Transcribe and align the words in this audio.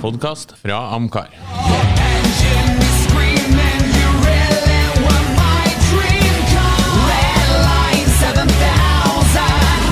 podkast 0.00 0.52
fra 0.60 0.94
Amcar. 0.94 1.30
Engine 1.32 2.78
is 2.82 2.96
screaming, 3.06 3.82
you 3.96 4.08
really 4.26 4.82
were 5.04 5.24
my 5.38 5.66
dream 5.88 6.36
car. 6.52 6.80
Red 7.08 7.48
line 7.64 8.08
7000, 8.20 9.40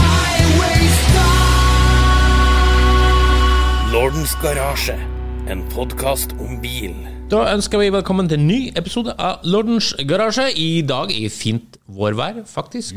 highway 0.04 0.80
star. 1.06 1.52
Lordens 3.92 4.34
garasje, 4.42 4.96
en 5.48 5.64
podkast 5.72 6.36
om 6.40 6.60
bil. 6.62 6.94
Da 7.32 7.46
ønsker 7.54 7.80
vi 7.80 7.88
velkommen 7.94 8.28
til 8.28 8.38
en 8.42 8.48
ny 8.48 8.60
episode 8.76 9.16
av 9.18 9.40
Lordens 9.48 9.94
garasje. 10.08 10.50
I 10.52 10.82
dag 10.86 11.12
i 11.12 11.28
fint 11.32 11.78
vårvær, 11.86 12.42
faktisk. 12.46 12.94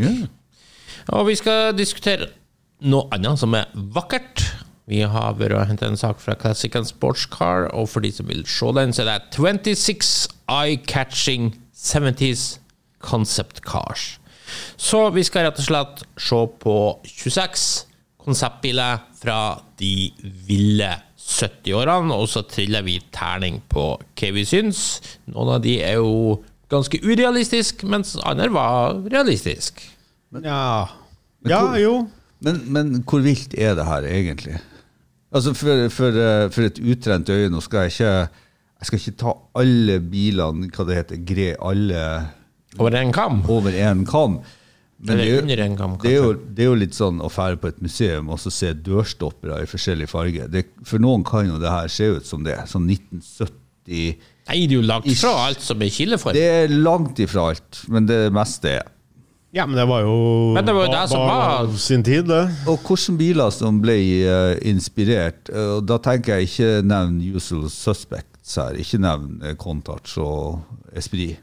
Og 1.08 1.28
vi 1.30 1.36
skal 1.40 1.72
diskutere 1.78 2.28
noe 2.84 3.08
annet 3.16 3.40
som 3.40 3.56
er 3.58 3.66
vakkert. 3.96 4.67
Vi 4.88 5.02
har 5.04 5.36
vært 5.36 5.56
og 5.58 5.66
hentet 5.68 5.90
en 5.90 6.00
sak 6.00 6.22
fra 6.24 6.36
Classic 6.40 6.76
and 6.80 6.88
Sports 6.88 7.26
Car, 7.32 7.68
og 7.76 7.90
for 7.92 8.04
de 8.04 8.12
som 8.16 8.30
vil 8.30 8.46
se 8.48 8.72
den, 8.78 8.94
så 8.96 9.04
er 9.04 9.10
det 9.20 9.36
26 9.36 10.30
eye-catching 10.48 11.52
70s 11.76 12.60
concept 13.04 13.60
cars. 13.68 14.16
Så 14.80 15.10
vi 15.12 15.26
skal 15.28 15.48
rett 15.48 15.60
og 15.60 15.68
slett 15.68 16.06
se 16.24 16.40
på 16.64 16.78
26 17.04 17.66
konseptbiler 18.24 19.04
fra 19.20 19.60
de 19.80 20.12
ville 20.48 20.94
70-årene, 21.28 22.16
og 22.16 22.30
så 22.32 22.46
triller 22.48 22.86
vi 22.88 23.02
terning 23.12 23.60
på 23.68 23.90
hva 24.00 24.30
vi 24.36 24.46
syns. 24.48 25.02
Noen 25.28 25.58
av 25.58 25.66
de 25.66 25.76
er 25.84 26.00
jo 26.00 26.40
ganske 26.72 27.00
urealistiske, 27.04 27.88
mens 27.92 28.16
andre 28.24 28.48
var 28.56 29.02
realistiske. 29.12 29.92
Ja. 30.44 30.88
ja, 31.48 31.62
jo. 31.80 32.06
Men, 32.44 32.64
men 32.72 32.98
hvor 33.08 33.24
vilt 33.26 33.56
er 33.58 33.76
det 33.76 33.88
her 33.88 34.08
egentlig? 34.08 34.58
Altså 35.34 35.54
For, 35.58 35.88
for, 35.92 36.16
eh, 36.16 36.46
for 36.56 36.68
et 36.70 36.78
utrent 36.80 37.30
øye 37.30 37.50
Nå 37.52 37.60
skal 37.66 37.88
jeg 37.88 37.96
ikke 37.98 38.12
Jeg 38.80 38.88
skal 38.90 39.02
ikke 39.02 39.18
ta 39.20 39.34
alle 39.60 39.98
bilene, 40.00 40.70
hva 40.72 40.86
det 40.88 40.96
heter, 41.02 41.20
gre 41.28 41.50
alle 41.60 42.04
Over 42.78 42.96
en 43.00 43.12
kam. 43.12 43.42
over 43.50 43.74
en 43.74 44.06
kam. 44.06 44.40
Men 45.00 45.14
Eller 45.14 45.24
det 45.26 45.32
er, 45.34 45.42
under 45.42 45.62
en 45.64 45.78
kam, 45.78 45.96
det, 46.02 46.12
er 46.12 46.18
jo, 46.24 46.34
det 46.34 46.64
er 46.64 46.68
jo 46.70 46.78
litt 46.78 46.94
sånn 46.98 47.20
å 47.22 47.30
fære 47.30 47.58
på 47.62 47.70
et 47.72 47.80
museum 47.82 48.30
og 48.34 48.38
så 48.42 48.52
se 48.54 48.70
dørstoppere 48.86 49.60
i 49.64 49.70
forskjellig 49.70 50.08
farge. 50.10 50.46
Det, 50.54 50.64
for 50.86 51.02
noen 51.02 51.26
kan 51.26 51.50
jo 51.50 51.58
det 51.62 51.70
her 51.74 51.90
se 51.90 52.10
ut 52.18 52.26
som 52.26 52.46
det. 52.46 52.56
Sånn 52.70 52.86
1970 52.90 54.18
Nei, 54.48 54.60
det 54.68 54.72
er 54.72 54.76
jo 54.78 54.84
langt 54.86 55.10
fra 55.20 55.34
alt 55.48 55.64
som 55.66 55.82
er 55.84 55.92
kildeform. 55.94 56.38
Det 56.38 56.46
er 56.62 56.74
langt 56.74 57.20
ifra 57.24 57.50
alt, 57.52 57.82
men 57.94 58.06
det 58.10 58.20
meste 58.36 58.78
er. 58.78 58.90
Ja, 59.56 59.66
men 59.66 59.78
det 59.80 59.86
var 59.88 60.02
jo, 60.04 60.54
Men 60.54 60.66
det 60.68 60.74
var 60.76 60.86
jo 60.86 60.92
det 60.92 61.10
som 61.10 61.20
var- 61.24 61.78
sin 61.80 62.04
tid, 62.04 62.26
det. 62.28 62.44
Og 62.68 62.80
hvilke 62.84 63.18
biler 63.18 63.50
som 63.52 63.80
ble 63.82 63.96
eh, 64.28 64.60
inspirert. 64.70 65.50
eh, 65.50 65.78
og 65.78 65.86
Da 65.88 65.98
tenker 65.98 66.36
jeg 66.38 66.50
ikke 66.50 66.84
nevn 66.84 67.22
usual 67.36 67.70
suspects 67.70 68.56
her. 68.56 68.74
Ikke 68.76 69.00
nevn 69.00 69.42
Contach 69.58 70.18
og 70.18 70.62
Esprit. 70.96 71.38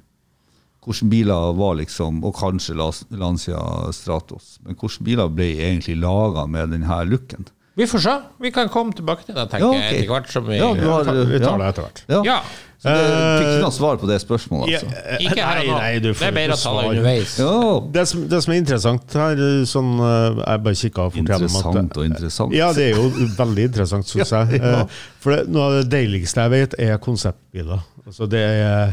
Hvilke 0.85 1.09
biler 1.09 1.55
var 1.57 1.75
liksom 1.81 2.23
Og 2.25 2.35
kanskje 2.37 2.77
Lancia 3.11 3.91
Stratos. 3.93 4.59
Men 4.65 4.75
hvilke 4.77 5.03
biler 5.03 5.29
ble 5.29 5.55
egentlig 5.57 5.97
laga 5.99 6.47
med 6.47 6.71
denne 6.71 7.05
looken? 7.09 7.47
Vi 7.77 7.87
får 7.91 7.99
se. 8.05 8.13
Vi 8.39 8.51
kan 8.55 8.69
komme 8.69 8.93
tilbake 8.95 9.25
til 9.27 9.35
det, 9.35 9.49
tenker 9.51 9.73
Ja, 9.73 9.81
jeg, 9.91 10.05
etter 10.05 10.13
hvert 10.13 10.29
som 10.31 10.45
vi 10.47 10.59
Ja, 10.61 10.69
du 10.75 10.85
har, 10.89 11.05
Vi 11.27 11.39
tar 11.41 11.59
det 11.59 11.67
etter 11.73 11.83
hvert. 11.89 12.03
Ja. 12.09 12.23
Ja. 12.23 12.39
Så 12.85 12.93
det 12.93 13.05
fikk 13.41 13.47
ikke 13.49 13.63
noe 13.65 13.73
svar 13.73 13.97
på 14.03 14.09
det 14.11 14.17
spørsmålet, 14.21 14.75
altså. 14.77 15.05
Ikke 15.25 15.41
her 15.41 15.61
og 15.63 15.69
nå. 15.71 15.77
Nei, 15.79 15.85
nei, 15.95 16.01
du 16.05 16.09
det 16.11 16.27
er 16.29 16.35
bedre 16.37 16.57
å 16.57 16.61
ta 16.61 16.73
det 16.77 16.83
underveis. 16.91 17.37
Ja. 17.41 17.53
Det 17.95 18.03
som, 18.11 18.27
det 18.29 18.41
som 18.45 18.53
er 18.53 18.59
interessant 18.61 19.17
her, 19.17 19.41
sånn 19.71 19.93
eh, 20.05 20.43
Jeg 20.43 20.63
bare 20.67 20.79
kikka 20.83 21.07
Interessant 21.23 21.97
og 21.97 22.05
interessant. 22.11 22.53
Ja, 22.57 22.69
det 22.77 22.91
er 22.91 22.99
jo 23.01 23.07
veldig 23.39 23.65
interessant, 23.71 24.11
syns 24.11 24.35
jeg. 24.37 24.61
ja. 24.61 24.75
Eh, 24.85 25.01
For 25.25 25.33
det, 25.33 25.47
noe 25.55 25.71
av 25.71 25.79
det 25.79 25.87
deiligste 25.95 26.45
jeg 26.45 26.53
vet, 26.53 26.77
er 26.85 27.01
konseptbiler. 27.01 27.81
Altså 28.05 28.29
Det 28.29 28.43
er 28.45 28.93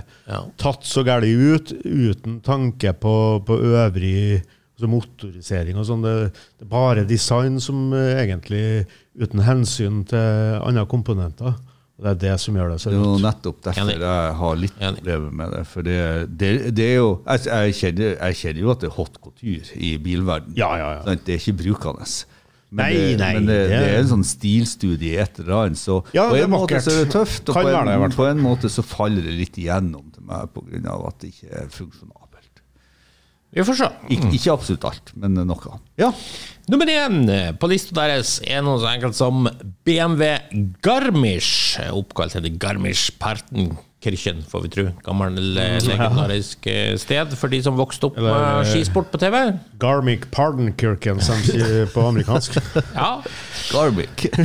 tatt 0.62 0.88
så 0.88 1.03
galt 1.03 1.28
ut 1.28 1.73
uten 1.84 2.39
tanke 2.47 2.94
på, 2.95 3.14
på 3.44 3.57
øvrig 3.74 4.40
altså 4.40 4.88
motorisering 4.88 5.78
og 5.78 5.85
sånn. 5.90 6.06
Det, 6.07 6.13
det 6.31 6.66
er 6.66 6.72
bare 6.72 7.03
design 7.09 7.59
som 7.62 7.90
eh, 7.94 8.24
egentlig 8.24 8.63
Uten 9.22 9.41
hensyn 9.44 10.06
til 10.07 10.62
andre 10.63 10.85
komponenter. 10.88 11.57
Og 12.01 12.07
Det 12.07 12.12
er 12.12 12.19
det 12.31 12.39
som 12.41 12.56
gjør 12.57 12.72
det 12.73 12.79
så 12.81 12.89
Det 12.89 12.97
er 12.97 13.03
jo 13.06 13.17
nettopp 13.22 13.57
derfor 13.67 13.91
jeg 13.94 14.34
har 14.41 14.56
litt 14.57 14.78
problemer 14.81 15.31
med 15.38 15.51
det. 15.53 15.59
For 15.69 15.85
det, 15.85 15.97
det, 16.41 16.50
det 16.73 16.85
er 16.88 16.95
jo 16.97 17.09
Jeg, 17.28 17.44
jeg, 17.45 17.75
kjenner, 17.78 18.16
jeg 18.17 18.39
kjenner 18.39 18.62
jo 18.66 18.72
at 18.73 18.79
det 18.81 18.89
er 18.89 18.95
hot 18.95 19.19
couture 19.22 19.78
i 19.78 19.91
bilverden. 20.01 20.56
Ja, 20.57 20.72
ja, 20.81 20.88
ja. 20.97 21.13
Det 21.13 21.35
er 21.35 21.38
ikke 21.44 21.53
brukende. 21.62 22.07
Men, 22.72 22.85
Nei, 22.88 22.94
det, 22.95 23.17
nei, 23.19 23.34
men 23.35 23.47
det, 23.50 23.56
det- 23.67 23.69
det 23.84 23.88
er 23.91 24.00
en 24.00 24.07
sånn 24.16 24.23
stilstudie 24.25 25.12
i 25.13 25.17
et 25.19 25.39
eller 25.44 25.66
annet. 25.66 25.78
Så 25.78 26.00
Ja, 26.16 26.29
på 26.31 26.38
en 26.39 26.50
måte 26.53 26.79
så 26.81 26.94
er 26.95 27.03
det 27.03 27.12
tøft, 27.13 27.50
og 27.51 27.57
på 27.59 27.67
en, 27.67 28.12
på 28.16 28.25
en 28.29 28.39
måte 28.41 28.69
så 28.72 28.81
faller 28.81 29.22
det 29.28 29.33
litt 29.35 29.57
igjennom 29.59 30.06
til 30.16 30.23
meg 30.23 30.47
pga. 30.56 30.95
at 31.09 31.19
det 31.19 31.33
ikke 31.35 31.51
er 31.51 31.68
funksjonabelt. 31.68 32.31
Vi 33.51 33.63
får 33.67 33.78
se. 33.81 33.88
Ik 34.16 34.23
ikke 34.31 34.53
absolutt 34.53 34.85
alt, 34.88 35.12
men 35.19 35.35
noe. 35.47 35.78
Ja. 36.00 36.12
Nummer 36.72 36.88
én 36.88 37.25
på 37.59 37.67
lista 37.67 37.95
deres 37.97 38.38
er 38.47 38.63
noe 38.63 38.79
så 38.79 38.88
enkelt 38.94 39.17
som 39.17 39.50
BMW 39.88 40.38
Garmisch, 40.85 41.75
oppkalt 41.91 42.38
etter 42.39 42.53
Garmisch-Partenkirchen, 44.01 44.44
får 44.50 44.62
vi 44.62 44.69
tro. 44.69 44.84
Gammel, 45.03 45.57
eh, 45.57 45.79
legendarisk 45.85 46.67
eh, 46.67 46.97
sted 46.97 47.34
for 47.38 47.47
de 47.50 47.62
som 47.62 47.75
vokste 47.78 48.06
opp 48.09 48.17
Eller, 48.17 48.34
med 48.34 48.66
eh, 48.66 48.72
skisport 48.73 49.12
på 49.12 49.17
TV. 49.22 49.59
Garmic 49.79 50.25
Pardenkirken, 50.31 51.22
som 51.22 51.38
de 51.38 51.51
sier 51.51 51.85
på 51.94 52.01
amerikansk. 52.07 52.57
Ja, 52.95 53.22
Garmic. 53.72 54.25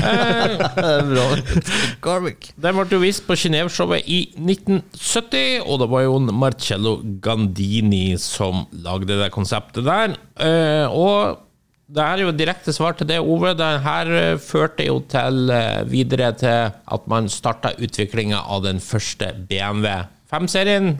Garmic. 2.05 2.53
Den 2.57 2.77
ble 2.77 2.87
jo 2.91 3.01
vist 3.03 3.27
på 3.27 3.37
Genéve-showet 3.37 4.05
i 4.07 4.21
1970, 4.37 5.65
og 5.65 5.81
det 5.81 5.91
var 5.91 6.05
jo 6.07 6.17
en 6.21 6.31
Marcello 6.37 6.99
Gandini 7.23 8.17
som 8.21 8.67
lagde 8.73 9.17
det 9.23 9.33
konseptet 9.35 9.85
der. 9.87 10.17
Eh, 10.37 10.87
og 10.93 11.46
det 11.87 12.03
er 12.03 12.25
jo 12.25 12.33
direkte 12.35 12.73
svar 12.75 12.97
til 12.99 13.07
det, 13.07 13.21
Ove. 13.23 13.53
Det 13.55 13.71
her 13.85 14.11
eh, 14.19 14.41
førte 14.43 14.87
jo 14.89 14.99
til 15.11 15.53
eh, 15.55 15.85
videre 15.87 16.33
til 16.39 16.75
at 16.75 17.09
man 17.11 17.31
starta 17.31 17.77
utviklinga 17.79 18.43
av 18.43 18.65
den 18.67 18.83
første 18.83 19.31
BMW 19.47 19.93
5-serien. 20.27 20.97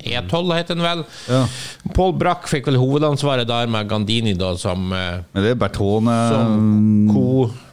E12 0.00 0.54
heter 0.56 0.78
den 0.78 0.84
vel. 0.84 1.02
Ja. 1.28 1.42
Paul 1.92 2.14
Brack 2.16 2.48
fikk 2.48 2.70
vel 2.70 2.78
hovedansvaret 2.80 3.44
der 3.48 3.68
med 3.68 3.90
Gandini 3.90 4.32
da 4.38 4.54
som, 4.56 4.88
eh, 4.96 5.20
Men 5.34 5.44
det 5.44 5.52
er 5.52 5.60
Bertone 5.60 6.16
som 6.32 6.56
co... 7.12 7.26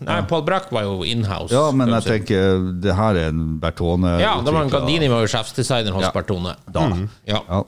Nei, 0.03 0.19
Paul 0.27 0.43
Brack 0.47 0.67
var 0.75 0.83
jo 0.89 0.99
inhouse. 1.07 1.55
Ja, 1.55 1.69
men 1.71 1.95
jeg 1.95 2.03
si. 2.03 2.11
tenker 2.17 2.67
det 2.83 2.95
her 2.99 3.15
er 3.23 3.31
en 3.31 3.57
Bertone 3.63 4.17
Ja, 4.19 4.35
det 4.43 4.51
var 4.51 4.67
en 4.67 4.75
Gandini 4.75 5.07
var 5.11 5.23
jo 5.23 5.31
sjefsdesigner 5.31 5.95
hos 5.95 6.09
Ja. 6.09 6.11
Bertone. 6.15 6.57
Da. 6.67 6.89
Ja. 7.23 7.43
Ja. 7.47 7.63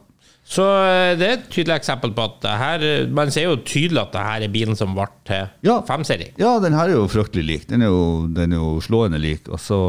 Så 0.51 0.65
eh, 0.67 1.13
det 1.19 1.27
er 1.27 1.35
et 1.37 1.45
tydelig 1.53 1.77
eksempel 1.77 2.11
på 2.15 2.25
at 2.27 2.41
det 2.43 2.55
her 2.59 2.83
Man 3.15 3.31
ser 3.31 3.45
jo 3.47 3.53
tydelig 3.63 4.01
at 4.01 4.11
det 4.17 4.23
her 4.25 4.45
er 4.47 4.51
bilen 4.51 4.75
som 4.79 4.95
ble 4.97 5.07
til 5.27 5.45
Ja. 5.67 5.77
5-serie. 5.87 6.33
Ja, 6.41 6.57
den 6.63 6.75
her 6.75 6.89
er 6.91 6.97
jo 6.97 7.07
fryktelig 7.11 7.45
lik. 7.47 7.67
Den 7.69 7.85
er 7.85 7.93
jo, 7.93 8.27
den 8.27 8.51
er 8.57 8.59
jo 8.59 8.73
slående 8.83 9.21
lik. 9.21 9.47
Og 9.47 9.61
så 9.63 9.79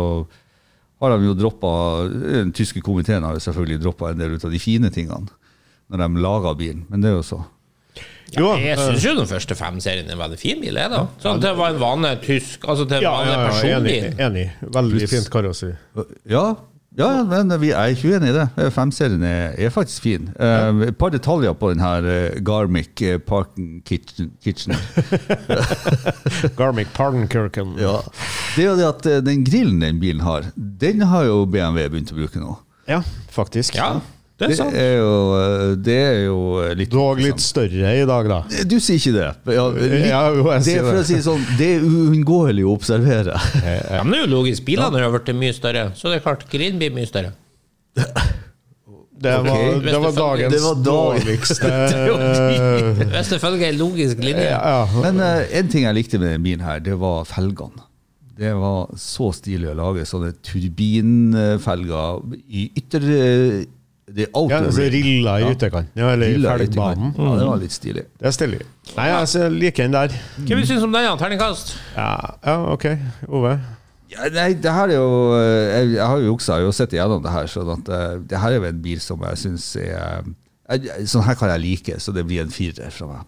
har 1.03 1.17
de 1.17 1.27
jo 1.27 1.35
droppa 1.35 1.73
Den 2.13 2.53
tyske 2.55 2.81
komiteen 2.85 3.27
har 3.27 3.35
jo 3.35 3.43
selvfølgelig 3.43 3.83
droppa 3.83 4.13
en 4.13 4.23
del 4.23 4.37
ut 4.39 4.47
av 4.47 4.55
de 4.55 4.63
fine 4.63 4.93
tingene 4.95 5.33
når 5.93 6.01
de 6.09 6.23
laga 6.25 6.55
bilen, 6.57 6.87
men 6.89 7.03
det 7.05 7.11
er 7.11 7.19
jo 7.19 7.25
så. 7.27 7.39
Ja, 8.33 8.55
Jeg 8.57 8.79
eh, 8.79 8.81
syns 8.81 9.05
jo 9.05 9.11
den 9.19 9.29
første 9.29 9.57
5-serien 9.59 10.07
er 10.09 10.15
en 10.15 10.23
veldig 10.23 10.39
fin 10.41 10.61
bil. 10.63 10.79
da 10.79 11.03
Sånn 11.21 11.43
til 11.43 11.53
å 11.53 11.59
være 11.59 11.75
en 11.75 11.83
vanlig 11.83 12.13
tysk 12.25 12.65
Altså 12.65 12.87
til 12.89 12.97
en 12.97 13.05
ja, 13.05 13.11
vanlig 13.13 13.35
ja, 13.35 13.43
ja, 13.69 13.81
enig, 13.83 13.97
enig. 14.17 14.45
Veldig 14.73 15.09
fint 15.11 15.29
karosseri. 15.35 15.75
Ja, 16.33 16.47
ja 16.99 17.09
men 17.25 17.53
vi 17.63 17.71
er 17.73 17.93
ikke 17.93 18.13
uenig 18.13 18.33
i 18.33 18.37
det. 18.37 18.47
Eh, 18.61 18.71
Femserien 18.75 19.23
er, 19.25 19.55
er 19.57 19.73
faktisk 19.73 20.05
fin. 20.05 20.29
Uh, 20.37 20.83
et 20.89 20.99
par 21.01 21.13
detaljer 21.15 21.55
på 21.57 21.73
den 21.73 21.81
her 21.81 22.09
eh, 22.09 22.41
Garmic 22.45 23.01
eh, 23.03 23.19
Parken 23.19 23.81
Kitchen. 23.87 24.33
kitchen. 24.45 24.75
Garmic 26.59 26.93
Pardenkirken. 26.95 27.77
Ja. 27.81 27.99
Det 28.57 28.65
er 28.65 28.71
jo 28.71 28.77
det 28.81 28.89
at 28.89 29.09
eh, 29.09 29.23
den 29.25 29.45
grillen 29.47 29.81
den 29.81 30.01
bilen 30.03 30.25
har, 30.27 30.51
den 30.57 31.03
har 31.09 31.29
jo 31.29 31.45
BMW 31.47 31.89
begynt 31.89 32.13
å 32.13 32.19
bruke 32.19 32.43
nå. 32.43 32.57
Ja, 32.91 33.01
faktisk. 33.33 33.79
Ja, 33.79 34.01
det 34.43 34.57
er 34.59 34.71
Det 34.73 34.83
er 34.83 34.97
jo, 34.99 35.13
eh, 35.39 35.65
det 35.89 35.97
er 36.03 36.19
jo 36.27 36.39
eh, 36.63 36.75
litt 36.81 36.91
Dog 36.93 37.23
litt 37.23 37.41
større 37.45 37.95
i 38.01 38.05
dag, 38.09 38.29
da. 38.33 38.41
Du 38.69 38.77
sier 38.83 38.99
ikke 39.01 39.15
det. 39.17 39.29
Ja, 39.57 39.67
litt, 39.77 39.97
Ja, 40.11 40.23
jo, 40.35 40.47
jeg 40.51 40.65
det 40.67 40.77
er 40.79 40.87
for 40.87 40.99
det. 40.99 41.05
å 41.05 41.09
si 41.09 41.19
sånn, 41.25 41.45
det 41.59 41.71
er 41.77 41.87
uunngåelig 41.87 42.65
å 42.67 42.75
observere. 42.77 43.39
Ja, 43.63 44.03
men 44.03 44.13
det 44.17 44.21
er 44.21 44.27
jo 44.27 44.33
logisk. 44.37 44.65
Bilene 44.69 45.03
har 45.05 45.13
blitt 45.15 45.35
mye 45.39 45.57
større, 45.57 45.89
så 45.99 46.11
det 46.13 46.21
er 46.21 46.27
klart 46.29 46.47
grillen 46.53 46.81
blir 46.83 46.95
mye 46.95 47.09
større. 47.11 47.35
Det 49.23 49.31
var, 49.39 49.55
okay. 49.55 49.81
det 49.87 49.99
var 50.03 50.13
dagens 50.17 50.55
Det 50.55 50.61
var 50.65 50.75
dag- 50.75 50.85
dårligste 51.23 51.69
eh, 51.71 53.03
Hvis 53.13 53.29
det 53.31 53.39
følger 53.39 53.69
en 53.69 53.77
logisk 53.79 54.19
linje. 54.19 54.49
ja, 54.49 54.59
ja. 54.59 55.03
Men 55.05 55.21
uh, 55.23 55.45
en 55.59 55.69
ting 55.71 55.85
jeg 55.87 55.95
likte 55.95 56.19
med 56.19 56.33
den 56.35 56.43
bilen 56.43 56.65
her, 56.67 56.81
det 56.83 56.97
var 56.99 57.23
felgene. 57.31 57.85
Det 58.35 58.51
var 58.59 58.89
så 58.99 59.29
stilig 59.37 59.69
å 59.71 59.77
lage 59.79 60.07
sånne 60.09 60.33
turbinfelger 60.43 62.23
i 62.49 62.65
ytter... 62.81 63.07
eh, 64.13 64.17
Det 64.17 64.29
er 64.29 64.51
ja, 64.53 64.59
altså. 64.63 64.87
Rilla 64.93 65.35
i 65.39 65.43
Ja. 65.43 65.51
ytterkant. 65.55 65.89
Ja, 65.97 66.09
eller 66.13 66.27
i 66.27 66.35
Rilla 66.37 66.55
i 66.55 66.59
felgbanen. 66.67 67.15
Ja, 67.19 67.37
det 67.39 67.47
var 67.49 67.57
litt 67.63 67.73
stilig. 67.73 68.05
Det 68.21 68.27
er 68.29 68.35
stilig. 68.37 68.61
Nei, 68.97 69.07
jeg 69.09 69.29
ser- 69.29 69.51
liker 69.51 69.83
den 69.89 69.93
der. 69.93 70.09
Hva 70.39 70.57
vi 70.57 70.67
synes 70.67 70.83
om 70.85 70.93
den, 70.93 71.05
ja? 71.05 71.17
Terningkast? 71.17 71.75
Ja, 71.97 72.35
ja, 72.45 72.57
ok. 72.73 72.87
Ove? 73.29 73.55
Ja, 74.13 74.29
nei, 74.29 74.53
det 74.61 74.73
her 74.77 74.89
er 74.93 74.95
jo 74.99 75.33
eh, 75.39 75.81
Jeg, 75.81 75.93
jeg 75.97 76.07
har 76.07 76.19
jo 76.21 76.35
juksa, 76.37 76.59
og 76.67 76.75
sett 76.75 76.93
igjennom 76.93 77.23
det 77.25 77.33
her, 77.33 77.47
sånn 77.49 77.71
at 77.79 77.89
eh, 77.89 78.19
det 78.29 78.39
her 78.39 78.51
er 78.53 78.59
jo 78.61 78.65
en 78.69 78.83
bil 78.83 79.01
som 79.01 79.19
jeg 79.25 79.37
syns 79.41 79.77
er 79.77 80.25
jeg- 80.69 81.07
Sånn 81.09 81.25
her 81.25 81.35
kan 81.35 81.49
jeg 81.49 81.61
like, 81.61 81.97
så 82.01 82.13
det 82.13 82.27
blir 82.27 82.41
en 82.43 82.51
firer 82.51 82.91
fra 82.93 83.07
meg. 83.07 83.25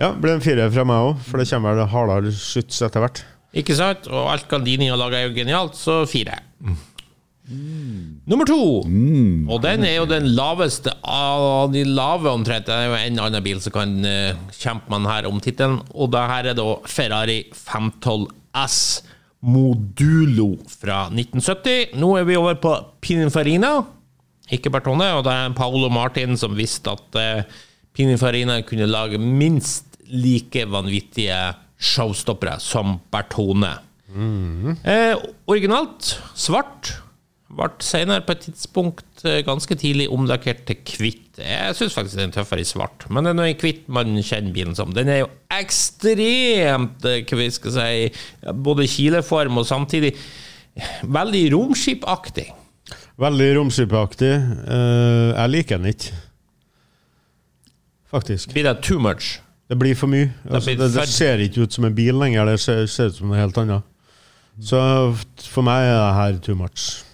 Ja, 0.00 0.12
det 0.12 0.20
blir 0.20 0.34
en 0.34 0.40
firer 0.40 0.70
fra 0.70 0.84
meg 0.84 0.96
òg, 0.96 1.18
for 1.26 1.38
det 1.38 1.48
kommer 1.50 1.74
vel 1.74 1.86
hardere 1.86 2.30
skyts 2.32 2.82
etter 2.82 3.00
hvert. 3.00 3.22
Ikke 3.54 3.74
sant? 3.74 4.06
Og 4.12 4.28
alt 4.30 4.46
Gandini 4.48 4.88
har 4.90 4.96
laga 4.98 5.16
er 5.22 5.28
jo 5.28 5.34
genialt, 5.34 5.74
så 5.74 6.04
fire. 6.06 6.38
Nummer 7.48 8.48
to. 8.48 8.60
Og 8.84 9.60
den 9.64 9.84
er 9.86 9.94
jo 9.96 10.08
den 10.08 10.26
laveste 10.36 10.92
av 11.00 11.70
de 11.72 11.84
lave, 11.86 12.28
omtrent. 12.30 12.68
Det 12.68 12.74
er 12.74 12.90
jo 12.90 12.98
en 12.98 13.20
annen 13.24 13.44
bil 13.44 13.62
som 13.64 13.74
kan 13.74 13.94
uh, 14.04 14.36
kjempe 14.52 14.92
den 14.92 15.08
her 15.08 15.28
om 15.30 15.40
tittelen. 15.44 15.78
Og 15.96 16.12
det 16.12 16.24
her 16.32 16.50
er 16.50 16.58
da 16.58 16.66
Ferrari 16.88 17.38
512 17.56 18.28
S 18.66 18.80
Modulo 19.48 20.50
fra 20.68 21.06
1970. 21.08 21.96
Nå 21.96 22.12
er 22.18 22.28
vi 22.28 22.36
over 22.36 22.58
på 22.60 22.74
Pininfarina, 23.04 23.78
ikke 24.52 24.72
Bertone. 24.74 25.08
Og 25.16 25.24
det 25.24 25.34
er 25.34 25.56
Paolo 25.56 25.88
Martin 25.92 26.36
som 26.40 26.56
visste 26.58 26.92
at 26.98 27.20
uh, 27.20 27.58
Pininfarina 27.96 28.60
kunne 28.66 28.90
lage 28.90 29.20
minst 29.20 29.96
like 30.08 30.68
vanvittige 30.68 31.38
showstoppere 31.78 32.58
som 32.60 32.98
Bertone. 33.12 33.76
Eh, 34.08 35.14
originalt 35.46 36.16
svart. 36.34 36.96
Ble 37.48 37.68
senere 37.80 38.20
på 38.26 38.34
et 38.36 38.42
tidspunkt 38.44 39.22
eh, 39.24 39.40
ganske 39.46 39.72
tidlig 39.80 40.10
omdekkert 40.12 40.66
til 40.68 40.98
hvitt. 41.00 41.38
Jeg 41.40 41.76
syns 41.78 41.94
faktisk 41.96 42.18
den 42.18 42.28
er 42.28 42.34
tøffere 42.34 42.60
i 42.60 42.68
svart, 42.68 43.06
men 43.08 43.24
det 43.24 43.32
er 43.32 43.38
noe 43.38 43.52
i 43.54 43.56
hvitt 43.56 43.86
man 43.88 44.12
kjenner 44.20 44.52
bilen 44.52 44.76
som. 44.76 44.92
Den 44.92 45.08
er 45.08 45.22
jo 45.22 45.30
ekstremt, 45.56 47.06
eh, 47.08 47.22
hva 47.24 47.40
vi 47.40 47.48
skal 47.56 47.74
si, 47.78 48.12
både 48.52 48.88
kileform 48.92 49.62
og 49.62 49.68
samtidig 49.70 50.12
veldig 51.08 51.42
romskipaktig. 51.56 52.50
Veldig 53.18 53.48
romskipaktig. 53.56 54.34
Eh, 54.68 55.32
jeg 55.32 55.54
liker 55.56 55.80
den 55.80 55.94
ikke. 55.94 56.20
Faktisk. 58.12 58.52
Blir 58.52 58.68
det 58.68 58.78
too 58.84 59.00
much? 59.00 59.38
Det 59.68 59.76
blir 59.80 59.96
for 59.96 60.08
mye. 60.08 60.30
Altså, 60.50 60.76
det, 60.76 60.92
det 60.94 61.08
ser 61.08 61.40
ikke 61.44 61.64
ut 61.64 61.72
som 61.72 61.84
en 61.88 61.96
bil 61.96 62.14
lenger, 62.16 62.44
det 62.44 62.60
ser, 62.60 62.86
ser 62.86 63.08
ut 63.08 63.18
som 63.18 63.32
noe 63.32 63.40
helt 63.40 63.56
annet. 63.60 63.84
Så 64.64 64.78
for 65.48 65.64
meg 65.64 65.88
er 65.88 65.96
det 65.96 66.14
her 66.20 66.40
too 66.44 66.56
much. 66.56 67.07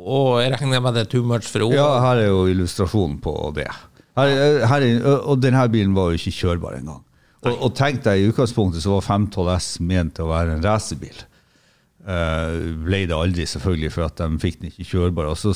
Og 0.00 0.40
jeg 0.40 0.54
regner 0.54 0.82
med 0.82 0.96
det 0.96 1.04
er 1.04 1.12
too 1.12 1.26
much 1.26 1.48
for 1.50 1.64
henne. 1.64 1.76
Ja, 1.76 2.00
her 2.04 2.22
er 2.24 2.30
jo 2.30 2.44
illustrasjonen 2.50 3.18
på 3.22 3.34
det. 3.56 3.68
Her, 4.18 4.66
her 4.68 4.84
er, 4.84 5.06
og 5.20 5.40
denne 5.42 5.64
bilen 5.72 5.94
var 5.96 6.10
jo 6.10 6.20
ikke 6.20 6.34
kjørbar 6.34 6.78
engang. 6.80 7.02
Og, 7.40 7.52
og 7.54 7.74
tenk 7.76 8.02
deg, 8.04 8.20
i 8.20 8.28
utgangspunktet 8.28 8.84
så 8.84 8.96
var 8.96 9.06
512 9.06 9.50
S 9.56 9.68
ment 9.84 10.16
til 10.16 10.26
å 10.26 10.32
være 10.32 10.56
en 10.56 10.64
racerbil. 10.64 11.22
Uh, 12.00 12.80
ble 12.80 13.02
det 13.08 13.12
aldri, 13.12 13.44
selvfølgelig, 13.48 13.90
for 13.92 14.06
at 14.06 14.20
de 14.20 14.40
fikk 14.40 14.60
den 14.60 14.70
ikke 14.70 14.88
kjørbar. 14.88 15.30
Og 15.30 15.38
så 15.40 15.52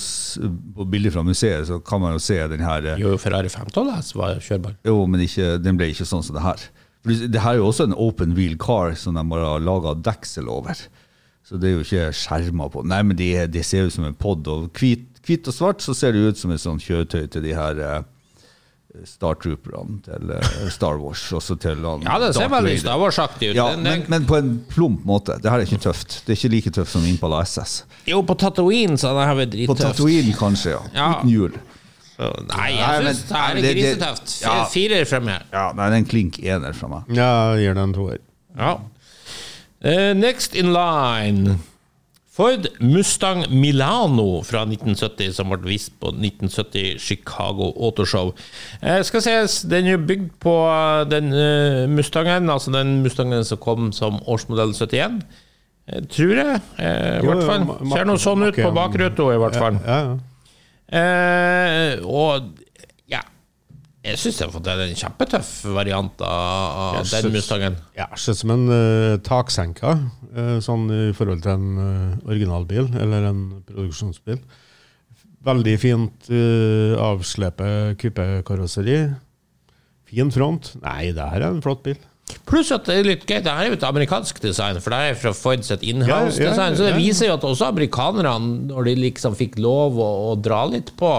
På 0.76 0.86
bildet 0.88 1.14
fra 1.14 1.24
museet 1.24 1.68
så 1.70 1.80
kan 1.84 2.02
man 2.02 2.16
jo 2.16 2.22
se 2.22 2.36
den 2.52 2.64
her 2.64 2.84
eh, 2.84 3.00
Jo, 3.00 3.14
Ferrari 3.20 3.52
512 3.52 3.92
S 3.96 4.12
var 4.16 4.40
kjørbar. 4.44 4.76
Jo, 4.84 4.98
men 5.08 5.24
ikke, 5.24 5.54
den 5.64 5.80
ble 5.80 5.90
ikke 5.92 6.08
sånn 6.08 6.24
som 6.24 6.36
det 6.36 6.44
her. 6.44 6.66
For 7.04 7.28
det 7.32 7.40
her 7.44 7.56
er 7.56 7.60
jo 7.60 7.68
også 7.68 7.88
en 7.88 7.96
open 8.00 8.36
wheel 8.36 8.56
car 8.60 8.94
som 8.96 9.16
de 9.16 9.24
har 9.24 9.64
laga 9.64 9.96
deksel 10.04 10.48
over. 10.52 10.78
Så 11.44 11.58
det 11.60 11.68
er 11.68 11.74
jo 11.76 11.84
ikke 11.84 12.06
skjermer 12.16 12.70
på. 12.72 12.82
Nei, 12.88 13.02
men 13.04 13.16
det, 13.16 13.50
de 13.52 13.62
ser 13.62 13.84
ut 13.86 13.92
som 13.92 14.04
en 14.08 14.14
pod. 14.16 14.46
Og 14.48 14.70
hvit, 14.80 15.04
hvit 15.26 15.46
og 15.50 15.54
svart 15.54 15.82
så 15.84 15.92
ser 15.94 16.12
det 16.16 16.22
ut 16.30 16.38
som 16.40 16.50
et 16.54 16.60
sånt 16.62 16.80
kjøretøy 16.82 17.26
til 17.34 17.42
de 17.44 17.52
her 17.54 17.80
eh, 17.84 18.02
Star 19.04 19.34
Trooperne 19.42 19.98
til 20.06 20.30
eh, 20.30 20.70
Star 20.72 20.96
Wars. 21.02 21.24
Også 21.34 21.56
til 21.60 21.82
han 21.84 22.04
Ja, 22.06 22.16
det 22.22 22.30
ser 22.36 22.48
veldig 22.52 22.76
Star 22.80 22.96
Wars-aktig 23.02 23.50
ut. 23.50 23.56
Ja, 23.58 23.66
Den- 23.74 23.82
men, 23.82 24.00
den- 24.00 24.10
men 24.14 24.24
på 24.30 24.36
en 24.38 24.52
plump 24.70 25.04
måte. 25.04 25.36
Det 25.42 25.50
her 25.50 25.58
er 25.60 25.66
ikke 25.66 25.82
tøft. 25.82 26.20
Det 26.24 26.32
er 26.32 26.38
ikke 26.40 26.52
like 26.54 26.70
tøft 26.78 26.92
som 26.94 27.04
Impala 27.04 27.42
SS. 27.44 27.82
Jo, 28.06 28.22
på 28.22 28.36
Tatooine 28.40 28.96
så 28.96 29.12
det 29.18 29.26
her 29.28 29.34
vært 29.42 29.50
På 29.66 29.74
drittøft. 29.74 29.82
Tatooine 29.98 30.32
kanskje, 30.38 30.70
ja. 30.78 30.82
Ja. 30.94 31.10
Uten 31.18 31.28
hjul. 31.34 31.60
Nei, 32.14 32.68
jeg 32.78 33.02
syns 33.02 33.22
det 33.28 33.36
her 33.36 33.50
er 33.50 33.54
det- 33.54 33.62
det- 33.62 33.74
grisetøft. 33.98 34.34
Firer 34.72 35.04
fra 35.10 35.20
meg. 35.20 35.42
Ja, 35.52 35.72
nei, 35.74 35.90
det 35.90 35.94
er 35.94 35.98
en 35.98 36.04
klink 36.14 36.38
ener 36.38 36.72
fra 36.72 36.88
meg. 36.88 37.02
Ja, 37.16 37.54
jeg 37.56 37.66
gir 37.66 37.74
den 37.74 37.82
en 37.90 37.92
toer. 37.92 38.18
Ja. 38.56 38.76
Eh, 39.84 40.14
next 40.16 40.54
in 40.56 40.72
line 40.72 41.58
Ford 42.34 42.66
Mustang 42.80 43.44
Milano 43.50 44.40
fra 44.42 44.64
1970, 44.66 45.32
som 45.36 45.52
ble 45.52 45.60
vist 45.68 45.92
på 46.02 46.10
1970 46.10 46.96
Chicago 46.98 47.68
Autoshow. 47.78 48.32
Eh, 48.82 49.02
skal 49.06 49.22
ses, 49.22 49.60
Den 49.70 49.86
er 49.86 50.00
bygd 50.02 50.32
på 50.42 50.54
eh, 50.66 51.04
den 51.12 51.30
eh, 51.30 51.84
Mustangen, 51.86 52.50
altså 52.50 52.72
den 52.74 53.02
Mustangen 53.04 53.44
som 53.46 53.60
kom 53.62 53.92
som 53.94 54.18
årsmodell 54.26 54.74
71. 54.74 55.20
Eh, 55.86 56.02
tror 56.10 56.34
jeg. 56.40 56.60
Eh, 56.80 57.20
I 57.20 57.22
Jo, 57.22 57.28
hvert 57.30 57.44
jo, 57.44 57.46
fall. 57.52 57.68
Ser 57.94 58.10
noe 58.10 58.24
sånn 58.24 58.48
ut 58.48 58.58
på 58.58 58.74
bakruta, 58.74 59.30
i 59.30 59.40
hvert 59.44 59.60
fall. 59.60 59.78
Ja, 59.86 60.00
ja. 60.08 60.16
Og 62.04 62.63
Jeg 64.04 64.20
syns 64.20 64.36
jeg 64.36 64.48
har 64.50 64.52
fått 64.52 64.66
en 64.68 64.98
kjempetøff 65.00 65.50
variant 65.72 66.24
av, 66.26 66.98
Jeg 66.98 67.24
den 67.24 67.32
Mustangen. 67.32 67.76
Ja, 67.96 68.10
Ser 68.20 68.36
ut 68.36 68.40
som 68.42 68.52
en 68.52 68.66
uh, 68.68 69.16
taksenka, 69.24 69.94
uh, 70.36 70.58
sånn 70.64 70.90
i 70.92 71.04
forhold 71.16 71.40
til 71.46 71.54
en 71.54 71.78
uh, 71.80 72.28
originalbil, 72.28 72.90
eller 73.00 73.30
en 73.30 73.44
produksjonsbil. 73.64 74.42
Veldig 75.44 75.76
fint 75.80 76.28
uh, 76.28 77.00
avslepet 77.00 77.96
kupekarosseri. 78.02 78.98
Fin 80.10 80.32
front. 80.34 80.74
Nei, 80.84 81.14
det 81.16 81.30
her 81.32 81.40
er 81.40 81.54
en 81.54 81.64
flott 81.64 81.80
bil. 81.86 81.96
Pluss 82.48 82.72
at 82.72 82.84
det 82.88 82.98
er 82.98 83.08
litt 83.08 83.24
gøy, 83.24 83.40
det 83.44 83.52
her 83.52 83.66
er 83.66 83.72
jo 83.72 83.78
et 83.78 83.86
amerikansk 83.88 84.40
design, 84.44 84.80
for 84.84 84.92
det 84.92 85.00
er 85.00 85.16
fra 85.20 85.32
Ford 85.36 85.64
sitt 85.64 85.84
inhouse-design. 85.84 86.60
Ja, 86.60 86.68
ja, 86.72 86.76
Så 86.76 86.86
det 86.88 86.96
viser 86.96 87.28
jo 87.30 87.38
at 87.38 87.44
også 87.48 87.68
amerikanerne, 87.72 88.68
når 88.68 88.88
de 88.88 88.94
liksom 89.00 89.36
fikk 89.36 89.56
lov 89.60 89.96
å, 90.00 90.10
å 90.28 90.36
dra 90.40 90.64
litt 90.68 90.92
på, 91.00 91.12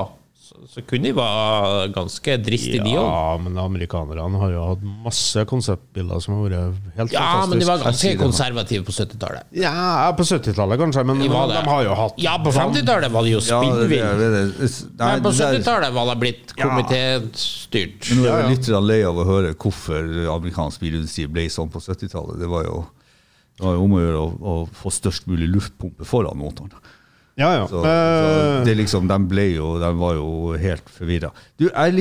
så, 0.72 0.81
kunne 0.88 1.10
de 1.10 1.13
være 1.18 1.90
ganske 1.96 2.36
dristige, 2.46 2.81
de 2.84 2.96
òg. 2.98 3.06
Ja, 3.06 3.36
men 3.42 3.60
amerikanerne 3.60 4.42
har 4.42 4.54
jo 4.54 4.63
hatt 4.72 4.86
masse 5.06 5.44
konseptbiler 5.50 6.24
som 6.24 6.36
har 6.38 6.48
vært 6.48 6.98
helt 7.00 7.16
Ja, 7.16 7.28
men 7.50 7.62
de 7.62 7.68
var 7.69 7.84
ganske 7.84 8.13
konservative 8.19 8.88
på 8.88 8.96
70-tallet. 8.96 9.48
Ja, 9.60 10.07
på 10.18 10.25
70-tallet 10.28 10.81
kanskje, 10.81 11.06
men 11.07 11.22
De 11.24 11.30
de, 11.30 11.62
har 11.69 11.86
jo 11.86 11.96
hatt 12.00 12.19
Ja, 12.24 12.36
på 12.44 12.54
50-tallet 12.56 13.13
var 13.13 13.28
de 13.28 13.36
jo 13.36 13.44
Ja, 13.44 13.62
spinnvill. 13.62 14.52
Men 15.00 15.24
på 15.25 15.36
70-tallet 15.38 15.96
var 15.96 16.12
det 16.12 16.18
blitt 16.24 16.56
komitéstyrt. 16.58 18.12
Men 18.12 18.22
Nå 18.22 18.28
er 18.30 18.44
jeg 18.44 18.58
litt 18.58 18.74
lei 18.90 19.01
av 19.08 19.22
å 19.22 19.28
høre 19.28 19.56
hvorfor 19.56 20.12
amerikansk 20.36 20.84
bilindustri 20.84 21.28
ble 21.31 21.48
sånn 21.54 21.72
på 21.74 21.84
70-tallet. 21.84 22.40
Det 22.42 22.51
var 22.51 22.68
jo 22.69 22.86
det 23.56 23.63
var 23.63 23.78
jo 23.78 23.86
om 23.86 23.94
å 23.96 24.01
gjøre 24.04 24.19
å, 24.19 24.30
å 24.36 24.54
få 24.75 24.92
størst 24.92 25.30
mulig 25.31 25.48
luftpumpe 25.48 26.08
foran 26.08 26.36
motoren. 26.36 26.74
Ja, 27.36 27.50
ja. 27.54 27.68
Så, 27.68 27.84
Eh, 27.86 28.60
så 28.60 28.65
det 28.65 28.77
liksom, 28.77 29.08
de 29.08 29.18
ble 29.27 29.50
jo, 29.56 29.75
de 29.80 29.89
var 30.00 30.15
jo 30.15 30.56
helt 30.60 30.89
forvirra. 30.89 31.32
Er 31.60 31.92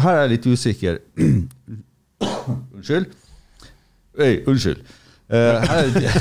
her 0.00 0.12
er 0.12 0.20
jeg 0.20 0.30
litt 0.30 0.46
usikker. 0.46 1.00
unnskyld? 2.76 3.10
Øy, 4.18 4.44
unnskyld. 4.46 4.84
Uh, 5.26 5.34
her, 5.34 5.80
er 5.82 6.02
jeg, 6.04 6.12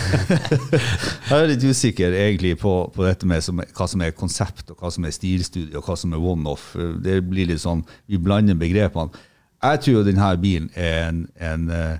her 1.30 1.36
er 1.36 1.44
jeg 1.44 1.50
litt 1.52 1.66
usikker 1.70 2.16
egentlig 2.18 2.56
på, 2.58 2.72
på 2.90 3.06
dette 3.06 3.28
med 3.30 3.44
som, 3.46 3.62
hva 3.62 3.86
som 3.88 4.02
er 4.02 4.16
konsept, 4.18 4.72
og 4.74 4.82
hva 4.82 4.90
som 4.90 5.06
er 5.06 5.14
stilstudie, 5.14 5.78
og 5.78 5.86
hva 5.86 5.94
som 6.00 6.16
er 6.18 6.26
one-off. 6.26 6.72
Det 7.06 7.20
blir 7.30 7.52
litt 7.52 7.62
sånn, 7.62 7.86
Vi 8.10 8.18
blander 8.18 8.58
begrepene. 8.58 9.14
Jeg 9.62 9.82
tror 9.84 10.00
jo 10.00 10.04
denne 10.08 10.32
bilen 10.42 10.72
er 10.74 11.06
en, 11.06 11.22
en, 11.38 11.70
eh, 11.70 11.98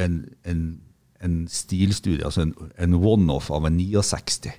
en, 0.00 0.16
en, 0.48 0.64
en 1.20 1.36
stilstudie, 1.52 2.24
altså 2.24 2.46
en, 2.46 2.56
en 2.80 2.96
one-off 2.96 3.52
av 3.52 3.68
en 3.68 3.76
69 3.76 4.56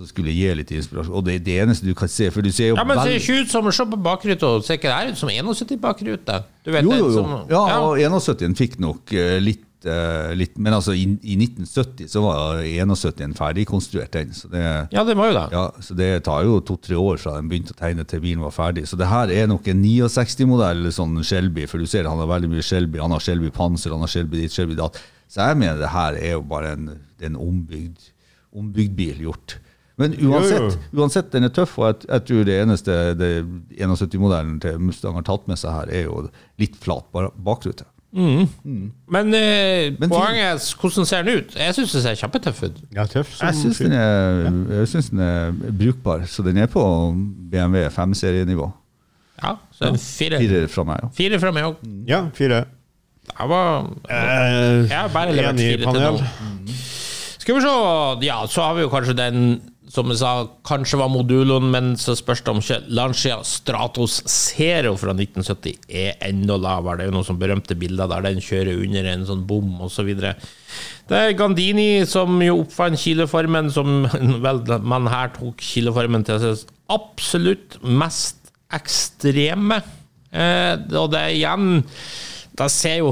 som 0.00 0.08
skulle 0.08 0.32
gi 0.32 0.48
litt 0.56 0.70
inspirasjon. 0.72 1.12
Og 1.20 1.24
det 1.26 1.34
er 1.36 1.42
det 1.44 1.56
eneste 1.66 1.84
du 1.84 1.92
kan 1.94 2.08
se. 2.08 2.30
For 2.32 2.40
du 2.40 2.48
ser 2.50 2.70
jo 2.72 2.76
Ja, 2.80 2.84
men 2.88 2.96
det 2.96 3.04
ser 3.04 3.18
ikke 3.20 3.40
ut 3.44 3.50
som 3.52 3.70
Se 3.70 3.84
på 3.84 3.98
bakruta, 4.00 4.54
ser 4.64 4.78
ikke 4.80 4.88
det 4.92 5.12
ut 5.12 5.18
som 5.20 5.28
71 5.28 5.76
bakrute? 5.80 6.38
Jo, 6.64 6.72
jo, 6.80 6.94
jo. 6.96 7.10
som- 7.18 7.34
Ja, 7.52 7.80
og 7.84 7.98
71 8.00 8.56
fikk 8.56 8.78
nok 8.80 9.12
eh, 9.12 9.36
litt, 9.44 9.84
eh, 9.84 10.32
litt 10.34 10.56
Men 10.58 10.72
altså, 10.74 10.92
i, 10.96 11.04
i 11.22 11.36
1970 11.36 12.08
så 12.08 12.22
var 12.24 12.62
71 12.64 13.36
ferdigkonstruert, 13.36 14.10
den. 14.16 14.32
Så 14.32 14.48
det, 14.50 14.64
Ja, 14.92 15.04
det 15.04 15.16
var 15.16 15.30
jo 15.30 15.36
det. 15.38 15.52
ja, 15.52 15.70
så 15.80 15.94
det 15.96 16.10
tar 16.24 16.44
jo 16.44 16.60
to-tre 16.60 16.96
år 16.96 17.18
fra 17.20 17.36
den 17.36 17.48
begynte 17.48 17.72
å 17.76 17.78
tegne 17.78 18.04
til 18.08 18.20
bilen 18.20 18.40
var 18.40 18.50
ferdig. 18.56 18.86
Så 18.88 18.96
det 18.96 19.06
her 19.12 19.28
er 19.30 19.46
nok 19.46 19.68
en 19.68 19.82
69-modell 19.84 20.88
sånn 20.92 21.20
Shelby, 21.22 21.66
for 21.68 21.78
du 21.78 21.86
ser 21.86 22.08
han 22.08 22.18
har 22.18 22.26
veldig 22.26 22.50
mye 22.50 22.64
Shelby. 22.64 22.98
Han 23.00 23.12
har 23.12 23.20
Shelby 23.20 23.50
Panser, 23.50 23.90
han 23.92 24.00
har 24.00 24.08
Shelby 24.08 24.40
ditt, 24.42 24.52
Shelby 24.56 24.74
datt. 24.80 24.96
Så 25.30 25.44
jeg 25.46 25.56
mener 25.60 25.78
det 25.78 25.92
her 25.92 26.14
er 26.18 26.32
jo 26.32 26.42
bare 26.42 26.72
en, 26.74 26.88
en 27.22 27.36
ombygd, 27.36 28.08
ombygd 28.56 28.96
bil 28.98 29.20
gjort. 29.28 29.58
Men 30.00 30.14
uansett, 30.26 30.78
uansett 30.96 31.30
den 31.34 31.44
er 31.46 31.52
tøff, 31.54 31.76
og 31.78 31.86
jeg, 31.90 32.08
jeg 32.08 32.24
tror 32.30 32.44
det 32.48 32.58
eneste 32.62 32.98
det 33.20 33.30
71-modellen 33.76 34.58
til 34.64 34.78
Mustang 34.82 35.18
har 35.18 35.26
tatt 35.28 35.48
med 35.50 35.60
seg 35.60 35.74
her, 35.76 35.92
er 36.00 36.06
jo 36.08 36.26
litt 36.62 36.78
flat 36.80 37.06
bakrute. 37.36 37.84
Mm. 38.10 38.48
Mm. 38.66 38.86
Men, 39.14 39.28
eh, 39.38 39.92
Men 40.00 40.10
poenget 40.10 40.42
er 40.42 40.80
hvordan 40.80 41.06
ser 41.06 41.22
den 41.22 41.44
ut? 41.44 41.52
Jeg 41.54 41.76
syns 41.76 41.92
den 41.94 42.02
ser 42.02 42.16
kjempetøff 42.18 42.64
ut. 42.64 42.80
ja, 42.96 43.04
tøff 43.06 43.36
Jeg 43.38 43.54
syns 43.60 43.78
den, 43.78 43.94
synes 44.90 45.10
den 45.12 45.22
er 45.22 45.52
brukbar, 45.70 46.24
så 46.26 46.42
den 46.42 46.58
er 46.58 46.66
på 46.66 46.82
BMW 47.52 47.86
5-serienivå. 47.94 48.66
Ja, 49.40 49.54
så 49.72 49.92
en 49.92 49.98
fire. 50.00 50.38
Fire 50.42 50.66
fra 50.68 50.84
meg. 50.84 51.06
òg. 51.06 51.14
Fire 51.16 51.38
fra 51.40 51.52
meg 51.54 51.64
òg. 51.70 51.76
Ja, 52.08 52.24
fire. 52.34 52.64
Jeg 53.30 53.48
var 53.48 53.86
Eh, 54.10 54.88
Jeg 54.90 54.98
har 54.98 55.08
bare 55.08 55.32
levert 55.32 55.56
fire 55.56 55.92
til 55.92 56.02
nå. 56.02 56.18
Skal 57.38 57.54
vi 57.54 57.60
se 57.60 58.26
Ja, 58.26 58.46
så 58.46 58.62
har 58.62 58.74
vi 58.74 58.82
jo 58.82 58.88
kanskje 58.92 59.16
den 59.16 59.60
som 59.90 60.10
jeg 60.12 60.20
sa, 60.20 60.32
kanskje 60.66 61.00
var 61.00 61.10
moduloen, 61.10 61.66
men 61.72 61.92
så 61.98 62.14
spørs 62.18 62.44
det 62.46 62.52
om 62.52 62.60
ikke 62.62 62.78
Lancia 62.94 63.40
Stratos 63.46 64.20
Zero 64.30 64.92
fra 65.00 65.14
1970 65.16 65.88
er 65.88 66.20
enda 66.28 66.54
lavere. 66.60 67.00
Det 67.00 67.06
er 67.06 67.10
jo 67.10 67.14
noen 67.16 67.26
sånne 67.26 67.42
berømte 67.42 67.76
bilder 67.78 68.10
der 68.12 68.28
den 68.28 68.42
kjører 68.44 68.84
under 68.84 69.08
en 69.10 69.26
sånn 69.26 69.42
bom 69.48 69.80
osv. 69.88 70.12
Det 70.14 71.18
er 71.18 71.34
Gandini 71.38 72.04
som 72.06 72.38
jo 72.44 72.60
oppfant 72.62 73.02
kileformen, 73.02 73.72
som 73.74 74.04
vel 74.46 74.62
man 74.86 75.10
her 75.10 75.34
tok 75.34 75.58
kileformen 75.72 76.26
til 76.28 76.38
sin 76.44 76.76
absolutt 76.90 77.80
mest 77.82 78.52
ekstreme. 78.74 79.80
Eh, 80.30 80.76
og 80.94 81.10
det 81.10 81.18
er 81.18 81.32
igjen 81.34 81.80
Da 82.54 82.68
ser 82.70 83.00
jo 83.00 83.08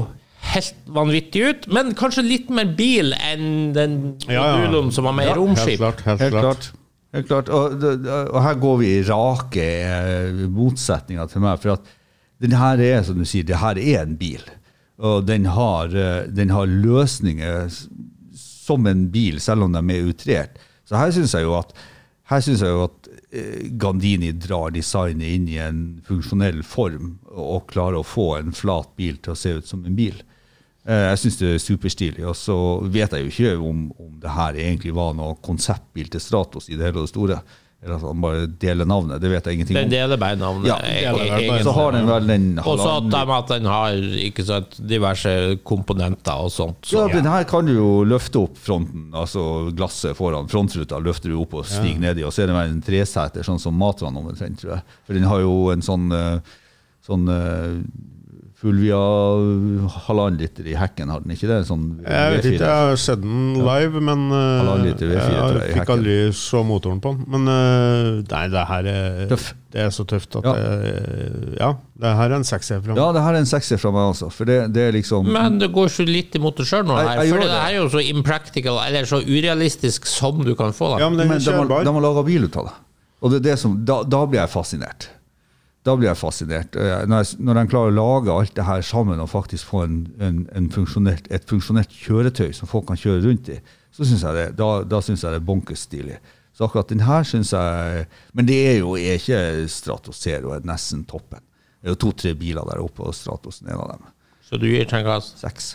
helt 0.53 0.75
vanvittig 0.89 1.41
ut, 1.45 1.67
men 1.73 1.93
kanskje 1.97 2.23
litt 2.25 2.49
mer 2.53 2.69
bil 2.77 3.13
enn 3.13 3.73
den 3.75 3.95
Ja, 4.27 4.45
ja. 4.65 4.83
som 4.91 5.05
var 5.09 5.13
mer 5.17 5.31
i 5.33 5.37
romskip. 5.37 5.77
klart. 5.81 6.01
Helt, 6.07 6.21
Helt 6.23 6.33
klart. 6.33 6.43
klart. 6.43 6.69
Helt 7.13 7.27
klart. 7.27 7.49
Og, 7.49 7.83
og 8.29 8.39
her 8.45 8.57
går 8.61 8.77
vi 8.81 8.89
i 8.99 9.03
rake 9.07 9.65
eh, 9.65 10.43
motsetninger 10.53 11.29
til 11.31 11.41
meg. 11.41 11.59
For 11.61 11.75
at 11.77 11.87
den 12.41 12.53
her 12.57 12.79
er, 12.85 13.03
som 13.03 13.17
du 13.19 13.25
sier, 13.27 13.43
det 13.47 13.57
her 13.61 13.77
er 13.81 14.03
en 14.05 14.17
bil. 14.19 14.43
Og 14.99 15.25
den 15.27 15.45
har, 15.49 15.89
eh, 15.95 16.27
den 16.29 16.53
har 16.53 16.69
løsninger 16.69 17.69
som 18.35 18.85
en 18.89 19.07
bil, 19.13 19.39
selv 19.41 19.65
om 19.65 19.73
de 19.73 19.81
er 19.95 20.09
utrert. 20.11 20.59
Så 20.85 20.97
her 20.97 21.11
syns 21.13 21.33
jeg 21.37 21.45
jo 21.47 21.55
at 21.59 21.73
her 22.29 22.41
synes 22.45 22.61
jeg 22.61 22.69
jo 22.69 22.83
at 22.85 23.07
eh, 23.33 23.69
Gandini 23.81 24.31
drar 24.37 24.69
designet 24.75 25.33
inn 25.33 25.47
i 25.49 25.57
en 25.61 25.79
funksjonell 26.05 26.61
form, 26.65 27.15
og 27.33 27.65
klarer 27.71 28.01
å 28.01 28.05
få 28.05 28.35
en 28.37 28.53
flat 28.53 28.91
bil 28.99 29.17
til 29.17 29.33
å 29.33 29.39
se 29.39 29.55
ut 29.57 29.65
som 29.69 29.81
en 29.85 29.97
bil. 29.97 30.19
Eh, 30.87 31.05
Jeg 31.11 31.17
syns 31.23 31.39
det 31.41 31.53
er 31.55 31.63
superstilig. 31.63 32.25
Og 32.29 32.35
så 32.39 32.57
vet 32.87 33.11
jeg 33.15 33.25
jo 33.25 33.33
ikke 33.33 33.55
om, 33.71 33.87
om 33.99 34.13
det 34.21 34.35
her 34.35 34.53
egentlig 34.59 34.93
var 34.95 35.15
noe 35.17 35.35
konseptbil 35.45 36.11
til 36.13 36.23
Stratos 36.23 36.69
i 36.69 36.77
det 36.77 36.87
hele 36.89 37.01
og 37.03 37.09
det 37.09 37.15
store. 37.15 37.41
Eller 37.79 37.95
at 37.95 38.01
han 38.03 38.19
bare 38.19 38.47
deler 38.59 38.83
navnet. 38.83 39.21
Det 39.23 39.29
vet 39.31 39.45
jeg 39.47 39.55
ingenting 39.55 39.77
om. 39.77 39.83
Den 39.85 39.91
deler 39.93 40.19
bare 40.19 40.35
navnet. 40.35 40.65
Ja, 40.67 40.75
deler. 40.83 41.61
Så 41.63 41.71
har 41.77 41.93
den 41.95 42.09
vel 42.09 42.25
den 42.27 42.47
Og 42.59 42.75
så 42.81 42.97
at, 42.97 43.53
den 43.53 43.69
har 43.71 43.95
ikke 44.19 44.43
sant, 44.43 44.75
diverse 44.83 45.31
komponenter 45.63 46.43
og 46.43 46.51
sånt. 46.51 46.81
Så. 46.83 47.05
Ja, 47.05 47.13
men 47.13 47.29
her 47.31 47.47
kan 47.47 47.69
du 47.69 47.71
jo 47.77 47.87
løfte 48.03 48.41
opp 48.41 48.59
fronten, 48.59 49.07
altså 49.15 49.71
glasset 49.71 50.17
foran 50.19 50.51
frontruta, 50.51 50.99
løfter 50.99 51.31
du 51.31 51.37
opp 51.39 51.55
og 51.61 51.69
stiger 51.71 52.03
nedi, 52.03 52.25
og 52.27 52.35
så 52.35 52.43
er 52.43 52.51
det 52.51 52.57
vel 52.59 52.73
en 52.75 52.83
treseter, 52.83 53.47
sånn 53.47 53.63
som 53.63 53.79
Matran 53.79 54.19
omtrent, 54.19 54.59
tror 54.59 54.75
jeg. 54.75 54.83
For 55.07 55.15
den 55.15 55.29
har 55.31 55.39
jo 55.47 55.55
en 55.71 55.85
sånn, 55.85 56.11
eh, 56.11 56.57
sånn 57.07 57.31
eh, 57.31 57.79
Fulvia 58.59 58.97
halvannen 60.03 60.35
liter 60.41 60.65
i 60.67 60.73
hekken, 60.75 61.07
har 61.13 61.21
den 61.23 61.31
ikke 61.31 61.47
det? 61.47 61.59
Sånn 61.69 61.83
Jeg 62.03 62.33
vet 62.33 62.47
ikke, 62.49 62.65
jeg 62.65 62.89
har 62.89 62.97
sett 62.99 63.21
den 63.23 63.53
live, 63.63 64.01
men 64.03 64.25
uh, 64.33 64.73
liter 64.83 65.13
V4 65.13 65.29
tror 65.29 65.29
jeg, 65.29 65.61
jeg 65.61 65.69
fikk 65.69 65.77
hekken. 65.79 65.93
aldri 65.95 66.15
så 66.35 66.63
motoren 66.67 66.99
på 67.03 67.13
den. 67.15 67.21
Men 67.31 67.47
uh, 67.47 68.17
nei, 68.27 68.41
det 68.51 68.63
her 68.73 68.89
er, 68.91 69.21
Tøff. 69.31 69.45
det 69.71 69.85
er 69.85 69.93
så 69.95 70.03
tøft 70.11 70.35
at 70.41 70.49
Ja. 70.49 70.55
det, 70.59 71.55
ja, 71.61 71.69
det 72.03 72.11
her 72.19 72.33
er 72.33 72.35
en 72.41 72.47
sekser 72.49 72.81
fra 72.83 72.91
meg. 72.91 72.99
Ja, 72.99 73.07
det 73.15 73.23
her 73.23 73.37
er 73.37 73.45
en 73.45 73.49
sekser 73.53 73.79
fra 73.79 73.93
meg 73.95 74.09
altså. 74.09 74.27
for 74.35 74.49
det, 74.51 74.57
det 74.75 74.83
er 74.89 74.97
liksom 74.97 75.31
Men 75.39 75.55
det 75.63 75.69
går 75.75 75.87
så 75.95 76.03
litt 76.09 76.35
imot 76.35 76.59
det 76.59 76.67
sjøl 76.67 76.83
nå, 76.89 76.97
her, 76.99 77.21
jeg 77.23 77.31
for 77.31 77.45
det 77.45 77.47
det. 77.53 77.61
er 77.63 77.77
jo 77.77 77.85
så 77.95 78.03
impractical, 78.11 78.81
eller 78.89 79.07
så 79.07 79.21
urealistisk 79.23 80.09
som 80.09 80.43
du 80.43 80.51
kan 80.59 80.75
få 80.75 80.97
det. 80.97 81.05
Ja, 81.05 81.09
men 81.13 81.23
den 81.23 81.31
Men 81.31 81.39
de 81.39 81.55
har, 81.55 81.71
de 81.87 81.95
har 81.95 82.05
laga 82.09 82.25
bil 82.27 82.49
ut 82.49 82.59
av 82.59 82.67
det. 82.73 82.75
Og 83.23 83.31
det 83.31 83.39
er 83.39 83.47
det 83.53 83.57
som, 83.63 83.79
da, 83.87 84.01
da 84.03 84.25
blir 84.27 84.39
jeg 84.43 84.51
fascinert. 84.51 85.09
Da 85.89 85.95
blir 85.97 86.11
jeg 86.11 86.19
fascinert. 86.21 86.75
Eh, 86.77 87.03
Når, 87.09 87.23
jeg, 87.23 87.39
når 87.49 87.57
de 87.59 87.65
klarer 87.71 87.91
å 87.93 87.97
lage 87.97 88.33
alt 88.35 88.53
det 88.59 88.65
her 88.67 88.83
sammen 88.85 89.19
og 89.23 89.29
faktisk 89.31 89.71
få 89.71 89.83
en, 89.87 89.95
en, 90.21 90.43
en 90.55 90.67
funksjonert, 90.73 91.25
et 91.33 91.47
funksjonelt 91.49 91.89
kjøretøy 92.03 92.51
som 92.53 92.69
folk 92.69 92.85
kan 92.91 92.99
kjøre 92.99 93.23
rundt 93.25 93.49
i, 93.55 93.57
så 93.95 94.05
synes 94.05 94.21
jeg 94.27 94.37
det, 94.37 94.47
da, 94.59 94.67
da 94.85 94.99
syns 95.01 95.23
jeg 95.25 95.33
det 95.33 95.39
er 95.41 95.47
bonkers 95.49 95.87
stilig. 95.89 96.19
Så 96.53 96.67
akkurat 96.67 96.89
den 96.91 97.01
her 97.07 97.23
syns 97.23 97.53
jeg 97.55 98.05
Men 98.35 98.45
det 98.49 98.57
er 98.67 98.77
jo 98.81 98.93
er 98.99 99.15
ikke 99.17 99.39
Stratos 99.71 100.19
Zero 100.21 100.51
er 100.57 100.65
nesten 100.67 101.05
toppen. 101.09 101.39
Det 101.79 101.87
er 101.87 101.93
jo 101.95 101.99
to-tre 102.03 102.33
biler 102.35 102.67
der 102.67 102.81
oppe, 102.83 103.05
og 103.07 103.15
Stratos 103.15 103.61
er 103.63 103.71
en 103.73 103.79
av 103.79 103.93
dem. 103.95 104.09
Så 104.45 104.59
du 104.59 104.65
gir 104.67 104.83
terningkast 104.89 105.39
Seks. 105.41 105.69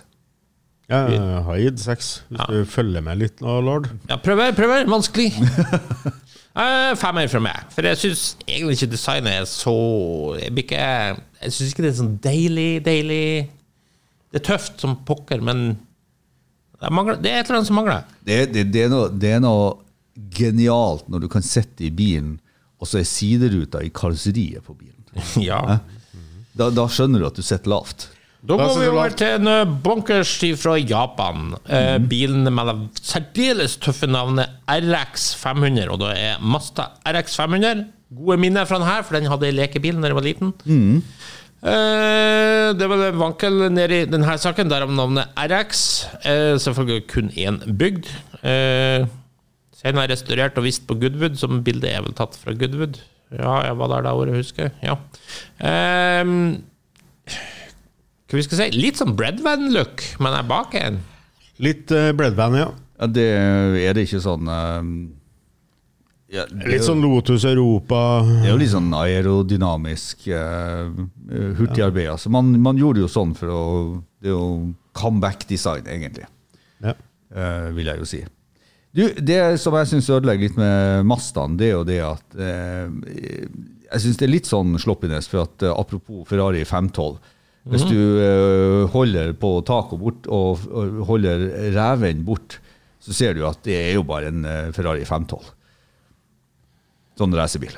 Ja, 0.92 1.06
jeg 1.09 1.42
har 1.47 1.56
gitt 1.62 1.78
seks, 1.80 2.09
hvis 2.28 2.42
Ja. 2.42 2.44
du 2.52 2.66
følger 2.68 3.00
med 3.06 3.16
litt 3.23 3.38
nå, 3.40 3.54
lord. 3.64 3.87
Ja, 4.11 4.18
prøver, 4.21 4.52
prøver. 4.52 4.85
Vanskelig. 4.92 5.30
Eh, 6.54 6.92
Femmer 6.94 7.26
fra 7.30 7.40
meg. 7.42 7.64
For 7.75 7.87
jeg 7.88 7.99
syns 7.99 8.23
egentlig 8.46 8.76
ikke 8.78 8.92
designet 8.92 9.40
er 9.40 9.46
så 9.50 9.73
Jeg 10.38 10.52
ikke 10.62 10.78
Jeg 10.78 11.54
syns 11.56 11.73
ikke 11.73 11.82
det 11.82 11.90
er 11.90 11.96
sånn 11.99 12.12
deilig, 12.23 12.68
deilig 12.87 13.25
Det 14.30 14.38
er 14.38 14.46
tøft 14.52 14.84
som 14.84 14.94
pokker, 15.06 15.42
men 15.42 15.73
det, 16.78 16.92
mangler, 16.94 17.18
det 17.18 17.32
er 17.32 17.40
et 17.40 17.49
eller 17.49 17.61
annet 17.61 17.68
som 17.70 17.78
mangler. 17.78 18.06
Det, 18.26 18.38
det, 18.52 18.64
det, 18.75 18.80
er 18.84 18.90
noe, 18.92 19.08
det 19.08 19.30
er 19.37 19.42
noe 19.42 19.68
genialt 20.34 21.06
når 21.08 21.23
du 21.25 21.28
kan 21.32 21.44
sitte 21.46 21.87
i 21.87 21.90
bilen, 21.94 22.34
og 22.82 22.90
så 22.90 22.99
er 23.00 23.06
sideruta 23.08 23.80
i 23.80 23.92
karosseriet 23.94 24.66
på 24.66 24.76
bilen. 24.76 24.90
Ja. 25.49 25.78
Da, 26.54 26.68
da 26.75 26.84
skjønner 26.90 27.23
du 27.23 27.28
at 27.30 27.38
du 27.38 27.42
sitter 27.46 27.70
lavt. 27.73 28.08
Da 28.44 28.58
Da 28.58 28.66
går 28.68 28.80
vi 28.82 28.88
over 28.92 29.14
til 29.16 29.38
en 29.38 29.48
eh, 29.48 29.70
bunkers 29.84 30.34
fra 30.60 30.74
Japan. 30.76 31.54
Eh, 31.64 31.96
bilen 31.98 32.44
med 32.52 32.68
det 32.68 32.74
særdeles 33.00 33.78
tøffe 33.80 34.04
navnet 34.10 34.52
RX 34.68 35.30
500, 35.40 35.88
og 35.88 36.02
det 36.02 36.10
er 36.20 36.42
Mazda 36.44 36.90
RX 37.08 37.38
500. 37.40 37.86
Gode 38.14 38.36
minner 38.42 38.66
fra 38.68 38.78
den 38.82 38.86
her, 38.86 39.00
for 39.02 39.16
den 39.16 39.30
hadde 39.32 39.48
jeg 39.48 39.56
lekebil 39.56 39.96
da 39.96 40.10
jeg 40.10 40.18
var 40.18 40.26
liten. 40.26 40.52
Eh, 41.64 42.66
det 42.76 42.88
var 42.90 43.06
en 43.06 43.22
vankel 43.22 43.64
nedi 43.72 44.02
denne 44.12 44.36
saken, 44.36 44.68
derav 44.68 44.92
navnet 44.92 45.32
RX. 45.40 45.80
Eh, 46.20 46.52
selvfølgelig 46.60 47.06
kun 47.14 47.32
én 47.32 47.62
bygd. 47.80 48.12
Eh, 48.44 49.08
senere 49.80 50.12
restaurert 50.12 50.60
og 50.60 50.68
vist 50.68 50.84
på 50.86 50.98
Goodwood, 51.00 51.40
som 51.40 51.62
bildet 51.64 51.94
er 51.96 52.04
vel 52.04 52.12
tatt 52.20 52.36
fra 52.36 52.52
Goodwood. 52.52 53.00
Ja, 53.32 53.56
jeg 53.70 53.80
var 53.80 53.88
der 53.94 54.04
da 54.04 54.12
året, 54.20 54.36
husker 54.36 54.68
jeg. 54.68 54.76
Ja. 54.84 55.00
Eh, 55.64 56.36
hva 58.34 58.40
vi 58.42 58.46
skal 58.48 58.60
si, 58.60 58.70
litt 58.76 58.98
sånn 59.00 59.14
Breadvan-look, 59.18 60.02
men 60.22 60.34
er 60.38 60.46
bak 60.48 60.74
en. 60.80 61.00
Litt 61.62 61.92
uh, 61.94 62.10
Breadvan, 62.18 62.56
ja. 62.58 62.70
Ja, 62.98 63.06
det 63.10 63.26
er 63.84 63.94
det 63.96 64.04
ikke 64.08 64.20
sånn 64.22 64.46
uh, 64.50 64.82
ja, 66.34 66.44
det, 66.50 66.66
Litt 66.66 66.80
jo- 66.82 66.88
sånn 66.88 67.02
Lotus 67.04 67.44
Europa. 67.46 67.98
Det 68.26 68.48
er 68.48 68.52
jo 68.52 68.60
litt 68.60 68.72
sånn 68.72 68.90
aerodynamisk, 68.96 70.24
uh, 70.34 70.90
hurtigarbeida. 71.58 72.14
Altså. 72.16 72.32
man, 72.34 72.48
man 72.62 72.78
gjorde 72.80 73.04
jo 73.04 73.10
sånn 73.10 73.34
for 73.38 73.52
å 73.54 73.64
Det 74.22 74.30
er 74.30 74.34
jo 74.34 74.46
comeback-design, 74.98 75.86
egentlig. 75.90 76.26
Ja. 76.84 76.94
eh, 77.34 77.68
vil 77.74 77.86
jeg 77.90 77.98
jo 78.00 78.06
si. 78.08 78.20
Du, 78.94 79.02
det 79.26 79.38
som 79.58 79.74
jeg 79.74 79.88
syns 79.90 80.10
ødelegger 80.14 80.46
litt 80.46 80.58
med 80.58 81.06
Mazdaen, 81.10 81.56
det 81.58 81.66
er 81.66 81.72
jo 81.74 81.84
det 81.88 81.96
at 82.06 82.36
eh, 82.38 82.86
Jeg 83.90 84.04
syns 84.04 84.20
det 84.20 84.26
er 84.28 84.32
litt 84.32 84.46
sånn 84.50 84.76
sloppiness, 84.78 85.26
for 85.30 85.42
at 85.48 85.64
eh, 85.66 85.72
apropos 85.74 86.22
Ferrari 86.30 86.62
512 86.64 87.18
Hvis 87.73 87.87
du 87.88 87.97
uh, 87.97 88.85
holder 88.92 89.33
på 89.40 89.54
taket 89.64 90.00
bort 90.00 90.26
og, 90.28 90.66
og 90.68 90.99
holder 91.09 91.47
reven 91.73 92.21
bort, 92.26 92.59
så 93.00 93.16
ser 93.16 93.37
du 93.37 93.44
at 93.49 93.62
det 93.64 93.76
er 93.78 93.94
jo 93.97 94.04
bare 94.09 94.28
en 94.33 94.44
uh, 94.44 94.73
Ferrari 94.76 95.06
512. 95.09 95.49
Sånn 97.21 97.37
racerbil. 97.37 97.76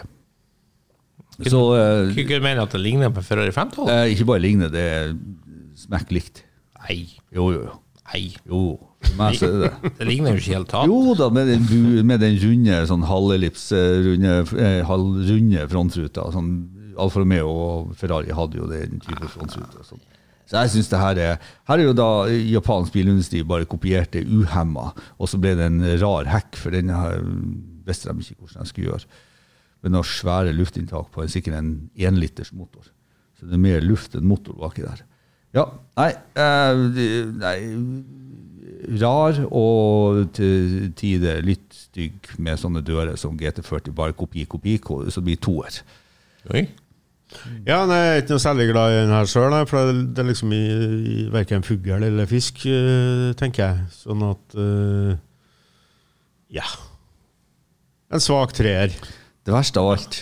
Så 1.47 1.63
uh, 1.77 2.11
Kunne 2.17 2.41
du 2.41 2.45
mene 2.45 2.67
at 2.67 2.75
det 2.75 2.83
ligner 2.83 3.15
på 3.15 3.23
en 3.23 3.29
Ferrari 3.29 3.55
512? 3.55 3.87
Uh, 3.87 4.05
ikke 4.11 4.29
bare 4.33 4.43
ligner, 4.43 4.73
det 4.75 4.85
er 4.91 5.15
smekk 5.79 6.15
likt. 6.17 6.43
Nei. 6.83 7.01
Jo, 7.35 7.51
jo, 7.55 7.67
jo. 7.69 7.79
Nei. 8.07 8.25
jo. 8.49 8.63
Meg 9.19 9.39
så 9.39 9.51
det 9.53 9.69
det. 9.69 9.73
Det 10.01 10.07
ligner 10.09 10.35
jo 10.35 10.41
ikke 10.43 10.57
helt 10.57 10.71
tatt. 10.73 10.91
Jo 10.91 11.15
da, 11.19 11.29
med 11.31 11.51
den, 11.53 12.07
med 12.07 12.23
den 12.23 12.39
runde, 12.43 12.81
sånn 12.91 13.07
halvellips, 13.07 13.69
runde, 14.07 14.39
halvrunde 14.89 15.67
frontruta. 15.71 16.27
Sånn, 16.35 16.51
Alfa 16.99 17.21
Romeo 17.23 17.49
og 17.51 17.95
Ferrari 17.99 18.33
hadde 18.35 18.59
jo 18.61 18.67
den 18.71 19.01
type 19.05 19.29
frontruter. 19.33 19.79
og 19.83 19.85
sånn. 19.89 20.01
Så 20.47 20.61
jeg 20.63 20.71
synes 20.71 20.89
det 20.93 20.99
her 21.03 21.19
er 21.19 21.39
Her 21.67 21.79
er 21.81 21.83
jo 21.89 21.93
da 21.99 22.09
japansk 22.31 22.93
bilindustri 22.95 23.41
bare 23.43 23.67
kopiert 23.67 24.13
det 24.15 24.27
uhemma, 24.31 24.93
og 25.19 25.29
så 25.29 25.41
ble 25.43 25.57
det 25.59 25.67
en 25.67 25.81
rar 26.01 26.25
hekk, 26.31 26.55
for 26.57 26.71
den 26.71 26.93
visste 27.87 28.13
de 28.13 28.23
ikke 28.23 28.45
hvordan 28.47 28.63
de 28.63 28.71
skulle 28.71 28.91
gjøre. 28.93 29.09
Med 29.83 29.93
noe 29.93 30.07
svære 30.07 30.55
luftinntak 30.55 31.11
på 31.13 31.23
en, 31.25 31.29
sikkert 31.29 31.59
en 31.59 31.73
énliters 31.99 32.53
motor. 32.55 32.87
Så 33.39 33.47
det 33.47 33.55
er 33.59 33.65
mer 33.67 33.81
luft 33.85 34.15
enn 34.17 34.25
motor 34.27 34.55
baki 34.55 34.83
der. 34.87 35.03
Ja, 35.55 35.67
nei, 35.99 36.13
eh, 36.39 36.75
nei 37.43 37.59
rar 39.01 39.39
og 39.51 40.27
til 40.37 40.91
tider 40.99 41.43
litt 41.45 41.75
stygg 41.75 42.33
med 42.43 42.59
sånne 42.61 42.83
dører 42.87 43.17
som 43.19 43.37
GT40, 43.39 43.93
bare 43.97 44.15
kopi, 44.17 44.45
kopi, 44.47 44.79
ko- 44.79 45.05
så 45.11 45.21
det 45.23 45.25
blir 45.31 45.41
toer. 45.43 45.81
Oi. 46.55 46.67
Ja, 47.67 47.81
nei, 47.89 47.99
jeg 47.99 48.11
er 48.13 48.21
ikke 48.23 48.37
noe 48.37 48.43
særlig 48.45 48.67
glad 48.71 48.93
i 48.93 48.99
den 49.01 49.13
her 49.15 49.29
sjøl, 49.31 49.57
for 49.67 49.89
det 49.91 50.05
det 50.15 50.23
er 50.23 50.29
liksom 50.31 50.53
i, 50.55 50.63
i 50.63 51.17
verken 51.35 51.65
fugl 51.67 52.07
eller 52.07 52.29
fisk, 52.31 52.63
eh, 52.71 53.33
tenker 53.39 53.65
jeg. 53.65 53.89
Sånn 54.05 54.23
at 54.29 54.57
uh, 54.59 55.17
Ja. 56.55 56.67
En 58.15 58.23
svak 58.23 58.55
treer. 58.55 58.95
Det 59.47 59.55
verste 59.55 59.83
av 59.83 59.97
alt, 59.97 60.21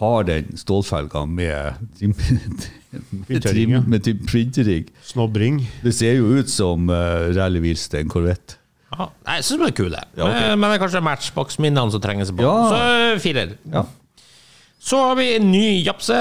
har 0.00 0.26
den 0.26 0.56
stålfelga 0.58 1.22
med 1.30 1.78
trim, 1.98 2.16
med, 2.18 3.44
trim, 3.44 3.76
med 3.86 4.02
trim- 4.06 4.24
printering. 4.26 4.90
Snobbring. 5.06 5.62
Det 5.84 5.94
ser 5.94 6.18
jo 6.18 6.32
ut 6.40 6.50
som 6.50 6.90
uh, 6.90 7.30
Rally 7.36 7.62
en 7.70 8.10
Corvette. 8.10 8.58
Ja, 8.90 9.06
jeg 9.36 9.46
syns 9.46 9.60
de 9.62 9.68
er 9.68 9.76
kule. 9.78 10.02
Ja, 10.18 10.26
okay. 10.26 10.48
men, 10.50 10.58
men 10.58 10.72
det 10.72 10.76
er 10.80 10.82
kanskje 10.82 11.04
Matchbox-minnene 11.06 11.94
som 11.94 12.02
trenger 12.02 12.26
seg 12.26 12.40
på. 12.40 12.42
Ja. 12.42 12.56
Så 12.74 13.22
firer. 13.22 13.54
Ja. 13.70 13.84
Så 14.80 14.96
har 14.96 15.12
vi 15.18 15.34
en 15.36 15.50
ny 15.52 15.82
japse, 15.84 16.16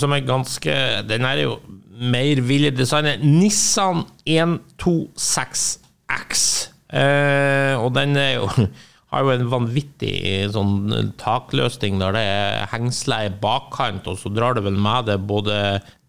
som 0.00 0.12
er 0.16 0.24
ganske 0.24 0.74
Den 1.08 1.24
er 1.28 1.42
jo 1.42 1.58
mer 1.98 2.38
villig 2.46 2.70
designet. 2.78 3.24
Nissan 3.24 4.04
126X. 4.24 6.44
Eh, 6.88 7.74
og 7.76 7.92
den 7.96 8.16
jo 8.16 8.48
har 9.12 9.20
jo 9.24 9.30
en 9.32 9.50
vanvittig 9.52 10.50
sånn 10.54 11.12
takløsning 11.20 11.98
der 12.00 12.12
det 12.16 12.24
er 12.28 12.66
hengsler 12.72 13.20
i 13.28 13.36
bakkant, 13.42 14.06
og 14.08 14.16
så 14.20 14.28
drar 14.32 14.52
det 14.56 14.64
vel 14.66 14.78
med 14.78 15.04
det 15.08 15.18
både 15.28 15.56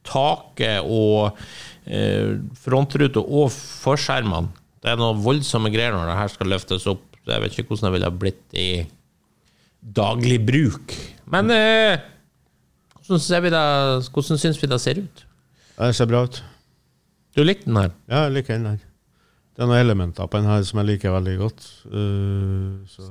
taket 0.08 0.80
og 0.84 1.38
eh, 1.88 2.30
frontrute 2.64 3.20
og 3.24 3.52
forskjermene. 3.52 4.50
Det 4.80 4.90
er 4.94 4.98
noen 5.00 5.24
voldsomme 5.24 5.70
greier 5.74 5.94
når 5.96 6.06
det 6.08 6.20
her 6.22 6.30
skal 6.32 6.52
løftes 6.54 6.88
opp. 6.92 7.04
Jeg 7.28 7.42
vet 7.44 7.52
ikke 7.54 7.68
hvordan 7.74 7.88
det 7.90 7.96
ville 7.98 8.20
blitt 8.22 8.48
i 8.56 8.70
daglig 9.80 10.40
bruk. 10.48 10.88
Men 11.34 11.54
eh, 11.54 12.02
hvordan, 13.00 13.22
ser 13.24 13.46
vi 13.46 13.54
det, 13.54 13.66
hvordan 14.14 14.42
syns 14.42 14.62
vi 14.62 14.70
det 14.70 14.82
ser 14.82 15.02
ut? 15.04 15.26
Det 15.80 15.96
ser 15.96 16.10
bra 16.10 16.26
ut. 16.28 16.44
Du 17.38 17.44
likte 17.46 17.70
den 17.70 17.78
her? 17.80 17.92
Ja, 18.10 18.26
jeg 18.28 18.40
liker 18.40 18.58
den 18.58 18.72
her. 18.74 18.86
Det 19.60 19.66
er 19.66 19.68
noen 19.74 19.82
elementer 19.84 20.28
på 20.32 20.40
den 20.40 20.48
her 20.48 20.62
som 20.64 20.80
jeg 20.80 20.88
liker 20.94 21.12
veldig 21.12 21.34
godt. 21.42 21.66
Uh, 21.92 22.80
så 22.88 23.04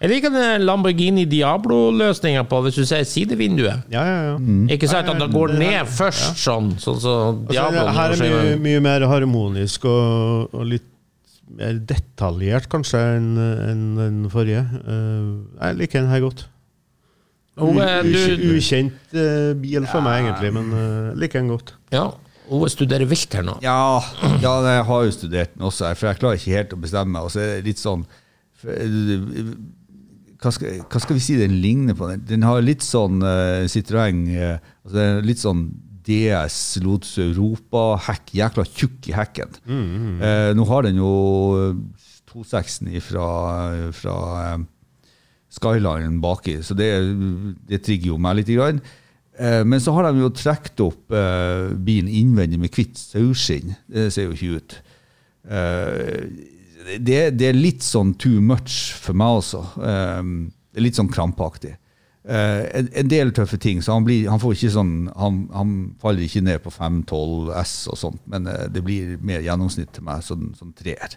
Jeg 0.00 0.10
liker 0.12 0.32
den 0.32 0.64
Lamborghini 0.68 1.24
Diablo-løsninga 1.28 2.42
på 2.48 2.60
hvis 2.66 2.76
du 2.80 2.84
sier 2.84 3.06
sidevinduet. 3.08 3.86
Ja, 3.92 4.04
ja, 4.04 4.18
ja. 4.28 4.36
Ikke 4.76 4.90
sant 4.92 5.08
at 5.08 5.16
det 5.20 5.30
går 5.32 5.54
ned 5.56 5.88
først, 5.88 6.36
sånn, 6.40 6.74
sånn 6.80 7.00
så 7.00 7.16
Altså, 7.30 7.52
Diablo 7.52 7.82
altså, 7.86 7.96
her 7.96 8.14
er 8.14 8.20
mye, 8.20 8.60
mye 8.68 8.84
mer 8.84 9.06
harmonisk 9.08 9.88
og, 9.88 10.52
og 10.52 10.68
litt 10.68 10.86
mer 11.56 11.80
detaljert, 11.82 12.68
kanskje, 12.70 13.00
enn 13.16 13.30
en, 13.40 13.84
den 13.98 14.20
forrige. 14.32 14.62
Uh, 14.84 15.48
jeg 15.64 15.80
liker 15.80 16.04
den 16.04 16.12
her 16.12 16.24
godt. 16.28 16.44
Ove, 17.64 17.84
er, 17.84 18.06
du, 18.06 18.56
Ukjent 18.56 19.14
uh, 19.14 19.52
bil 19.60 19.86
for 19.90 20.04
meg, 20.04 20.24
egentlig, 20.24 20.52
men 20.56 20.72
uh, 20.74 21.12
liker 21.18 21.42
den 21.42 21.52
godt. 21.52 21.74
ja, 21.94 22.08
hun 22.50 22.70
studerer 22.70 23.06
vilt 23.06 23.34
her 23.36 23.44
nå. 23.46 23.58
Ja, 23.62 24.00
ja, 24.42 24.54
jeg 24.66 24.86
har 24.88 25.04
jo 25.06 25.12
studert 25.14 25.52
den 25.54 25.66
også, 25.68 25.86
her, 25.86 25.98
for 25.98 26.10
jeg 26.10 26.18
klarer 26.18 26.40
ikke 26.40 26.56
helt 26.56 26.72
å 26.74 26.80
bestemme 26.82 27.14
meg. 27.14 27.28
Og 27.28 27.34
så 27.34 27.42
er 27.44 27.52
det 27.52 27.68
litt 27.68 27.82
sånn 27.82 28.02
eh, 28.66 29.52
hva, 30.40 30.52
skal, 30.56 30.80
hva 30.82 31.02
skal 31.04 31.18
vi 31.18 31.22
si 31.22 31.36
den 31.38 31.60
ligner 31.62 31.94
på? 31.94 32.08
Den, 32.10 32.24
den 32.26 32.48
har 32.48 32.64
litt 32.64 32.82
sånn 32.82 33.22
uh, 33.22 33.68
Citroën 33.70 34.24
uh, 34.34 34.72
altså 34.82 35.02
er 35.04 35.22
Litt 35.28 35.42
sånn 35.42 35.62
DS 36.10 36.80
Lotus 36.82 37.12
Europa-hekk. 37.22 38.32
Jækla 38.40 38.64
tjukk 38.66 39.10
i 39.12 39.14
hekken. 39.14 39.58
Eh, 39.68 40.50
nå 40.56 40.64
har 40.66 40.86
den 40.88 40.96
jo 40.98 41.10
260 42.32 43.04
fra, 43.04 43.26
fra 43.94 44.16
Skyline 45.50 46.20
baki, 46.22 46.60
så 46.62 46.76
det, 46.78 46.90
det 47.68 47.82
trigger 47.86 48.12
jo 48.12 48.18
meg 48.22 48.38
litt. 48.38 48.52
Grann. 48.54 48.80
Eh, 49.40 49.64
Men 49.66 49.80
så 49.82 49.94
har 49.96 50.06
de 50.10 50.22
jo 50.22 50.30
trukket 50.36 50.82
opp 50.84 51.10
eh, 51.16 51.72
bilen 51.74 52.10
innvendig 52.12 52.60
med 52.62 52.70
hvitt 52.76 52.98
saueskinn. 53.00 53.74
Det 53.90 54.08
ser 54.14 54.28
jo 54.28 54.36
ikke 54.36 54.60
ut. 54.60 54.78
Eh, 55.50 56.24
det, 56.98 57.18
det 57.38 57.50
er 57.50 57.58
litt 57.58 57.84
sånn 57.84 58.14
too 58.20 58.40
much 58.44 58.92
for 59.00 59.16
meg. 59.18 59.42
Eh, 59.50 60.22
det 60.70 60.80
er 60.82 60.86
litt 60.86 60.98
sånn 61.00 61.10
krampaktig. 61.12 61.76
En, 62.30 62.86
en 63.00 63.08
del 63.08 63.30
tøffe 63.34 63.56
ting, 63.58 63.78
så 63.82 63.94
han, 63.96 64.04
blir, 64.06 64.26
han 64.30 64.38
får 64.38 64.52
ikke 64.52 64.70
sånn 64.74 64.90
han, 65.16 65.38
han 65.56 65.70
faller 66.02 66.26
ikke 66.26 66.42
ned 66.44 66.60
på 66.62 66.70
512 66.70 67.48
S 67.62 67.72
og 67.90 67.96
sånt, 67.98 68.20
men 68.30 68.44
det 68.70 68.82
blir 68.86 69.14
mer 69.24 69.40
gjennomsnitt 69.42 69.88
til 69.96 70.04
meg, 70.06 70.20
sånn, 70.22 70.50
sånn 70.58 70.74
treer. 70.76 71.16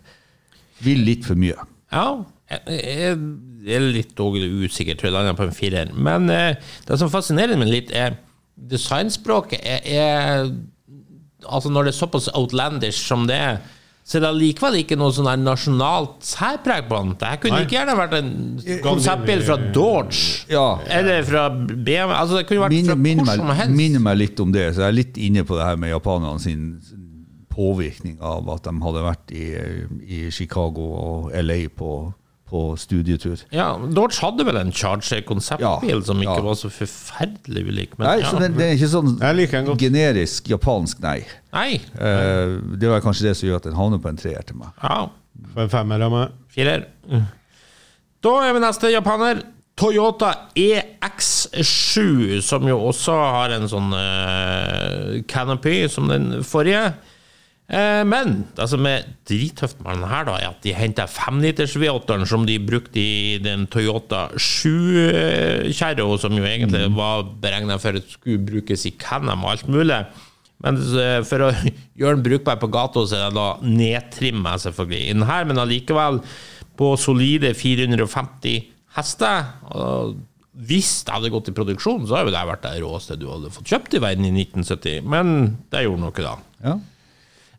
Vil 0.82 1.04
litt 1.06 1.28
for 1.28 1.38
mye. 1.38 1.60
Ja, 1.94 2.24
jeg, 2.68 3.18
er 3.76 3.86
litt 3.88 4.20
usikker, 4.20 4.98
tror 4.98 5.10
jeg 5.10 5.16
lander 5.16 5.38
på 5.38 5.48
en 5.48 5.56
firer. 5.56 5.94
Men 5.96 6.30
eh, 6.34 6.56
det 6.88 7.00
som 7.00 7.12
fascinerer 7.12 7.60
meg 7.60 7.72
litt, 7.72 7.94
er 7.96 8.20
designspråket 8.56 9.64
er, 9.64 9.82
er 9.84 10.52
Altså 11.44 11.68
Når 11.68 11.90
det 11.90 11.92
er 11.92 11.98
såpass 11.98 12.30
outlandish 12.40 13.02
som 13.04 13.26
det 13.28 13.36
er, 13.36 13.58
så 14.04 14.18
er 14.18 14.22
det 14.26 14.30
likevel 14.36 14.78
ikke 14.82 14.98
noe 15.00 15.12
sånn 15.16 15.28
nasjonalt 15.44 16.24
særpreg 16.28 16.90
på 16.90 16.98
den. 17.00 17.14
Det 17.20 17.28
her 17.30 17.40
kunne 17.44 17.58
Nei. 17.58 17.66
ikke 17.66 17.76
gjerne 17.78 17.96
vært 18.00 18.16
en 18.18 18.32
konseptbil 18.84 19.44
fra 19.48 19.58
Dodge. 19.76 20.24
Ja. 20.52 20.66
Eller 20.92 21.24
fra 21.28 21.46
BMW. 21.52 22.12
Altså 22.12 22.42
Det 22.42 22.48
kunne 22.50 22.66
vært 22.66 22.76
minner, 23.00 23.24
fra 23.24 23.38
hvor 23.38 23.40
som 23.40 23.54
helst. 23.62 23.76
minner 23.80 24.04
meg 24.04 24.20
litt 24.20 24.44
om 24.44 24.52
det, 24.56 24.66
så 24.76 24.86
jeg 24.86 24.90
er 24.90 24.98
litt 24.98 25.20
inne 25.24 25.46
på 25.48 25.60
det 25.60 25.70
her 25.70 25.80
med 25.80 25.94
japanerne 25.94 26.44
sin 26.44 26.66
påvirkning 27.54 28.18
av 28.24 28.50
at 28.52 28.68
de 28.68 28.74
hadde 28.84 29.06
vært 29.06 29.34
i, 29.36 29.46
i 30.04 30.20
Chicago 30.36 30.90
og 31.00 31.32
LA 31.40 31.62
på, 31.72 31.94
på 32.50 32.62
studietur. 32.78 33.40
Ja, 33.56 33.72
Dodge 33.96 34.20
hadde 34.22 34.46
vel 34.46 34.60
en 34.60 34.72
Charger-konseptbil 34.76 35.94
Ja, 35.96 36.02
som 36.06 36.20
ikke 36.22 36.36
ja. 36.38 36.46
var 36.46 36.58
så 36.60 36.70
forferdelig 36.74 37.64
ulik. 37.70 37.96
Men 37.98 38.08
Nei, 38.10 38.18
ja. 38.22 38.30
så 38.30 38.42
det, 38.42 38.52
den, 38.54 38.66
er 38.68 38.76
ikke 38.78 38.92
sånn 38.92 39.16
den 39.22 39.80
generisk 39.82 40.52
japansk 40.52 41.02
nei. 41.04 41.20
Nei. 41.56 41.80
Uh, 41.96 42.60
det 42.78 42.92
var 42.92 43.02
kanskje 43.06 43.30
det 43.30 43.38
som 43.40 43.50
gjør 43.50 43.62
at 43.62 43.70
den 43.70 43.78
havner 43.80 44.04
på 44.04 44.12
en 44.12 44.20
treer 44.20 44.46
til 44.46 44.60
meg. 44.60 44.76
Ja, 44.84 45.08
For 45.56 45.66
en 45.66 45.74
femmer 45.74 46.06
av 46.06 46.14
meg. 46.14 46.38
Firer. 46.54 46.86
Da 48.24 48.36
er 48.46 48.54
vi 48.56 48.64
neste 48.64 48.92
japaner. 48.94 49.42
Toyota 49.74 50.30
EX7, 50.54 52.42
som 52.46 52.68
jo 52.70 52.78
også 52.92 53.16
har 53.18 53.56
en 53.56 53.66
sånn 53.72 53.90
uh, 53.98 55.24
canopy 55.26 55.88
som 55.90 56.12
den 56.12 56.44
forrige. 56.46 56.92
Eh, 57.74 58.04
men 58.06 58.44
det 58.54 58.68
som 58.70 58.86
er 58.86 59.08
drittøft 59.26 59.80
med 59.82 59.98
den 59.98 60.10
her, 60.12 60.28
da, 60.28 60.36
er 60.38 60.52
at 60.52 60.66
de 60.66 60.76
henter 60.78 61.10
5-liters 61.10 61.74
V8-eren 61.82 62.28
som 62.30 62.46
de 62.46 62.60
brukte 62.62 63.02
i 63.02 63.40
den 63.42 63.66
Toyota 63.72 64.28
7-kjerra, 64.38 66.06
som 66.22 66.38
jo 66.38 66.46
egentlig 66.46 66.86
var 66.94 67.26
beregna 67.42 67.80
for 67.82 67.98
at 67.98 68.14
skulle 68.14 68.44
brukes 68.46 68.86
i 68.90 68.94
Canham 69.02 69.48
og 69.48 69.56
alt 69.56 69.72
mulig. 69.74 70.04
Men 70.64 70.78
eh, 71.02 71.22
for 71.28 71.48
å 71.48 71.50
gjøre 72.00 72.20
den 72.20 72.28
brukbar 72.28 72.62
på 72.62 72.70
gata, 72.74 73.08
så 73.10 73.18
er 73.18 73.26
det 73.32 73.40
da 73.40 73.48
nedtrimma 73.66 74.60
selvfølgelig 74.62 75.16
inn 75.16 75.26
her, 75.32 75.50
men 75.50 75.64
allikevel 75.64 76.22
på 76.78 76.94
solide 77.02 77.56
450 77.58 78.70
hester. 79.00 79.50
Og 79.74 80.16
hvis 80.70 81.00
det 81.08 81.18
hadde 81.18 81.34
gått 81.34 81.50
i 81.50 81.58
produksjon, 81.58 82.06
så 82.06 82.20
hadde 82.20 82.30
jo 82.30 82.38
det 82.38 82.48
vært 82.54 82.66
det 82.68 82.80
råeste 82.86 83.18
du 83.18 83.32
hadde 83.32 83.54
fått 83.54 83.74
kjøpt 83.74 83.98
i 83.98 84.02
verden 84.04 84.30
i 84.30 84.34
1970, 84.46 85.06
men 85.10 85.38
det 85.74 85.88
gjorde 85.88 86.06
noe 86.06 86.26
da. 86.30 86.40
Ja. 86.62 86.82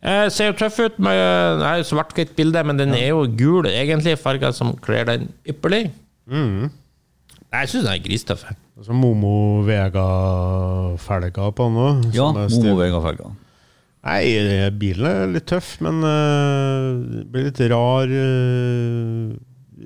Eh, 0.04 0.26
ser 0.28 0.50
jo 0.50 0.56
tøff 0.60 0.78
ut 0.84 0.98
med 1.00 1.16
er 1.64 1.84
svart-hvitt 1.88 2.34
bilde, 2.36 2.60
men 2.68 2.76
den 2.80 2.92
er 2.92 3.06
jo 3.14 3.22
gul, 3.38 3.64
egentlig, 3.70 4.18
farger 4.20 4.52
som 4.52 4.74
kler 4.84 5.06
den 5.08 5.30
ypperlig. 5.48 5.86
Mm. 6.28 6.66
Jeg 7.54 7.70
syns 7.70 7.86
den 7.86 7.92
er 7.94 8.02
gristøff. 8.04 8.42
Altså 8.76 8.92
Momo 8.98 9.62
Vega-felger 9.64 11.54
på 11.56 11.68
den 11.70 11.80
òg. 11.80 12.04
Ja, 12.16 12.28
Momo 12.36 12.76
Vega-felga. 12.82 13.30
Nei, 14.04 14.20
eh, 14.36 14.68
bilen 14.76 15.06
er 15.08 15.30
litt 15.32 15.46
tøff, 15.48 15.78
men 15.80 16.02
uh, 16.04 16.92
det 17.08 17.22
blir 17.32 17.46
litt 17.48 17.60
rar 17.72 18.10
uh, 18.12 19.30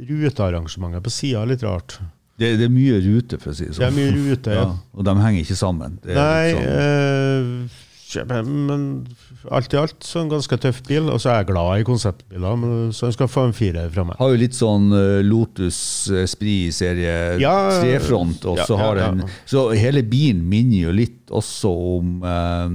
Rutearrangementet 0.09 1.05
på 1.07 1.13
sida 1.15 1.45
er 1.45 1.53
litt 1.53 1.63
rart. 1.63 2.01
Det, 2.39 2.53
det 2.59 2.67
er 2.67 2.73
mye 2.75 2.99
rute, 3.05 3.39
for 3.43 3.51
å 3.53 3.55
si 3.55 3.67
det 3.69 3.77
Det 3.77 3.85
er 3.87 3.93
sånn. 3.93 3.99
mye 3.99 4.15
rute, 4.33 4.57
ja. 4.59 4.65
Ja, 4.67 4.75
og 4.99 5.07
de 5.07 5.15
henger 5.23 5.45
ikke 5.45 5.59
sammen. 5.59 5.95
Det 6.03 6.15
er 6.15 6.19
Nei, 6.19 6.49
litt 6.49 6.59
sånn- 6.59 7.78
men 8.17 9.07
alt 9.53 9.75
i 9.75 9.77
alt 9.77 10.03
så 10.07 10.23
en 10.23 10.31
ganske 10.33 10.57
tøff 10.63 10.79
bil. 10.87 11.11
Og 11.13 11.21
så 11.21 11.29
er 11.31 11.37
jeg 11.43 11.49
glad 11.51 11.81
i 11.83 11.85
konseptbiler, 11.85 12.57
men 12.57 12.93
så 12.97 13.07
jeg 13.11 13.17
skal 13.19 13.29
få 13.29 13.45
en 13.49 13.53
firer 13.57 13.91
fra 13.93 14.05
meg. 14.09 14.17
har 14.19 14.31
jo 14.33 14.39
litt 14.41 14.57
sånn 14.57 14.87
eh, 14.97 15.21
Lotus 15.27 16.09
Esprit 16.23 16.73
serie 16.73 17.37
Ja, 17.43 17.55
trefront, 17.83 18.45
og 18.49 18.57
ja, 18.63 18.65
så 18.69 18.79
har 18.81 18.97
ja, 18.97 19.11
den 19.11 19.21
ja. 19.27 19.29
Så 19.47 19.67
hele 19.77 20.03
bilen 20.03 20.41
minner 20.49 20.87
jo 20.89 20.95
litt 20.97 21.29
også 21.31 21.73
om 21.99 22.23
eh, 22.25 22.69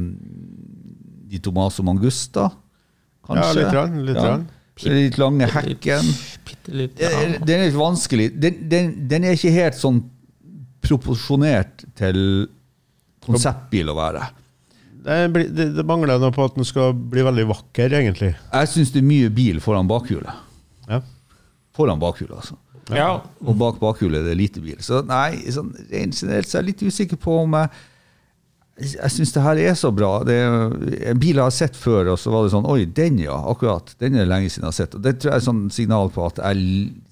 de 1.33 1.39
Tomaso 1.41 1.81
Mangusta, 1.83 2.51
Ja, 2.51 3.27
kanskje. 3.31 3.55
litt. 3.63 3.73
Rann, 3.73 3.97
litt 4.05 4.15
Ja. 4.21 4.27
rann. 4.35 4.45
Den 4.83 4.95
litt 4.97 5.17
lange 5.21 5.45
hekken. 5.53 6.07
Bitte 6.45 6.71
litt. 6.73 6.95
Den 6.97 7.33
Ja. 7.33 7.39
den 7.45 7.59
er 7.59 7.65
litt 7.69 7.77
vanskelig. 7.77 8.29
Den, 8.41 8.55
den, 8.69 9.07
den 9.07 9.23
er 9.25 9.33
ikke 9.37 9.51
helt 9.53 9.75
sånn 9.77 9.99
proporsjonert 10.83 11.85
til 11.95 12.47
konseptbil 13.23 13.89
å 13.93 13.95
være. 13.97 14.23
Det, 15.03 15.45
det, 15.51 15.69
det 15.77 15.85
mangler 15.87 16.19
noe 16.21 16.33
på 16.35 16.45
at 16.47 16.57
den 16.57 16.67
skal 16.67 16.93
bli 16.95 17.23
veldig 17.25 17.47
vakker, 17.49 17.95
egentlig. 17.99 18.33
Jeg 18.39 18.71
syns 18.71 18.93
det 18.95 19.01
er 19.03 19.09
mye 19.09 19.31
bil 19.33 19.59
foran 19.63 19.89
bakhjulet. 19.89 20.43
Ja. 20.89 21.01
Foran 21.75 22.01
bakhjulet, 22.01 22.37
altså. 22.39 22.59
ja. 22.93 23.09
Og 23.43 23.57
bak 23.59 23.81
bakhjulet 23.81 24.21
er 24.21 24.31
det 24.31 24.37
lite 24.39 24.63
bil. 24.63 24.77
Så 24.85 25.01
nei, 25.07 25.41
sånn, 25.51 25.73
rent 25.91 26.19
generelt 26.19 26.49
så 26.49 26.59
er 26.59 26.63
jeg 26.63 26.71
litt 26.71 26.85
usikker 26.87 27.19
på 27.19 27.41
om 27.45 27.59
jeg 27.59 27.73
jeg 28.81 29.11
syns 29.13 29.29
det 29.35 29.41
her 29.45 29.59
er 29.61 29.75
så 29.77 29.91
bra. 29.93 30.23
Det 30.25 30.33
er 30.33 31.11
en 31.11 31.19
bil 31.21 31.37
jeg 31.37 31.45
har 31.45 31.53
sett 31.53 31.75
før, 31.77 32.07
og 32.15 32.17
så 32.17 32.31
var 32.33 32.45
det 32.45 32.53
sånn 32.55 32.65
Oi, 32.65 32.87
den 32.89 33.19
ja, 33.21 33.35
akkurat. 33.51 33.91
Den 34.01 34.15
er 34.17 34.23
det 34.23 34.31
lenge 34.31 34.49
siden 34.49 34.65
jeg 34.65 34.71
har 34.71 34.77
sett. 34.79 34.95
Og 34.97 35.03
Det 35.05 35.13
tror 35.19 35.29
jeg 35.29 35.35
er 35.35 35.43
et 35.43 35.45
sånn 35.45 35.65
signal 35.75 36.09
på 36.13 36.23
at 36.25 36.41
jeg 36.41 36.63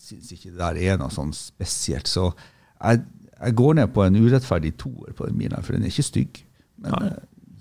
syns 0.01 0.32
ikke 0.34 0.49
det 0.49 0.58
der 0.58 0.80
er 0.82 0.97
noe 0.97 1.13
sånn 1.13 1.30
spesielt. 1.38 2.10
Så 2.10 2.32
jeg, 2.32 3.04
jeg 3.36 3.58
går 3.62 3.77
ned 3.77 3.93
på 3.93 4.08
en 4.08 4.17
urettferdig 4.17 4.73
toer 4.82 5.13
på 5.13 5.30
den 5.30 5.38
bilen, 5.38 5.62
for 5.62 5.77
den 5.77 5.86
er 5.86 5.93
ikke 5.93 6.08
stygg. 6.08 6.41
Men 6.82 6.97
Nei. 6.97 7.12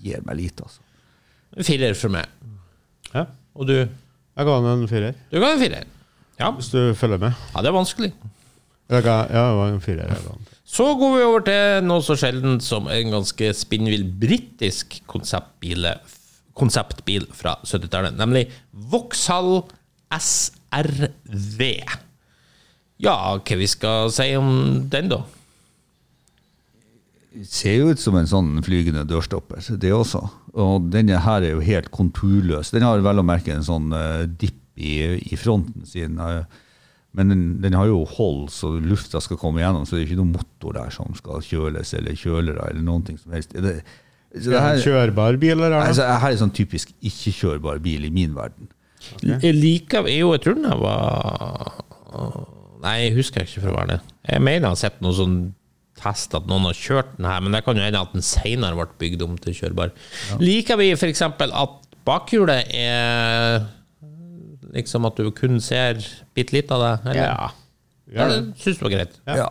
Gir 0.02 0.22
meg 0.26 0.36
lite, 0.40 0.64
altså. 0.66 0.80
En 1.56 1.66
Firer 1.66 1.94
for 1.98 2.08
meg. 2.14 2.26
ja. 3.14 3.24
Og 3.54 3.66
du? 3.66 3.74
Jeg 3.80 4.46
ga 4.46 4.52
den 4.62 4.68
en 4.70 4.86
firer. 4.88 5.14
Du 5.32 5.40
ga 5.42 5.48
en 5.52 5.58
firer. 5.60 5.84
Ja. 6.38 6.50
hvis 6.56 6.70
du 6.72 6.94
følger 6.96 7.18
med. 7.18 7.32
ja, 7.54 7.60
det 7.60 7.68
er 7.68 7.72
vanskelig. 7.76 8.12
Jeg 8.90 9.02
ga- 9.04 9.26
Ja, 9.30 9.42
det 9.50 9.56
var 9.58 9.68
en 9.74 9.80
firer. 9.80 10.06
jeg 10.08 10.22
ga. 10.24 10.36
Så 10.64 10.86
går 10.98 11.16
vi 11.16 11.22
over 11.26 11.40
til 11.40 11.82
noe 11.84 12.00
så 12.06 12.14
sjeldent 12.16 12.62
som 12.62 12.86
en 12.88 13.10
ganske 13.10 13.50
spinnvill 13.54 14.04
britisk 14.22 15.00
konseptbil 15.10 17.26
fra 17.34 17.56
70-tallet, 17.66 18.14
nemlig 18.16 18.46
Vauxhall 18.72 19.64
SRV. 20.14 21.60
Ja, 23.00 23.14
hva 23.38 23.56
vi 23.58 23.68
skal 23.70 24.10
si 24.14 24.26
om 24.36 24.50
den, 24.92 25.08
da? 25.12 25.20
Ser 27.46 27.76
jo 27.78 27.90
ut 27.92 28.00
som 28.02 28.16
en 28.18 28.28
sånn 28.28 28.50
flygende 28.66 29.04
dørstopper, 29.08 29.62
det 29.80 29.92
også. 29.94 30.22
Og 30.58 30.88
denne 30.92 31.20
her 31.22 31.46
er 31.46 31.54
jo 31.54 31.62
helt 31.64 31.90
konturløs. 31.94 32.72
Den 32.74 32.86
har 32.86 33.02
vel 33.04 33.22
å 33.22 33.26
merke 33.26 33.54
en 33.54 33.66
sånn 33.66 33.92
uh, 33.94 34.26
dipp 34.26 34.58
i, 34.80 34.96
i 35.30 35.38
fronten 35.38 35.86
sin. 35.86 36.18
eh, 36.18 36.44
men 37.12 37.32
den, 37.32 37.42
den 37.62 37.74
har 37.76 37.88
jo 37.90 38.04
hold, 38.16 38.48
så 38.54 38.70
lufta 38.80 39.20
skal 39.22 39.38
komme 39.40 39.60
gjennom, 39.60 39.84
så 39.84 39.96
det 39.96 40.04
er 40.04 40.06
ikke 40.08 40.20
noen 40.22 40.36
motor 40.38 40.76
der 40.78 40.92
som 40.94 41.10
skal 41.18 41.42
kjøles, 41.44 41.90
eller 41.98 42.16
kjølere, 42.16 42.70
eller 42.70 42.86
noen 42.86 43.04
ting 43.06 43.18
som 43.20 43.34
helst. 43.34 43.52
Det, 43.52 43.80
så 44.30 44.46
det 44.46 44.56
En 44.56 44.66
her, 44.68 44.82
kjørbar 44.84 45.38
bil, 45.42 45.56
eller? 45.56 45.74
er 45.74 45.90
altså, 45.90 46.06
her 46.22 46.30
er 46.30 46.38
sånn 46.40 46.54
typisk 46.54 46.94
ikke-kjørbar 47.02 47.82
bil 47.82 48.06
i 48.06 48.12
min 48.14 48.36
verden. 48.38 48.70
Jeg 49.24 49.56
liker 49.56 50.06
jo, 50.12 50.34
jeg 50.36 50.42
tror 50.44 50.58
den 50.58 50.74
var 50.76 51.78
Nei, 52.80 52.94
jeg 53.04 53.14
husker 53.16 53.44
ikke 53.44 53.62
for 53.62 53.72
å 53.72 53.76
være 53.76 53.94
det. 53.94 53.98
Jeg 54.28 54.42
mener 54.44 54.64
jeg 54.64 54.72
har 54.72 54.78
sett 54.80 55.02
noe 55.04 55.16
sånn 55.16 55.34
test 56.00 56.34
at 56.36 56.48
noen 56.50 56.68
har 56.68 56.78
kjørt 56.78 57.12
den 57.18 57.28
her, 57.28 57.44
men 57.44 57.54
det 57.54 57.62
kan 57.66 57.78
jo 57.78 57.84
hende 57.84 58.00
at 58.00 58.16
den 58.16 58.24
senere 58.24 58.78
ble 58.78 58.88
bygd 59.00 59.26
om 59.26 59.36
til 59.40 59.56
kjørbar. 59.56 59.92
Liker 60.42 60.80
vi 60.80 60.90
f.eks. 60.96 61.22
at 61.28 61.78
bakhjulet 62.08 62.72
er 62.74 63.68
liksom 64.74 65.08
at 65.08 65.20
du 65.20 65.30
kun 65.34 65.60
ser 65.62 66.00
bitte 66.36 66.56
litt 66.56 66.72
av 66.74 66.84
det? 66.84 66.92
Eller? 67.12 67.24
Ja. 67.24 67.50
Ja, 68.10 68.26
det 68.26 68.58
syns 68.58 68.80
du 68.80 68.86
var 68.88 68.94
greit. 68.96 69.16
Ja. 69.28 69.48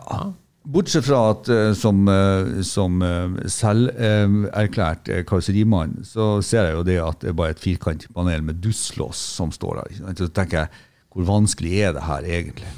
Bortsett 0.70 1.06
fra 1.06 1.22
at 1.32 1.48
eh, 1.48 1.70
som, 1.78 2.02
eh, 2.12 2.60
som 2.68 3.00
uh, 3.00 3.38
selverklært 3.48 5.08
karosserimann, 5.28 6.02
så 6.04 6.34
ser 6.44 6.68
jeg 6.68 6.76
jo 6.76 6.84
det 6.86 6.98
at 7.00 7.22
det 7.24 7.30
er 7.32 7.38
bare 7.38 7.54
et 7.56 7.62
firkantpanel 7.62 8.44
med 8.44 8.60
dusslås 8.60 9.22
som 9.38 9.54
står 9.54 9.80
der. 9.80 10.14
Så 10.20 10.28
tenker 10.28 10.64
jeg, 10.64 10.82
hvor 11.10 11.26
vanskelig 11.26 11.72
er 11.80 11.96
det 11.96 12.04
her 12.06 12.28
egentlig? 12.28 12.74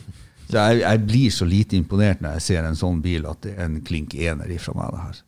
Så 0.52 0.60
jeg, 0.60 0.82
jeg 0.82 1.04
blir 1.08 1.32
så 1.32 1.46
lite 1.48 1.78
imponert 1.78 2.20
når 2.20 2.36
jeg 2.36 2.44
ser 2.44 2.66
en 2.68 2.76
sånn 2.76 2.98
bil 3.04 3.24
at 3.30 3.40
det 3.44 3.54
er 3.56 3.70
en 3.70 3.78
klink 3.84 4.12
ener 4.18 4.50
ifra 4.52 4.74
meg, 4.76 4.90
det 4.92 5.04
her. 5.06 5.20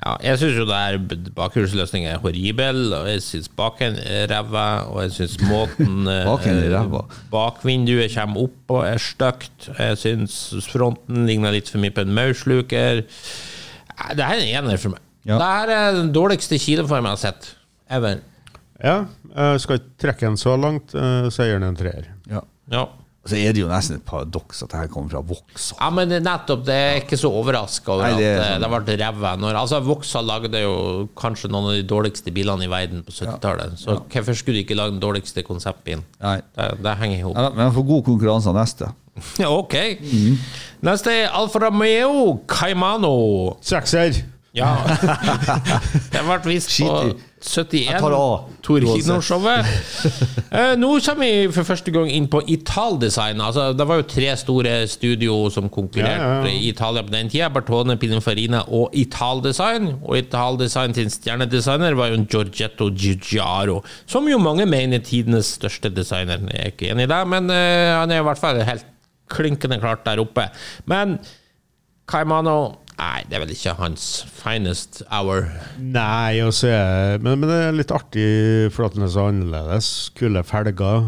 Ja, 0.00 0.12
jeg 0.24 0.40
syns 0.40 0.56
jo 0.56 0.64
det 0.68 0.76
her 0.80 0.98
bakhjulsløsningen 1.36 2.08
er 2.08 2.20
horribel, 2.22 2.78
og 2.96 3.08
jeg 3.10 3.20
syns 3.24 3.50
baken 3.56 3.98
er 4.00 4.30
ræva, 4.32 4.66
og 4.88 5.02
jeg 5.04 5.12
syns 5.16 5.34
måten 5.50 6.08
eh, 6.08 6.24
Baken 6.28 6.60
er? 6.64 7.18
Bakvinduet 7.32 8.14
kommer 8.14 8.46
opp 8.46 8.74
og 8.76 8.86
er 8.88 9.00
stygt. 9.00 9.68
Jeg 9.76 10.00
syns 10.00 10.38
fronten 10.68 11.28
ligner 11.28 11.52
litt 11.56 11.68
for 11.72 11.80
mye 11.80 11.92
på 11.96 12.04
en 12.06 12.16
maursluker. 12.16 13.02
Det 13.04 14.24
her 14.24 14.40
er 14.40 14.44
en 14.44 14.62
ener 14.62 14.80
for 14.80 14.94
meg. 14.94 15.04
Ja. 15.28 15.36
Det 15.36 15.50
her 15.52 15.74
er 15.76 15.98
den 15.98 16.14
dårligste 16.16 16.56
kiloformen 16.60 17.12
jeg 17.12 17.18
har 17.18 17.24
sett. 17.28 17.52
Ever. 17.90 18.20
ja. 18.80 18.98
Jeg 19.30 19.60
skal 19.62 19.78
ikke 19.78 19.92
trekke 20.02 20.26
den 20.26 20.40
så 20.40 20.56
langt, 20.58 20.94
eh, 20.96 21.28
så 21.30 21.44
jeg 21.44 21.52
gir 21.52 21.60
den 21.60 21.68
en 21.68 21.76
treer. 21.78 22.08
Ja. 22.28 22.40
Ja. 22.72 22.86
Så 23.28 23.36
er 23.36 23.52
det 23.52 23.60
jo 23.60 23.66
nesten 23.68 23.98
et 23.98 24.04
paradoks 24.08 24.62
at 24.64 24.70
det 24.72 24.78
her 24.80 24.88
kommer 24.88 25.12
fra 25.12 25.20
Vauxhall. 25.20 25.76
Ja, 25.76 25.88
men 25.92 26.12
nettopp, 26.24 26.62
det 26.64 26.76
er 26.76 27.00
ikke 27.02 27.18
så 27.20 27.28
overraska 27.36 27.92
over 27.92 28.06
Nei, 28.06 28.14
det 28.16 28.30
at 28.30 28.40
eh, 28.40 28.52
sånn. 28.54 28.64
det 28.64 28.70
ble 28.86 28.96
ræva. 29.02 29.32
Altså, 29.60 29.80
Vauxhall 29.84 30.30
lagde 30.30 30.62
jo 30.62 30.72
kanskje 31.20 31.50
noen 31.52 31.68
av 31.68 31.76
de 31.76 31.84
dårligste 31.90 32.32
bilene 32.32 32.64
i 32.64 32.70
verden 32.72 33.04
på 33.04 33.12
70-tallet. 33.12 33.76
Så 33.82 33.98
hvorfor 34.00 34.38
skulle 34.40 34.62
de 34.62 34.64
ikke 34.64 34.78
lage 34.78 34.94
den 34.96 35.02
dårligste 35.04 35.44
konseptbilen? 35.44 36.06
Det, 36.16 36.70
det 36.80 36.96
henger 37.02 37.18
i 37.18 37.22
hop. 37.28 37.36
Ja, 37.36 37.52
men 37.52 37.66
jeg 37.66 37.76
får 37.76 37.88
god 37.92 38.04
konkurranse 38.08 38.52
av 38.54 38.58
neste. 38.62 38.90
Ja, 39.42 39.50
ok. 39.52 39.74
Neste 40.86 41.12
er 41.12 41.34
Alfa 41.36 41.60
Romeo 41.66 42.38
Caimano. 42.48 43.58
Sekser! 43.60 44.22
Ja. 44.56 44.70
Det 46.10 46.22
ble 46.24 46.38
vist 46.48 46.72
på. 46.80 46.94
71 47.40 47.86
Jeg 47.86 48.00
tar 48.02 48.12
A. 48.12 48.24
Torino-showet. 48.64 49.68
Eh, 50.50 50.72
Nå 50.74 50.88
kommer 50.98 51.28
vi 51.28 51.52
for 51.54 51.62
første 51.62 51.92
gang 51.94 52.08
inn 52.10 52.24
på 52.28 52.40
Italdesign. 52.50 53.38
Altså, 53.40 53.68
det 53.78 53.84
var 53.86 54.00
jo 54.00 54.06
tre 54.10 54.32
store 54.36 54.72
studio 54.90 55.36
som 55.54 55.68
konkurrerte 55.70 56.24
Ja, 56.26 56.32
ja, 56.40 56.48
ja. 56.48 56.50
i 56.50 56.72
Italia 56.72 57.04
på 57.06 57.12
den 57.14 57.30
tida. 57.30 57.46
Bartone 57.54 57.94
Pininfarina 58.00 58.64
og 58.66 58.90
Italdesign. 58.98 59.92
Og 60.02 60.18
Italdesign 60.18 60.96
sin 60.98 61.12
stjernedesigner 61.14 61.94
var 61.94 62.10
jo 62.10 62.18
en 62.18 62.26
Giorgetto 62.26 62.90
Giugiaro, 62.90 63.78
som 64.10 64.26
jo 64.28 64.40
mange 64.42 64.66
mener 64.66 64.98
er 64.98 65.06
tidenes 65.06 65.54
største 65.60 65.92
designer. 65.94 66.42
Jeg 66.50 66.60
er 66.66 66.74
ikke 66.74 66.90
enig 66.90 67.06
i 67.06 67.12
det, 67.14 67.20
men 67.30 67.46
eh, 67.54 67.94
han 67.94 68.10
er 68.10 68.24
i 68.24 68.26
hvert 68.26 68.42
fall 68.42 68.58
helt 68.66 68.88
klinkende 69.30 69.78
klart 69.78 70.02
der 70.08 70.18
oppe. 70.24 70.48
Men 70.90 71.20
Caimano 72.10 72.58
Nei, 73.00 73.22
det 73.30 73.38
er 73.38 73.40
vel 73.46 73.52
ikke 73.54 73.72
hans 73.78 74.02
finest 74.42 75.00
hour. 75.08 75.46
Nei, 75.80 76.36
er 76.36 77.16
men, 77.22 77.38
men 77.40 77.48
det 77.48 77.56
er 77.70 77.78
litt 77.78 77.94
artig 77.96 78.26
for 78.74 78.90
at 78.90 78.96
den 78.98 79.06
er 79.06 79.12
så 79.14 79.30
annerledes. 79.30 79.88
Kule 80.18 80.42
felger, 80.44 81.06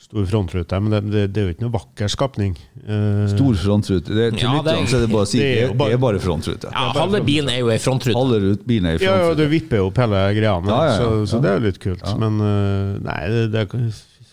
stor 0.00 0.26
frontrute. 0.26 0.80
Men 0.82 0.96
det, 0.96 1.00
det, 1.12 1.22
det 1.30 1.42
er 1.42 1.46
jo 1.46 1.54
ikke 1.54 1.64
noe 1.68 1.74
vakker 1.76 2.10
skapning. 2.10 2.56
Uh, 2.82 3.28
Stor 3.30 3.54
frontrute. 3.62 4.10
Det, 4.10 4.26
til 4.34 4.42
Ja, 4.42 4.56
det 4.58 4.74
er- 4.74 4.80
lytterne 4.80 4.90
så 4.90 4.98
er 4.98 5.06
det 5.06 5.12
bare 5.14 5.28
å 5.28 5.30
si 5.30 5.38
det 5.38 5.50
er 5.68 5.74
bare- 5.78 5.92
det 5.94 5.98
er 6.00 6.04
bare 6.08 6.22
frontrute. 6.26 6.72
Ja, 6.74 6.86
halve 6.98 7.22
bilen 7.30 7.54
er 7.54 7.60
jo 7.62 7.70
ei 7.70 7.78
frontrute. 7.78 8.16
Halve 8.18 8.54
bilen 8.66 8.90
er 8.90 8.98
i 8.98 9.04
ja, 9.06 9.16
ja, 9.22 9.34
du 9.38 9.46
vipper 9.54 9.84
jo 9.84 9.90
opp 9.92 10.02
hele 10.02 10.24
greia, 10.34 10.56
Ja, 10.58 10.62
ja, 10.66 10.84
ja. 10.90 10.96
så, 10.98 11.10
så 11.30 11.42
det 11.44 11.52
er 11.52 11.60
jo 11.60 11.66
litt 11.68 11.82
kult. 11.86 12.08
Men 12.18 12.40
uh, 12.42 12.98
nei, 13.06 13.20
det, 13.30 13.44
det 13.54 13.62
er 13.68 13.70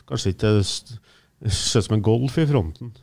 kanskje 0.07 0.33
ikke 0.33 0.55
Det 0.57 1.53
ser 1.53 1.83
ut 1.83 1.85
som 1.91 1.99
en 1.99 2.01
Golf 2.01 2.39
i 2.41 2.47
fronten. 2.49 2.95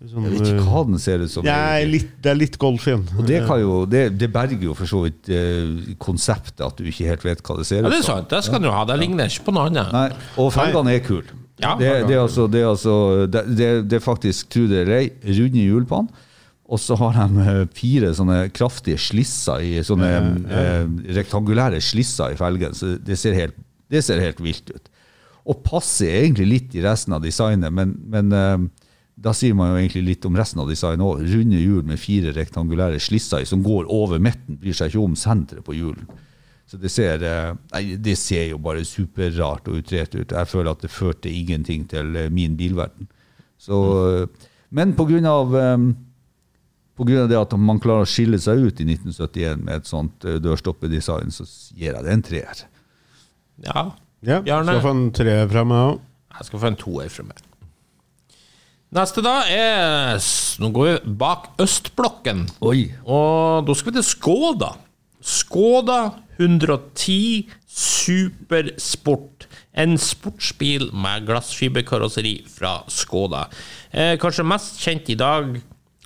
Sånn, 0.00 0.24
Jeg 0.24 0.38
vet 0.38 0.46
ikke 0.54 0.64
hva 0.64 0.80
den 0.88 1.00
ser 1.02 1.20
ut 1.20 1.28
som. 1.28 1.44
Nei, 1.44 1.82
litt, 1.84 2.14
det 2.24 2.30
er 2.32 2.38
litt 2.40 2.54
Golf 2.60 2.86
i. 2.88 2.94
Og 2.96 3.26
det, 3.28 3.42
kan 3.44 3.58
jo, 3.60 3.82
det, 3.84 4.06
det 4.16 4.30
berger 4.32 4.70
jo 4.70 4.76
for 4.78 4.88
så 4.88 5.02
vidt 5.04 5.28
eh, 5.28 5.92
konseptet 6.00 6.62
at 6.64 6.80
du 6.80 6.88
ikke 6.88 7.10
helt 7.10 7.26
vet 7.26 7.42
hva 7.44 7.58
det 7.58 7.66
ser 7.68 7.82
Ja, 7.82 7.90
ut 7.90 7.92
det 7.92 7.98
er 7.98 8.06
sant. 8.06 8.30
Det 8.32 8.40
skal 8.46 8.64
du 8.64 8.70
ha. 8.72 8.86
Det 8.88 8.96
ligner 9.02 9.28
ikke 9.28 9.50
på 9.50 9.54
noe 9.58 9.68
annet. 9.68 9.92
Nei, 9.92 10.06
og 10.40 10.48
felgene 10.56 10.96
er 10.96 11.04
kule. 11.04 11.36
Ja. 11.60 11.74
det, 11.76 11.90
det, 12.08 12.16
er 12.16 12.22
altså, 12.22 12.46
det, 12.48 12.62
er 12.64 12.70
altså, 12.70 12.96
det, 13.28 13.92
er 13.92 14.00
faktisk, 14.00 14.48
tro 14.48 14.64
det 14.70 14.86
eller 14.86 15.02
ei, 15.02 15.10
runde 15.36 15.68
hjul 15.68 15.84
på 15.84 16.00
den. 16.00 16.26
Og 16.70 16.80
så 16.80 16.96
har 16.96 17.16
de 17.18 17.44
eh, 17.44 17.64
fire 17.76 18.14
sånne 18.16 18.40
kraftige 18.56 19.00
slisser 19.02 19.60
i 19.66 19.72
sånne 19.84 20.10
eh, 20.48 20.84
rektangulære 21.18 21.82
slisser 21.84 22.32
i 22.32 22.40
felgen. 22.40 22.72
Så 22.78 22.94
det 23.04 23.20
ser 23.20 23.36
helt, 23.36 23.58
det 23.92 24.00
ser 24.06 24.22
helt 24.22 24.40
vilt 24.40 24.70
ut. 24.72 24.88
Og 25.50 25.60
passer 25.66 26.22
egentlig 26.22 26.46
litt 26.48 26.78
i 26.78 26.84
resten 26.88 27.16
av 27.16 27.24
designet, 27.24 27.74
men, 27.74 27.98
men 28.08 28.32
eh, 28.32 28.70
da 29.20 29.34
sier 29.36 29.56
man 29.56 29.74
jo 29.74 29.80
egentlig 29.82 30.02
litt 30.06 30.24
om 30.24 30.36
resten 30.38 30.62
av 30.62 30.70
designet 30.70 31.04
òg. 31.04 31.22
Runde 31.28 31.60
hjul 31.60 31.84
med 31.88 32.00
fire 32.00 32.32
rektangulære 32.36 33.00
slisser 33.02 33.44
som 33.48 33.64
går 33.64 33.88
over 33.92 34.20
midten, 34.22 34.56
bryr 34.60 34.76
seg 34.76 34.92
ikke 34.92 35.02
om 35.04 35.16
senteret 35.18 35.66
på 35.66 35.76
hjulen. 35.76 36.08
Så 36.70 36.78
det 36.80 36.92
ser, 36.94 37.22
eh, 37.26 37.54
nei, 37.72 37.96
det 37.98 38.16
ser 38.16 38.46
jo 38.52 38.60
bare 38.62 38.84
superrart 38.86 39.68
og 39.68 39.80
utrert 39.82 40.14
ut. 40.14 40.30
Jeg 40.30 40.48
føler 40.48 40.70
at 40.70 40.84
det 40.84 40.92
førte 40.94 41.28
ingenting 41.28 41.88
til 41.90 42.14
eh, 42.16 42.30
min 42.30 42.56
bilverden. 42.56 43.10
Så, 43.58 43.80
eh, 44.22 44.46
men 44.70 44.94
på 44.94 45.04
grunn 45.10 45.26
av 45.26 45.50
på 47.00 47.06
grunn 47.08 47.24
av 47.24 47.28
det 47.32 47.38
at 47.40 47.52
man 47.58 47.80
klarer 47.80 48.04
å 48.04 48.08
skille 48.08 48.38
seg 48.38 48.60
ut 48.60 48.80
i 48.80 48.86
1971 48.86 49.64
med 49.64 49.80
et 49.80 49.88
sånt 49.88 50.20
dørstoppedesign, 50.20 51.32
så 51.32 51.46
gir 51.74 51.94
jeg 51.94 52.04
det 52.04 52.12
en 52.12 52.22
treer. 52.22 52.64
Ja. 53.64 53.90
Ja, 54.20 54.40
Bjarne? 54.44 54.76
skal 54.76 54.84
få 54.84 54.92
en 54.92 55.06
treer 55.16 55.48
fra 55.48 55.64
meg 55.64 55.86
òg. 55.94 56.02
Jeg 56.36 56.48
skal 56.50 56.60
få 56.60 56.68
en 56.70 56.76
toer 56.80 57.08
fra 57.12 57.24
meg. 57.24 57.40
Neste 58.90 59.22
da 59.22 59.44
er 59.46 60.16
Nå 60.58 60.72
går 60.74 60.88
vi 60.88 61.12
bak 61.20 61.52
østblokken. 61.62 62.48
Oi! 62.66 62.88
Og 63.06 63.62
da 63.68 63.74
skal 63.78 63.92
vi 63.92 64.00
til 64.00 64.06
Skoda. 64.08 64.70
Skoda 65.22 65.98
110 66.40 67.46
Supersport. 67.70 69.46
En 69.78 69.94
sportsbil 69.94 70.88
med 70.90 71.28
glassfiberkarosseri 71.28 72.40
fra 72.50 72.80
Skoda. 72.90 73.44
Eh, 73.94 74.16
kanskje 74.18 74.48
mest 74.50 74.82
kjent 74.82 75.12
i 75.14 75.18
dag 75.20 75.60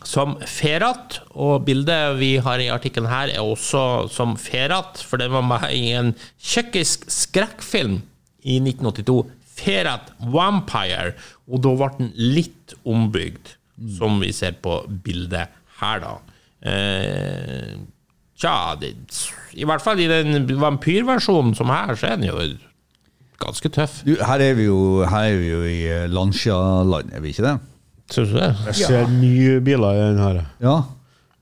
som 0.05 0.37
Ferat, 0.45 1.23
og 1.33 1.65
bildet 1.65 2.19
vi 2.21 2.35
har 2.45 2.61
i 2.61 2.69
artikkelen 2.69 3.09
her 3.09 3.33
er 3.33 3.41
også 3.41 4.11
som 4.13 4.37
Ferat, 4.37 5.01
for 5.01 5.17
den 5.25 5.33
var 5.33 5.47
med 5.49 5.71
i 5.73 5.95
en 5.97 6.13
tsjekkisk 6.37 7.09
skrekkfilm 7.09 8.03
i 8.45 8.61
1982. 8.61 9.25
Ferat 9.55 10.13
Vampire, 10.35 11.13
og 11.49 11.63
da 11.65 11.75
ble 11.79 11.91
den 11.99 12.13
litt 12.19 12.75
ombygd, 12.89 13.55
som 13.99 14.21
vi 14.23 14.33
ser 14.35 14.57
på 14.65 14.81
bildet 15.05 15.51
her, 15.81 16.01
da. 16.05 16.15
Eh, 16.65 17.75
Tja, 18.35 18.75
det, 18.81 18.89
i 19.55 19.63
hvert 19.69 19.83
fall 19.85 20.01
i 20.03 20.09
den 20.11 20.49
vampyrversjonen 20.59 21.53
som 21.55 21.71
her, 21.71 21.93
så 21.95 22.09
er 22.11 22.17
den 22.19 22.27
jo 22.27 22.39
ganske 23.41 23.71
tøff. 23.73 24.01
Du, 24.07 24.17
her, 24.19 24.43
er 24.43 24.57
vi 24.59 24.67
jo, 24.67 24.79
her 25.07 25.29
er 25.31 25.39
vi 25.39 25.53
jo 25.53 25.61
i 25.69 25.77
eh, 25.87 26.09
Lancia-land, 26.11 27.13
er 27.15 27.23
vi 27.23 27.31
ikke 27.31 27.47
det? 27.47 27.55
Syns 28.11 28.33
du 28.35 28.37
det? 28.41 28.51
Jeg 28.73 28.81
ser 28.91 29.07
mye 29.15 29.61
biler 29.65 29.95
i 29.97 30.03
den 30.11 30.19
her. 30.21 30.41
Ja. 30.65 30.75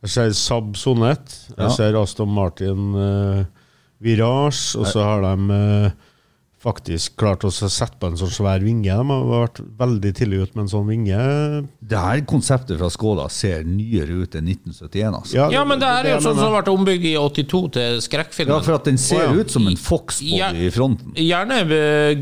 Jeg 0.05 0.13
ser 0.13 0.37
Saab 0.37 0.77
Sonett, 0.79 1.33
jeg 1.57 1.65
Ja. 1.65 1.71
ser 1.75 1.97
Aston 2.03 2.31
Martin 2.35 2.93
uh, 2.95 3.43
Virage, 4.03 4.77
og 4.79 4.87
så 4.91 5.03
har 5.07 5.25
de 5.25 5.57
eh, 5.57 5.91
faktisk 6.63 7.17
klart 7.19 7.43
å 7.47 7.51
sette 7.51 7.99
på 7.99 8.13
en 8.13 8.19
sånn 8.21 8.31
svær 8.31 8.63
vinge. 8.63 8.87
De 8.93 9.11
har 9.11 9.27
vært 9.33 9.61
veldig 9.81 10.15
tidlig 10.19 10.45
ute 10.45 10.59
med 10.59 10.67
en 10.69 10.73
sånn 10.77 10.87
vinge. 10.87 11.19
Det 11.83 11.99
her 11.99 12.23
konseptet 12.29 12.79
fra 12.79 12.91
Skåla 12.93 13.27
ser 13.33 13.67
nyere 13.67 14.23
ut 14.23 14.39
enn 14.39 14.47
1971. 14.53 15.11
altså. 15.11 15.51
Ja, 15.51 15.67
men 15.67 15.83
det 15.83 15.91
er 15.91 16.13
jo 16.15 16.23
sånn 16.23 16.39
som 16.39 16.53
som 16.53 16.65
ble 16.65 16.75
ombygd 16.75 17.07
i 17.09 17.15
82 17.19 17.61
til 17.77 18.01
skrekkfilmen. 18.05 18.53
Ja, 18.55 18.61
for 18.65 18.77
at 18.77 18.89
den 18.89 18.99
ser 19.01 19.25
oh, 19.27 19.37
ja. 19.37 19.45
ut 19.45 19.53
som 19.55 19.67
en 19.71 19.79
Fox-body 19.81 20.39
Ja. 20.39 20.51
i 20.53 20.71
fronten. 20.75 21.15
Gjerne 21.17 21.61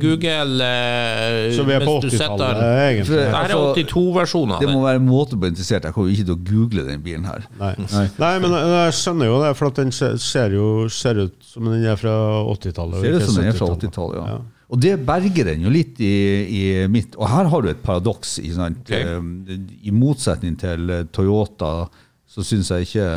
Google 0.00 0.66
eh, 0.66 1.50
Så 1.56 1.64
vi 1.66 1.74
er 1.76 1.84
på 1.84 1.96
mens 1.96 2.04
du 2.04 2.10
sitter 2.10 2.34
80-tallet, 2.36 2.60
der. 2.60 2.82
egentlig. 2.90 3.16
Det 3.16 3.26
her 3.26 3.38
er 3.40 3.56
Altså, 3.56 3.84
82-versjonen 3.84 4.56
av 4.56 4.64
Det 4.64 4.70
må 4.70 4.82
være 4.84 5.00
en 5.00 5.08
måte 5.08 5.38
på 5.40 5.50
interessert. 5.50 5.88
Jeg 5.88 5.96
kommer 5.96 6.14
ikke 6.14 6.28
til 6.28 6.36
å 6.36 6.42
google 6.50 6.86
den 6.88 7.04
bilen 7.04 7.26
her. 7.28 7.46
Nei. 7.60 7.72
Nei, 8.20 8.34
men 8.42 8.56
jeg, 8.56 8.96
skjønner 9.00 9.30
jo 9.30 9.40
det, 9.44 9.52
for 9.58 9.70
at 9.70 9.80
den 9.80 9.92
ser, 9.94 10.16
ser 10.22 10.56
jo 10.56 10.66
ser 10.92 11.24
ut 11.24 11.36
som 11.44 11.66
den 11.70 11.86
er 11.88 11.98
fra 12.00 12.14
80-tallet. 12.54 13.02
Ser 13.02 13.18
ut 13.18 13.26
som 13.26 13.40
den 13.40 13.50
er 13.50 13.58
fra 13.58 13.70
80-tallet, 13.74 14.20
ja. 14.20 14.29
Og 14.70 14.78
det 14.78 14.94
berger 15.06 15.48
den 15.50 15.64
jo 15.66 15.72
litt 15.72 15.98
i, 15.98 16.14
i 16.46 16.62
mitt 16.90 17.16
Og 17.18 17.26
her 17.26 17.48
har 17.50 17.62
du 17.64 17.70
et 17.72 17.82
paradoks. 17.82 18.36
Ikke 18.42 18.58
sant? 18.58 18.84
Ok. 18.86 18.94
Eh, 18.94 19.56
I 19.90 19.94
motsetning 19.94 20.54
til 20.60 20.92
eh, 20.94 21.06
Toyota 21.10 21.88
så 22.30 22.44
syns 22.46 22.70
jeg 22.70 22.86
ikke 22.86 23.08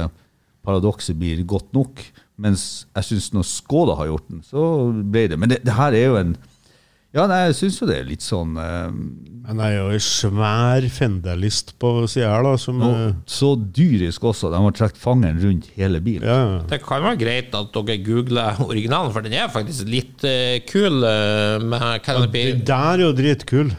paradokset 0.65 1.17
blir 1.19 1.43
godt 1.45 1.69
nok. 1.77 2.01
Mens 2.41 2.87
jeg 2.95 3.09
syns 3.11 3.29
når 3.35 3.45
Skoda 3.45 3.99
har 3.99 4.09
gjort 4.09 4.25
den, 4.31 4.41
så 4.47 4.63
ble 4.89 5.27
det 5.29 5.37
Men 5.37 5.53
det, 5.53 5.61
det 5.67 5.75
her 5.77 5.93
er 5.93 6.07
jo 6.07 6.17
en 6.17 6.33
Ja, 7.13 7.27
nei, 7.29 7.43
jeg 7.51 7.55
syns 7.59 7.75
jo 7.77 7.85
det 7.85 7.99
er 8.01 8.07
litt 8.09 8.23
sånn 8.25 8.55
eh, 8.57 8.87
Men 9.45 9.59
det 9.59 9.65
er 9.67 9.73
jo 9.77 9.89
en 9.93 10.01
svær 10.01 10.87
fendelist 10.89 11.75
på 11.77 11.91
sida 12.09 12.31
her, 12.31 12.41
da, 12.47 12.53
som 12.57 12.79
og 12.81 12.95
eh, 12.95 13.11
Så 13.29 13.51
dyrisk 13.77 14.25
også. 14.31 14.49
De 14.49 14.61
har 14.63 14.73
trukket 14.79 14.97
fangeren 15.03 15.37
rundt 15.43 15.67
hele 15.77 16.01
bilen. 16.01 16.25
ja, 16.25 16.37
ja. 16.55 16.59
Det 16.71 16.79
kan 16.81 17.03
være 17.05 17.19
greit 17.21 17.53
at 17.59 17.69
dere 17.75 17.99
googler 18.07 18.63
originalen, 18.65 19.13
for 19.13 19.21
den 19.27 19.37
er 19.37 19.51
faktisk 19.53 19.85
litt 19.93 20.25
eh, 20.25 20.57
kul 20.65 21.05
eh, 21.05 21.61
med 21.61 22.01
Canopy. 22.07 22.47
Den 22.55 22.65
der 22.71 22.97
er 22.97 23.05
jo 23.05 23.13
dritkul. 23.21 23.73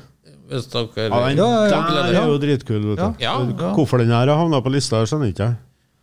Hvis 0.52 0.70
dere 0.70 1.08
Ja, 1.08 1.20
den 1.26 1.38
Ja, 1.42 1.50
ja, 1.50 1.68
ja. 1.72 1.84
der 1.90 2.10
det. 2.12 2.16
er 2.22 2.28
jo 2.30 2.38
dritkul. 2.46 2.82
Vet. 2.92 3.04
Ja, 3.18 3.34
ja. 3.40 3.70
Hvorfor 3.74 3.98
den 4.04 4.12
her 4.14 4.28
har 4.30 4.36
havna 4.44 4.60
på 4.62 4.70
lista, 4.70 5.00
skjønner 5.08 5.32
ikke 5.34 5.48
jeg. 5.48 5.56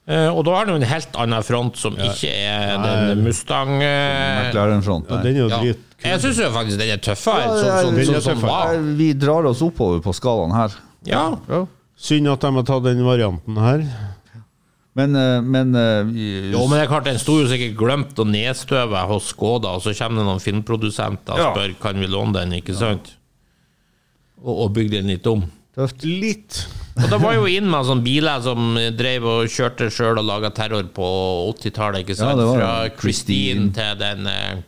Eh, 0.09 0.27
og 0.33 0.41
da 0.47 0.63
det 0.65 0.73
jo 0.73 0.79
en 0.79 0.87
helt 0.89 1.17
annen 1.21 1.43
front 1.45 1.77
som 1.77 1.97
ikke 2.01 2.29
er 2.33 2.71
den 2.81 3.19
Mustang 3.21 3.75
eh, 3.85 4.47
McLaren-front. 4.47 5.11
Ja, 5.11 5.19
nei. 5.19 5.25
den 5.27 5.37
er 5.37 5.43
jo 5.43 5.49
ja. 5.51 5.59
dritkul. 5.61 5.87
Jeg 6.01 6.21
syns 6.23 6.39
faktisk 6.55 6.79
den 6.81 6.89
er 6.95 7.03
tøffere, 7.05 7.43
Ja, 7.45 7.75
sånn 7.85 7.99
ja, 8.01 8.21
sånn. 8.25 8.41
Nei, 8.41 8.95
Vi 8.97 9.11
drar 9.21 9.45
oss 9.45 9.61
oppover 9.61 10.01
på 10.01 10.15
skalaen 10.17 10.55
her. 10.57 10.73
Ja. 11.05 11.27
Synd 12.01 12.31
at 12.33 12.41
de 12.41 12.51
har 12.57 12.65
tatt 12.65 12.87
den 12.87 13.05
varianten 13.05 13.61
her. 13.61 13.85
Men, 14.97 15.13
eh, 15.15 15.37
men 15.45 15.77
Jo, 15.77 16.65
men 16.65 16.75
det 16.79 16.83
er 16.87 16.91
klart, 16.91 17.05
den 17.05 17.21
sto 17.21 17.37
jo 17.37 17.47
sikkert 17.47 17.77
glemt 17.77 18.17
og 18.19 18.27
nedstøvet 18.33 19.07
hos 19.13 19.29
Skoda, 19.35 19.77
og 19.77 19.85
så 19.85 19.93
kommer 20.01 20.23
det 20.23 20.29
noen 20.31 20.41
filmprodusenter 20.43 21.37
og 21.37 21.45
Ja. 21.45 21.53
spør 21.53 21.77
kan 21.85 22.01
vi 22.01 22.09
låne 22.09 22.41
den, 22.41 22.57
ikke 22.57 22.73
sant? 22.75 23.13
Og, 24.41 24.65
og 24.65 24.73
bygge 24.73 24.97
den 24.97 25.13
litt 25.13 25.27
om. 25.29 25.45
tøft. 25.77 26.01
Litt. 26.03 26.65
Og 26.97 27.07
det 27.07 27.19
var 27.21 27.37
jo 27.37 27.45
inn 27.47 27.69
med 27.71 27.87
sånne 27.87 28.03
biler 28.05 28.41
som 28.43 28.73
drev 28.97 29.27
og 29.29 29.51
kjørte 29.51 29.87
sjøl 29.93 30.19
og 30.19 30.27
laga 30.27 30.51
terror 30.55 30.89
på 30.95 31.07
80-tallet, 31.53 32.03
ikke 32.03 32.17
sant? 32.19 32.41
Ja, 32.41 32.51
Fra. 32.57 32.73
Christine 32.99 33.69
til 33.75 33.95
den 34.01 34.27
eh, 34.27 34.59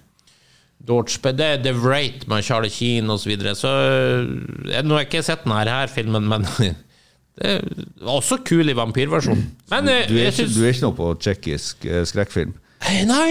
Dorch, 0.83 1.19
Det 1.23 1.45
er 1.45 1.61
The 1.63 1.73
Wraith 1.75 2.27
med 2.27 2.43
Charlie 2.43 2.71
Sheen 2.71 3.09
osv. 3.09 3.23
Så, 3.23 3.29
videre. 3.29 3.55
så 3.55 3.69
eh, 4.71 4.81
Nå 4.83 4.95
har 4.95 5.05
jeg 5.05 5.11
ikke 5.11 5.23
sett 5.23 5.45
denne 5.45 5.63
her 5.67 5.91
filmen, 5.91 6.27
men 6.27 6.47
det 7.39 7.53
var 8.03 8.19
også 8.19 8.41
kul 8.45 8.69
i 8.69 8.75
vampyrversjonen. 8.77 9.45
Men 9.71 9.87
eh, 9.91 10.03
Du 10.07 10.15
er, 10.15 10.27
jeg 10.27 10.33
ikke, 10.33 10.39
syns 10.43 10.57
du 10.57 10.63
er 10.63 10.75
ikke 10.75 10.87
noe 10.87 10.99
på 10.99 11.13
tsjekkisk 11.23 11.87
eh, 11.89 12.03
skrekkfilm? 12.07 12.55
Nei, 13.07 13.27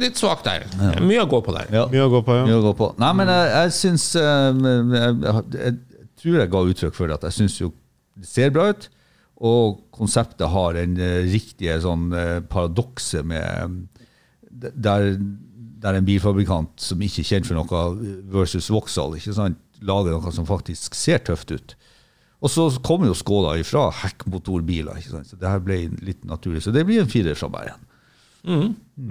litt 0.00 0.16
svak 0.16 0.40
der. 0.46 0.62
Mye 1.04 1.20
å 1.20 1.28
gå 1.28 1.42
på 1.44 1.52
der. 1.52 1.68
Ja. 1.68 1.82
Mye 1.92 2.06
å 2.06 2.12
gå 2.12 2.22
på, 2.24 2.38
Mye 2.46 2.54
ja. 2.54 2.60
å 2.60 2.64
gå 2.64 2.70
på. 2.78 2.86
Nei, 3.02 3.10
men 3.18 3.28
jeg, 3.28 3.50
jeg 3.52 3.74
syns 3.76 4.06
jeg, 4.16 4.54
jeg, 4.96 5.42
jeg 5.60 5.74
tror 6.22 6.38
jeg 6.40 6.52
ga 6.54 6.62
uttrykk 6.70 6.96
for 6.96 7.12
det, 7.12 7.18
at 7.20 7.26
jeg 7.28 7.36
syns 7.42 7.58
jo 7.60 7.68
det 8.18 8.28
ser 8.28 8.52
bra 8.54 8.68
ut. 8.72 8.88
Og 9.44 9.80
konseptet 9.94 10.46
har 10.52 10.76
den 10.76 10.94
eh, 11.02 11.24
riktige 11.26 11.76
sånn 11.82 12.12
eh, 12.14 12.38
paradokset 12.46 13.26
med 13.26 13.42
eh, 13.42 14.04
der, 14.78 15.08
der 15.82 15.98
en 15.98 16.06
bilfabrikant 16.06 16.78
som 16.80 17.02
ikke 17.02 17.24
er 17.24 17.30
kjent 17.32 17.48
for 17.48 17.58
noe 17.58 17.82
versus 18.30 18.70
Vauxhall, 18.70 19.16
ikke 19.18 19.34
sant, 19.36 19.58
lager 19.84 20.14
noe 20.14 20.32
som 20.32 20.46
faktisk 20.48 20.94
ser 20.96 21.24
tøft 21.26 21.50
ut. 21.50 21.74
Og 22.44 22.52
så 22.52 22.68
kommer 22.84 23.08
jo 23.08 23.16
skåla 23.16 23.56
ifra 23.58 23.88
hekkmotorbiler, 24.04 25.00
ikke 25.00 25.16
sant? 25.16 25.30
så 25.32 25.40
det 25.40 25.50
her 25.50 25.62
ble 25.64 25.80
litt 26.04 26.22
naturlig. 26.28 26.62
Så 26.64 26.72
det 26.74 26.84
blir 26.86 27.02
en 27.02 27.10
firer 27.10 27.36
fra 27.38 27.50
meg 27.52 27.70
igjen. 27.70 27.86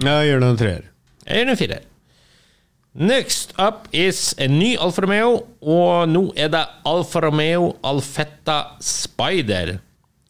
Jeg 0.06 0.28
gir 0.28 0.38
den 0.38 0.48
en 0.48 0.60
treer. 0.60 0.88
Jeg 1.26 1.40
gir 1.40 1.48
den 1.48 1.54
en 1.56 1.60
firer. 1.60 1.88
Next 2.94 3.54
up 3.58 3.88
is 3.90 4.34
en 4.38 4.58
ny 4.60 4.76
Alfa 4.78 5.02
Romeo, 5.02 5.40
og 5.66 6.08
nå 6.08 6.28
er 6.38 6.52
det 6.52 6.62
Alfa 6.86 7.24
Romeo 7.24 7.72
Alfetta 7.82 8.60
Spider. 8.78 9.80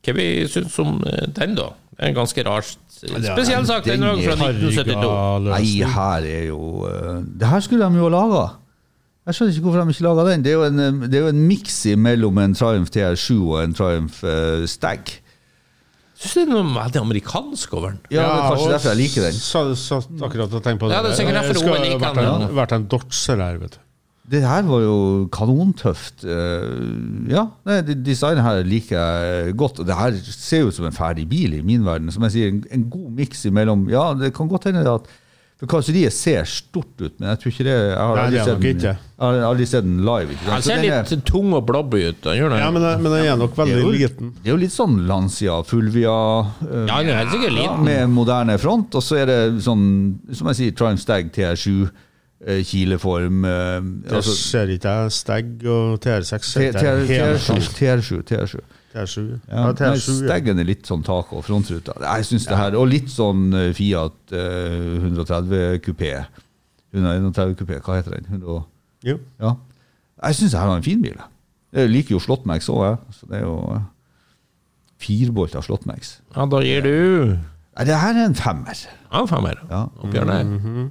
Hva 0.05 0.15
vi 0.17 0.29
syns 0.49 0.79
om 0.81 0.97
eh, 1.05 1.27
den, 1.37 1.59
da? 1.59 1.75
Det 1.93 2.01
er 2.01 2.11
en 2.11 2.17
ganske 2.17 2.45
rar 2.47 2.65
spesiell 2.65 3.67
sak. 3.69 3.85
Den 3.85 4.03
er 4.03 4.17
fra 4.17 4.37
1972. 4.49 5.51
Nei, 5.51 5.67
her 5.93 6.29
er 6.29 6.47
jo 6.49 6.61
eh, 6.89 7.21
Det 7.25 7.53
her 7.53 7.65
skulle 7.65 7.85
de 7.85 8.01
jo 8.01 8.09
ha 8.09 8.15
laga. 8.17 8.45
Jeg 9.25 9.37
skjønner 9.37 9.55
ikke 9.55 9.67
hvorfor 9.67 9.85
de 9.85 9.95
ikke 9.95 10.07
laga 10.09 10.25
den. 10.31 10.45
Det 10.45 10.51
er 10.53 10.57
jo 10.57 10.65
en, 10.65 10.81
eh, 10.81 11.05
det 11.05 11.21
er 11.21 11.27
jo 11.29 11.35
en 11.35 11.45
miks 11.53 11.79
mellom 12.01 12.41
en 12.41 12.57
Triumph 12.57 12.97
TR7 12.97 13.37
og 13.43 13.61
en 13.61 13.77
Triumph 13.77 14.25
uh, 14.25 14.65
Stag. 14.69 15.19
Syns 16.25 16.35
det 16.39 16.43
er 16.47 16.53
noe 16.55 16.65
veldig 16.73 17.01
amerikansk 17.03 17.75
over 17.77 17.93
den. 17.93 17.99
Ja, 18.09 18.25
det 18.25 18.35
er 18.35 18.45
kanskje 18.55 18.69
derfor 18.73 18.95
jeg 18.95 19.01
liker 19.03 19.27
den. 19.29 19.41
Sa, 19.45 19.65
sa 19.77 19.99
akkurat 20.01 20.55
og 20.57 20.63
tenkte 20.65 20.81
på 20.81 20.89
det. 20.89 20.97
Ja, 20.97 21.03
det 21.05 21.11
er 21.13 21.19
sikkert 21.19 21.41
derfor 21.41 21.59
Det 21.61 21.81
liker 21.85 21.99
den. 22.01 22.05
vært 22.05 22.23
en, 22.25 22.55
vært 22.57 22.77
en 22.79 22.87
Dodge 22.95 23.37
her, 23.45 23.59
vet 23.61 23.77
du. 23.77 23.81
Det 24.33 24.41
her 24.41 24.63
var 24.65 24.81
jo 24.81 24.95
kanontøft. 25.37 26.23
Eh, 26.25 26.63
ja, 27.29 27.43
det 27.85 27.99
designet 28.07 28.41
her 28.47 28.63
liker 28.65 28.97
jeg 28.97 29.57
godt. 29.61 29.83
Og 29.83 29.89
det 29.91 29.99
her 29.99 30.17
ser 30.33 30.63
jo 30.65 30.71
ut 30.71 30.79
som 30.79 30.87
en 30.89 30.97
ferdig 30.97 31.27
bil 31.29 31.59
i 31.59 31.61
min 31.61 31.85
verden. 31.85 32.09
Som 32.15 32.25
jeg 32.25 32.33
sier, 32.39 32.55
en, 32.55 32.63
en 32.73 32.87
god 32.89 33.11
miks 33.21 33.45
imellom 33.51 33.85
Ja, 33.93 34.07
det 34.17 34.33
kan 34.37 34.49
godt 34.49 34.71
hende 34.71 34.87
at 34.89 35.13
karosseriet 35.71 36.13
ser 36.13 36.45
stort 36.49 36.95
ut, 37.01 37.13
men 37.21 37.29
jeg 37.31 37.39
tror 37.43 37.53
ikke 37.53 37.65
det 37.67 37.75
Jeg 37.75 37.97
har 37.99 38.15
Nei, 38.17 38.25
aldri, 38.25 38.39
det 38.39 38.45
sett, 38.45 38.61
den, 38.61 38.77
ikke. 38.77 38.93
jeg 38.95 39.25
har 39.25 39.39
aldri 39.49 39.67
sett 39.71 39.85
den 39.85 39.99
live. 40.05 40.31
Ikke 40.35 40.45
sant? 40.45 40.55
Den 40.55 40.63
ser 40.63 40.77
den 40.83 40.93
er- 40.93 41.11
litt 41.11 41.25
tung 41.25 41.53
og 41.55 41.67
blobby 41.67 42.01
ut. 42.09 42.21
Den 42.23 42.39
gjør 42.41 42.51
det. 42.55 42.59
Ja, 42.65 42.71
men, 42.71 42.83
den- 42.83 43.03
men 43.03 43.13
den 43.13 43.27
er 43.33 43.37
nok 43.37 43.51
det 43.55 43.59
veldig 43.65 43.75
er 43.75 43.81
jo- 43.81 43.93
liten. 43.99 44.33
Det 44.43 44.47
er 44.51 44.55
jo 44.57 44.61
litt 44.65 44.75
sånn 44.75 44.97
Lancia, 45.07 45.63
Fulvia 45.65 46.15
uh, 46.41 46.87
Ja, 46.89 47.03
den 47.03 47.09
er 47.15 47.27
sikkert 47.33 47.53
liten. 47.55 47.85
Med 47.85 48.09
moderne 48.11 48.59
front, 48.59 48.95
og 48.95 49.03
så 49.03 49.17
er 49.23 49.27
det 49.27 49.41
sånn, 49.63 50.19
som 50.33 50.47
jeg 50.49 50.57
sier, 50.57 50.73
Triumph 50.77 51.01
Stag 51.01 51.33
TR7, 51.33 51.91
eh, 52.47 52.63
kileform 52.63 53.45
eh, 53.45 53.81
Det 54.05 54.13
altså, 54.19 54.35
ser 54.37 54.67
ikke 54.75 54.83
jeg. 55.03 55.11
Stag 55.13 55.45
og 55.67 56.01
TR6 56.01 56.43
ser 56.45 56.73
ikke 56.73 56.97
TR7, 57.79 58.23
TR7, 58.29 58.61
TR7. 58.95 59.25
TR7. 59.25 59.41
Ja, 59.51 59.57
Ja, 59.57 59.65
nei, 59.67 59.75
TR7. 59.75 60.09
ja. 60.09 60.17
Staggen 60.29 60.59
er 60.63 60.65
litt 60.69 60.87
sånn 60.87 61.03
tak 61.07 61.33
og 61.35 61.45
frontruta. 61.45 61.97
Jeg 62.01 62.25
synes 62.31 62.47
det 62.47 62.57
her, 62.57 62.77
Og 62.79 62.87
litt 62.89 63.11
sånn 63.11 63.53
eh, 63.59 63.73
Fiat 63.75 64.33
eh, 64.33 64.99
130 65.03 65.81
kupé. 65.85 66.13
131 66.95 67.57
kupé, 67.59 67.81
hva 67.83 67.97
heter 67.99 68.15
den? 68.21 68.29
100, 68.39 68.61
Jo. 69.05 69.19
ja. 69.43 69.57
Jeg 70.25 70.35
syns 70.39 70.53
det 70.55 70.61
her 70.61 70.69
var 70.71 70.77
en 70.79 70.87
fin 70.87 71.03
bil. 71.03 71.17
jeg. 71.75 71.91
Liker 71.91 72.15
jo 72.15 72.21
Slåttmax 72.23 72.69
òg, 72.71 72.85
jeg. 72.87 73.17
Så 73.19 73.27
det 73.29 73.41
er 73.41 73.43
jo 73.49 73.57
eh, 73.75 73.83
firbolt 75.03 75.57
av 75.59 75.67
Slåttmax. 75.67 76.21
Ja, 76.37 76.47
da 76.47 76.63
gir 76.63 76.87
du 76.87 76.95
Nei, 77.75 77.85
det 77.89 77.97
her 77.99 78.15
er 78.15 78.29
en 78.29 78.37
femmer. 78.39 78.79
Ja, 79.11 79.25
femmer. 79.27 79.59
Ja. 79.67 79.89
Oppgjør 79.99 80.29
det. 80.31 80.37
-hmm. 80.47 80.89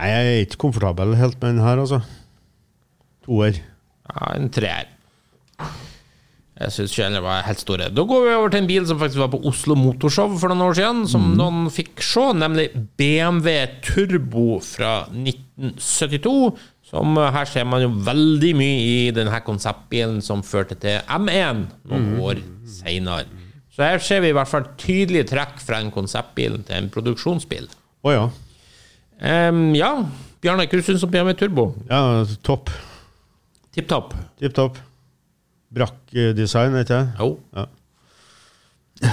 jeg 0.00 0.10
er 0.16 0.40
ikke 0.40 0.56
komfortabel 0.56 1.14
helt 1.14 1.36
med 1.42 1.50
den 1.52 1.60
her, 1.60 1.76
altså. 1.76 2.00
Toer. 3.26 3.60
Ja, 4.08 4.32
en 4.34 4.48
treer. 4.48 4.88
Jeg 6.54 6.70
syns 6.70 6.92
ikke 6.94 7.22
var 7.24 7.42
helt 7.48 7.58
store. 7.58 7.88
Da 7.90 8.04
går 8.06 8.20
vi 8.28 8.34
over 8.36 8.52
til 8.52 8.60
en 8.62 8.68
bil 8.68 8.84
som 8.86 9.00
faktisk 9.00 9.18
var 9.24 9.32
på 9.32 9.40
Oslo 9.50 9.74
Motorshow 9.74 10.36
for 10.38 10.52
noen 10.52 10.62
år 10.68 10.76
siden, 10.78 11.00
som 11.10 11.32
noen 11.34 11.66
fikk 11.74 12.02
se, 12.04 12.28
nemlig 12.38 12.68
BMW 13.00 13.56
Turbo 13.82 14.60
fra 14.62 14.92
1972. 15.10 16.52
Som 16.86 17.18
eh, 17.18 17.32
Her 17.34 17.50
ser 17.50 17.66
man 17.66 17.82
jo 17.82 17.90
veldig 18.06 18.52
mye 18.60 18.78
i 18.84 19.10
denne 19.16 19.40
konseptbilen 19.42 20.22
som 20.22 20.44
førte 20.46 20.78
til 20.78 21.02
M1 21.10 21.66
noen 21.90 22.08
år 22.22 22.44
seinere. 22.70 23.26
Så 23.74 23.82
her 23.82 23.98
ser 23.98 24.22
vi 24.22 24.30
i 24.30 24.36
hvert 24.36 24.46
fall 24.46 24.68
tydelige 24.78 25.26
trekk 25.32 25.58
fra 25.58 25.80
en 25.82 25.90
konseptbil 25.90 26.60
til 26.62 26.76
en 26.78 26.90
produksjonsbil. 26.94 27.66
Å 28.06 28.14
ja. 28.14 28.24
Um, 29.18 29.72
ja, 29.74 29.90
Bjarne, 30.44 30.68
hva 30.70 30.86
syns 30.86 31.02
du 31.02 31.08
om 31.08 31.14
BMW 31.14 31.34
Turbo? 31.40 31.72
ja. 31.90 32.22
Topp. 32.46 32.70
Tipp 33.74 33.88
topp. 33.90 34.14
Tipp 34.38 34.54
topp. 34.54 34.78
Brakk-design, 35.74 36.76
ikke 36.80 36.94
det? 36.94 37.06
Jo. 37.20 37.30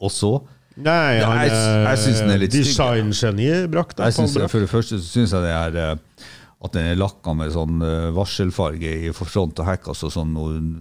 Og 0.00 0.10
så 0.14 0.34
Nei, 0.80 1.18
han 1.20 1.40
jeg- 1.44 1.86
jeg 1.90 1.98
synes 1.98 2.20
den 2.22 2.30
er 2.30 2.38
litt 2.40 2.52
stygg, 2.54 2.68
ja. 2.78 3.02
Designgeni 3.04 3.66
Brakk. 3.68 3.94
da, 3.96 4.04
jeg 4.08 4.14
synes. 4.14 4.36
For 4.50 4.60
det 4.60 4.68
første 4.70 5.00
syns 5.02 5.32
jeg 5.34 5.42
det 5.44 5.50
er 5.52 5.76
eh, 5.92 5.96
at 6.64 6.72
den 6.72 6.86
er 6.92 6.96
lakka 6.96 7.34
med 7.36 7.52
sånn 7.52 7.82
eh, 7.84 8.10
varselfarge 8.16 9.08
i 9.08 9.12
front 9.12 9.58
og 9.60 9.66
hekk, 9.66 9.88
altså 9.92 10.08
sånn, 10.12 10.32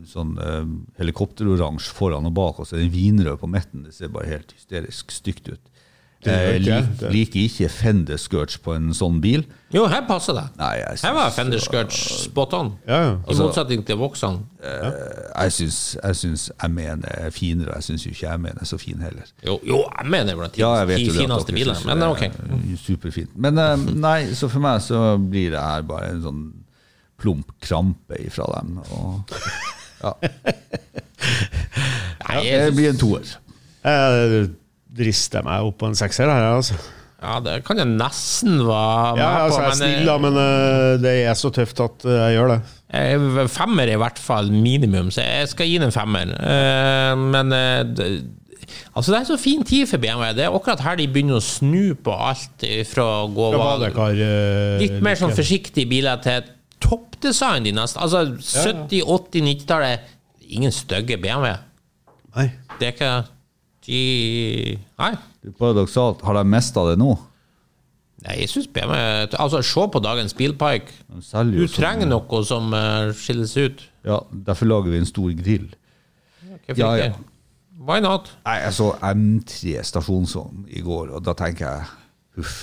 sånn 0.08 0.38
eh, 0.40 0.66
helikopteroransje 1.02 1.92
foran 1.96 2.26
og 2.30 2.34
bak, 2.38 2.60
og 2.60 2.68
så 2.68 2.78
er 2.78 2.86
den 2.86 2.92
vinrød 2.96 3.40
på 3.40 3.50
midten. 3.52 3.84
Det 3.88 3.94
ser 3.96 4.08
bare 4.14 4.28
helt 4.28 4.54
hysterisk 4.56 5.12
stygt 5.12 5.50
ut. 5.52 5.69
Jeg 6.26 6.60
ikke 6.60 6.80
lik, 6.82 7.12
liker 7.14 7.40
ikke 7.46 7.70
Fender 7.72 8.18
skirts 8.20 8.58
på 8.60 8.74
en 8.76 8.90
sånn 8.96 9.22
bil. 9.24 9.46
Jo, 9.72 9.86
her 9.88 10.02
passer 10.08 10.34
det. 10.34 10.44
Nei, 10.58 10.72
jeg 10.82 11.00
Her 11.06 11.14
var 11.16 11.30
Fender 11.32 11.62
Skirts 11.62 12.00
spot 12.26 12.56
on. 12.58 12.72
Ja, 12.90 12.98
ja. 13.06 13.12
I 13.30 13.36
motsetning 13.38 13.84
til 13.88 14.00
Vauxhall. 14.02 14.40
Jeg 14.66 15.54
syns, 15.56 15.78
jeg 16.02 16.18
syns 16.18 16.46
MN 16.66 17.06
er 17.08 17.30
finere, 17.36 17.78
jeg 17.78 17.88
syns 17.88 18.06
jo 18.08 18.12
ikke 18.16 18.34
jeg 18.34 18.56
er 18.56 18.68
så 18.68 18.80
fin 18.82 19.00
heller. 19.06 19.30
Jo, 19.46 19.60
jo, 19.64 19.84
jeg 19.86 20.10
mener 20.12 20.36
blant 20.40 20.58
de 20.58 20.64
Ja, 20.64 20.74
jeg 20.82 20.98
at 20.98 21.20
fineste 21.22 21.56
bilene. 21.56 21.86
Men 21.86 22.02
det 22.02 22.10
ok. 22.16 22.24
er 22.26 22.82
Superfint. 22.82 23.36
Men 23.38 23.62
eh, 23.62 23.76
nei, 23.94 24.34
så 24.36 24.50
for 24.50 24.66
meg 24.66 24.82
så 24.84 25.04
blir 25.22 25.54
det 25.54 25.62
her 25.62 25.86
bare 25.88 26.16
en 26.16 26.24
sånn 26.26 26.42
plump 27.20 27.54
krampe 27.64 28.18
ifra 28.26 28.48
dem. 28.58 28.80
Og, 28.90 29.38
ja, 30.02 30.16
Nei, 32.30 32.42
det 32.42 32.50
jeg 32.50 32.74
blir 32.76 32.90
en 32.94 33.00
toer. 33.00 33.38
Jeg 33.86 34.50
drister 35.00 35.46
meg 35.48 35.66
opp 35.68 35.78
på 35.82 35.90
en 35.90 35.98
sekser 36.00 36.30
her, 36.32 36.46
altså. 36.56 36.76
ja, 37.20 37.38
det 37.44 37.58
kan 37.68 37.80
jeg 37.82 37.90
nesten 37.92 38.60
være 38.68 39.16
med 39.18 39.24
Ja, 39.24 39.30
altså, 39.46 39.62
jeg 39.62 39.68
er 39.68 39.72
på, 39.72 39.78
snill, 39.82 40.10
da, 40.10 40.18
men 40.26 40.38
eh, 40.44 40.98
det 41.04 41.14
er 41.28 41.40
så 41.40 41.52
tøft 41.56 41.82
at 41.84 42.06
eh, 42.08 42.20
jeg 42.26 42.38
gjør 42.38 42.54
det. 42.54 42.60
eh, 43.00 43.40
femmer 43.56 43.88
er 43.90 43.98
i 43.98 44.02
hvert 44.04 44.20
fall 44.24 44.52
minimum, 44.54 45.10
så 45.16 45.26
jeg 45.26 45.50
skal 45.56 45.68
gi 45.72 45.80
den 45.82 45.90
en 45.90 45.96
femmer. 45.96 46.36
Eh, 46.40 47.16
Men 47.30 47.56
eh, 47.56 47.82
det, 47.96 48.12
Altså, 48.94 49.10
det 49.12 49.18
er 49.18 49.26
så 49.26 49.36
fin 49.42 49.64
tid 49.66 49.88
for 49.90 49.98
BMW. 49.98 50.28
Det 50.38 50.44
er 50.46 50.54
akkurat 50.54 50.82
her 50.86 50.98
de 51.00 51.08
begynner 51.10 51.40
å 51.40 51.42
snu 51.42 51.96
på 52.06 52.14
alt 52.14 52.62
fra 52.86 53.06
å 53.24 53.30
gå 53.34 53.48
badekar 53.56 54.20
eh, 54.22 54.76
litt 54.84 55.00
mer 55.02 55.18
sånn 55.18 55.34
forsiktige 55.34 55.90
biler 55.90 56.20
til 56.22 56.46
toppdesign 56.86 57.66
de 57.66 57.74
neste. 57.74 57.98
Altså 57.98 58.22
70-, 58.38 59.02
80-, 59.10 59.42
90-tallet. 59.48 60.12
Ingen 60.54 60.74
stygge 60.76 61.18
BMW. 61.22 61.56
Nei. 62.38 62.46
Det 62.78 62.92
er 62.92 62.94
ikke 62.94 63.12
de 63.88 64.78
Nei. 65.00 65.12
Det 65.44 65.54
er 65.54 65.58
paradoksalt. 65.60 66.22
Har 66.28 66.34
de 66.40 66.44
mista 66.50 66.84
det 66.90 66.98
nå? 67.00 67.14
Nei, 68.26 68.36
jeg 68.42 68.50
syns 68.52 68.68
BMW 68.76 69.30
Altså, 69.40 69.62
se 69.64 69.86
på 69.94 70.02
dagens 70.04 70.34
bilpark. 70.36 70.90
Du 71.08 71.22
sånn- 71.24 71.72
trenger 71.78 72.10
noe 72.12 72.42
som 72.46 72.74
uh, 72.76 73.14
skilles 73.16 73.54
ut. 73.58 73.86
Ja, 74.06 74.20
derfor 74.46 74.68
lager 74.68 74.92
vi 74.92 74.98
en 75.00 75.06
stor 75.08 75.32
grill. 75.40 75.70
Hvorfor 76.44 76.78
Ja, 76.78 76.94
ikke? 76.96 77.06
ja. 77.06 77.14
Why 77.80 78.02
not? 78.04 78.28
Nei, 78.46 78.58
jeg 78.60 78.74
så 78.76 78.90
M3 79.08 79.80
stasjonsvogn 79.88 80.66
i 80.76 80.82
går, 80.84 81.14
og 81.16 81.24
da 81.24 81.32
tenker 81.40 81.66
jeg 81.66 81.86
huff. 82.36 82.58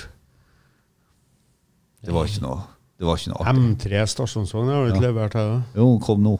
Det 2.04 2.12
var 2.14 2.28
ikke 2.28 2.42
noe 2.44 2.60
Det 3.00 3.06
var 3.08 3.16
ikke 3.18 3.32
noe 3.32 3.44
artig. 3.48 3.62
M3 3.64 4.04
stasjonsvogn 4.12 4.68
har 4.72 4.84
du 4.86 4.92
ikke 4.92 5.06
levert 5.06 5.34
her? 5.36 5.56
Jo, 5.76 5.88
kom 6.04 6.20
nå. 6.24 6.36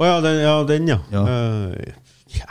Å 0.00 0.08
ja, 0.08 0.16
den, 0.24 0.40
ja. 0.42 0.54
Den, 0.68 0.88
ja. 0.90 0.98
Ja. 1.12 1.22
Uh, 1.28 1.92
ja. 2.34 2.48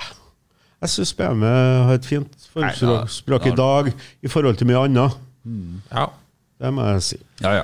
Jeg 0.83 0.91
syns 0.91 1.13
BM 1.15 1.43
har 1.47 1.93
et 1.95 2.05
fint 2.07 2.49
formspråk 2.53 3.45
i 3.47 3.55
dag 3.55 3.87
i 4.23 4.31
forhold 4.31 4.57
til 4.59 4.67
mye 4.67 4.81
annet. 4.89 5.15
Ja. 5.93 6.09
Det 6.59 6.71
må 6.75 6.83
jeg 6.93 7.05
si. 7.07 7.17
Ja, 7.43 7.53
ja. 7.61 7.63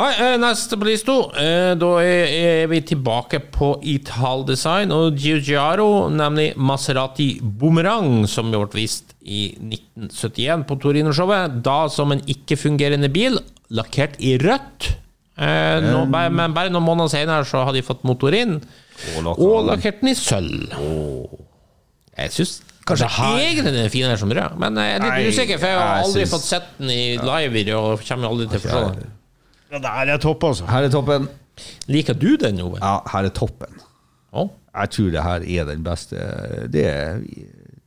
Nei, 0.00 0.10
eh, 0.22 0.36
neste 0.40 0.78
på 0.78 0.86
lista. 0.86 1.12
Eh, 1.36 1.74
Da 1.76 1.88
er 2.00 2.66
vi 2.70 2.78
tilbake 2.80 3.40
på 3.52 3.72
Ital-design 3.82 4.92
og 4.94 5.18
Giugiaro, 5.18 6.08
nemlig 6.08 6.54
Maserati 6.56 7.40
Boomerang, 7.42 8.22
som 8.30 8.50
ble 8.54 8.62
vist 8.72 9.12
i 9.20 9.50
1971 9.58 10.64
på 10.70 10.78
Torino-showet. 10.80 11.58
Da 11.66 11.88
som 11.88 12.12
en 12.14 12.22
ikke-fungerende 12.22 13.10
bil, 13.12 13.36
lakkert 13.70 14.14
i 14.22 14.36
rødt. 14.38 14.92
Eh, 15.36 15.80
nå, 15.84 16.06
men 16.08 16.54
bare 16.54 16.70
noen 16.70 16.86
måneder 16.86 17.10
senere 17.10 17.44
så 17.48 17.64
har 17.66 17.72
de 17.76 17.82
fått 17.82 18.04
motor 18.04 18.32
inn, 18.36 18.60
Og 19.26 19.64
lakkert 19.66 20.00
den 20.02 20.10
i 20.10 20.14
sølv. 20.14 20.70
Jeg 22.18 22.30
syns 22.34 22.60
kanskje 22.86 23.06
Det 23.06 23.10
her- 23.16 23.38
egentlig 23.38 23.64
den 23.64 23.74
er 23.84 23.88
finere 23.88 24.16
som 24.18 24.30
rød, 24.30 24.58
men 24.58 24.76
jeg 24.76 24.94
er 24.96 24.98
litt 25.04 25.12
Nei, 25.12 25.28
usikker, 25.28 25.58
for 25.58 25.66
jeg 25.66 25.78
har 25.78 25.94
jeg 25.96 26.04
aldri 26.04 26.22
syns- 26.24 26.32
fått 26.34 26.48
sett 26.48 26.62
den 26.78 26.90
i 26.90 27.16
live 27.16 27.74
og 27.76 28.00
kommer 28.08 28.28
aldri 28.28 28.48
til 28.50 28.58
å 28.58 28.62
forstå 28.64 28.94
den. 28.94 29.10
Ja, 29.72 29.78
der 29.78 30.12
er 30.14 30.18
topp, 30.18 30.42
altså. 30.44 30.66
Her 30.66 30.82
er 30.82 30.88
toppen. 30.90 31.28
Liker 31.88 32.14
du 32.18 32.36
den, 32.36 32.60
Ove? 32.60 32.78
Ja, 32.80 33.00
her 33.12 33.24
er 33.24 33.28
toppen. 33.30 33.80
Oh. 34.32 34.48
Jeg 34.74 34.90
tror 34.90 35.10
det 35.10 35.22
her 35.22 35.40
er 35.60 35.64
den 35.66 35.82
beste 35.82 36.14
Det 36.70 36.84
er, 36.86 37.20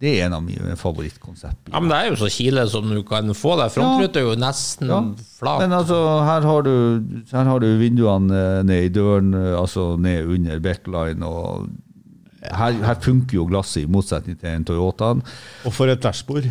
det 0.01 0.19
er 0.19 0.25
en 0.25 0.33
av 0.33 0.43
mine 0.43 0.75
favorittkonsepter. 0.75 1.71
Ja, 1.71 1.79
men 1.79 1.89
det 1.89 1.97
er 1.97 2.09
jo 2.11 2.15
så 2.19 2.29
kile 2.29 2.65
som 2.69 2.89
du 2.89 3.01
kan 3.03 3.27
få 3.33 3.55
der. 3.57 3.69
Frontruta 3.71 4.19
er 4.19 4.27
jo 4.27 4.35
nesten 4.35 4.87
Ja. 4.89 4.99
flat. 5.39 5.59
Men 5.61 5.71
altså, 5.71 5.99
her 6.25 6.41
har 6.41 6.61
du, 6.61 7.03
her 7.31 7.43
har 7.43 7.59
du 7.59 7.67
vinduene 7.79 8.31
eh, 8.59 8.63
ned 8.63 8.83
i 8.83 8.89
døren, 8.89 9.33
eh, 9.33 9.59
altså 9.59 9.97
ned 9.97 10.25
under 10.27 10.59
backline, 10.59 11.23
og 11.23 11.69
her, 12.51 12.77
her 12.83 12.99
funker 13.01 13.39
jo 13.39 13.47
glasset 13.47 13.85
i 13.85 13.89
motsetning 13.91 14.37
til 14.39 14.49
en 14.51 14.65
Toyotaen. 14.67 15.23
Og 15.65 15.73
for 15.75 15.91
et 15.91 16.01
dashbord. 16.03 16.49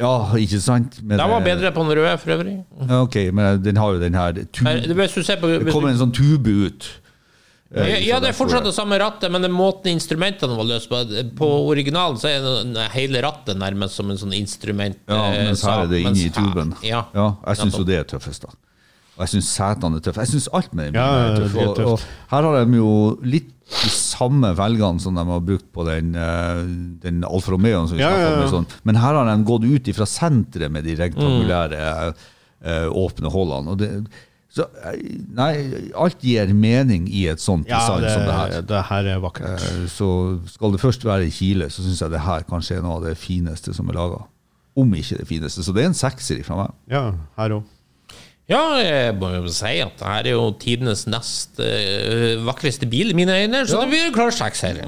Ja, 0.00 0.10
ikke 0.34 0.58
sant? 0.58 0.98
Men, 1.02 1.18
Den 1.20 1.30
var 1.30 1.40
eh, 1.40 1.46
bedre 1.46 1.70
på 1.74 1.84
den 1.84 1.98
røde, 2.00 2.16
for 2.18 2.34
øvrig. 2.34 2.56
Ok, 2.98 3.16
men 3.32 3.62
den 3.62 3.78
har 3.78 3.94
jo 3.94 4.00
den 4.02 4.14
her 4.18 4.32
tu, 4.50 4.64
Her, 4.66 4.80
Hvis 4.94 5.14
du 5.14 5.22
ser 5.22 5.38
på 5.38 5.52
Det 5.52 5.70
kommer 5.70 5.92
en 5.92 6.00
sånn 6.00 6.14
tube 6.14 6.50
ut. 6.66 6.88
eh, 7.74 7.86
ja, 7.92 8.00
ja, 8.08 8.18
det 8.22 8.32
er 8.32 8.36
fortsatt 8.38 8.66
det 8.66 8.74
samme 8.74 8.98
rattet, 8.98 9.30
men 9.30 9.46
den 9.46 9.54
måten 9.54 9.92
instrumentene 9.94 10.56
var 10.58 10.66
løst 10.66 10.90
på 10.90 11.04
På 11.38 11.50
originalen 11.70 12.18
så 12.18 12.32
er 12.32 12.42
det 12.74 12.88
hele 12.96 13.22
rattet 13.22 13.58
nærmest 13.60 13.94
som 14.00 14.10
en 14.10 14.18
sånn 14.18 14.34
instrument. 14.34 14.98
Ja, 15.06 15.30
eh, 15.30 15.46
mens 15.46 15.62
her 15.62 15.84
er 15.84 15.94
det 15.94 16.02
inni 16.02 16.30
tuben. 16.34 16.74
Ja. 16.82 17.06
jeg 17.14 17.62
syns 17.62 17.78
jo 17.78 17.86
det 17.86 18.02
er 18.02 18.10
tøffest, 18.16 18.48
da. 18.48 18.58
Og 19.14 19.22
jeg 19.22 19.36
syns 19.36 19.50
setene 19.54 20.00
er 20.00 20.04
tøffe. 20.04 20.24
Jeg 20.24 20.32
syns 20.34 20.48
alt 20.58 20.72
med 20.74 20.90
den 20.90 20.98
Ja, 20.98 21.08
er 21.30 21.36
tøff. 21.38 21.54
Og, 21.54 21.92
og 21.94 22.00
her 22.32 22.48
har 22.48 22.64
de 22.64 22.80
jo 22.80 22.94
litt 23.22 23.50
de 23.64 23.90
samme 23.90 24.50
velgene 24.58 25.00
som 25.00 25.16
de 25.16 25.24
har 25.24 25.40
brukt 25.40 25.70
på 25.72 25.86
den, 25.88 26.12
eh, 26.18 26.60
den 27.04 27.22
Alfa 27.24 27.54
Romeoen 27.54 27.88
som 27.88 27.96
vi 27.96 28.02
Ja, 28.02 28.10
ja, 28.10 28.28
om. 28.34 28.42
ja. 28.42 28.50
Sånn. 28.52 28.66
Men 28.84 28.98
her 29.00 29.16
har 29.16 29.30
de 29.30 29.46
gått 29.48 29.64
ut 29.64 29.88
ifra 29.88 30.06
senteret 30.08 30.70
med 30.74 30.84
de 30.84 30.96
rektangulære 30.98 31.80
mm. 32.12 32.92
åpne 32.92 33.32
hullene. 33.32 33.72
Og 33.72 33.78
det, 33.80 33.90
så, 34.54 34.66
eh, 34.86 35.00
nei, 35.34 35.54
alt 35.98 36.20
gir 36.22 36.52
mening 36.54 37.08
i 37.10 37.24
et 37.32 37.42
sånt 37.42 37.66
Ja, 37.70 37.80
design 37.80 38.04
det, 38.04 38.12
som 38.12 38.26
det 38.28 38.36
her. 38.38 38.62
det 38.68 38.82
her 38.90 39.08
er 39.14 39.22
vakkert. 39.24 39.64
Så 39.90 40.08
skal 40.52 40.74
det 40.76 40.82
først 40.82 41.04
være 41.06 41.26
i 41.26 41.32
Kile, 41.34 41.70
så 41.70 41.82
syns 41.82 42.02
jeg 42.04 42.12
det 42.12 42.22
her 42.22 42.44
kanskje 42.46 42.78
er 42.78 42.84
noe 42.84 43.00
av 43.00 43.08
det 43.08 43.16
fineste 43.18 43.74
som 43.74 43.88
er 43.90 43.98
laga. 43.98 44.20
Om 44.76 44.94
ikke 44.94 45.18
det 45.22 45.26
fineste. 45.30 45.62
Så 45.62 45.74
det 45.74 45.82
er 45.84 45.90
en 45.90 45.98
sekser 45.98 46.42
fra 46.46 46.60
meg. 46.60 46.76
Ja, 46.90 47.12
her 47.38 47.56
òg. 47.58 47.64
Ja, 48.50 48.60
jeg 48.76 49.14
må 49.16 49.30
jo 49.32 49.48
si 49.48 49.78
at 49.80 49.94
det 49.96 50.08
her 50.08 50.26
er 50.28 50.34
jo 50.34 50.48
tidenes 50.60 51.06
nest 51.08 51.60
øh, 51.64 52.42
vakreste 52.44 52.88
bil 52.90 53.14
i 53.14 53.16
mine 53.16 53.38
øyne, 53.40 53.62
så 53.66 53.80
det 53.80 53.92
blir 53.94 54.12
klar 54.12 54.34
sekser. 54.36 54.82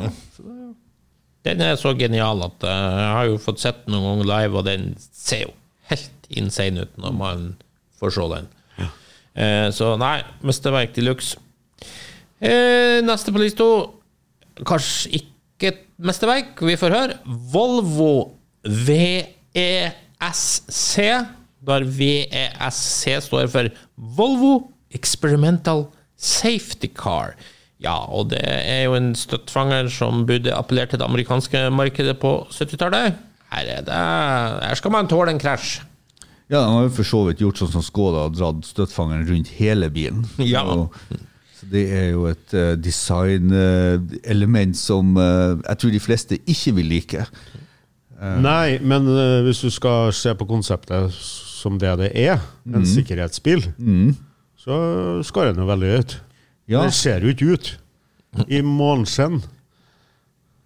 Den 1.47 1.63
er 1.63 1.79
så 1.81 1.95
genial 1.97 2.43
at 2.45 2.67
eh, 2.67 2.99
jeg 3.01 3.15
har 3.17 3.31
jo 3.31 3.39
fått 3.41 3.63
sett 3.63 3.85
den 3.87 3.97
noen 3.97 4.09
ganger 4.11 4.29
live, 4.33 4.61
og 4.61 4.67
den 4.69 4.91
ser 5.01 5.47
jo 5.47 5.55
helt 5.89 6.29
insane 6.29 6.85
ut 6.85 7.01
når 7.01 7.17
man 7.17 7.49
får 8.01 8.11
se 8.19 8.29
den. 8.35 8.53
Eh, 9.37 9.69
så 9.77 9.97
nei, 10.01 10.23
mesterverk 10.47 10.95
de 10.97 11.03
luxe. 11.05 11.37
Eh, 12.41 13.01
neste 13.05 13.33
på 13.33 13.41
lista 13.41 13.65
Kanskje 14.67 15.11
ikke 15.19 15.69
et 15.69 15.83
mesterverk, 16.01 16.57
vi 16.65 16.77
får 16.81 16.95
høre. 16.95 17.17
Volvo 17.53 18.33
VESC, 18.65 19.61
der 21.67 21.85
VESC 21.99 23.19
står 23.27 23.51
for 23.53 23.69
Volvo 23.97 24.55
Experimental 24.95 25.87
Safety 26.17 26.89
Car. 26.95 27.35
Ja, 27.83 27.97
og 28.09 28.31
det 28.33 28.41
er 28.43 28.85
jo 28.87 28.95
en 28.97 29.15
støttfanger 29.19 29.91
som 29.93 30.25
burde 30.29 30.55
appellert 30.55 30.91
til 30.95 31.01
det 31.03 31.09
amerikanske 31.09 31.67
markedet 31.71 32.17
på 32.23 32.39
70-tallet. 32.51 33.19
Her, 33.53 33.69
er 33.77 33.83
det, 33.85 33.99
her 34.65 34.75
skal 34.79 34.95
man 34.95 35.11
tåle 35.11 35.31
en 35.35 35.43
krasj. 35.43 35.81
Ja, 36.51 36.63
De 36.63 36.73
har 36.73 36.83
jo 36.87 36.95
for 36.95 37.05
så 37.07 37.25
vidt 37.27 37.41
gjort 37.43 37.59
sånn 37.59 37.73
som 37.75 37.85
Skoda 37.85 38.29
og 38.29 38.37
dratt 38.39 38.67
støttfangeren 38.69 39.27
rundt 39.29 39.51
hele 39.59 39.91
bilen. 39.93 40.25
Ja. 40.47 40.63
Og, 40.63 40.95
så 41.57 41.67
det 41.73 41.87
er 41.97 42.11
jo 42.13 42.27
et 42.29 42.55
uh, 42.55 42.75
designelement 42.77 44.77
som 44.77 45.17
uh, 45.17 45.57
jeg 45.57 45.79
tror 45.81 45.95
de 45.95 46.03
fleste 46.05 46.39
ikke 46.45 46.75
vil 46.79 46.91
like. 46.93 47.25
Nei, 48.17 48.79
men 48.81 49.05
eh, 49.13 49.43
hvis 49.45 49.59
du 49.61 49.69
skal 49.69 50.09
se 50.17 50.33
på 50.33 50.47
konseptet 50.49 51.13
som 51.57 51.79
det 51.81 51.95
det 52.03 52.11
er, 52.21 52.39
en 52.69 52.83
Mm. 52.83 52.87
sikkerhetsbil, 52.93 53.65
så 54.61 54.77
skar 55.25 55.53
den 55.53 55.63
jo 55.65 55.67
veldig 55.71 55.91
ut. 55.99 56.15
Ja. 56.69 56.83
Det 56.85 56.93
ser 56.95 57.21
jo 57.25 57.33
ikke 57.33 57.53
ut 57.55 57.73
i 58.49 58.61
måneskinn. 58.61 59.41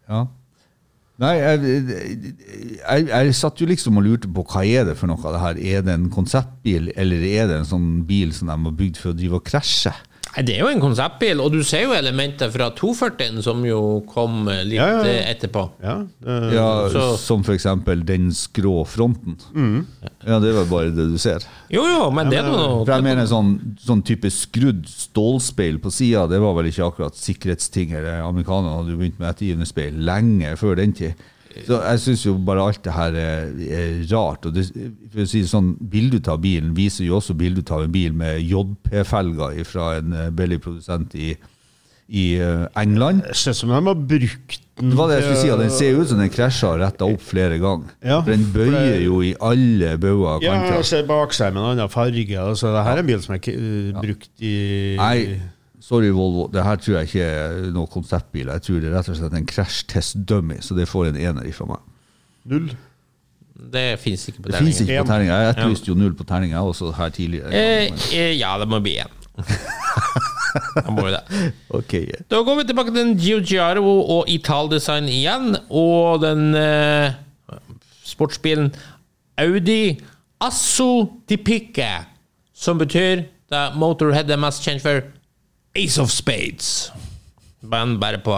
Ja. 0.09 0.25
Nei, 1.21 1.35
jeg, 1.37 1.61
jeg, 2.81 3.09
jeg 3.11 3.35
satt 3.37 3.61
jo 3.61 3.67
liksom 3.69 3.99
og 4.01 4.07
lurte 4.07 4.29
på 4.33 4.43
hva 4.49 4.63
er 4.65 4.87
det 4.89 4.95
for 4.97 5.11
noe 5.11 5.21
av 5.29 5.35
det 5.37 5.41
her. 5.45 5.59
Er 5.77 5.83
det 5.85 5.93
en 5.99 6.07
konseptbil, 6.11 6.89
eller 6.97 7.27
er 7.29 7.51
det 7.51 7.59
en 7.61 7.69
sånn 7.69 7.91
bil 8.09 8.33
som 8.33 8.49
de 8.49 8.57
har 8.57 8.79
bygd 8.79 8.97
for 9.03 9.13
å 9.13 9.19
drive 9.19 9.37
og 9.37 9.45
krasje? 9.45 9.93
Nei, 10.31 10.43
Det 10.47 10.55
er 10.55 10.61
jo 10.63 10.69
en 10.71 10.81
konseptbil, 10.83 11.41
og 11.43 11.51
du 11.53 11.63
ser 11.67 11.83
jo 11.89 11.95
elementer 11.97 12.51
fra 12.55 12.69
240-en 12.79 13.41
som 13.43 13.65
jo 13.67 13.81
kom 14.07 14.47
eh, 14.49 14.61
litt 14.65 14.77
Ja, 14.79 14.87
ja, 14.87 15.01
ja. 15.03 15.09
eh, 15.11 15.31
etterpå. 15.33 15.65
Ja, 15.83 15.97
det, 16.23 16.37
Ja, 16.55 16.69
så- 16.93 17.17
Som 17.19 17.43
for 17.43 17.53
eksempel 17.57 18.05
den 18.07 18.29
skrå 18.31 18.87
fronten. 18.87 19.37
Ja, 20.27 20.39
det 20.39 20.53
var 20.55 20.65
bare 20.71 20.91
det 20.95 21.09
du 21.11 21.19
ser. 21.19 21.43
Jo, 21.71 21.83
jo, 21.83 22.11
men 22.15 22.31
det 22.31 22.39
er 22.39 22.47
noe 22.47 22.85
For 22.87 22.93
jeg 22.95 23.03
mener 23.03 23.27
sånn, 23.27 23.77
sånn 23.83 24.05
type 24.07 24.31
skrudd 24.31 24.87
stålspeil 24.87 25.81
på 25.83 25.91
sida, 25.91 26.29
det 26.31 26.39
var 26.41 26.55
vel 26.55 26.71
ikke 26.71 26.87
akkurat 26.87 27.15
sikkerhetsting. 27.19 27.93
Amerikanerne 27.99 28.77
hadde 28.79 28.95
jo 28.95 28.99
begynt 29.03 29.19
med 29.19 29.35
ettergivende 29.35 29.67
speil 29.67 29.99
lenge 29.99 30.55
før 30.57 30.77
den 30.77 30.93
tid. 30.93 31.15
Så 31.67 31.81
jeg 31.83 32.01
syns 32.05 32.25
jo 32.27 32.35
bare 32.47 32.65
alt 32.71 32.83
det 32.85 32.95
her 32.95 33.17
er, 33.19 33.53
er 33.75 33.95
rart. 34.13 34.47
Og 34.47 34.55
det, 34.55 34.69
for 35.11 35.25
å 35.25 35.29
si 35.29 35.43
det 35.45 35.51
sånn, 35.51 35.73
Bildet 35.93 36.31
av 36.31 36.41
bilen 36.43 36.75
viser 36.77 37.09
jo 37.09 37.19
også 37.19 37.35
bildet 37.39 37.71
av 37.75 37.87
en 37.87 37.95
bil 37.95 38.15
med 38.17 38.39
JP-felger 38.47 39.63
fra 39.69 39.95
en 39.99 40.15
eh, 40.15 40.31
billig 40.35 40.61
produsent 40.63 41.17
i, 41.19 41.33
i 42.07 42.27
eh, 42.39 42.67
England. 42.79 43.25
Ser 43.35 43.57
ut 43.57 43.63
som 43.63 43.75
de 43.75 43.81
har 43.81 44.05
brukt 44.15 44.61
den 44.81 44.95
Det 44.95 44.97
var 44.97 45.11
det 45.11 45.19
jeg 45.19 45.27
skulle 45.27 45.43
si, 45.43 45.51
at 45.53 45.61
Den 45.61 45.73
ser 45.75 45.99
ut 45.99 46.09
som 46.09 46.21
den 46.23 46.33
krasja 46.33 46.73
og 46.73 46.81
retta 46.81 47.09
opp 47.11 47.25
flere 47.25 47.59
ganger. 47.61 47.93
Ja, 48.01 48.21
for 48.23 48.33
den 48.33 48.47
bøyer 48.55 49.01
jo 49.05 49.21
i 49.27 49.35
alle 49.37 49.97
bauger 50.01 50.37
og 50.39 50.45
Ja, 50.47 50.55
kanter. 50.57 50.79
jeg 50.79 50.89
ser 50.89 51.09
bakskjermen 51.11 51.61
en 51.63 51.73
annen 51.75 51.93
farge. 51.93 52.39
Altså, 52.41 52.71
det 52.73 52.85
her 52.87 52.97
er 52.97 53.03
en 53.05 53.11
bil 53.11 53.25
som 53.27 53.37
er 53.37 53.51
uh, 53.51 54.01
brukt 54.01 54.31
i 54.41 54.55
Nei, 55.01 55.19
sorry 55.91 56.13
Volvo, 56.15 56.47
det 56.55 56.63
her 56.63 56.79
tror 56.79 57.01
jeg 57.01 57.09
ikke 57.11 57.25
er 57.27 57.73
noe 57.75 57.91
konseptbil. 57.91 58.53
Jeg 58.55 58.63
tror 58.67 58.79
det 58.83 58.91
er 58.91 58.95
rett 58.95 59.11
og 59.11 59.19
slett 59.19 59.35
en 59.35 59.49
crash-test-dummy, 59.51 60.61
så 60.63 60.77
det 60.79 60.87
får 60.91 61.11
en 61.11 61.19
ener 61.19 61.49
ifra 61.51 61.67
meg. 61.73 61.83
null. 62.51 62.71
Det 63.61 63.99
fins 64.01 64.23
ikke 64.31 64.41
på 64.41 64.53
Det 64.55 64.61
fins 64.63 64.79
ikke 64.81 65.03
på 65.03 65.09
terninga. 65.11 65.37
Jeg 65.37 65.53
etterlyste 65.53 65.91
jo 65.91 65.97
null 65.99 66.15
på 66.17 66.25
terninga 66.25 66.63
også 66.65 66.95
her 66.97 67.11
tidligere. 67.13 67.51
Eh, 67.53 67.91
eh, 68.17 68.31
ja, 68.39 68.55
det 68.63 68.69
må 68.71 68.81
bli 68.81 68.97
én. 69.03 69.17
Da 70.75 70.91
må 70.91 71.05
vi 71.07 71.13
det. 71.15 71.51
Ok, 71.79 71.93
Da 72.31 72.41
går 72.43 72.57
vi 72.59 72.65
tilbake 72.67 72.91
til 72.91 73.05
den 73.05 73.13
Giugiaro 73.21 73.93
og 74.17 74.31
Italdesign 74.33 75.07
igjen, 75.07 75.55
og 75.71 76.25
den 76.25 76.55
eh, 76.59 77.13
sportsbilen 78.03 78.73
Audi 79.39 80.01
Asso 80.41 81.21
di 81.29 81.37
Picche, 81.37 81.91
som 82.55 82.81
betyr 82.81 83.23
det 83.51 83.63
Motorhead 83.79 84.31
er 84.31 84.41
mest 84.41 84.67
kjent 84.67 84.83
for 84.83 85.05
Ace 85.77 85.99
of 86.03 86.11
Spades. 86.11 86.91
Men 87.63 87.99
bare 88.01 88.19
på 88.25 88.35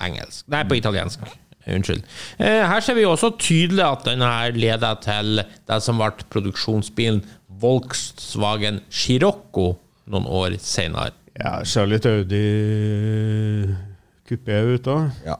engelsk. 0.00 0.46
Nei, 0.48 0.62
på 0.68 0.76
italiensk. 0.78 1.20
Unnskyld. 1.66 2.02
Eh, 2.38 2.60
her 2.68 2.80
ser 2.84 2.94
vi 2.98 3.04
også 3.08 3.30
tydelig 3.40 3.84
at 3.86 4.04
den 4.04 4.20
her 4.20 4.52
leder 4.52 4.98
til 5.00 5.40
det 5.68 5.78
som 5.82 5.96
ble 6.00 6.10
produksjonsbilen 6.32 7.22
Volkswagen 7.62 8.82
Scirocco 8.92 9.70
noen 10.12 10.26
år 10.28 10.58
senere. 10.60 11.14
Ja, 11.40 11.56
ser 11.66 11.88
litt 11.88 12.04
Audi 12.06 12.42
kupé 14.28 14.58
ut 14.74 14.84
da. 14.86 14.98
Ja. 15.26 15.38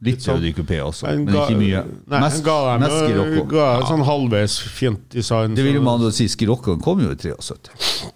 Litt 0.00 0.22
sånn. 0.24 0.38
Audi 0.38 0.54
Coupé 0.56 0.78
også, 0.80 1.10
men 1.10 1.26
ga- 1.28 1.42
ikke 1.44 1.58
mye. 1.60 1.82
Nei, 2.08 2.20
Mest, 2.24 2.40
ga 2.46 2.54
jeg 2.70 2.80
mest 2.80 2.94
Scirocco. 3.02 3.42
ga 3.50 3.66
sånn 3.90 4.04
halvveis 4.06 4.54
fint 4.78 5.02
design. 5.12 5.54
Det 5.54 5.64
vil 5.66 5.74
jo 5.76 5.82
man 5.84 6.06
si 6.16 6.24
Sciroccoen 6.30 6.80
kom 6.80 7.02
jo 7.04 7.10
i 7.12 7.18
73. 7.20 8.12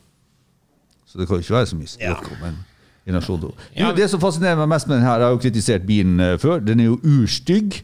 Så 1.14 1.20
det 1.20 1.28
kan 1.30 1.38
jo 1.38 1.44
ikke 1.46 1.54
være 1.54 1.66
så 1.70 1.76
mye 1.78 1.86
Scirocco, 1.92 2.34
men 2.42 2.56
generasjon 3.06 3.40
to. 3.44 3.50
Ja. 3.76 3.84
Jo, 3.86 3.92
Det 3.94 4.08
som 4.10 4.18
fascinerer 4.22 4.56
meg 4.58 4.72
mest 4.74 4.88
med 4.90 4.96
den 4.98 5.04
her, 5.06 5.20
jeg 5.22 5.28
har 5.28 5.36
jo 5.36 5.42
kritisert 5.44 5.84
bilen 5.86 6.18
eh, 6.20 6.32
før, 6.42 6.58
den 6.66 6.80
er 6.82 6.88
jo 6.88 6.96
urstygg. 7.06 7.76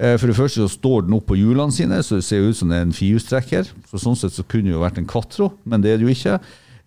Eh, 0.00 0.14
For 0.16 0.30
det 0.30 0.36
første 0.38 0.62
så 0.64 0.70
står 0.72 1.04
den 1.04 1.18
opp 1.18 1.26
på 1.28 1.36
hjulene 1.36 1.74
sine, 1.76 1.98
så 2.06 2.16
det 2.16 2.24
ser 2.24 2.46
ut 2.48 2.56
som 2.56 2.72
det 2.72 2.78
er 2.78 2.86
en 2.88 2.96
firehjulstrekker. 2.96 3.68
Så 3.90 4.00
sånn 4.00 4.16
sett 4.16 4.32
så 4.32 4.46
kunne 4.48 4.70
det 4.70 4.78
jo 4.78 4.80
vært 4.80 4.96
en 5.02 5.10
quattro, 5.10 5.50
men 5.68 5.84
det 5.84 5.92
er 5.92 6.00
det 6.00 6.08
jo 6.08 6.14
ikke. 6.16 6.38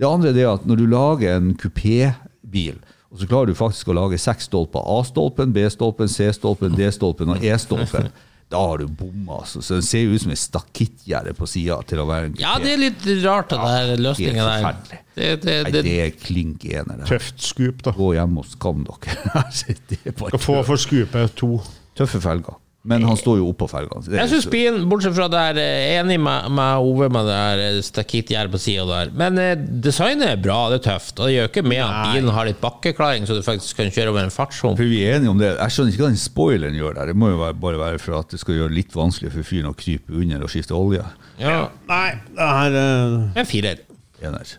Det 0.02 0.10
andre 0.10 0.32
er 0.34 0.40
det 0.40 0.48
at 0.50 0.66
når 0.66 0.82
du 0.82 0.86
lager 0.90 1.36
en 1.38 1.54
kupébil, 1.54 2.80
og 3.14 3.20
så 3.22 3.28
klarer 3.30 3.52
du 3.52 3.54
faktisk 3.54 3.92
å 3.94 3.98
lage 4.00 4.18
seks 4.18 4.48
stolper, 4.50 4.82
A-stolpen, 4.90 5.54
B-stolpen, 5.54 6.10
C-stolpen, 6.10 6.74
D-stolpen 6.80 7.30
og 7.36 7.44
E-stolpen, 7.46 8.10
da 8.54 8.62
har 8.62 8.84
du 8.84 8.88
bomma. 8.88 9.40
Altså. 9.42 9.62
Så 9.66 9.80
det 9.80 9.86
ser 9.88 10.04
jo 10.06 10.14
ut 10.14 10.24
som 10.24 10.34
et 10.34 10.42
stakittgjerde 10.42 11.34
på 11.38 11.48
sida 11.50 11.80
til 11.90 12.04
å 12.04 12.08
være 12.10 12.30
en 12.32 12.36
Ja, 12.42 12.56
det 12.62 12.76
er 12.76 12.82
litt 12.84 13.06
rart, 13.26 13.54
den 13.54 13.64
der 13.66 14.04
løsningen 14.06 14.42
der. 14.46 15.00
Det, 15.14 15.30
det, 15.44 15.56
Nei, 15.66 15.72
det, 15.74 15.84
det 15.86 15.96
er 16.06 16.12
klink 16.18 16.66
ener. 16.70 17.04
Tøft 17.10 17.42
skup, 17.46 17.84
da. 17.86 17.94
Gå 17.98 18.14
hjem 18.18 18.40
og 18.42 18.48
skam 18.50 18.86
dere. 18.88 19.18
det 19.90 20.00
er 20.04 20.18
Skal 20.18 20.42
få 20.42 20.60
for 20.66 20.82
skupet 20.82 21.36
to. 21.38 21.58
tøffe 21.98 22.22
felger. 22.24 22.58
Men 22.84 23.06
han 23.08 23.16
står 23.16 23.38
jo 23.40 23.46
oppå 23.54 23.70
ferga. 23.72 24.02
Er 24.12 24.18
Jeg 24.18 24.30
syns 24.34 24.46
bilen, 24.52 24.82
bortsett 24.92 25.16
fra 25.16 25.30
der, 25.32 25.56
er 25.56 26.02
enig 26.02 26.18
med, 26.20 26.50
med 26.52 26.84
Ove 26.84 27.08
med 27.08 27.30
det 27.30 27.38
der 27.38 27.78
stakittgjerde 27.88 28.52
på 28.52 28.60
sida 28.60 28.84
der. 28.90 29.14
Men 29.16 29.40
eh, 29.40 29.54
designet 29.56 30.34
er 30.34 30.42
bra, 30.44 30.58
det 30.74 30.82
er 30.82 30.84
tøft. 30.90 31.16
Og 31.22 31.30
det 31.30 31.38
gjør 31.38 31.48
ikke 31.48 31.64
med 31.64 31.80
at 31.86 32.10
bilen 32.12 32.34
har 32.36 32.50
litt 32.50 32.60
bakkeklaring, 32.60 33.24
så 33.30 33.38
du 33.38 33.42
faktisk 33.46 33.80
kan 33.80 33.94
kjøre 33.94 34.12
over 34.12 34.26
en 34.26 34.36
fartshump. 34.36 34.76
For 34.82 34.92
vi 34.92 35.00
er 35.06 35.16
enige 35.22 35.32
om 35.32 35.40
det. 35.40 35.54
Jeg 35.54 35.78
skjønner 35.78 35.96
ikke 35.96 36.04
hva 36.04 36.12
den 36.12 36.22
spoileren 36.26 36.76
gjør 36.82 37.00
der. 37.00 37.14
Det 37.14 37.18
må 37.24 37.32
jo 37.32 37.40
være, 37.46 37.60
bare 37.64 37.80
være 37.86 38.04
for 38.04 38.20
at 38.20 38.36
det 38.36 38.42
skal 38.44 38.60
gjøre 38.60 38.74
det 38.74 38.80
litt 38.82 39.00
vanskelig 39.00 39.32
for 39.38 39.48
fyren 39.54 39.72
å 39.72 39.76
krype 39.80 40.20
under 40.20 40.44
og 40.44 40.52
skifte 40.52 40.76
olje. 40.76 41.08
Ja, 41.40 41.58
Nei, 41.88 42.08
det 42.36 42.54
her 42.60 42.80
er 42.84 43.18
en 43.40 43.48
firer. 43.48 43.88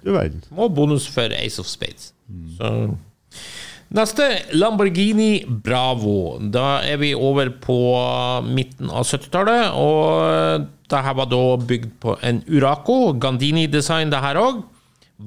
Du 0.05 0.12
verden. 0.16 0.41
Og 0.57 0.72
bonus 0.77 1.07
for 1.12 1.33
Ace 1.37 1.61
of 1.61 1.68
Spades. 1.68 2.14
Så. 2.57 2.72
Neste, 3.95 4.24
Lamborghini 4.59 5.45
Bravo. 5.47 6.40
Da 6.51 6.80
er 6.82 6.99
vi 6.99 7.12
over 7.14 7.53
på 7.62 7.76
midten 8.42 8.88
av 8.90 9.07
70-tallet. 9.07 9.76
Og 9.78 10.64
det 10.90 11.03
her 11.07 11.14
var 11.14 11.28
da 11.30 11.42
bygd 11.62 11.92
på 12.03 12.16
en 12.26 12.40
Uraco. 12.51 13.12
Gandini-design, 13.22 14.11
det 14.11 14.22
her 14.24 14.40
òg. 14.40 14.64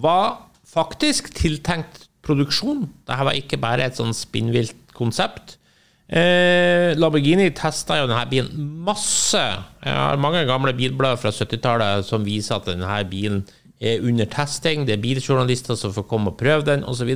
Var 0.04 0.36
faktisk 0.68 1.32
tiltenkt 1.38 2.10
produksjon. 2.28 2.90
Det 3.08 3.16
her 3.16 3.30
var 3.30 3.40
ikke 3.40 3.62
bare 3.62 3.88
et 3.88 3.96
sånn 4.02 4.12
spinnvilt 4.12 4.76
konsept. 4.98 5.56
Eh, 6.08 6.92
Lamborghini 7.00 7.48
testa 7.56 8.02
jo 8.02 8.12
denne 8.12 8.28
bilen 8.28 8.68
masse. 8.84 9.46
Jeg 9.80 9.96
har 9.96 10.20
mange 10.20 10.44
gamle 10.48 10.76
bilblader 10.76 11.24
fra 11.24 11.32
70-tallet 11.32 12.04
som 12.08 12.28
viser 12.28 12.60
at 12.60 12.68
denne 12.68 13.00
bilen 13.08 13.46
er 13.80 14.02
under 14.02 14.26
testing. 14.26 14.86
Det 14.88 14.96
er 14.98 15.02
biljournalister 15.04 15.76
som 15.78 15.94
får 15.94 16.08
komme 16.10 16.32
og 16.32 16.38
prøve 16.40 16.66
den, 16.66 16.84
osv. 16.90 17.12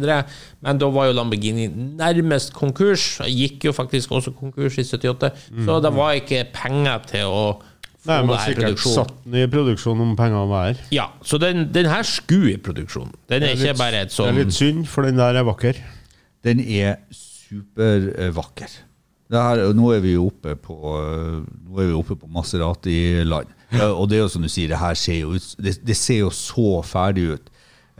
Men 0.61 0.77
da 0.81 0.89
var 0.93 1.07
jo 1.09 1.15
Lamborghini 1.17 1.67
nærmest 1.97 2.53
konkurs. 2.53 3.17
Gikk 3.25 3.65
jo 3.65 3.73
faktisk 3.73 4.11
også 4.11 4.33
konkurs 4.37 4.77
i 4.77 4.85
78. 4.85 5.31
Så 5.65 5.79
det 5.81 5.93
var 5.95 6.13
ikke 6.19 6.43
penger 6.53 6.99
til 7.09 7.25
å 7.31 7.43
få 8.01 8.09
Nei, 8.09 8.17
det 8.17 8.27
man 8.27 8.37
her 8.37 8.45
sikkert 8.49 8.63
produksjon. 8.65 8.93
satt 8.97 9.11
den 9.25 9.35
i 9.43 9.47
produksjon 9.53 9.99
om 10.01 10.13
pengene 10.17 10.47
var 10.49 10.69
her. 10.71 10.79
Ja, 10.93 11.07
så 11.21 11.37
den, 11.41 11.67
den 11.73 11.85
her 11.85 12.01
skulle 12.07 12.55
i 12.55 12.57
produksjon. 12.57 13.11
Den 13.29 13.43
er 13.45 13.53
ikke 13.53 13.67
litt- 13.73 13.77
bare 13.77 13.99
et 14.05 14.09
Det 14.09 14.15
sånn 14.17 14.31
er 14.31 14.39
litt 14.43 14.53
synd, 14.57 14.87
for 14.89 15.05
den 15.05 15.17
der 15.21 15.37
er 15.37 15.43
vakker. 15.45 15.77
Den 16.43 16.59
er 16.65 16.95
supervakker. 17.13 18.71
Det 19.31 19.39
her, 19.39 19.61
nå 19.77 19.91
er 19.95 20.01
vi 20.03 20.15
jo 20.17 20.25
oppe 20.27 20.55
på 20.59 20.75
Nå 20.81 21.77
er 21.79 21.87
vi 21.87 21.93
oppe 21.95 22.17
på 22.19 22.27
Maserati-land. 22.27 23.47
Eh, 23.47 23.60
Og 23.71 24.09
det 24.09 24.17
er 24.17 24.25
jo 24.25 24.31
som 24.33 24.43
du 24.43 24.49
sier, 24.51 24.71
det 24.71 24.81
her 24.81 24.97
ser 24.99 25.21
jo 25.21 25.35
ut 25.37 25.45
Det, 25.63 25.77
det 25.87 25.95
ser 25.95 26.25
jo 26.25 26.31
så 26.35 26.81
ferdig 26.83 27.27
ut. 27.37 27.51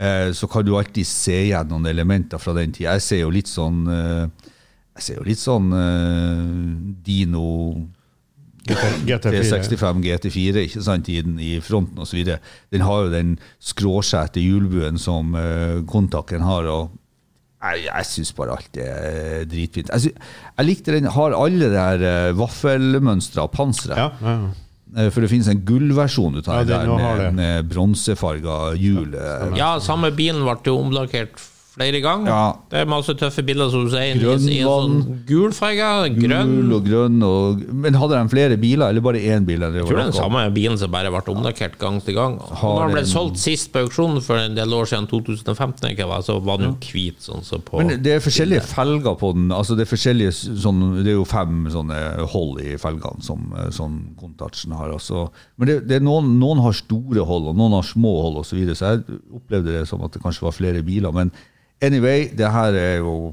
Eh, 0.02 0.32
Så 0.32 0.48
kan 0.50 0.64
du 0.66 0.74
alltid 0.76 1.06
se 1.06 1.38
igjen 1.48 1.68
noen 1.70 1.86
elementer 1.86 2.40
fra 2.42 2.54
den 2.56 2.72
tida. 2.74 2.96
Jeg 2.98 3.06
ser 3.06 3.22
jo 3.24 3.32
litt 3.32 3.50
sånn 3.50 3.84
eh, 3.88 4.52
Jeg 4.98 5.06
ser 5.06 5.20
jo 5.20 5.26
litt 5.26 5.40
sånn 5.40 5.72
eh, 5.72 6.46
Dino 7.06 7.48
GT4. 8.62 9.18
365 9.26 10.02
GT4 10.04 10.64
ikke 10.68 10.82
sant, 10.86 11.08
i, 11.10 11.20
den, 11.24 11.38
i 11.42 11.56
fronten 11.64 11.98
osv. 12.04 12.20
Den 12.70 12.84
har 12.86 13.06
jo 13.06 13.12
den 13.14 13.36
skråskjæte 13.58 14.42
hjulbuen 14.42 15.00
som 15.02 15.34
uh, 15.34 15.80
kontakken 15.90 16.44
har. 16.46 16.68
og 16.70 16.92
Jeg, 17.58 17.88
jeg 17.88 18.06
syns 18.12 18.30
bare 18.38 18.54
alt 18.54 18.78
er 18.78 19.48
dritfint. 19.50 19.90
Jeg, 19.90 20.04
synes, 20.06 20.36
jeg 20.58 20.68
likte 20.68 20.94
den. 20.94 21.10
Har 21.10 21.34
alle 21.34 21.72
de 21.72 21.80
her 21.80 22.30
uh, 22.38 22.44
og 23.42 23.50
panseret. 23.56 23.98
Ja, 23.98 24.12
ja, 24.22 24.36
ja. 24.44 24.52
Eh, 24.96 25.08
For 25.10 25.20
det 25.24 25.30
finnes 25.32 25.48
en 25.48 25.62
gullversjon 25.64 26.36
ut 26.36 26.44
tar 26.44 26.58
Ja, 26.62 26.64
der 26.64 26.86
med, 26.90 27.34
med 27.34 27.68
bronsefarga 27.70 28.74
hjul. 28.76 29.14
eh, 29.14 29.56
Ja, 29.56 29.78
samme 29.80 30.10
bilen 30.12 30.42
ble 30.44 30.56
jo 30.66 30.78
omlakkert 30.82 31.40
flere 31.72 32.00
ganger. 32.04 32.28
Ja. 32.28 32.52
Det 32.68 32.80
er 32.82 32.88
masse 32.90 33.14
tøffe 33.16 33.42
bilder, 33.46 33.70
som 33.72 33.86
du 33.86 33.92
sier. 33.92 34.18
Grønn 34.20 34.44
i 34.50 34.58
en 34.60 34.68
sånn 34.68 35.20
gul 35.28 35.54
farge, 35.56 35.88
grønn. 36.18 36.50
Gul 36.58 36.74
og 36.76 36.88
grønn. 36.88 37.22
Og, 37.24 37.62
men 37.84 37.96
hadde 37.96 38.18
de 38.18 38.32
flere 38.32 38.58
biler, 38.60 38.92
eller 38.92 39.04
bare 39.04 39.22
én 39.22 39.46
bil? 39.48 39.64
Jeg 39.64 39.86
tror 39.86 39.96
det 39.96 40.02
er 40.02 40.10
den 40.10 40.16
samme 40.16 40.42
bilen 40.52 40.76
som 40.80 40.92
bare 40.92 41.12
ble 41.12 41.22
omlakkert 41.32 41.78
gang 41.80 41.96
til 42.04 42.18
gang. 42.18 42.36
Har 42.60 42.76
når 42.76 42.90
den 42.90 42.96
ble 42.98 43.04
solgt 43.08 43.40
sist 43.40 43.72
på 43.72 43.86
auksjon 43.86 44.20
for 44.24 44.40
en 44.42 44.58
del 44.58 44.74
år 44.76 44.90
siden, 44.90 45.08
2015, 45.08 45.94
ikke, 45.94 46.08
hva, 46.10 46.20
så 46.24 46.36
var 46.44 46.60
den 46.60 46.74
jo 46.74 46.90
hvit. 46.92 47.22
Sånn, 47.22 47.44
så 47.46 47.60
på 47.62 47.80
Men 47.80 47.94
det 48.04 48.16
er 48.18 48.24
forskjellige 48.24 48.66
felger 48.68 49.16
på 49.20 49.32
den. 49.36 49.48
Altså 49.54 49.76
det, 49.78 49.86
er 49.88 50.32
sånn, 50.32 50.82
det 51.00 51.14
er 51.14 51.16
jo 51.16 51.28
fem 51.28 51.64
sånne 51.72 52.02
hold 52.34 52.60
i 52.64 52.76
felgene 52.80 53.24
som, 53.24 53.48
som 53.72 53.96
Contacen 54.20 54.76
har. 54.76 54.92
Altså. 54.92 55.28
Men 55.56 55.70
det, 55.70 55.78
det 55.88 56.02
noen, 56.04 56.34
noen 56.42 56.60
har 56.64 56.76
store 56.76 57.24
hold, 57.28 57.48
og 57.52 57.56
noen 57.56 57.78
har 57.78 57.86
små 57.86 58.12
hold 58.26 58.42
osv. 58.42 58.50
Så, 58.52 58.58
videre, 58.60 58.76
så 58.76 58.92
jeg 58.92 59.20
opplevde 59.32 59.72
det 59.72 59.86
som 59.88 60.02
at 60.04 60.12
det 60.12 60.20
kanskje 60.20 60.44
var 60.44 60.52
flere 60.52 60.82
biler. 60.84 61.14
Men 61.16 61.32
anyway, 61.82 62.28
det 62.36 62.50
her 62.54 62.78
er 62.78 63.00
jo 63.02 63.32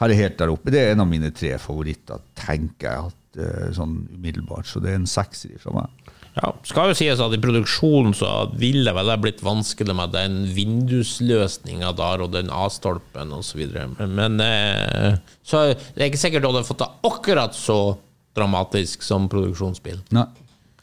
her 0.00 0.12
er 0.12 0.16
helt 0.22 0.38
der 0.40 0.52
oppe. 0.52 0.72
Det 0.72 0.80
er 0.80 0.94
en 0.94 1.04
av 1.04 1.08
mine 1.10 1.28
tre 1.36 1.52
favoritter, 1.60 2.22
tenker 2.38 2.88
jeg. 2.88 3.10
at 3.10 3.40
eh, 3.44 3.66
sånn 3.76 3.98
umiddelbart, 4.14 4.66
Så 4.66 4.80
det 4.80 4.94
er 4.94 5.02
en 5.02 5.10
sekser 5.10 5.58
fra 5.60 5.74
meg. 5.76 6.14
Ja, 6.38 6.52
skal 6.64 6.92
jo 6.92 6.96
sies 6.96 7.20
at 7.20 7.34
i 7.34 7.40
produksjonen 7.42 8.14
så 8.14 8.28
ville 8.56 8.86
det 8.86 8.94
vel 8.96 9.10
ha 9.10 9.16
blitt 9.20 9.42
vanskelig 9.42 9.96
med 9.98 10.12
den 10.14 10.44
vindusløsninga 10.54 11.90
der 11.98 12.22
og 12.24 12.30
den 12.32 12.52
A-stolpen 12.54 13.34
osv. 13.34 13.64
Men, 13.98 14.14
men 14.16 14.44
eh, 14.44 15.18
så 15.42 15.66
det 15.74 15.98
er 15.98 16.08
ikke 16.08 16.22
sikkert 16.22 16.46
du 16.46 16.52
hadde 16.52 16.68
fått 16.68 16.84
det 16.84 16.92
akkurat 17.10 17.58
så 17.58 17.80
dramatisk 18.38 19.02
som 19.04 19.28
produksjonsbil. 19.28 20.00
Nei. 20.16 20.28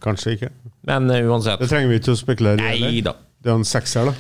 Kanskje 0.04 0.36
ikke. 0.36 0.52
Men 0.86 1.10
uh, 1.10 1.18
uansett. 1.32 1.58
Det 1.64 1.72
trenger 1.72 1.90
vi 1.90 1.98
ikke 2.02 2.14
å 2.14 2.20
spekulere 2.20 2.76
i. 2.76 3.02
Det 3.02 3.50
er 3.50 3.56
en 3.56 3.66
sekser, 3.66 4.12
da. 4.12 4.14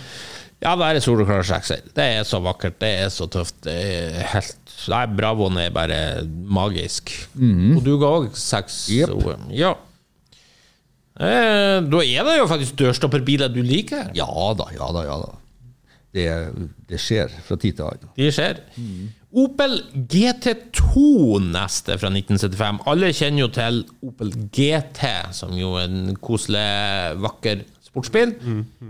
Ja, 0.63 0.73
det 0.73 0.85
er 0.89 1.03
soleklar 1.05 1.45
sekser. 1.45 1.83
Det 1.93 2.05
er 2.17 2.23
så 2.25 2.39
vakkert, 2.41 2.79
det 2.81 2.93
er 3.03 3.11
så 3.13 3.27
tøft. 3.29 3.59
Det 3.67 3.75
er 3.77 4.23
helt 4.33 4.63
Nei, 4.87 5.03
Bravoen 5.17 5.57
er 5.59 5.73
bare 5.73 5.97
magisk. 6.27 7.11
Og 7.37 7.81
du 7.85 7.95
ga 8.01 8.11
òg 8.21 8.29
seks 8.37 8.85
yep. 8.93 9.11
OM. 9.13 9.49
Ja. 9.53 9.73
Eh, 11.17 11.79
da 11.81 12.01
er 12.05 12.27
det 12.27 12.37
jo 12.37 12.47
faktisk 12.49 12.77
dørstopperbiler 12.79 13.49
du 13.53 13.63
liker. 13.65 14.11
Ja 14.17 14.29
da, 14.57 14.69
ja 14.75 14.89
da, 14.93 15.03
ja 15.07 15.17
da. 15.23 15.31
Det, 16.17 16.27
det 16.89 16.99
skjer 17.01 17.33
fra 17.45 17.57
tid 17.59 17.77
til 17.77 17.87
annen. 17.89 18.11
Det 18.17 18.29
skjer. 18.33 18.61
Opel 19.37 19.75
GT2 20.13 21.01
neste 21.51 21.97
fra 21.99 22.09
1975. 22.13 22.79
Alle 22.89 23.11
kjenner 23.13 23.43
jo 23.43 23.49
til 23.53 23.81
Opel 24.07 24.31
GT, 24.55 25.03
som 25.35 25.57
jo 25.57 25.75
er 25.81 25.89
en 25.89 26.15
koselig, 26.21 26.63
vakker 27.21 27.65
sportsbil. 27.97 28.35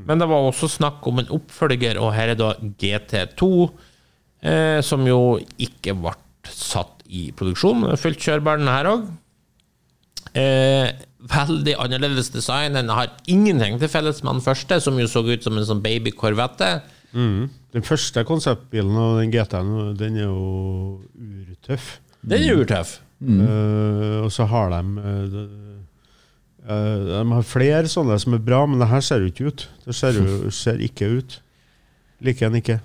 Men 0.05 0.19
det 0.19 0.27
var 0.29 0.47
også 0.51 0.69
snakk 0.69 1.05
om 1.07 1.19
en 1.23 1.31
oppfølger, 1.39 1.99
og 1.99 2.13
her 2.13 2.33
er 2.33 2.39
da 2.39 2.53
GT2, 2.59 3.49
eh, 4.43 4.81
som 4.83 5.07
jo 5.07 5.39
ikke 5.57 5.95
ble 5.97 6.13
satt 6.47 7.03
i 7.07 7.31
produksjon. 7.35 7.87
Fullt 7.97 8.19
kjørbar, 8.19 8.59
den 8.59 8.67
her 8.67 8.91
òg. 8.91 9.07
Eh, 10.37 10.91
veldig 11.27 11.75
annerledes 11.79 12.29
design. 12.29 12.75
Den 12.77 12.89
har 12.89 13.15
ingenting 13.27 13.79
til 13.79 13.89
felles 13.89 14.21
med 14.23 14.37
den 14.37 14.43
første, 14.45 14.79
som 14.83 14.99
jo 14.99 15.07
så 15.07 15.23
ut 15.25 15.43
som 15.43 15.57
en 15.57 15.65
sånn 15.65 15.81
baby 15.83 16.11
Corvette. 16.11 16.81
Den 17.73 17.83
første 17.83 18.23
konseptbilen 18.27 18.95
og 18.99 19.21
den 19.21 19.31
GT-en, 19.33 19.95
den 19.97 20.17
er 20.19 20.27
jo 20.27 21.01
urtøff. 21.15 21.97
Den 22.21 22.43
er 22.43 22.59
urtøff. 22.61 22.99
Eh, 23.17 24.19
og 24.21 24.29
så 24.31 24.45
har 24.45 24.69
de 24.75 24.81
eh, 25.01 25.37
de, 26.67 27.15
eh, 27.21 27.33
har 27.37 27.47
flere 27.47 27.87
sånne 27.91 28.17
som 28.19 28.35
er 28.35 28.43
bra, 28.43 28.65
men 28.67 28.81
det 28.81 28.89
her 28.91 29.03
ser 29.05 29.23
jo 29.23 29.31
ikke 29.31 29.51
ut. 29.51 29.65
Det 29.85 29.95
ser 29.95 30.19
jo 30.19 30.51
ser 30.63 30.83
ikke 30.83 31.09
ut. 31.19 31.39
Liker 32.25 32.49
den 32.49 32.61
ikke. 32.61 32.79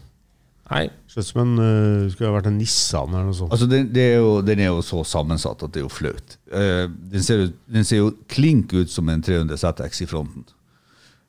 Nei. 0.72 0.86
Ser 1.10 1.24
ut 1.24 1.28
som 1.28 1.42
en 1.42 1.52
uh, 1.58 2.08
skulle 2.12 2.30
ha 2.30 2.36
vært 2.36 2.48
en 2.48 2.56
Nissan 2.60 3.12
eller 3.12 3.28
noe 3.28 3.36
sånt. 3.36 3.52
Altså, 3.52 3.68
den, 3.68 3.90
det 3.92 4.06
er 4.14 4.18
jo, 4.22 4.32
den 4.46 4.62
er 4.62 4.70
jo 4.70 4.80
så 4.86 5.02
sammensatt 5.04 5.64
at 5.66 5.74
det 5.74 5.82
er 5.82 5.86
jo 5.86 5.92
flaut. 5.92 6.38
Uh, 6.52 6.86
den, 7.12 7.24
ser 7.26 7.48
den 7.68 7.88
ser 7.88 8.04
jo 8.04 8.12
klink 8.30 8.72
ut 8.76 8.92
som 8.92 9.10
en 9.12 9.24
300 9.24 9.58
ZX 9.60 10.04
i 10.06 10.08
fronten. 10.08 10.46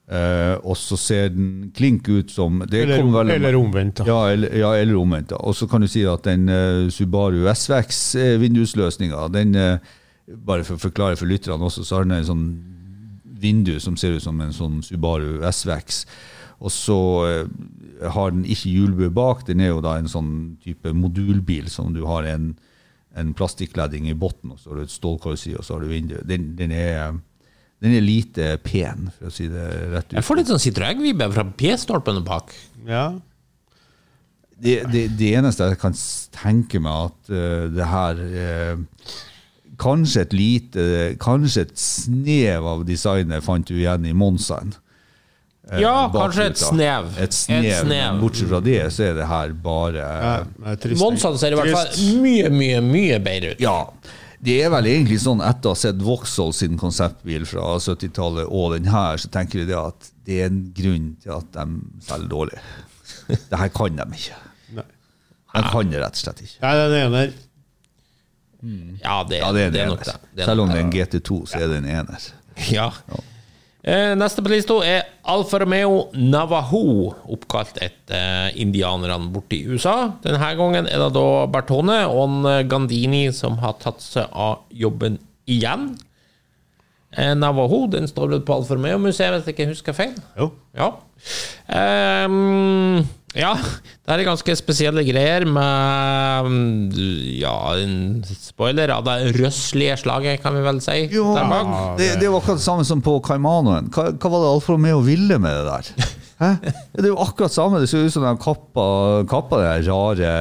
Uh, 0.03 0.59
og 0.67 0.75
så 0.75 0.97
ser 0.99 1.29
den 1.31 1.71
klink 1.73 2.09
ut 2.11 2.31
som 2.31 2.59
det 2.67 2.81
Eller, 2.83 2.99
veldig- 3.07 3.35
eller 3.37 3.55
omvendt. 3.55 4.01
Ja, 4.05 4.19
eller, 4.29 4.51
ja, 4.59 4.73
eller 4.75 4.99
omvendt. 4.99 5.31
Og 5.39 5.55
så 5.55 5.67
kan 5.67 5.81
du 5.81 5.87
si 5.87 6.03
at 6.03 6.27
den 6.27 6.49
uh, 6.51 6.89
Subaru 6.91 7.47
SVX-vindusløsninga, 7.47 9.27
den 9.31 9.55
eh, 9.55 9.77
Bare 10.27 10.63
for 10.63 10.77
å 10.77 10.83
forklare 10.85 11.17
for 11.19 11.27
lytterne 11.27 11.67
også, 11.67 11.83
så 11.83 11.99
har 11.99 12.07
den 12.07 12.17
en 12.17 12.29
sånn 12.29 12.45
vindu 13.43 13.75
som 13.83 13.97
ser 13.99 14.15
ut 14.17 14.23
som 14.23 14.39
en 14.41 14.55
sånn 14.55 14.79
Subaru 14.85 15.41
SVX. 15.49 16.05
Og 16.63 16.71
så 16.71 16.99
eh, 17.27 18.11
har 18.13 18.31
den 18.31 18.45
ikke 18.47 18.71
hjulbue 18.71 19.11
bak. 19.13 19.43
Den 19.47 19.63
er 19.63 19.73
jo 19.73 19.81
da 19.83 19.97
en 19.99 20.11
sånn 20.11 20.31
type 20.63 20.93
modulbil 20.95 21.67
som 21.71 21.91
du 21.95 22.03
har 22.07 22.27
en, 22.29 22.53
en 23.19 23.33
plastikkledding 23.35 24.07
i 24.11 24.15
bunnen, 24.15 24.55
og 24.55 24.61
så 24.61 24.71
har 24.71 24.79
du 24.79 24.87
et 24.87 24.95
stålkorsi, 24.95 25.57
og 25.57 25.67
så 25.67 25.75
har 25.75 25.83
du 25.83 25.91
vindu. 25.91 26.15
Den, 26.29 26.53
den, 26.59 26.71
er, 26.71 27.19
den 27.83 27.97
er 27.97 28.05
lite 28.05 28.55
pen, 28.63 29.11
for 29.17 29.27
å 29.29 29.33
si 29.33 29.49
det 29.51 29.67
rett 29.91 30.13
ut. 30.13 30.17
Jeg 30.21 30.27
får 30.29 30.39
litt 30.39 30.53
sånn 30.53 30.63
Citroën-vibbe 30.63 31.29
fra 31.35 31.47
P-stolpene 31.59 32.23
bak. 32.25 32.55
Ja. 32.87 33.09
Det, 34.63 34.79
det, 34.93 35.07
det 35.19 35.33
eneste 35.35 35.67
jeg 35.67 35.81
kan 35.81 35.95
tenke 36.31 36.79
meg 36.79 37.09
at 37.09 37.31
uh, 37.33 37.63
det 37.73 37.87
her 37.89 38.19
eh, 38.23 39.15
Kanskje 39.81 40.21
et 40.21 40.33
lite 40.37 40.83
Kanskje 41.19 41.61
et 41.67 41.75
snev 41.79 42.65
av 42.69 42.83
designet 42.85 43.43
fant 43.43 43.65
du 43.65 43.73
igjen 43.79 44.05
i 44.05 44.13
Monzaen. 44.13 44.73
eh, 45.71 45.79
Ja, 45.81 46.07
bakruta. 46.09 46.19
kanskje 46.27 46.45
et 46.51 46.57
snev. 46.61 47.07
Et 47.23 47.33
snev, 47.33 47.63
Et 47.65 47.85
snev. 47.85 48.19
bortsett 48.21 48.49
fra 48.49 48.59
det, 48.61 48.81
så 48.93 49.03
er 49.09 49.13
det 49.15 49.27
her 49.27 49.53
bare 49.53 49.95
Ja, 49.95 50.43
det 50.75 50.91
er. 50.91 50.95
Monsan 50.99 51.37
ser 51.39 51.51
i 51.53 51.55
hvert 51.55 51.71
fall 51.71 52.19
mye, 52.21 52.49
mye, 52.51 52.81
mye 52.81 53.19
bedre 53.23 53.51
ut. 53.55 53.59
Ja. 53.63 53.87
Det 54.43 54.57
er 54.65 54.69
vel 54.73 54.83
egentlig 54.91 55.21
sånn 55.23 55.39
etter 55.41 55.69
å 55.69 55.71
ha 55.71 55.79
sett 55.79 56.01
Vauxhall 56.03 56.51
sin 56.53 56.75
konseptbil 56.77 57.45
fra 57.47 57.77
70-tallet 57.79 58.45
og 58.51 58.73
den 58.75 58.89
her, 58.91 59.15
så 59.17 59.29
tenker 59.31 59.61
vi 59.61 59.65
det 59.69 59.77
at 59.79 60.09
det 60.27 60.41
er 60.41 60.49
en 60.51 60.73
grunn 60.75 61.15
til 61.23 61.31
at 61.31 61.47
de 61.55 61.65
selger 62.03 62.27
dårlig. 62.27 62.59
Det 63.29 63.57
her 63.57 63.69
kan 63.71 63.95
de 63.95 64.03
ikke. 64.17 64.35
Nei. 64.75 64.83
De 65.55 65.61
kan 65.71 65.89
det 65.93 66.01
rett 66.03 66.19
og 66.19 66.21
slett 66.25 66.41
ikke. 66.43 66.59
Nei, 66.61 66.73
den 66.75 66.97
ene 67.05 67.23
der. 68.63 69.03
Ja, 69.03 69.19
det, 69.27 69.39
Ja, 69.43 69.51
det 69.51 69.67
er 69.67 69.71
det 69.75 69.81
er 69.83 69.91
nok 69.91 70.05
det. 70.07 70.15
det 70.33 70.43
er 70.43 70.49
Selv 70.51 70.63
om 70.63 70.69
det 70.71 70.79
er 70.79 70.85
en 70.87 70.93
GT2, 70.93 71.43
så 71.51 71.59
er 71.59 71.67
det 71.71 71.77
en 71.83 71.89
ener. 71.91 72.27
Ja. 72.71 72.89
Eh, 73.83 74.13
neste 74.15 74.39
på 74.45 74.47
lista 74.53 74.77
er 74.87 75.01
Alfa 75.27 75.59
Romeo 75.59 76.05
Navajo, 76.15 77.09
oppkalt 77.27 77.81
etter 77.83 78.53
indianerne 78.55 79.27
borte 79.33 79.57
i 79.57 79.65
USA. 79.67 80.13
Denne 80.23 80.53
gangen 80.55 80.87
er 80.87 81.03
det 81.03 81.09
da 81.17 81.25
Bertone 81.51 81.97
og 82.07 82.47
Gandini 82.71 83.25
som 83.35 83.57
har 83.59 83.75
tatt 83.83 83.99
seg 84.05 84.31
av 84.31 84.61
jobben 84.71 85.19
igjen. 85.51 85.89
Eh, 87.11 87.33
Navajo 87.35 87.83
den 87.91 88.07
står 88.07 88.31
vel 88.37 88.45
på 88.47 88.55
Alfa 88.55 88.77
Romeo-museet, 88.79 89.35
hvis 89.35 89.51
jeg 89.51 89.57
ikke 89.57 89.71
husker 89.73 89.97
feil. 89.97 90.15
Jo. 90.39 90.47
Ja. 90.79 90.87
Ehm, 91.67 93.03
ja, 93.33 93.51
det 94.05 94.13
er 94.13 94.23
ganske 94.27 94.55
spesielle 94.59 95.03
greier 95.07 95.45
med 95.49 96.49
mm, 96.49 96.73
Ja, 97.39 97.55
spoiler 98.37 98.93
av 98.93 99.05
det 99.07 99.33
røslige 99.39 99.95
slaget, 100.03 100.41
kan 100.43 100.53
vi 100.57 100.61
vel 100.65 100.81
si. 100.83 100.99
der 101.09 101.49
bak. 101.49 101.71
det, 101.97 102.11
det 102.21 102.29
var 102.29 102.43
akkurat 102.43 102.61
det 102.61 102.67
samme 102.67 102.85
som 102.87 103.01
på 103.03 103.17
Caimanoen. 103.25 103.89
Hva, 103.93 104.11
hva 104.13 104.33
var 104.35 104.45
det 104.45 104.51
Alfa 104.51 104.75
Romeo 104.75 105.01
ville 105.05 105.39
med 105.41 105.57
det 105.57 105.65
der? 105.71 106.11
Hæ? 106.43 106.51
Det 106.93 107.07
er 107.07 107.11
jo 107.11 107.19
akkurat 107.25 107.53
samme. 107.53 107.81
Det 107.81 107.89
ser 107.89 108.05
ut 108.05 108.13
som 108.13 108.25
de 108.25 108.35
kappa, 108.41 108.85
kappa 109.29 109.61
det 109.61 109.71
der 109.71 109.89
rare 109.89 110.35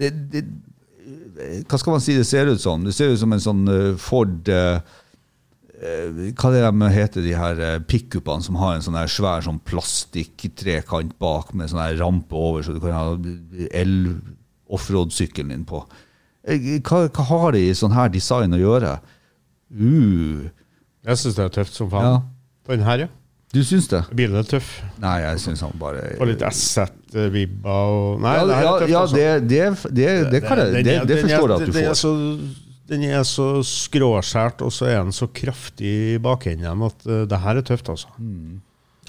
det, 0.00 0.10
det, 0.32 0.44
Hva 1.68 1.80
skal 1.80 1.96
man 1.96 2.04
si 2.04 2.16
det 2.16 2.26
ser 2.28 2.48
ut 2.52 2.60
som? 2.62 2.84
Det 2.84 2.96
ser 2.96 3.12
ut 3.12 3.20
som 3.20 3.36
en 3.36 3.44
sånn 3.44 3.62
eh, 3.68 3.92
Ford 4.00 4.48
eh, 4.48 4.80
Hva 5.80 6.50
er 6.52 6.66
det 6.66 6.70
de 6.76 6.88
heter, 6.92 7.24
de 7.24 7.32
her 7.38 7.60
eh, 7.64 7.78
pickupene 7.88 8.44
som 8.44 8.58
har 8.60 8.76
en 8.76 8.82
sånn 8.84 8.98
her 8.98 9.08
svær 9.08 9.40
sånn 9.46 9.62
plastikktrekant 9.64 11.14
bak 11.22 11.54
med 11.56 11.70
sånn 11.72 11.80
her 11.80 11.96
rampe 12.02 12.36
over, 12.36 12.66
så 12.66 12.74
du 12.76 12.82
kan 12.82 12.92
ha 12.92 13.06
el-offroad-sykkelen 13.80 15.54
din 15.54 15.64
på. 15.68 15.80
Eh, 16.44 16.80
Hva, 16.84 17.06
hva 17.08 17.24
har 17.32 17.56
det 17.56 17.64
i 17.64 17.72
sånn 17.76 17.96
her 17.96 18.12
design 18.12 18.52
å 18.56 18.60
gjøre? 18.60 18.98
Uh, 19.72 20.50
Jeg 21.06 21.22
syns 21.22 21.38
det 21.38 21.46
er 21.46 21.56
tøft 21.60 21.76
som 21.78 21.88
faen. 21.92 22.04
Ja. 22.04 22.20
På 22.66 22.76
den 22.76 22.84
her, 22.84 23.06
ja. 23.06 23.10
du 23.54 23.62
syns 23.64 23.88
det? 23.88 24.02
Bilen 24.12 24.36
er 24.36 24.48
tøff. 24.52 24.82
Nei, 25.00 25.16
jeg 25.24 25.40
syns 25.46 25.64
han 25.64 25.72
bare 25.80 26.10
Og 26.20 26.28
litt 26.28 26.42
SZ-vibber 26.44 27.70
og 27.72 28.20
Nei, 28.20 28.34
Ja, 28.36 28.44
det 28.50 28.56
ja, 28.58 28.72
ja 28.84 29.04
altså. 29.06 29.16
det, 29.16 29.28
det, 29.48 29.62
det, 29.96 30.10
det, 30.34 30.42
kan 30.44 30.60
jeg, 30.60 30.84
det, 30.84 30.98
det 31.08 31.22
forstår 31.24 31.54
jeg 31.54 31.56
at 31.56 31.64
du 31.64 31.72
får. 31.72 31.78
Det 31.80 31.86
er. 31.88 31.96
Så, 32.04 32.12
den 32.90 33.04
er 33.06 33.22
så 33.28 33.60
skråskjært, 33.66 34.64
og 34.66 34.72
så 34.74 34.88
er 34.90 34.98
den 35.04 35.14
så 35.14 35.28
kraftig 35.30 35.92
i 36.16 36.18
bakenden 36.22 36.82
at 36.88 37.06
uh, 37.08 37.22
det 37.30 37.38
her 37.44 37.60
er 37.60 37.66
tøft, 37.66 37.88
altså. 37.92 38.10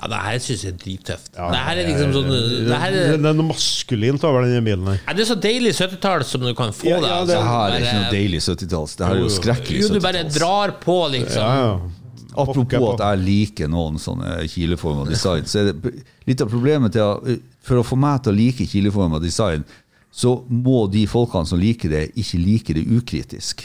Ja, 0.01 0.07
det 0.09 0.19
her 0.23 0.37
syns 0.41 0.63
jeg 0.65 0.71
er 0.73 0.77
drittøft. 0.81 1.31
Ja, 1.35 1.47
det 1.53 1.61
her 1.61 1.79
er 1.81 1.89
liksom 1.91 2.13
sånn 2.15 2.29
Det, 2.31 2.77
her 2.83 2.95
er, 2.95 3.11
det 3.21 3.27
er 3.29 3.35
noe 3.37 3.49
maskulint 3.51 4.23
over 4.25 4.47
denne 4.47 4.63
bilen 4.65 4.87
her. 4.89 5.01
Ja, 5.03 5.13
det 5.17 5.25
er 5.25 5.29
så 5.29 5.37
deilig 5.43 5.73
70-tall 5.77 6.23
som 6.25 6.41
du 6.45 6.53
kan 6.57 6.73
få 6.73 6.87
Ja, 6.89 6.97
det. 7.03 7.09
ja, 7.11 7.17
altså. 7.19 7.33
Det 7.35 7.41
her 7.41 7.51
er 7.51 7.73
Bare- 7.75 7.81
ikke 7.81 7.97
noe 7.99 8.13
deilig 8.15 8.41
70-talls. 8.47 8.95
Det 8.97 9.09
her 9.09 9.17
er 9.19 9.25
jo 9.25 9.33
skrekkelig 9.35 9.81
70-talls. 9.83 9.97
du 9.99 10.05
bare 10.07 10.23
drar 10.39 10.73
på, 10.81 10.97
liksom. 11.17 11.41
Ja, 11.41 11.65
ja. 11.65 11.97
Apropos 12.41 12.93
at 12.95 13.01
jeg 13.03 13.23
liker 13.25 13.67
noen 13.67 13.97
sånne 13.99 14.37
kileformer 14.47 15.03
og 15.03 15.09
design, 15.11 15.43
så 15.51 15.59
er 15.59 15.73
det 15.73 15.91
litt 16.29 16.41
av 16.41 16.47
problemet 16.53 16.93
til 16.95 17.03
at 17.03 17.41
for 17.67 17.81
å 17.81 17.83
få 17.85 17.97
meg 17.99 18.23
til 18.23 18.31
å 18.31 18.37
like 18.37 18.65
kileformer 18.71 19.19
og 19.19 19.25
design, 19.25 19.65
så 20.11 20.33
må 20.49 20.85
de 20.91 21.05
folkene 21.07 21.47
som 21.47 21.59
liker 21.61 21.89
det, 21.89 22.01
ikke 22.19 22.37
like 22.41 22.73
det 22.75 22.83
ukritisk. 22.97 23.63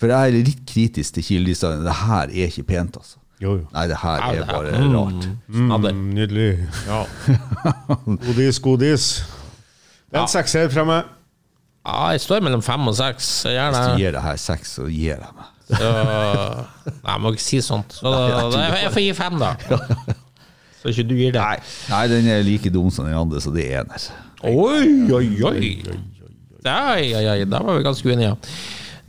For 0.00 0.10
jeg 0.10 0.30
er 0.32 0.44
litt 0.48 0.62
kritisk 0.66 1.14
til 1.14 1.22
kiledesign. 1.26 1.84
Det 1.84 1.94
her 2.00 2.32
er 2.32 2.48
ikke 2.50 2.64
pent, 2.72 2.96
altså. 2.96 3.20
Jo, 3.42 3.56
jo. 3.58 3.66
Nei, 3.74 3.86
det 3.90 3.96
her 4.00 4.22
er 4.22 4.38
det 4.40 4.46
bare 4.48 4.78
Mm. 4.80 4.94
rart. 4.96 5.28
Snadder. 5.52 5.92
Mm, 5.92 6.10
nydelig. 6.14 6.68
Ja. 6.86 7.00
Godis, 8.26 8.58
godis. 8.62 9.06
Det 10.10 10.16
er 10.16 10.22
en 10.22 10.22
Ja. 10.22 10.26
sekser 10.26 10.68
fra 10.70 10.84
meg. 10.84 11.04
ja, 11.86 12.08
jeg 12.14 12.20
står 12.20 12.40
mellom 12.40 12.62
fem 12.62 12.88
og 12.88 12.94
seks. 12.96 13.42
Gjerne. 13.44 13.76
Hvis 13.76 13.92
du 13.92 13.98
gir 14.04 14.12
det 14.12 14.22
her 14.22 14.36
seks, 14.36 14.74
så 14.78 14.86
gir 14.88 15.16
jeg 15.18 15.18
meg. 15.34 15.50
Så, 15.68 15.90
nei, 17.04 17.12
jeg 17.12 17.20
må 17.24 17.32
ikke 17.32 17.42
si 17.42 17.60
sånt. 17.64 17.92
Så 18.00 18.10
nei, 18.12 18.82
jeg 18.82 18.92
får 18.92 19.00
gi 19.04 19.12
fem, 19.16 19.38
da. 19.40 19.54
Så 20.84 20.90
ikke 20.92 21.06
du 21.08 21.14
gir 21.16 21.32
det. 21.32 21.42
Nei, 21.88 22.02
den 22.12 22.26
er 22.28 22.42
like 22.44 22.68
dum 22.70 22.90
som 22.92 23.06
den 23.08 23.14
andre, 23.16 23.40
så 23.40 23.50
det 23.54 23.64
er 23.72 23.80
ener. 23.82 24.02
Oi, 24.44 25.12
oi, 25.12 25.28
oi. 25.42 25.82
Oi, 26.64 27.14
oi, 27.16 27.26
oi. 27.28 27.44
Der 27.44 27.64
var 27.64 27.76
vi 27.78 27.84
ganske 27.84 28.08
uenige. 28.08 28.36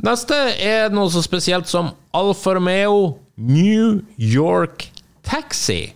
Neste 0.06 0.36
er 0.60 0.90
noe 0.94 1.10
så 1.12 1.22
spesielt 1.24 1.70
som 1.72 1.94
Alfa 2.16 2.56
Romeo 2.58 3.18
New 3.38 4.02
York 4.20 4.90
Taxi. 5.24 5.94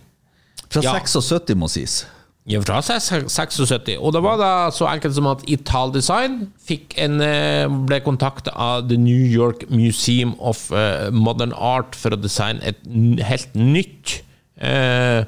Fra 0.70 0.82
Ja. 0.84 0.94
76 1.00 1.54
må 1.58 1.68
sies. 1.68 2.06
Ja, 2.48 2.58
fra 2.64 2.80
76. 2.82 3.98
Og 4.00 4.12
det 4.14 4.22
var 4.24 4.38
da 4.40 4.70
så 4.74 4.86
enkelt 4.88 5.14
som 5.14 5.26
at 5.30 5.42
Ital 5.46 5.92
Design 5.92 6.48
fikk 6.66 6.94
en, 6.98 7.20
eh, 7.20 7.68
ble 7.86 8.00
kontakta 8.00 8.50
av 8.56 8.88
The 8.88 8.96
New 8.96 9.26
York 9.30 9.68
Museum 9.70 10.34
of 10.40 10.70
eh, 10.72 11.10
Modern 11.12 11.52
Art 11.52 11.94
for 11.94 12.10
å 12.10 12.20
designe 12.20 12.60
et 12.64 12.76
helt 13.22 13.54
nytt 13.54 14.22
eh, 14.60 15.24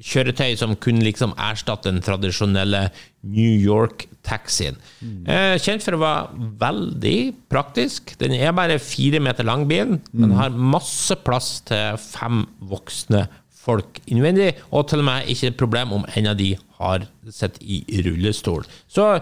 kjøretøy 0.00 0.54
som 0.56 0.76
kunne 0.80 1.04
liksom 1.04 1.34
erstatte 1.36 1.90
den 1.90 2.00
tradisjonelle 2.04 2.86
New 3.20 3.52
York-taxien. 3.60 4.78
Mm. 5.04 5.26
kjent 5.60 5.84
for 5.84 5.96
å 5.96 6.00
være 6.00 6.46
veldig 6.62 7.18
praktisk. 7.52 8.14
Den 8.20 8.32
er 8.38 8.56
bare 8.56 8.80
fire 8.80 9.20
meter 9.20 9.44
lang, 9.44 9.66
bilen, 9.68 10.00
men 10.12 10.32
har 10.38 10.56
masse 10.56 11.16
plass 11.24 11.58
til 11.68 12.00
fem 12.00 12.46
voksne 12.72 13.26
folk 13.60 14.00
innvendig, 14.08 14.54
og 14.72 14.88
til 14.88 15.02
og 15.02 15.10
med 15.10 15.28
ikke 15.28 15.52
et 15.52 15.60
problem 15.60 15.92
om 15.98 16.06
en 16.16 16.30
av 16.32 16.38
de 16.38 16.54
har 16.80 17.04
sittet 17.28 17.60
i 17.60 18.00
rullestol. 18.06 18.64
Så 18.88 19.18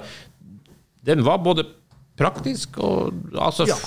den 1.08 1.24
var 1.26 1.42
både 1.42 1.66
praktisk 2.18 2.78
og 2.82 3.14
altså 3.38 3.68
ja. 3.68 3.78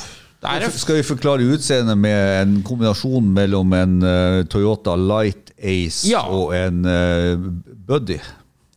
Skal 0.73 0.97
vi 0.97 1.05
forklare 1.05 1.45
utseendet 1.53 1.99
med 2.01 2.19
en 2.41 2.53
kombinasjon 2.65 3.27
mellom 3.29 3.75
en 3.77 3.91
eh, 4.01 4.37
Toyota 4.49 4.95
Light 4.97 5.50
Ace 5.61 6.09
Ja. 6.09 6.23
og 6.27 6.53
en 6.57 6.85
uh, 6.85 7.49
Buddy? 7.87 8.17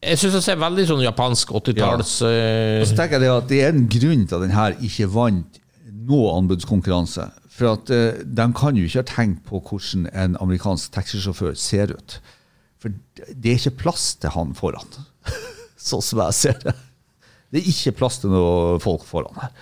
Jeg 0.04 0.20
syns 0.20 0.34
det 0.36 0.42
ser 0.44 0.58
veldig 0.60 0.84
sånn 0.90 1.00
japansk 1.04 1.54
80-talls 1.56 2.10
ja. 2.26 2.32
Og 2.82 2.88
så 2.90 2.96
tenker 2.98 3.16
jeg 3.16 3.24
det 3.24 3.30
at 3.32 3.48
det 3.48 3.60
er 3.64 3.72
en 3.72 3.86
grunn 3.88 4.26
til 4.28 4.36
at 4.36 4.44
den 4.44 4.52
her 4.56 4.76
ikke 4.84 5.08
vant 5.14 5.60
noe 6.04 6.34
anbudskonkurranse. 6.36 7.30
For 7.54 7.76
at 7.78 7.92
uh, 7.94 8.20
de 8.20 8.46
kan 8.58 8.76
jo 8.76 8.84
ikke 8.84 9.00
ha 9.00 9.08
tenkt 9.08 9.44
på 9.48 9.62
hvordan 9.64 10.08
en 10.12 10.36
amerikansk 10.44 10.92
taxisjåfør 10.96 11.54
ser 11.56 11.94
ut. 11.96 12.18
For 12.82 12.92
det 13.16 13.54
er 13.54 13.60
ikke 13.62 13.78
plass 13.86 14.10
til 14.20 14.34
han 14.34 14.52
foran, 14.58 14.90
sånn 15.88 16.04
som 16.04 16.20
jeg 16.26 16.36
ser 16.36 16.58
det. 16.66 16.74
Det 17.54 17.62
er 17.62 17.70
ikke 17.70 17.94
plass 18.02 18.18
til 18.20 18.34
noe 18.34 18.76
folk 18.82 19.06
foran 19.08 19.38
her. 19.40 19.54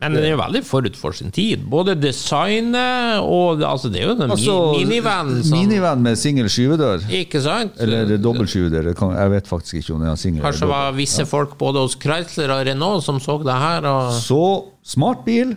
Men 0.00 0.12
den 0.12 0.26
er 0.26 0.34
jo 0.34 0.38
veldig 0.38 0.60
forut 0.68 0.96
for 1.00 1.16
sin 1.16 1.30
tid. 1.32 1.62
Både 1.72 1.94
designet 1.96 3.22
og 3.24 3.62
altså 3.64 3.88
Det 3.88 4.02
er 4.02 4.10
jo 4.10 4.16
en 4.18 4.30
Altså, 4.30 4.56
minivan. 4.76 5.30
Sånn. 5.40 5.54
Minivan 5.56 6.02
med 6.04 6.18
singel 6.20 6.50
skyvedør. 6.52 7.06
Ikke 7.16 7.40
sant? 7.40 7.78
Eller 7.80 8.18
dobbel 8.20 8.46
skyvedør. 8.50 8.92
Jeg 8.92 9.32
vet 9.32 9.48
faktisk 9.48 9.80
ikke 9.80 9.96
om 9.96 10.04
det 10.04 10.10
er 10.12 10.20
singel. 10.20 10.42
eller 10.42 10.50
Kanskje 10.50 10.66
det 10.66 10.74
var 10.74 10.92
visse 10.98 11.16
visse 11.16 11.30
folk 11.30 11.56
både 11.58 11.84
hos 11.84 11.96
Chrysler 12.00 12.52
og 12.52 12.66
Renault 12.68 13.04
som 13.06 13.20
så 13.22 13.38
det 13.44 13.56
her. 13.56 13.86
Og 13.88 14.12
Så 14.12 14.42
smart 14.84 15.24
bil. 15.24 15.56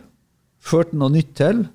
Førte 0.60 0.96
noe 1.00 1.12
nytt 1.12 1.36
til. 1.40 1.66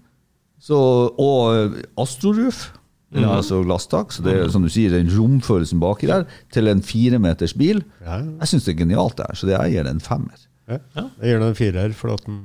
Så, 0.61 0.79
og 1.21 1.55
eh, 1.57 1.83
Astroroof. 2.01 2.71
Den 3.15 3.29
har 3.29 3.37
altså 3.39 3.61
glasstak, 3.63 4.11
så 4.11 4.25
det 4.25 4.33
er 4.35 4.49
som 4.51 4.65
du 4.65 4.71
sier, 4.73 4.91
den 4.91 5.07
romfølelsen 5.07 5.79
baki 5.79 6.09
der, 6.11 6.25
til 6.51 6.67
en 6.67 6.81
firemeters 6.83 7.53
bil. 7.55 7.85
Ja, 8.03 8.17
ja. 8.19 8.33
Jeg 8.41 8.51
syns 8.51 8.65
det 8.67 8.73
er 8.75 8.81
genialt, 8.81 9.15
det 9.21 9.29
her, 9.29 9.39
så 9.39 9.47
det 9.47 9.55
jeg 9.55 9.75
gir 9.77 9.87
det 9.87 9.93
en 9.95 10.03
femmer. 10.03 10.41
Ja. 10.69 10.79
Jeg 10.97 11.29
gir 11.29 11.39
den 11.41 11.49
en 11.51 11.55
firer, 11.59 11.93
for 11.99 12.15
at 12.15 12.25
den 12.27 12.41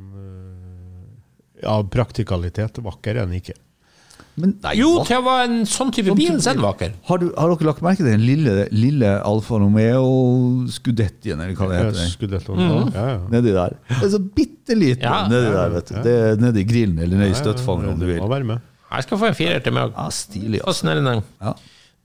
av 1.63 1.82
Ja, 1.84 1.89
praktikalitet. 1.91 2.78
Vakker 2.84 3.17
er 3.17 3.26
den 3.28 3.36
ikke. 3.39 3.55
Men 4.39 4.53
jo, 4.78 5.01
til 5.03 5.17
å 5.20 5.24
være 5.26 5.47
en 5.49 5.65
sånn 5.67 5.89
type 5.91 6.13
bil, 6.15 6.38
så 6.39 6.53
er 6.53 6.55
den 6.55 6.63
vakker. 6.63 6.93
har, 7.09 7.17
du, 7.20 7.26
har 7.36 7.49
dere 7.51 7.67
lagt 7.67 7.82
merke 7.84 7.99
til 7.99 8.07
den 8.07 8.22
lille, 8.24 8.53
lille 8.72 9.09
Alfa 9.28 9.57
Romeo 9.59 10.05
Scudettien, 10.72 11.41
eller 11.43 11.57
hva 11.59 11.67
det 11.67 11.80
heter? 11.82 12.45
den? 12.47 12.61
mm. 12.61 12.93
Ja, 12.95 13.07
ja. 13.09 13.17
Nedi 13.34 13.51
der. 13.57 13.76
Det 13.89 13.97
er 14.07 14.13
så 14.13 14.22
bitte 14.24 14.78
liten 14.80 15.03
Ja. 15.03 15.26
nedi 15.28 15.51
der, 15.57 15.74
vet 15.76 15.91
du. 15.91 15.97
Det 16.05 16.13
er 16.30 16.39
nedi 16.39 16.63
grillen 16.70 17.01
eller 17.03 17.20
nedi 17.26 17.36
støttfangeren, 17.36 17.97
om 17.97 17.99
du 17.99 18.05
vil. 18.07 18.22
må 18.24 18.32
være 18.32 18.47
med. 18.53 18.63
Jeg 18.93 19.03
skal 19.09 19.17
få 19.22 19.28
en 19.28 19.36
firer 19.38 19.59
til 19.65 19.76
meg. 19.76 19.91
Ja, 19.97 20.07
stilig. 20.09 20.61
Altså. 20.65 21.22
Ja. 21.43 21.53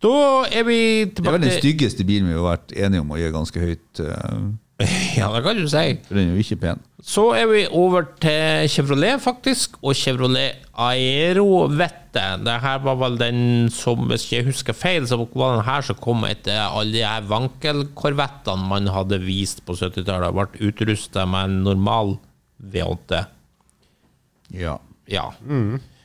Da 0.04 0.12
er 0.50 0.64
vi 0.66 0.80
Det 1.04 1.22
er 1.24 1.30
vel 1.38 1.46
den 1.46 1.54
styggeste 1.60 2.04
bilen 2.04 2.26
vi 2.28 2.34
har 2.34 2.56
vært 2.56 2.74
enige 2.76 3.00
om 3.00 3.14
å 3.14 3.20
gi 3.20 3.30
ganske 3.32 3.60
høyt. 3.62 4.00
eh, 4.02 4.42
Ja, 5.18 5.28
det 5.34 5.42
kan 5.44 5.58
du 5.58 5.66
si. 5.70 5.84
For 6.06 6.18
den 6.18 6.30
er 6.30 6.36
jo 6.36 6.44
ikke 6.44 6.60
pen. 6.62 6.82
Så 7.04 7.26
er 7.36 7.46
vi 7.50 7.62
over 7.68 8.06
til 8.22 8.68
Chevrolet, 8.72 9.20
faktisk, 9.22 9.76
og 9.82 9.96
Chevrolet 9.98 10.62
Aerovette. 10.80 12.24
Det 12.46 12.56
her 12.62 12.82
var 12.84 12.98
vel 13.02 13.18
den 13.20 13.40
som, 13.74 14.06
hvis 14.10 14.26
jeg 14.32 14.46
husker 14.48 14.76
feil, 14.76 15.06
så 15.08 15.18
var 15.20 15.56
den 15.58 15.66
her 15.66 15.84
som 15.84 15.98
kom 16.00 16.24
etter 16.28 16.60
alle 16.64 16.94
de 16.94 17.02
her 17.04 17.26
vankelkorvettene 17.30 18.70
man 18.70 18.90
hadde 18.94 19.20
vist 19.24 19.64
på 19.66 19.76
70-tallet. 19.78 20.34
Ble 20.34 20.70
utrusta 20.70 21.26
med 21.28 21.50
en 21.50 21.58
normal 21.66 22.16
V8. 22.62 23.24
Ja. 24.54 24.78
Ja. 25.10 25.28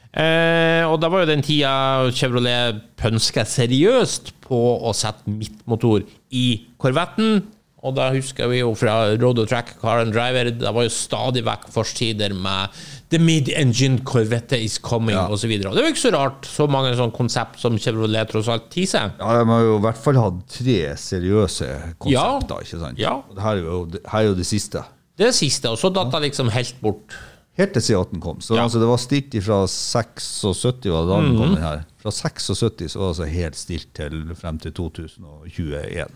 Eh, 0.10 0.84
og 0.90 0.98
da 1.00 1.10
var 1.12 1.24
jo 1.24 1.30
den 1.30 1.44
tida 1.46 2.10
Chevrolet 2.18 2.82
pønska 3.00 3.46
seriøst 3.48 4.34
på 4.44 4.60
å 4.82 4.94
sette 4.98 5.30
midtmotor 5.32 6.04
i 6.34 6.46
Corvetten. 6.82 7.44
Og 7.82 7.94
da 7.96 8.10
husker 8.12 8.50
vi 8.52 8.58
jo 8.60 8.74
fra 8.76 9.16
Road 9.22 9.40
Track 9.48 9.78
Car 9.80 10.02
and 10.02 10.12
Driver, 10.12 10.50
det 10.52 10.74
var 10.76 10.84
jo 10.84 10.90
stadig 10.92 11.46
vekk 11.46 11.70
forsider 11.72 12.34
med 12.36 12.70
The 13.10 13.18
mid-engine 13.24 14.02
Corvette 14.04 14.60
is 14.62 14.78
coming, 14.78 15.16
Ja. 15.16 15.28
og 15.32 15.40
så 15.40 15.48
videre. 15.48 15.70
jo 15.72 15.76
det 15.78 15.84
var 15.86 15.90
ikke 15.94 16.12
så 16.12 16.12
rart, 16.14 16.46
så 16.46 16.68
mange 16.70 16.92
sånne 16.98 17.16
konsept 17.16 17.58
som 17.60 17.78
Chevrolet 17.80 18.28
tross 18.30 18.48
alt 18.50 18.70
teaser. 18.70 19.14
ja, 19.18 19.40
De 19.40 19.48
har 19.50 19.62
jo 19.64 19.78
i 19.78 19.82
hvert 19.82 19.98
fall 19.98 20.16
hatt 20.20 20.44
tre 20.50 20.96
seriøse 21.00 21.68
Ja. 21.70 21.94
konsepter, 21.98 22.60
ikke 22.68 22.80
sant? 22.84 22.98
Ja. 23.00 23.14
Og 23.30 23.36
det 23.36 23.44
her 23.44 23.56
er 23.56 23.62
jo 23.64 23.86
det, 23.86 24.02
her 24.12 24.20
er 24.20 24.28
jo 24.28 24.36
det 24.36 24.46
siste. 24.46 24.84
Det 25.18 25.28
er 25.28 25.32
siste, 25.32 25.70
og 25.70 25.78
så 25.78 25.90
datt 25.94 26.12
det 26.12 26.22
liksom 26.32 26.50
helt 26.50 26.76
bort. 26.82 27.16
Helt 27.58 27.74
til 27.74 27.82
C18 27.82 28.20
kom. 28.22 28.38
Så 28.40 28.56
Ja. 28.56 28.64
altså, 28.64 28.80
det 28.80 28.88
var 28.88 28.98
stilt 28.98 29.32
fra 29.44 29.66
76, 29.68 30.90
var 30.92 31.02
det 31.04 31.10
da 31.10 31.22
den 31.22 31.38
kom 31.38 31.56
den 31.56 31.64
her. 31.64 31.86
Fra 32.02 32.12
76 32.12 32.88
så 32.92 33.00
var 33.00 33.14
det 33.14 33.20
altså 33.20 33.28
helt 33.34 33.56
stilt 33.56 33.94
til 33.94 34.36
frem 34.36 34.58
til 34.60 34.72
2021. 34.72 36.08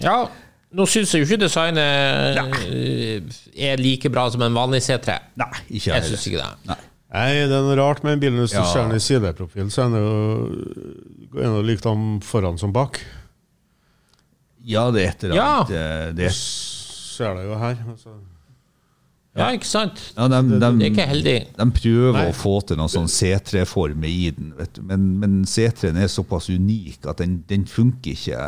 Ja, 0.00 0.28
nå 0.72 0.86
syns 0.88 1.12
jeg 1.12 1.20
jo 1.22 1.26
ikke 1.28 1.42
designet 1.44 1.82
eh, 1.84 3.20
er 3.72 3.76
like 3.82 4.08
bra 4.08 4.30
som 4.32 4.40
en 4.42 4.54
vanlig 4.56 4.80
C3. 4.86 5.18
Nei, 5.36 5.50
ikke 5.68 5.92
Jeg 5.98 6.02
syns 6.08 6.26
ikke 6.30 6.40
det. 6.40 6.50
Nei. 6.70 6.78
Nei, 7.12 7.32
det 7.44 7.52
er 7.58 7.66
noe 7.66 7.76
rart 7.76 8.00
med 8.06 8.14
en 8.14 8.20
bil. 8.22 8.32
Hvis 8.40 8.54
du 8.54 8.56
Ja. 8.62 8.64
ser 8.72 8.86
den 8.88 8.96
i 8.96 9.02
sideprofil, 9.04 9.68
så 9.70 9.82
er 9.84 9.90
den 9.92 10.00
jo 10.00 11.42
er 11.42 11.62
likt 11.62 11.84
om 11.86 12.20
foran 12.24 12.56
som 12.58 12.72
bak. 12.72 13.02
Ja, 14.64 14.90
det 14.94 15.02
er 15.04 15.08
et 15.10 15.24
eller 15.24 15.36
Ja. 15.36 15.64
annet. 15.64 15.70
eh, 15.76 16.12
Det, 16.16 16.32
Ser 16.32 17.34
det 17.34 17.44
jo 17.44 17.58
her. 17.58 17.76
Altså. 17.90 18.08
Ja, 19.32 19.46
ikke 19.56 19.64
sant? 19.64 20.00
ja, 20.12 20.26
de, 20.28 20.40
de, 20.44 20.58
Det 20.60 20.86
er 20.86 20.90
ikke 20.90 21.06
heldig. 21.08 21.36
De 21.56 21.66
prøver 21.72 22.18
Nei. 22.18 22.24
å 22.28 22.34
få 22.36 22.58
til 22.68 22.76
noen 22.76 22.92
sånn 22.92 23.08
C3-form 23.08 24.04
i 24.04 24.28
den, 24.36 24.50
vet 24.58 24.74
du. 24.76 24.82
Men, 24.90 25.06
men 25.22 25.38
C3-en 25.48 26.02
er 26.02 26.10
såpass 26.12 26.50
unik 26.52 27.08
at 27.08 27.22
den, 27.22 27.38
den, 27.48 27.64
funker 27.68 28.12
ikke, 28.12 28.42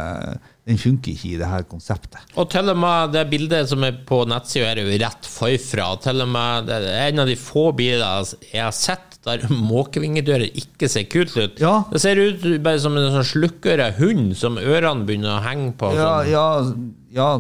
den 0.68 0.82
funker 0.82 1.14
ikke 1.14 1.30
i 1.30 1.41
det 1.41 1.49
her 1.49 1.64
konseptet. 1.70 2.20
Og 2.37 2.51
til 2.53 2.68
og 2.74 2.78
med 2.85 3.16
det 3.16 3.24
bildet 3.32 3.72
som 3.72 3.89
er 3.89 3.97
på 4.05 4.20
nettsida, 4.28 4.74
er 4.74 4.85
jo 4.85 5.01
rett 5.07 5.32
forfra. 5.39 5.89
Til 6.05 6.20
og 6.26 6.32
med 6.37 6.68
det 6.68 6.80
er 6.85 7.09
en 7.09 7.24
av 7.24 7.32
de 7.32 7.41
få 7.41 7.70
bilene 7.78 8.12
jeg 8.51 8.61
har 8.66 8.76
sett 8.76 9.20
der 9.24 9.49
måkevingedører 9.72 10.53
ikke 10.53 10.93
ser 10.93 11.09
kult 11.09 11.32
ut. 11.39 11.64
Ja. 11.64 11.78
Det 11.89 12.05
ser 12.05 12.20
ut 12.20 12.45
bare 12.61 12.82
som 12.82 13.01
en 13.01 13.09
sånn 13.14 13.30
slukkøra 13.32 13.95
hund 14.03 14.35
som 14.37 14.61
ørene 14.61 15.09
begynner 15.09 15.39
å 15.39 15.45
henge 15.49 15.72
på. 15.80 15.97
Ja, 15.97 16.18
sånn. 16.20 16.91
ja, 17.16 17.24
ja 17.24 17.30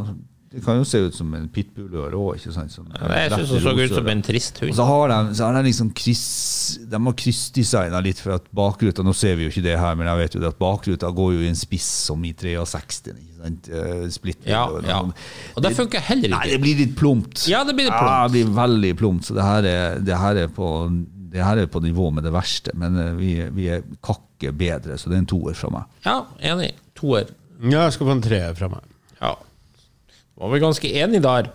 det 0.54 0.62
kan 0.64 0.76
jo 0.78 0.84
se 0.86 0.98
ut 1.02 1.14
som 1.16 1.32
en 1.34 1.48
pitbullør 1.50 2.14
òg, 2.14 2.36
ikke 2.38 2.52
sant? 2.54 2.70
Som 2.70 2.86
Jeg 2.94 3.30
syns 3.32 3.50
det 3.50 3.60
så 3.64 3.72
ut 3.74 3.94
som 3.96 4.08
en 4.12 4.22
trist 4.22 4.60
Og 4.62 4.68
hund. 4.68 4.76
så 4.78 4.84
har 4.86 5.08
de, 5.10 5.34
så 5.34 5.48
har 5.48 5.56
de 5.58 5.62
liksom 5.66 5.90
kryss, 5.98 6.24
De 6.90 7.00
har 7.06 7.16
kryssdesigna 7.18 8.00
litt 8.04 8.20
for 8.22 8.36
at 8.36 8.46
bakruta 8.54 9.02
Nå 9.02 9.12
ser 9.18 9.34
vi 9.36 9.48
jo 9.48 9.50
ikke 9.52 9.64
det 9.66 9.74
her, 9.80 9.94
men 9.98 10.06
jeg 10.06 10.20
vet 10.22 10.36
jo 10.38 10.42
det 10.44 10.50
at 10.52 10.58
bakruta 10.62 11.10
går 11.14 11.32
jo 11.34 11.40
i 11.44 11.48
en 11.50 11.58
spiss 11.58 11.88
som 12.06 12.22
i 12.24 12.32
63. 12.32 13.16
Ikke 13.18 13.40
sant? 13.42 13.68
Eh, 13.68 14.04
Splitt. 14.14 14.46
Ja, 14.46 14.64
og- 14.70 14.86
ja. 14.86 15.00
Og 15.56 15.62
det 15.62 15.74
funker 15.76 16.00
heller 16.00 16.28
ikke. 16.28 16.38
Nei, 16.38 16.50
det 16.54 16.60
blir 16.62 16.76
litt 16.84 16.94
plumpt. 16.96 17.48
Ja, 17.50 17.64
det 17.64 17.74
blir 17.74 17.90
litt 17.90 17.98
Ja, 17.98 18.28
det 18.28 18.32
blir 18.38 18.54
veldig 18.54 18.94
plumpt. 18.98 19.24
Så 19.28 19.34
det 19.34 19.42
her 19.44 19.64
er, 19.64 19.98
det 20.00 20.16
her 20.18 20.36
er, 20.44 20.48
på, 20.48 20.68
det 21.34 21.42
her 21.44 21.58
er 21.58 21.66
på 21.66 21.82
nivå 21.82 22.12
med 22.14 22.24
det 22.24 22.32
verste. 22.32 22.70
Men 22.78 22.96
eh, 22.98 23.12
vi, 23.18 23.34
vi 23.50 23.66
er 23.74 23.82
kakke 24.02 24.52
bedre, 24.54 24.96
så 24.98 25.10
det 25.10 25.16
er 25.18 25.24
en 25.24 25.32
toer 25.34 25.54
fra 25.58 25.70
meg. 25.70 25.84
Ja, 26.06 26.20
enig. 26.40 26.72
Toer. 26.94 27.26
Ja, 27.62 27.84
jeg 27.88 27.92
skal 27.98 28.06
få 28.06 28.12
en 28.18 28.22
treer 28.22 28.54
fra 28.54 28.68
meg. 28.68 28.80
Ja. 29.20 29.34
Var 30.40 30.52
vi 30.52 30.62
ganske 30.62 30.90
enige 31.02 31.24
der. 31.24 31.50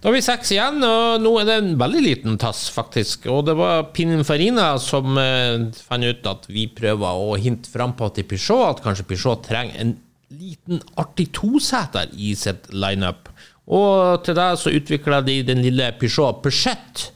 Da 0.00 0.08
har 0.08 0.14
vi 0.16 0.22
seks 0.24 0.54
igjen, 0.54 0.78
og 0.86 1.20
nå 1.20 1.30
er 1.42 1.48
det 1.48 1.56
en 1.60 1.74
veldig 1.80 2.00
liten 2.00 2.38
tass, 2.40 2.62
faktisk. 2.72 3.26
Og 3.28 3.42
det 3.50 3.56
var 3.58 3.90
Pininfarina 3.92 4.70
som 4.80 5.18
eh, 5.20 5.66
fant 5.84 6.06
ut 6.06 6.30
at 6.30 6.46
vi 6.48 6.64
prøver 6.72 7.20
å 7.20 7.34
hinte 7.36 7.68
frampå 7.68 8.08
til 8.16 8.24
Peugeot 8.30 8.64
at 8.70 8.80
kanskje 8.86 9.04
Peugeot 9.10 9.44
trenger 9.44 9.76
en 9.82 9.92
liten 10.30 10.80
artig 11.00 11.28
toseter 11.36 12.08
i 12.16 12.32
sitt 12.38 12.70
lineup. 12.72 13.28
Og 13.70 14.24
til 14.24 14.38
det 14.38 14.48
så 14.62 14.72
utvikla 14.72 15.20
de 15.26 15.42
den 15.46 15.60
lille 15.66 15.92
Peugeot 16.00 16.40
Peugeot, 16.46 17.10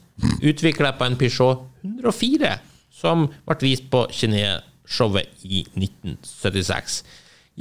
utvikla 0.45 0.93
på 0.99 1.09
en 1.09 1.17
Peugeot 1.19 1.65
104, 1.87 2.53
som 2.93 3.31
ble 3.49 3.61
vist 3.65 3.89
på 3.89 4.05
Kiné-showet 4.13 5.47
i 5.49 5.65
1976. 5.73 7.01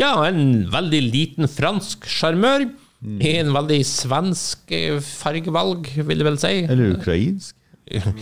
Ja, 0.03 0.17
en 0.27 0.67
veldig 0.73 1.01
liten 1.13 1.47
fransk 1.47 2.09
sjarmør. 2.09 2.67
I 3.03 3.33
en 3.41 3.51
veldig 3.55 3.79
svensk 3.87 4.71
eh, 4.75 4.99
fargevalg, 5.03 5.89
vil 6.07 6.21
jeg 6.23 6.27
vel 6.29 6.39
si. 6.41 6.53
Eller 6.67 6.95
ukrainsk. 6.99 7.55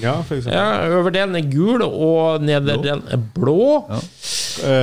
Ja, 0.02 0.16
for 0.26 0.36
eksempel. 0.36 0.56
Ja, 0.58 0.88
Øverdelen 0.98 1.36
er 1.38 1.46
gul, 1.48 1.84
og 1.86 2.42
nederdelen 2.44 3.04
er 3.14 3.20
blå. 3.36 3.86
Ja. 3.88 4.00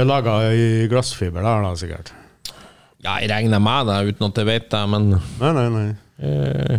Laga 0.07 0.37
i 0.55 0.87
glassfiber 0.89 1.43
der, 1.43 1.65
da, 1.67 1.73
sikkert. 1.77 2.13
Ja, 3.05 3.17
jeg 3.19 3.29
regner 3.33 3.61
med 3.61 3.91
det, 3.91 3.97
uten 4.15 4.29
at 4.31 4.39
jeg 4.39 4.49
vet 4.49 4.71
det, 4.73 4.85
men 4.95 5.11
Nei, 5.17 5.51
nei, 5.59 5.67
nei. 5.75 5.89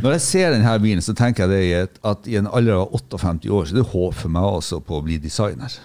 Når 0.02 0.16
jeg 0.18 0.24
ser 0.26 0.52
denne 0.56 0.74
bilen, 0.84 1.04
så 1.04 1.14
tenker 1.16 1.48
jeg 1.48 1.52
det 1.92 2.02
at 2.08 2.26
i 2.28 2.36
en 2.40 2.50
alder 2.52 2.82
av 2.82 2.96
58 2.98 3.52
år 3.56 3.68
så 3.70 3.76
er 3.76 3.80
det 3.80 3.86
håp 3.94 4.18
for 4.24 4.34
meg 4.36 4.48
også 4.58 4.82
på 4.84 4.98
å 4.98 5.04
bli 5.06 5.20
designer. 5.24 5.76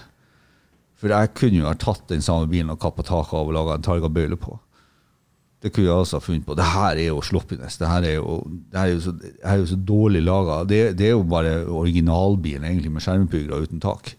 For 0.98 1.12
jeg 1.12 1.34
kunne 1.38 1.60
jo 1.60 1.68
ha 1.68 1.74
tatt 1.78 2.06
den 2.10 2.22
samme 2.24 2.48
bilen 2.50 2.72
og 2.74 2.80
kappa 2.82 3.04
taket 3.06 3.36
av 3.38 3.50
og 3.50 3.54
laga 3.54 3.76
en 3.76 3.84
targabøyle 3.86 4.38
på. 4.40 4.56
Det 5.64 5.70
kunne 5.72 5.88
jeg 5.88 6.12
ha 6.12 6.20
funnet 6.20 6.44
på. 6.44 6.54
Det 6.58 6.66
her 6.74 6.98
er 7.00 7.06
jo 7.08 7.22
sloppiness. 7.24 7.78
Det 7.80 7.88
her 7.88 8.04
er 8.04 8.18
jo, 8.18 8.36
er 8.76 8.90
jo, 8.92 8.98
så, 9.00 9.14
er 9.40 9.62
jo 9.62 9.68
så 9.70 9.78
dårlig 9.80 10.20
laga. 10.20 10.58
Det, 10.68 10.80
det 10.98 11.08
er 11.08 11.14
jo 11.14 11.22
bare 11.24 11.54
originalbilen 11.64 12.66
egentlig 12.68 12.92
med 12.92 13.04
skjermpuggere 13.04 13.64
uten 13.64 13.80
tak. 13.80 14.12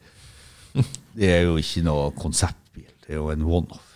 Det 1.16 1.30
er 1.32 1.46
jo 1.46 1.60
ikke 1.62 1.86
noe 1.86 2.10
konseptbil. 2.18 2.90
Det 3.06 3.14
er 3.14 3.22
jo 3.22 3.30
en 3.32 3.46
one-off. 3.46 3.92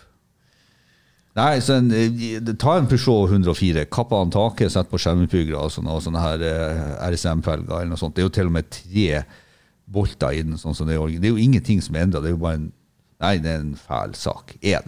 Nei, 1.36 1.58
så 1.62 1.76
en, 1.78 1.90
eh, 1.94 2.54
ta 2.58 2.76
en 2.78 2.88
Peugeot 2.90 3.30
104, 3.30 3.84
kapp 3.92 4.14
av 4.16 4.30
taket, 4.34 4.72
sett 4.72 4.88
på 4.90 4.98
skjermpuggere 4.98 5.58
og 5.58 5.70
sånne, 5.74 5.98
sånne 6.02 6.22
her 6.24 6.42
eh, 6.46 6.94
RSM-felger 7.10 7.76
eller 7.76 7.92
noe 7.92 8.00
sånt. 8.00 8.16
Det 8.16 8.24
er 8.24 8.28
jo 8.28 8.34
til 8.38 8.50
og 8.50 8.56
med 8.56 8.70
tre 8.72 9.22
bolter 9.90 10.38
i 10.38 10.42
den. 10.46 10.58
sånn 10.58 10.74
som 10.74 10.88
Det 10.88 10.96
er, 10.96 11.18
det 11.18 11.30
er 11.30 11.34
jo 11.34 11.44
ingenting 11.44 11.82
som 11.82 11.98
er 11.98 12.06
endra. 12.06 12.22
Det 12.22 12.32
er 12.32 12.38
jo 12.38 12.44
bare 12.46 12.62
en 12.62 12.70
Nei, 13.20 13.34
det 13.36 13.50
er 13.52 13.58
en 13.60 13.74
fæl 13.76 14.14
sak. 14.16 14.54
Én. 14.64 14.86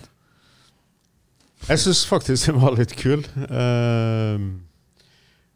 Jeg 1.69 1.79
syns 1.79 2.07
faktisk 2.07 2.47
den 2.51 2.61
var 2.63 2.75
litt 2.77 2.95
kul. 2.99 3.23
Eh, 3.47 4.47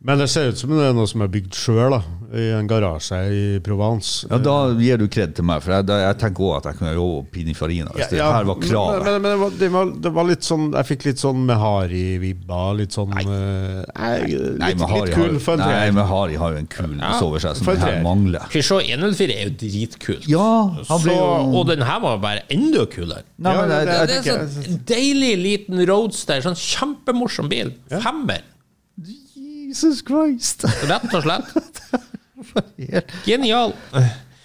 men 0.07 0.21
det 0.23 0.29
ser 0.31 0.53
ut 0.53 0.59
som 0.61 0.71
det 0.71 0.85
er 0.87 0.95
noe 0.95 1.09
som 1.11 1.25
er 1.25 1.31
bygd 1.33 1.57
sjøl, 1.59 1.97
i 2.37 2.45
en 2.57 2.67
garasje 2.69 3.17
i 3.31 3.43
Provence. 3.65 4.27
Ja, 4.31 4.39
da 4.43 4.55
gir 4.83 4.99
du 4.99 5.07
kred 5.11 5.35
til 5.37 5.47
meg, 5.47 5.63
for 5.65 5.75
jeg, 5.77 5.87
da, 5.89 5.99
jeg 6.03 6.19
tenker 6.21 6.47
òg 6.47 6.55
at 6.59 6.69
jeg 6.71 6.79
kunne 6.81 6.93
jobbe 6.97 7.31
Pininfarina 7.35 7.95
hvis 7.95 8.11
det 8.13 8.21
her 8.23 8.49
var 8.49 8.59
kravet. 8.63 9.07
Men, 9.07 9.19
men, 9.23 9.41
men 9.43 9.59
det, 9.61 9.69
var, 9.75 9.93
det, 10.07 10.13
var, 10.17 10.29
litt 10.29 10.47
sånn 10.47 10.67
Jeg 10.75 10.89
fikk 10.91 11.07
litt 11.07 11.23
sånn 11.23 11.45
Mehari-vibber. 11.49 12.73
Litt 12.81 12.97
sånn 12.97 13.15
eh, 13.15 13.27
nei, 13.27 14.11
litt, 14.27 14.59
Nei, 14.63 14.73
Mehari 14.81 15.11
litt 15.11 15.15
har, 15.17 15.29
kul 15.31 15.39
for 15.43 15.57
en 15.57 15.65
treer. 15.65 15.95
men 15.97 16.11
Hari 16.11 16.41
har 16.43 16.57
jo 16.57 16.63
en 16.65 16.71
kulness 16.77 17.23
over 17.27 17.45
seg 17.47 17.61
som 17.61 17.71
det 17.71 17.77
her 17.85 18.03
mangler. 18.07 18.49
Peugeot 18.53 18.91
104 18.91 19.39
er 19.39 19.51
jo 19.51 19.55
dritkult. 19.63 20.27
Ja, 20.31 20.49
han 20.91 21.05
ble 21.07 21.15
Så, 21.15 21.21
jo 21.21 21.61
og 21.61 21.71
den 21.71 21.87
her 21.87 22.03
var 22.05 22.21
bare 22.23 22.45
enda 22.53 22.87
kulere. 22.91 23.25
Nei, 23.39 23.55
men 23.61 23.75
Ja, 23.77 23.81
det- 23.87 23.97
jeg, 23.97 24.11
Det 24.11 24.35
er 24.35 24.51
sånn 24.51 24.83
deilig 24.91 25.33
liten 25.45 25.87
roadster. 25.89 26.43
Sånn 26.45 26.59
kjempemorsom 26.59 27.51
bil. 27.53 27.75
Femmer. 27.91 28.45
Jesus 29.77 30.01
Christ! 30.09 30.65
Rett 30.89 31.13
og 31.15 31.23
slett. 31.27 31.81
Genial. 33.27 33.75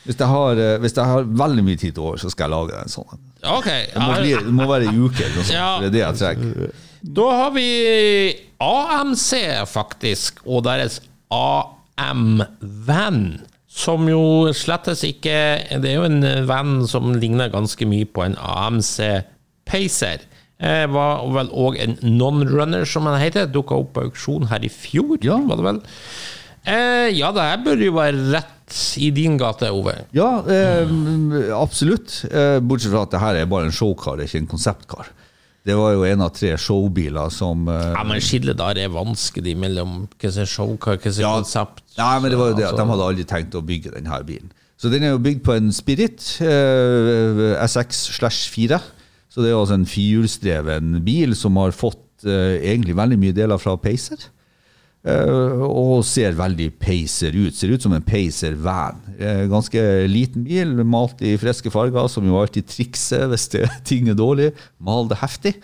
Hvis 0.04 0.18
jeg, 0.18 0.28
har, 0.28 0.58
eh, 0.60 0.78
hvis 0.82 0.96
jeg 0.98 1.06
har 1.08 1.28
veldig 1.40 1.64
mye 1.64 1.78
tid 1.80 1.94
til 1.96 2.04
over, 2.04 2.18
så 2.20 2.30
skal 2.34 2.50
jeg 2.50 2.52
lage 2.56 2.80
en 2.82 2.92
sånn. 2.92 3.20
Ok. 3.48 3.68
Det 3.94 4.02
må, 4.02 4.16
bli, 4.18 4.32
det 4.48 4.54
må 4.58 4.66
være 4.68 4.90
en 4.90 4.98
uke. 5.06 5.24
eller 5.24 5.38
noe 5.38 5.46
sånt, 5.46 5.56
Ja. 5.56 5.70
Det 5.80 5.88
er 5.88 5.94
det 5.96 6.02
jeg 6.02 6.18
trenger. 6.20 6.74
Da 7.20 7.28
har 7.38 7.52
vi 7.56 7.68
AMC, 8.62 9.30
faktisk, 9.72 10.42
og 10.46 10.66
deres 10.68 11.00
AM-venn. 11.32 13.24
Som 13.72 14.10
jo 14.12 14.52
slettes 14.52 15.00
ikke 15.08 15.36
Det 15.80 15.88
er 15.88 15.94
jo 15.96 16.04
en 16.04 16.20
venn 16.50 16.74
som 16.92 17.14
ligner 17.16 17.48
ganske 17.54 17.86
mye 17.88 18.04
på 18.12 18.26
en 18.26 18.36
AMC 18.36 18.98
Pacer. 19.64 20.26
Eh, 20.62 20.86
var 20.94 21.24
vel 21.34 21.48
òg 21.58 21.80
en 21.82 21.96
non-runner, 22.06 22.86
som 22.86 23.06
den 23.10 23.18
heter. 23.20 23.48
Dukka 23.50 23.74
opp 23.82 23.94
på 23.96 24.04
auksjon 24.12 24.48
her 24.52 24.60
i 24.64 24.70
fjor, 24.70 25.18
Ja. 25.26 25.38
var 25.42 25.58
det 25.58 25.66
vel. 25.66 25.82
Eh, 26.64 27.10
ja, 27.18 27.32
det 27.34 27.42
her 27.42 27.58
bør 27.66 27.82
jo 27.82 27.92
være 27.96 28.32
rett 28.36 28.98
i 29.02 29.10
din 29.10 29.38
gate, 29.42 29.72
Ove. 29.74 29.96
Ja, 30.14 30.44
eh, 30.46 30.86
absolutt. 31.58 32.26
Eh, 32.30 32.60
bortsett 32.62 32.92
fra 32.94 33.02
at 33.08 33.12
det 33.12 33.20
her 33.20 33.36
er 33.42 33.46
bare 33.50 33.66
en 33.66 33.72
showcar, 33.74 34.22
ikke 34.22 34.38
en 34.38 34.48
konseptkar. 34.48 35.10
Det 35.66 35.76
var 35.78 35.92
jo 35.94 36.04
en 36.04 36.22
av 36.22 36.32
tre 36.34 36.56
showbiler 36.58 37.30
som 37.34 37.68
eh, 37.70 37.94
Ja, 37.94 38.04
men 38.04 38.22
skillet 38.22 38.58
der 38.58 38.78
er 38.82 38.90
vanskelig 38.90 39.56
mellom 39.58 40.08
hva 40.20 40.32
som 40.32 40.42
er 40.42 40.50
showcar, 40.50 40.98
hva 40.98 41.12
som 41.12 41.24
er 41.24 41.28
Ja. 41.28 41.36
konsept. 41.42 41.82
Nei, 41.98 42.20
men 42.20 42.32
det 42.32 42.38
var 42.40 42.48
jo 42.50 42.56
det 42.56 42.64
at 42.66 42.72
Altså- 42.74 42.86
de 42.86 42.92
hadde 42.92 43.10
aldri 43.10 43.26
tenkt 43.26 43.52
å 43.58 43.62
bygge 43.66 43.94
denne 43.94 44.24
bilen. 44.26 44.52
Så 44.80 44.90
den 44.90 45.04
er 45.04 45.10
jo 45.12 45.20
bygd 45.20 45.44
på 45.44 45.54
en 45.58 45.72
Spirit 45.72 46.38
eh, 46.42 47.58
SX 47.68 48.10
slash 48.18 48.50
4. 48.50 48.80
Så 49.32 49.44
det 49.44 49.54
er 49.54 49.58
altså 49.58 49.78
en 49.80 49.88
firehjulsdreven 49.88 51.00
bil 51.06 51.36
som 51.40 51.56
har 51.62 51.72
fått 51.76 52.28
eh, 52.28 52.60
egentlig 52.60 52.98
veldig 53.00 53.20
mye 53.22 53.36
deler 53.36 53.62
fra 53.62 53.78
Pacer. 53.80 54.26
Eh, 55.02 55.62
og 55.66 56.04
ser 56.06 56.36
veldig 56.38 56.68
Pacer 56.82 57.34
ut. 57.34 57.56
Ser 57.56 57.72
ut 57.72 57.86
som 57.86 57.96
en 57.96 58.06
Pacer 58.06 58.58
van. 58.60 59.00
Eh, 59.16 59.46
ganske 59.50 59.82
liten 60.12 60.44
bil, 60.46 60.76
malt 60.84 61.24
i 61.24 61.38
friske 61.42 61.72
farger, 61.74 62.10
som 62.12 62.28
jo 62.28 62.38
alltid 62.42 62.68
trikser 62.70 63.30
hvis 63.32 63.48
det, 63.56 63.66
ting 63.90 64.12
er 64.12 64.20
dårlig. 64.20 64.52
Mal 64.84 65.08
det 65.10 65.22
heftig, 65.24 65.56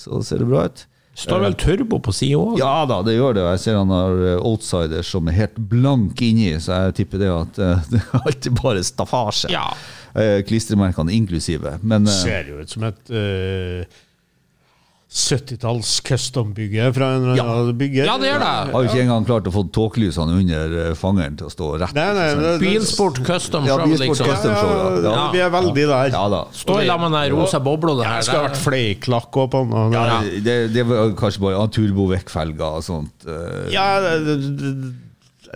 så 0.00 0.22
ser 0.24 0.42
det 0.42 0.50
bra 0.50 0.64
ut. 0.70 0.86
Står 1.20 1.44
vel 1.44 1.56
turbo 1.60 2.00
på 2.00 2.14
sida 2.16 2.40
òg? 2.40 2.58
Ja 2.60 2.86
da, 2.88 3.00
det 3.06 3.18
gjør 3.18 3.36
det. 3.36 3.46
Jeg 3.54 3.64
ser 3.66 3.80
han 3.80 3.92
har 3.92 4.16
outsiders 4.40 4.70
outsider 4.70 5.06
som 5.06 5.28
er 5.28 5.38
helt 5.38 5.58
blank 5.70 6.20
inni, 6.24 6.52
så 6.60 6.84
jeg 6.86 7.00
tipper 7.00 7.22
det 7.22 7.30
at 7.32 7.60
eh, 7.62 7.86
det 7.92 8.02
er 8.02 8.20
alltid 8.24 8.60
bare 8.60 8.84
staffasje. 8.86 9.50
Ja. 9.52 9.66
Eh, 10.14 10.40
Klistremerkene 10.46 11.14
inklusive. 11.16 11.76
Men 11.82 12.08
eh, 12.08 12.22
ser 12.24 12.50
jo 12.50 12.60
ut 12.60 12.70
som 12.72 12.86
et 12.88 13.12
uh, 13.14 14.00
70-talls 15.10 15.88
custom-bygge 16.06 16.92
fra 16.94 17.06
en 17.16 17.24
eller 17.24 17.36
Ja. 17.36 17.72
bygger. 17.74 18.04
Ja, 18.06 18.14
det 18.18 18.28
gjør 18.30 18.38
det. 18.38 18.72
har 18.72 18.82
jo 18.84 18.88
ikke 18.88 19.02
engang 19.02 19.24
klart 19.26 19.48
å 19.50 19.52
få 19.52 19.64
tåkelysene 19.74 20.36
under 20.38 20.76
eh, 20.84 20.94
fangeren 20.94 21.36
til 21.36 21.48
å 21.48 21.50
stå 21.50 21.70
rett. 21.82 21.94
Nei, 21.98 22.04
nei, 22.14 22.28
det, 22.38 22.44
det, 22.44 22.60
Bilsport 22.62 23.18
custom 23.26 23.66
Ja, 23.66 23.76
show, 23.76 23.86
Bilsport 23.90 24.06
liksom. 24.06 24.30
custom. 24.30 24.54
show, 24.54 24.70
ja. 24.70 25.02
ja, 25.02 25.14
Ja. 25.18 25.26
Vi 25.34 25.42
er 25.42 25.50
veldig 25.50 25.86
der. 25.90 26.14
Ja 26.14 26.24
da. 26.30 26.44
Stå 26.54 26.78
i 26.80 26.86
lag 26.86 27.00
med 27.02 27.12
den 27.18 27.34
rosa 27.34 27.58
bobla. 27.60 27.96
Det 27.98 28.06
Ja, 28.06 28.16
det 28.20 28.24
skulle 28.28 28.46
vært 28.48 28.62
fleiklakk 28.62 29.30
òg 29.42 29.50
på 29.50 29.64
den. 29.66 29.92
Ja, 29.98 30.22
det, 30.46 30.56
det 30.78 30.86
var 30.86 31.10
kanskje 31.18 31.40
bare 31.42 31.58
ja, 31.58 31.66
turbovekkfelger 31.66 32.78
og 32.78 32.84
sånt. 32.86 33.26
eh. 33.26 33.70
Ja, 33.74 33.88
det, 34.00 34.38
det, 34.38 34.94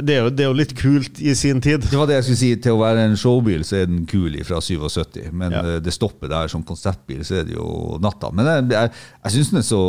det, 0.02 0.14
er 0.16 0.22
jo, 0.24 0.30
det 0.34 0.42
er 0.42 0.48
jo 0.48 0.56
litt 0.58 0.72
kult 0.78 1.20
i 1.22 1.34
sin 1.38 1.60
tid. 1.62 1.84
Det 1.86 1.94
var 1.98 2.08
det 2.10 2.16
jeg 2.16 2.24
skulle 2.26 2.40
si. 2.40 2.48
Til 2.64 2.74
å 2.74 2.80
være 2.82 3.04
en 3.06 3.16
showbil, 3.20 3.62
så 3.64 3.76
er 3.82 3.86
den 3.86 4.04
kul 4.10 4.34
fra 4.44 4.58
77. 4.64 5.28
Men 5.32 5.52
Ja. 5.54 5.60
eh, 5.76 5.80
det 5.84 5.92
stopper 5.94 6.28
der 6.32 6.48
som 6.50 6.64
konseptbil, 6.66 7.22
så 7.24 7.40
er 7.40 7.44
det 7.46 7.54
jo 7.54 7.98
natta. 8.02 8.32
Men 8.34 8.46
jeg, 8.50 8.66
jeg, 8.74 8.90
jeg 9.24 9.32
syns 9.36 9.50
den 9.54 9.58
er 9.62 9.68
så 9.68 9.82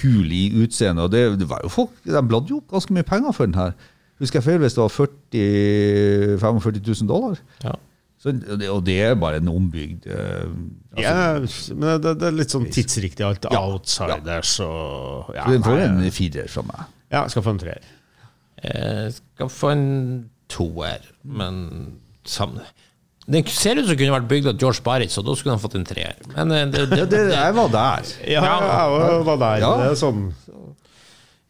kul 0.00 0.32
i 0.32 0.44
utseendet. 0.64 1.04
Og 1.04 1.10
det, 1.12 1.24
det 1.42 1.48
var 1.50 1.60
jo 1.62 1.68
folk, 1.68 1.90
De 2.06 2.22
bladde 2.24 2.48
jo 2.54 2.62
opp 2.62 2.72
ganske 2.72 2.94
mye 2.96 3.04
penger 3.04 3.32
for 3.36 3.46
den 3.50 3.58
her. 3.60 3.76
Husker 4.20 4.40
jeg 4.40 4.44
feil 4.48 4.58
hvis 4.64 4.74
det 4.76 4.82
var 4.82 4.92
40 4.92 6.40
45 6.40 6.80
000 6.86 7.08
dollar? 7.08 7.38
Ja. 7.64 7.76
Så, 8.20 8.34
og 8.68 8.84
det- 8.84 8.98
er 9.00 9.14
bare 9.16 9.36
en 9.40 9.48
ombygd 9.48 10.04
uh, 10.12 10.44
altså, 10.92 11.00
Ja, 11.00 11.38
men 11.74 12.02
det, 12.04 12.10
det 12.20 12.26
er 12.28 12.34
litt 12.36 12.52
sånn 12.52 12.66
tidsriktig 12.68 13.24
alt. 13.24 13.46
Ja. 13.48 13.62
Outsiders 13.64 14.58
og 14.60 15.30
ja, 15.34 15.46
Så 15.46 15.54
den 15.54 15.62
får 15.64 15.80
en 15.86 16.02
firer 16.12 16.48
fra 16.52 16.62
meg. 16.68 16.82
Ja, 17.10 17.22
skal 17.32 17.42
få 17.46 17.54
en 17.56 17.62
treer. 17.62 17.80
Jeg 18.64 19.16
skal 19.16 19.50
få 19.52 19.72
en 19.74 19.88
toer, 20.50 21.04
men 21.22 21.60
sammen. 22.28 22.66
Den 23.30 23.46
ser 23.46 23.78
ut 23.78 23.86
som 23.86 23.98
kunne 23.98 24.16
vært 24.16 24.30
bygd 24.30 24.48
av 24.50 24.58
George 24.58 24.82
Barris, 24.82 25.16
og 25.20 25.28
da 25.28 25.36
skulle 25.38 25.54
han 25.54 25.62
fått 25.62 25.76
en 25.78 25.86
treer. 25.86 26.16
Men 26.34 26.50
eh, 26.56 26.66
det, 26.72 26.88
det, 26.90 27.04
det, 27.12 27.20
jeg 27.34 27.56
var 27.56 27.70
der. 27.74 28.14
Ja, 28.26 28.42
jeg 28.42 29.26
var 29.28 29.42
der. 29.44 29.60
Ja. 29.62 29.74
Det 29.84 29.92
er 29.92 30.00
sånn 30.00 30.24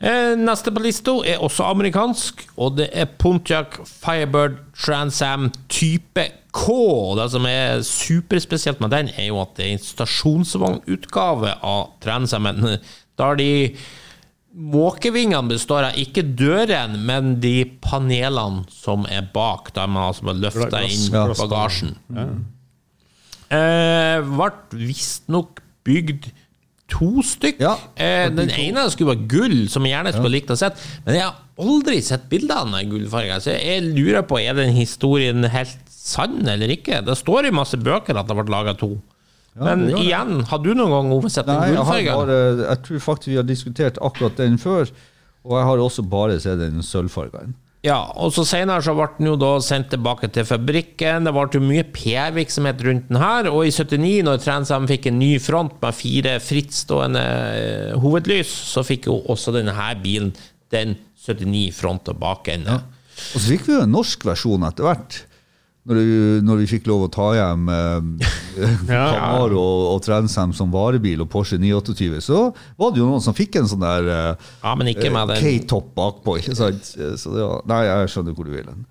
Eh, 0.00 0.32
Neste 0.40 0.72
på 0.72 0.80
lista 0.80 1.12
er 1.28 1.42
også 1.44 1.66
amerikansk, 1.68 2.46
og 2.56 2.78
det 2.78 2.86
er 2.96 3.08
Pontiac 3.20 3.82
Firebird 3.84 4.56
Transam 4.72 5.50
type 5.68 6.24
K. 6.56 6.76
Det 7.18 7.26
som 7.34 7.44
er 7.46 7.82
superspesielt 7.84 8.80
med 8.80 8.94
den, 8.96 9.10
er 9.12 9.28
jo 9.28 9.42
at 9.42 9.52
det 9.58 9.66
er 9.66 9.74
en 9.76 9.84
stasjonsvognutgave 9.84 11.52
av 11.60 11.90
Transam. 12.00 12.48
Da 13.20 13.28
har 13.28 13.36
de 13.36 13.50
måkevingene 14.50 15.52
består 15.52 15.90
av 15.90 15.98
ikke 16.00 16.24
døren, 16.36 16.98
men 17.06 17.36
de 17.42 17.62
panelene 17.84 18.64
som 18.74 19.06
er 19.10 19.26
bak, 19.34 19.72
der 19.76 19.90
man 19.90 20.08
altså 20.10 20.26
må 20.28 20.34
løfte 20.38 20.82
inn 20.86 21.10
bagasjen. 21.12 21.96
Eh, 23.50 24.20
ble 24.26 24.50
visstnok 24.90 25.62
bygd 25.86 26.30
to 26.90 27.22
stykk. 27.26 27.60
Ja, 27.62 27.76
eh, 27.94 28.28
den 28.34 28.50
ene 28.50 28.88
skulle 28.90 29.14
være 29.14 29.28
gull, 29.30 29.60
som 29.70 29.86
jeg 29.86 29.94
gjerne 29.94 30.14
skulle 30.16 30.34
likt 30.34 30.50
å 30.50 30.58
sett, 30.58 30.80
men 31.06 31.20
jeg 31.20 31.28
har 31.28 31.38
aldri 31.60 32.00
sett 32.02 32.26
bilder 32.30 32.64
av 32.64 32.74
den 32.74 32.90
gullfargen. 32.90 33.42
Så 33.42 33.54
jeg 33.54 33.86
lurer 33.86 34.26
på, 34.26 34.40
er 34.42 34.58
den 34.58 34.74
historien 34.74 35.46
helt 35.52 35.78
sann 35.90 36.42
eller 36.48 36.72
ikke? 36.74 37.02
Det 37.06 37.16
står 37.18 37.48
i 37.48 37.54
masse 37.54 37.78
bøker 37.78 38.18
at 38.18 38.26
det 38.26 38.38
ble 38.38 38.50
laga 38.50 38.74
to. 38.78 38.96
Men 39.58 39.86
gjør 39.88 39.96
det. 39.96 40.04
igjen, 40.06 40.34
har 40.50 40.60
du 40.62 40.70
noen 40.74 40.92
gang 40.94 41.14
oversett 41.16 41.42
sett 41.42 41.48
den 41.50 41.58
Nei, 41.74 42.02
jeg, 42.06 42.60
jeg 42.60 42.82
tror 42.86 43.02
faktisk 43.06 43.32
vi 43.32 43.40
har 43.40 43.48
diskutert 43.48 43.98
akkurat 44.00 44.38
den 44.38 44.60
før. 44.62 44.92
Og 45.48 45.56
jeg 45.56 45.66
har 45.70 45.82
også 45.82 46.04
bare 46.04 46.36
sett 46.42 46.60
den 46.60 46.84
sølvfargen. 46.84 47.56
Ja, 47.80 47.96
og 48.20 48.34
så 48.36 48.42
senere 48.44 48.84
så 48.84 48.92
ble 48.92 49.06
den 49.16 49.30
jo 49.30 49.38
da 49.40 49.54
sendt 49.64 49.88
tilbake 49.94 50.28
til 50.34 50.44
fabrikken. 50.44 51.24
Det 51.24 51.32
ble 51.32 51.46
jo 51.56 51.62
mye 51.64 51.84
PR-virksomhet 51.96 52.82
rundt 52.84 53.06
den 53.08 53.20
her, 53.22 53.48
og 53.48 53.64
i 53.64 53.72
79, 53.72 54.18
når 54.26 54.42
Transam 54.44 54.88
fikk 54.90 55.08
en 55.08 55.16
ny 55.22 55.30
front 55.40 55.78
med 55.80 55.96
fire 55.96 56.34
frittstående 56.44 57.24
eh, 57.56 57.94
hovedlys, 58.02 58.52
så 58.74 58.84
fikk 58.84 59.08
jo 59.08 59.16
også 59.32 59.56
denne 59.56 59.72
her 59.78 59.96
bilen 60.02 60.34
den 60.74 60.98
79 61.24 61.70
front 61.80 62.12
og 62.12 62.20
bakende. 62.20 62.82
Og 63.32 63.40
så 63.40 63.46
fikk 63.46 63.66
vi 63.70 63.78
jo 63.78 63.86
en 63.86 63.96
norsk 63.96 64.28
versjon 64.28 64.68
etter 64.68 64.84
hvert. 64.84 65.22
Når, 65.88 65.96
vi- 65.96 66.40
når 66.44 66.58
vi 66.60 66.66
fikk 66.68 66.86
lov 66.90 67.06
å 67.06 67.10
ta 67.10 67.30
hjem 67.38 67.68
eh, 67.72 68.28
Ja. 68.92 69.06
Camaro 69.14 69.60
og, 69.62 69.84
og 69.94 70.02
Transam 70.04 70.52
som 70.52 70.68
varebil 70.74 71.22
og 71.24 71.30
Porsche 71.32 71.56
928, 71.58 72.20
så 72.26 72.42
var 72.76 72.92
det 72.92 73.00
jo 73.00 73.06
noen 73.08 73.22
som 73.24 73.32
fikk 73.34 73.56
en 73.62 73.68
sånn 73.70 73.80
der 73.86 74.10
eh, 74.12 74.48
Ja, 74.60 74.74
men 74.76 74.90
ikke 74.92 75.08
med 75.14 75.32
den. 75.32 75.40
K-top 75.40 75.88
bakpå. 75.96 76.36
ikke 76.42 76.54
sant? 76.58 76.84
Så 76.92 77.32
det 77.32 77.46
var, 77.46 77.62
nei, 77.72 77.80
jeg 77.88 78.12
skjønner 78.12 78.36
hvor 78.36 78.44
du 78.50 78.52
vil 78.58 78.68
hen. 78.68 78.84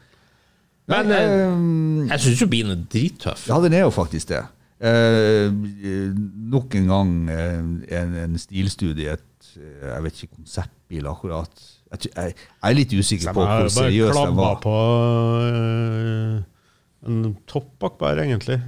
Men 0.89 1.11
Nei, 1.13 1.21
eh, 1.21 1.45
eh, 1.45 2.11
jeg 2.15 2.25
syns 2.25 2.41
jo 2.41 2.49
bilen 2.49 2.73
er 2.73 2.81
drittøff. 2.89 3.45
Ja, 3.51 3.59
den 3.61 3.77
er 3.77 3.85
jo 3.85 3.93
faktisk 3.93 4.31
det. 4.33 4.41
Eh, 4.81 5.53
nok 6.49 6.73
en 6.79 6.87
gang 6.89 7.09
eh, 7.29 7.57
en, 8.01 8.13
en 8.25 8.37
stilstudie, 8.41 9.13
et 9.19 9.49
eh, 9.61 9.89
jeg 9.93 10.05
vet 10.07 10.23
ikke 10.23 10.39
konseptbil 10.39 11.09
akkurat. 11.13 11.53
Jeg, 11.93 12.09
jeg, 12.15 12.33
jeg 12.33 12.71
er 12.71 12.77
litt 12.81 12.93
usikker 12.97 13.35
på 13.37 13.45
Jeg 13.45 13.61
hvor 13.67 13.75
seriøs 13.77 14.17
den 14.23 14.39
var. 14.41 14.57
på 14.65 14.73
øh, 15.45 16.39
en 17.07 17.37
topp 17.47 17.69
bakbær, 17.79 18.19
egentlig. 18.25 18.59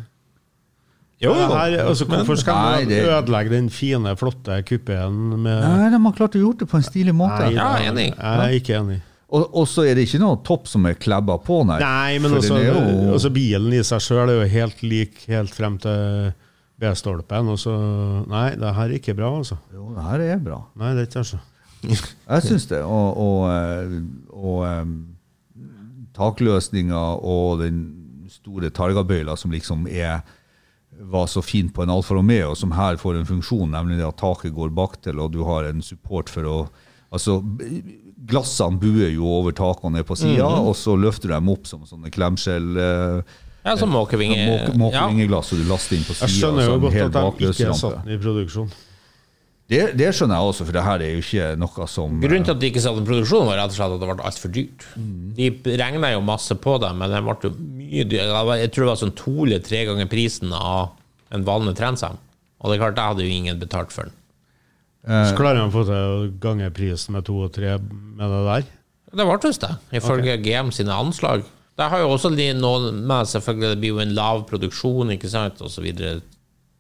Jo, 1.22 1.34
Det 1.36 1.48
her, 1.54 1.76
altså, 1.86 2.06
hvorfor 2.10 2.36
skal 2.42 2.54
Nei, 2.56 2.80
man 2.80 2.90
det- 2.90 3.04
ødelegge 3.06 3.50
den 3.52 3.70
fine, 3.70 4.16
flotte 4.18 4.64
kupeen 4.66 5.38
med 5.38 5.62
Nei, 5.62 5.90
de 5.94 6.00
har 6.02 6.14
klart 6.18 6.34
å 6.34 6.42
gjort 6.42 6.58
det 6.64 6.68
på 6.72 6.78
en 6.80 6.84
stilig 6.84 7.14
måte. 7.14 7.44
Nei, 7.46 7.54
Ja, 7.54 7.74
da- 7.78 7.92
enig. 7.92 8.08
Jeg 8.18 8.40
er 8.40 8.60
ikke 8.60 8.80
enig. 8.80 9.02
Og, 9.32 9.46
og 9.56 9.68
så 9.68 9.86
er 9.88 9.96
det 9.96 10.08
ikke 10.08 10.20
noe 10.20 10.40
topp 10.44 10.66
som 10.68 10.86
er 10.86 10.94
klebba 10.96 11.38
på, 11.46 11.62
nei. 11.66 11.78
Nei, 11.80 12.18
men 12.20 12.32
For 12.32 12.38
altså, 12.42 12.58
er 12.58 12.74
jo- 12.74 13.14
også, 13.14 13.30
bilen 13.32 13.72
i 13.74 13.84
seg 13.84 14.00
sjøl 14.02 14.28
er 14.30 14.42
jo 14.42 14.48
helt 14.50 14.82
lik 14.84 15.22
helt 15.28 15.52
frem 15.56 15.78
til 15.80 16.34
B-stolpen. 16.80 17.48
Og 17.54 17.58
så 17.60 18.28
Nei, 18.28 18.56
det 18.56 18.74
her 18.76 18.90
er 18.90 18.98
ikke 18.98 19.16
bra, 19.16 19.30
altså. 19.38 19.58
Jo, 19.74 19.94
det 19.96 20.04
her 20.04 20.20
er 20.34 20.38
bra. 20.40 20.64
Nei, 20.76 20.94
det 20.96 21.02
er 21.04 21.06
ikke 21.06 21.24
altså. 21.24 21.40
Jeg 22.30 22.42
syns 22.44 22.66
det. 22.68 22.82
Og, 22.82 23.18
og, 23.18 23.50
og, 24.34 24.44
og 24.44 24.66
em, 24.68 25.08
takløsninga 26.18 26.98
og 27.24 27.60
den 27.62 28.01
store 28.42 28.70
targabøyler 28.74 29.38
som 29.38 29.52
liksom 29.54 29.88
er 29.90 30.22
var 31.02 31.26
så 31.32 31.42
fint 31.42 31.72
på 31.74 31.84
en 31.86 31.90
Alfa 31.94 32.14
Romeo, 32.18 32.54
som 32.56 32.72
her 32.76 32.98
får 33.00 33.16
en 33.22 33.26
funksjon, 33.30 33.70
nemlig 33.72 33.98
det 33.98 34.08
at 34.10 34.18
taket 34.20 34.54
går 34.54 34.74
baktil, 34.76 35.20
og 35.24 35.32
du 35.32 35.44
har 35.48 35.64
en 35.70 35.82
support 35.82 36.30
for 36.30 36.44
å 36.44 36.70
Altså, 37.12 37.42
glassene 38.32 38.80
buer 38.80 39.10
jo 39.12 39.26
over 39.28 39.52
taket 39.52 39.84
og 39.84 39.92
ned 39.92 40.06
på 40.08 40.16
sida, 40.16 40.46
Mhm. 40.48 40.68
og 40.70 40.76
så 40.80 40.94
løfter 40.96 41.28
du 41.28 41.34
dem 41.34 41.50
opp 41.50 41.66
som 41.68 41.82
sånne 41.82 42.10
klemskjell 42.10 42.78
eh, 42.80 43.22
Ja, 43.66 43.76
som 43.76 43.90
måkevinge. 43.92 44.38
måke- 44.48 44.72
Ja. 44.72 44.78
måkevingeglass, 44.80 45.52
og 45.52 45.60
du 45.60 45.66
laster 45.70 45.98
inn 45.98 46.04
på 46.04 46.16
Jeg 46.18 46.30
skjønner 46.30 46.64
jo 46.66 46.80
godt 46.80 46.94
helt 46.94 47.16
at 47.16 47.38
de 47.38 47.46
ikke 47.52 47.68
er 47.68 47.74
satt 47.74 48.08
i 48.08 48.18
produksjon. 48.18 48.72
Det, 49.72 49.82
det 49.96 50.10
skjønner 50.12 50.36
jeg 50.36 50.52
også, 50.52 50.66
for 50.68 50.76
det 50.76 50.82
her 50.84 51.04
er 51.04 51.14
jo 51.14 51.22
ikke 51.24 51.46
noe 51.62 51.86
som 51.88 52.16
Grunnen 52.20 52.44
til 52.48 52.56
at 52.58 52.60
de 52.60 52.68
ikke 52.68 52.82
satte 52.84 53.04
produksjon, 53.08 53.46
var 53.48 53.62
rett 53.62 53.72
og 53.72 53.78
slett 53.78 53.94
at 53.96 54.02
det 54.02 54.10
ble 54.10 54.26
altfor 54.28 54.52
dyrt. 54.52 54.88
Mm. 55.00 55.14
De 55.38 55.78
regna 55.80 56.10
jo 56.12 56.24
masse 56.28 56.58
på 56.60 56.74
det, 56.84 56.90
men 57.00 57.14
det 57.14 57.22
ble 57.24 57.36
jo 57.48 57.54
mye 57.56 58.08
dyrere. 58.12 58.58
Jeg 58.60 58.74
tror 58.74 58.84
det 58.84 58.90
var 58.92 59.00
sånn 59.06 59.16
to 59.22 59.36
eller 59.46 59.64
tre 59.64 59.86
ganger 59.88 60.12
prisen 60.12 60.52
av 60.58 60.92
en 61.32 61.48
vanlig 61.48 61.78
Transam. 61.80 62.20
Og 62.60 62.68
det 62.68 62.76
er 62.76 62.84
klart, 62.84 63.00
jeg 63.00 63.14
hadde 63.14 63.26
jo 63.26 63.38
ingen 63.40 63.62
betalt 63.62 63.96
for 63.96 64.10
den. 64.10 64.18
Så 65.08 65.38
klarer 65.40 65.58
de 65.58 65.64
å 65.66 65.74
få 65.74 65.86
til 65.88 65.96
å 65.96 66.28
gange 66.44 66.68
prisen 66.76 67.16
med 67.16 67.26
to 67.26 67.40
og 67.48 67.56
tre 67.56 67.78
med 67.80 68.28
det 68.28 68.42
der. 68.50 68.68
Det 69.12 69.26
ble 69.28 69.40
visst 69.44 69.64
det, 69.64 69.72
ifølge 69.98 70.38
GM 70.44 70.70
sine 70.76 70.94
anslag. 70.94 71.48
Det 71.80 71.88
har 71.90 72.04
jo 72.04 72.12
også 72.12 72.30
de 72.36 72.52
noe 72.54 72.92
med 72.92 73.30
selvfølgelig, 73.32 73.72
det 73.72 73.80
blir 73.82 73.96
jo 73.96 74.04
en 74.04 74.14
lav 74.16 74.44
produksjon, 74.52 75.16
ikke 75.16 75.32
sant, 75.32 75.64
videre. 75.82 76.20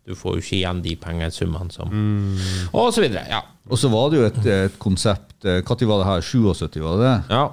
Du 0.07 0.15
får 0.17 0.37
jo 0.37 0.41
ikke 0.41 0.57
igjen 0.57 0.79
de 0.81 0.95
pengesummene 0.97 1.71
som 1.73 1.91
Og 2.73 2.89
så 2.93 3.03
videre, 3.03 3.25
ja. 3.29 3.41
Og 3.69 3.77
så 3.77 3.89
var 3.93 4.09
det 4.09 4.17
jo 4.19 4.25
et, 4.29 4.39
et 4.49 4.79
konsept 4.81 5.45
Når 5.45 5.85
var 5.89 6.01
det 6.01 6.07
her? 6.09 6.21
77, 6.25 6.79
var 6.81 6.97
det 6.97 7.05
det? 7.09 7.17
ja. 7.35 7.43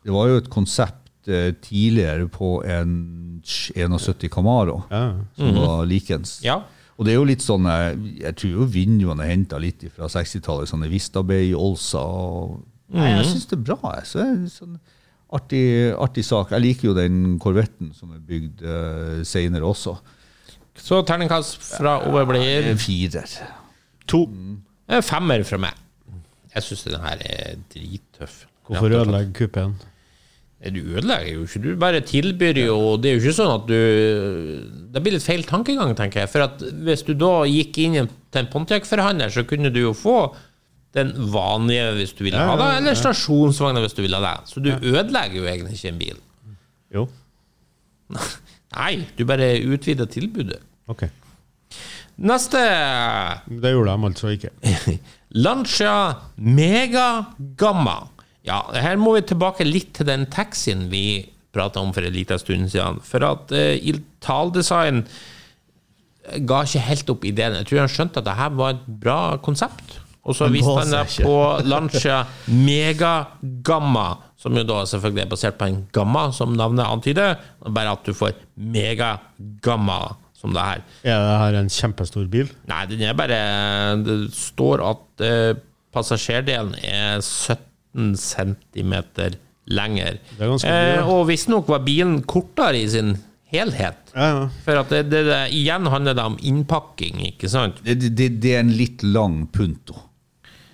Det 0.00 0.12
var 0.14 0.30
jo 0.30 0.36
et 0.40 0.46
konsept 0.48 1.28
eh, 1.28 1.50
tidligere 1.60 2.24
på 2.32 2.62
en 2.64 3.42
71 3.44 4.30
Camaro 4.32 4.78
Ja. 4.90 5.02
som 5.36 5.58
var 5.60 5.82
likens. 5.84 6.38
Ja. 6.44 6.62
Og 6.96 7.04
det 7.04 7.12
er 7.12 7.18
jo 7.18 7.26
litt 7.28 7.44
sånn 7.44 7.66
eh, 7.68 7.90
Jeg 8.22 8.36
tror 8.40 8.54
jo 8.62 8.64
vinduene 8.72 9.26
er 9.26 9.34
henta 9.34 9.60
litt 9.60 9.84
fra 9.92 10.08
60-tallet. 10.08 10.68
Sånne 10.72 10.88
Vista 10.88 11.20
Bay, 11.22 11.52
Olsa 11.52 12.00
og 12.00 12.62
Nei, 12.96 13.10
jeg 13.12 13.28
syns 13.28 13.46
det 13.52 13.58
er 13.60 13.66
bra. 13.68 13.76
Jeg. 14.00 14.08
Så 14.10 14.18
er 14.24 14.32
sånn 14.50 14.80
artig, 15.36 15.62
artig 15.94 16.24
sak. 16.26 16.50
Jeg 16.56 16.64
liker 16.64 16.88
jo 16.88 16.94
den 16.96 17.36
korvetten 17.38 17.92
som 17.94 18.10
er 18.16 18.24
bygd 18.26 18.64
uh, 18.66 19.20
seinere 19.22 19.68
også. 19.68 19.94
Så 20.78 21.02
terningkast 21.06 21.56
fra 21.78 21.98
Ove 22.08 22.24
blir 22.30 22.74
firer. 22.80 23.26
To. 24.10 24.24
En 24.90 25.02
femmer 25.06 25.42
fra 25.46 25.58
meg. 25.58 25.74
Jeg 26.54 26.62
syns 26.66 26.84
den 26.88 27.00
her 27.04 27.20
er 27.22 27.56
drittøff. 27.72 28.44
Hvorfor 28.66 28.90
ødelegge 29.00 29.32
kuppen? 29.34 29.76
Du 30.60 30.80
ødelegger 30.80 31.32
jo 31.34 31.42
ikke, 31.46 31.60
du 31.64 31.68
bare 31.80 32.00
tilbyr 32.04 32.58
jo 32.66 32.74
Det 33.00 33.08
er 33.08 33.14
jo 33.14 33.20
ikke 33.22 33.32
sånn 33.32 33.52
at 33.54 33.62
du 33.70 33.76
Det 34.92 35.00
blir 35.02 35.14
litt 35.14 35.24
feil 35.24 35.42
tankegang, 35.48 35.94
tenker 35.96 36.20
jeg. 36.20 36.28
For 36.28 36.44
at 36.44 36.60
hvis 36.60 37.02
du 37.06 37.14
da 37.14 37.30
gikk 37.48 37.78
inn 37.80 37.94
i 37.96 37.98
en- 38.02 38.10
til 38.30 38.42
en 38.44 38.50
Pontiac-forhandler, 38.52 39.30
så 39.32 39.42
kunne 39.48 39.70
du 39.72 39.80
jo 39.80 39.92
få 39.96 40.34
den 40.92 41.12
vanlige 41.32 41.94
hvis 41.96 42.12
du 42.18 42.24
ville 42.24 42.36
ha 42.38 42.56
det, 42.58 42.68
eller 42.82 42.94
stasjonsvogna 42.98 43.80
hvis 43.80 43.94
du 43.96 44.02
ville 44.02 44.16
ha 44.20 44.34
det. 44.36 44.50
Så 44.52 44.60
du 44.62 44.70
ødelegger 44.70 45.36
jo 45.40 45.46
egentlig 45.48 45.78
ikke 45.78 45.88
en 45.94 45.98
bil. 45.98 46.18
Jo. 46.94 47.08
Nei, 48.76 49.06
du 49.16 49.24
bare 49.26 49.54
utvider 49.66 50.08
tilbudet. 50.10 50.60
Ok. 50.90 51.06
Neste 52.20 52.60
Det 53.48 53.72
gjorde 53.72 53.94
de 53.96 54.08
altså 54.10 54.32
ikke. 54.34 54.50
Lancia 55.44 55.94
Mega 56.36 57.08
Gamma. 57.58 57.98
Ja, 58.46 58.62
her 58.74 58.98
må 59.00 59.14
vi 59.16 59.24
tilbake 59.30 59.66
litt 59.66 59.94
til 59.96 60.08
den 60.08 60.26
taxien 60.32 60.88
vi 60.92 61.30
prata 61.54 61.82
om 61.82 61.92
for 61.94 62.06
en 62.06 62.14
liten 62.14 62.38
stund 62.40 62.70
siden. 62.72 63.00
For 63.04 63.24
at 63.26 63.52
uh, 63.54 63.74
Iltal-design 63.90 65.04
ga 66.46 66.60
ikke 66.64 66.84
helt 66.86 67.10
opp 67.14 67.26
ideen. 67.26 67.56
Jeg 67.58 67.68
tror 67.68 67.82
han 67.82 67.92
skjønte 67.92 68.20
at 68.20 68.28
det 68.28 68.38
her 68.38 68.54
var 68.58 68.76
et 68.76 68.86
bra 69.02 69.20
konsept. 69.42 69.98
Og 70.20 70.36
så 70.36 70.50
viste 70.52 70.74
han 70.76 70.90
det 70.92 71.04
på 71.24 71.36
Lancia 71.64 72.22
Mega 72.52 73.14
Gamma, 73.64 74.08
som 74.40 74.56
jo 74.56 74.64
da 74.68 74.82
selvfølgelig 74.88 75.24
er 75.24 75.30
basert 75.30 75.60
på 75.60 75.68
en 75.70 75.78
gamma, 75.96 76.26
som 76.36 76.52
navnet 76.56 76.84
antyder. 76.84 77.38
Bare 77.64 77.94
at 77.96 78.04
du 78.04 78.12
får 78.16 78.36
Mega 78.56 79.14
Gamma 79.64 80.02
som 80.40 80.54
det 80.56 80.64
her. 80.64 80.84
Er 81.04 81.20
det 81.20 81.38
her 81.42 81.58
en 81.60 81.72
kjempestor 81.72 82.28
bil? 82.32 82.48
Nei, 82.70 82.84
den 82.88 83.04
er 83.04 83.16
bare 83.16 83.40
Det 84.00 84.16
står 84.32 84.84
at 84.88 85.24
eh, 85.26 85.52
passasjerdelen 85.92 86.72
er 86.80 87.20
17 87.20 88.14
cm 88.16 88.94
lenger. 89.70 90.20
Det 90.36 90.44
er 90.44 90.52
ganske 90.54 90.70
mye, 90.70 90.94
eh, 90.94 91.10
og 91.12 91.26
visstnok 91.28 91.68
var 91.70 91.84
bilen 91.84 92.22
kortere 92.28 92.80
i 92.80 92.88
sin 92.88 93.18
helhet. 93.52 94.14
Ja, 94.14 94.28
ja. 94.30 94.44
For 94.64 94.80
at 94.80 94.92
det, 94.94 95.04
det, 95.12 95.24
det, 95.28 95.40
igjen 95.58 95.90
handler 95.92 96.16
det 96.16 96.28
om 96.32 96.38
innpakking, 96.40 97.20
ikke 97.32 97.50
sant? 97.50 97.82
Det, 97.84 97.98
det, 98.16 98.30
det 98.40 98.54
er 98.56 98.64
en 98.64 98.72
litt 98.78 99.04
lang 99.04 99.42
punto. 99.52 99.98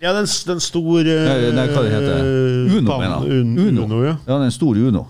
Ja, 0.03 0.13
den, 0.13 0.27
den 0.29 0.61
store 0.61 1.03
Nei, 1.05 1.37
nei, 1.57 1.67
hva 1.73 1.83
det 1.87 1.93
heter 1.95 2.17
eh, 2.21 2.75
Uno, 2.77 2.91
pan- 2.91 3.01
mener 3.01 3.29
jeg. 3.31 3.45
Uno. 3.67 3.85
Uno, 3.87 4.01
ja. 4.05 4.17
Ja, 4.29 4.39
den 4.43 4.53
store 4.53 4.89
Uno. 4.91 5.07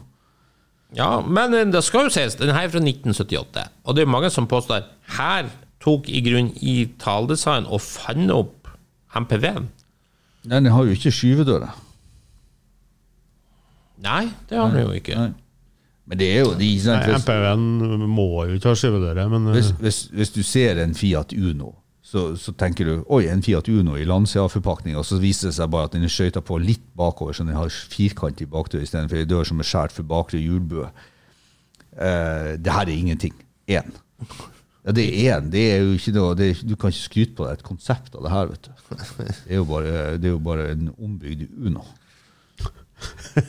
Ja, 0.97 1.09
men 1.27 1.55
eh, 1.59 1.65
det 1.75 1.83
skal 1.85 2.07
jo 2.07 2.13
sies, 2.15 2.37
den 2.39 2.53
her 2.55 2.69
er 2.69 2.73
fra 2.73 2.83
1978. 2.83 3.65
Og 3.85 3.97
det 3.99 4.05
er 4.07 4.13
mange 4.13 4.31
som 4.31 4.47
påstår 4.51 4.87
her 5.19 5.49
tok 5.83 6.07
i 6.09 6.21
grunn 6.25 6.53
i 6.63 6.77
taldesign 7.03 7.67
og 7.67 7.83
fant 7.83 8.31
opp 8.35 8.71
MPV-en. 9.17 9.67
Nei, 10.47 10.61
Den 10.63 10.71
har 10.73 10.87
jo 10.87 10.95
ikke 10.95 11.11
skyvedører. 11.15 11.75
Nei, 14.07 14.27
det 14.51 14.59
har 14.61 14.71
den 14.75 14.85
jo 14.87 14.95
ikke. 14.97 15.17
Nei. 15.19 15.33
Men 16.07 16.21
det 16.21 16.27
er 16.37 16.45
jo 16.45 16.53
de 16.55 16.69
MPV-en 17.17 17.63
må 18.13 18.27
jo 18.47 18.55
ikke 18.61 18.71
ha 18.71 18.79
skyvedøre, 18.79 19.25
men 19.33 19.49
eh, 19.51 19.57
hvis, 19.57 19.73
hvis, 19.83 20.01
hvis 20.15 20.31
du 20.37 20.43
ser 20.47 20.79
en 20.85 20.93
Fiat 20.95 21.33
Uno, 21.35 21.73
så, 22.07 22.37
så 22.39 22.53
tenker 22.55 22.87
du 22.87 22.93
oi, 23.11 23.25
en 23.27 23.43
Fiat 23.43 23.67
Uno 23.73 23.97
i 23.99 24.07
Lancia-forpakning, 24.07 24.95
og 24.99 25.07
så 25.09 25.19
viser 25.19 25.51
det 25.51 25.57
seg 25.57 25.71
bare 25.73 25.89
at 25.89 25.97
den 25.97 26.07
er 26.07 26.13
skøyta 26.13 26.43
på 26.45 26.61
litt 26.63 26.85
bakover, 26.99 27.35
så 27.35 27.47
den 27.47 27.59
har 27.59 27.73
firkant 27.91 28.43
i 28.45 28.47
bakdør 28.51 28.85
istedenfor 28.85 29.19
ei 29.19 29.27
dør 29.27 29.49
som 29.49 29.63
er 29.63 29.67
skåret 29.67 29.97
for 29.97 30.07
bakre 30.07 30.39
hjulbue. 30.39 30.87
Eh, 31.97 32.53
det 32.63 32.77
her 32.77 32.87
er 32.87 32.95
ingenting. 32.95 33.35
Én. 33.67 33.91
Ja, 34.87 34.95
det 34.95 35.09
er 35.09 35.41
én. 35.41 35.51
Det 35.51 35.67
er 35.73 35.83
jo 35.83 35.99
ikke 35.99 36.15
noe, 36.15 36.39
det 36.39 36.53
er, 36.53 36.63
du 36.63 36.77
kan 36.79 36.95
ikke 36.95 37.09
skryte 37.09 37.37
på 37.41 37.49
deg 37.49 37.59
et 37.59 37.67
konsept 37.67 38.15
av 38.15 38.23
det 38.23 38.35
her, 38.37 38.55
vet 38.55 38.71
du. 38.71 38.73
Det 39.27 39.35
er 39.51 39.59
jo 39.59 39.67
bare, 39.75 39.99
det 40.15 40.31
er 40.31 40.37
jo 40.37 40.43
bare 40.47 40.71
en 40.77 40.89
ombygd 40.95 41.49
Uno. 41.59 41.83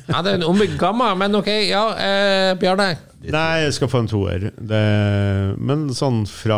Ja, 0.10 0.24
det 0.26 0.34
er 0.34 0.42
en 0.42 0.50
ombygd 0.50 0.80
gamma, 0.82 1.14
men 1.16 1.38
ok, 1.38 1.54
ja, 1.70 1.86
eh, 2.02 2.58
Bjarne. 2.58 2.96
Nei, 3.22 3.48
jeg 3.68 3.78
skal 3.78 3.94
få 3.94 4.02
en 4.02 4.10
toer. 4.10 4.50
Men 5.62 5.88
sånn 5.96 6.26
fra 6.26 6.58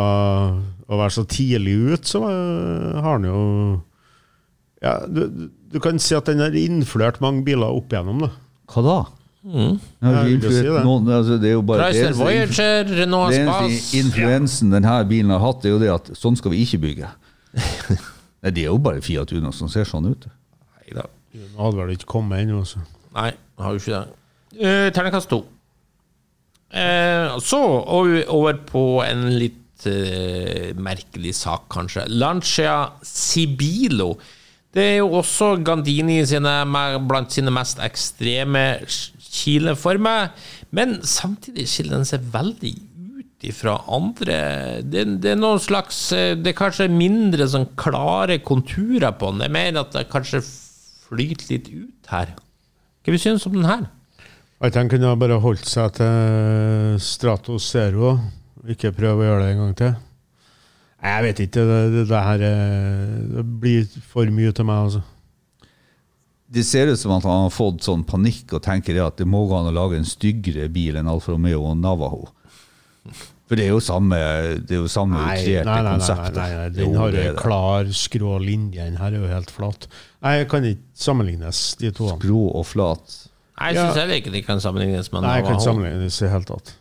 å 0.90 0.98
være 0.98 1.16
så 1.20 1.24
tidlig 1.30 1.76
ut, 1.94 2.10
så 2.10 2.24
eh, 2.30 3.00
har 3.06 3.22
den 3.22 3.30
jo 3.30 3.44
ja, 4.80 4.96
du, 5.12 5.50
du 5.70 5.80
kan 5.84 6.00
si 6.00 6.16
at 6.16 6.30
den 6.30 6.40
har 6.40 6.56
innflørt 6.56 7.20
mange 7.24 7.44
biler 7.44 7.68
opp 7.68 7.92
igjennom. 7.92 8.22
Da. 8.24 8.30
Hva 8.72 8.84
da? 8.86 9.00
Mm. 9.44 9.76
Ja, 10.04 10.24
influert, 10.28 10.56
si 10.56 10.64
det. 10.68 10.84
noen, 10.84 11.10
altså, 11.16 11.38
det 11.40 11.52
er 11.52 11.54
jo 11.56 11.64
bare 11.68 11.90
Chrysler 11.90 12.16
Voyager, 12.20 12.90
Renault 13.02 13.36
Spas. 13.36 13.60
eneste 13.68 14.00
influensen 14.02 14.74
denne 14.76 14.96
bilen 15.08 15.32
har 15.36 15.44
hatt, 15.44 15.68
er 15.68 15.76
jo 15.76 15.82
det 15.84 15.92
at 15.94 16.10
sånn 16.20 16.40
skal 16.40 16.56
vi 16.56 16.64
ikke 16.66 16.82
bygge. 16.88 17.12
Nei, 18.44 18.52
Det 18.56 18.66
er 18.66 18.70
jo 18.70 18.80
bare 18.84 19.04
Fiat 19.04 19.32
Uno 19.36 19.52
som 19.56 19.72
ser 19.72 19.88
sånn 19.88 20.10
ut. 20.12 20.28
Neida. 20.80 21.08
Nå 21.36 21.60
hadde 21.60 21.82
vel 21.82 21.96
ikke 21.96 22.12
kommet 22.16 22.44
ennå. 22.44 22.64
altså. 22.64 22.84
Nei, 23.16 23.32
jeg 23.32 23.66
har 23.66 23.76
jo 23.76 23.84
ikke 23.84 23.96
det. 23.96 24.20
Uh, 24.60 24.90
Terningkast 24.96 25.32
to. 25.32 25.44
Eh, 26.70 27.40
så 27.42 27.60
over, 27.90 28.60
på 28.70 28.84
en 29.02 29.24
litt 29.42 29.59
merkelig 30.80 31.36
sak, 31.38 31.68
kanskje. 31.72 32.08
Lancia 32.10 32.92
Sibilo. 33.06 34.16
Det 34.74 34.84
er 34.84 34.98
jo 35.00 35.14
også 35.18 35.56
Gandini 35.66 36.20
sine, 36.30 36.52
blant 37.10 37.34
sine 37.34 37.54
mest 37.54 37.80
ekstreme 37.82 38.66
kileformer, 39.30 40.30
men 40.76 41.00
samtidig 41.06 41.66
skiller 41.70 41.98
den 41.98 42.08
seg 42.10 42.26
veldig 42.34 42.74
ut 43.20 43.48
ifra 43.50 43.78
andre 43.90 44.40
det, 44.84 45.06
det 45.24 45.32
er 45.34 45.40
noen 45.40 45.62
slags 45.64 46.10
eh, 46.16 46.34
Det 46.38 46.52
er 46.52 46.58
kanskje 46.58 46.90
mindre 46.92 47.48
sånn 47.50 47.70
klare 47.80 48.40
konturer 48.44 49.14
på 49.16 49.32
den. 49.32 49.42
Det 49.42 49.48
er 49.48 49.56
mer 49.56 49.80
at 49.82 49.96
det 49.96 50.10
kanskje 50.12 50.44
flyter 51.08 51.54
litt 51.54 51.70
ut 51.72 52.12
her. 52.12 52.36
Hva 53.06 53.16
vi 53.16 53.22
synes 53.22 53.48
om 53.50 53.56
den 53.58 53.70
her? 53.70 53.88
At 54.60 54.76
han 54.76 54.92
kunne 54.92 55.16
bare 55.18 55.40
holdt 55.40 55.66
seg 55.70 55.94
til 55.98 57.00
Stratos 57.02 57.70
Zero, 57.72 58.18
ikke 58.68 58.92
prøve 58.96 59.24
å 59.24 59.28
gjøre 59.30 59.44
det 59.46 59.52
en 59.56 59.62
gang 59.64 59.76
til. 59.76 59.94
Nei, 61.02 61.12
Jeg 61.16 61.24
vet 61.24 61.40
ikke. 61.46 61.64
Det, 61.70 61.80
det, 61.94 62.08
det 62.10 62.24
her 62.24 62.40
er- 62.44 63.28
det 63.38 63.46
blir 63.62 63.86
for 64.12 64.26
mye 64.26 64.52
til 64.52 64.66
meg, 64.66 64.76
altså. 64.90 65.02
Det 66.52 66.64
ser 66.66 66.88
ut 66.90 66.98
som 67.00 67.12
at 67.14 67.24
han 67.24 67.44
har 67.46 67.54
fått 67.54 67.84
sånn 67.86 68.04
panikk 68.04 68.54
og 68.58 68.64
tenker 68.66 68.94
det 68.98 69.04
at 69.06 69.18
det 69.22 69.28
må 69.30 69.44
gå 69.48 69.54
an 69.60 69.70
å 69.70 69.74
lage 69.76 69.98
en 70.00 70.04
styggere 70.10 70.66
bil 70.74 70.98
enn 70.98 71.08
Alfa 71.08 71.32
Romeo 71.36 71.62
og 71.70 71.78
Navajo. 71.78 72.28
For 73.50 73.56
det 73.58 73.66
er 73.66 73.72
jo 73.74 73.80
samme, 73.82 74.18
det 74.66 74.76
er 74.76 74.82
jo 74.84 74.90
samme 74.90 75.18
Nei, 75.18 75.38
utrerte 75.42 75.66
nei, 75.66 75.82
nei, 75.82 75.94
nei, 75.98 76.32
nei, 76.34 76.50
nei. 76.58 76.70
Den 76.74 76.98
har 76.98 77.16
en 77.22 77.38
klar, 77.40 77.86
skrå 77.94 78.36
linje. 78.42 78.82
Den 78.86 78.98
her 78.98 79.14
er 79.14 79.24
jo 79.24 79.30
helt 79.30 79.50
flat. 79.54 79.88
Nei, 80.22 80.36
jeg 80.42 80.50
kan 80.52 80.66
ikke 80.70 80.84
sammenlignes, 81.06 81.62
de 81.82 81.90
to. 81.98 82.10
Skrå 82.18 82.44
og 82.60 82.66
flat. 82.70 83.16
Nei, 83.60 83.72
Jeg 83.72 83.76
Ja. 83.76 83.86
syns 83.88 83.98
heller 84.02 84.16
ikke 84.22 84.32
de 84.32 84.42
kan 84.42 84.60
sammenlignes 84.62 85.12
med 85.14 85.22
Nei, 85.22 85.36
jeg 85.38 85.46
kan 85.46 85.54
ikke 85.56 85.66
sammenlignes 85.70 86.22
i 86.22 86.26
det 86.26 86.32
hele 86.34 86.46
tatt. 86.46 86.74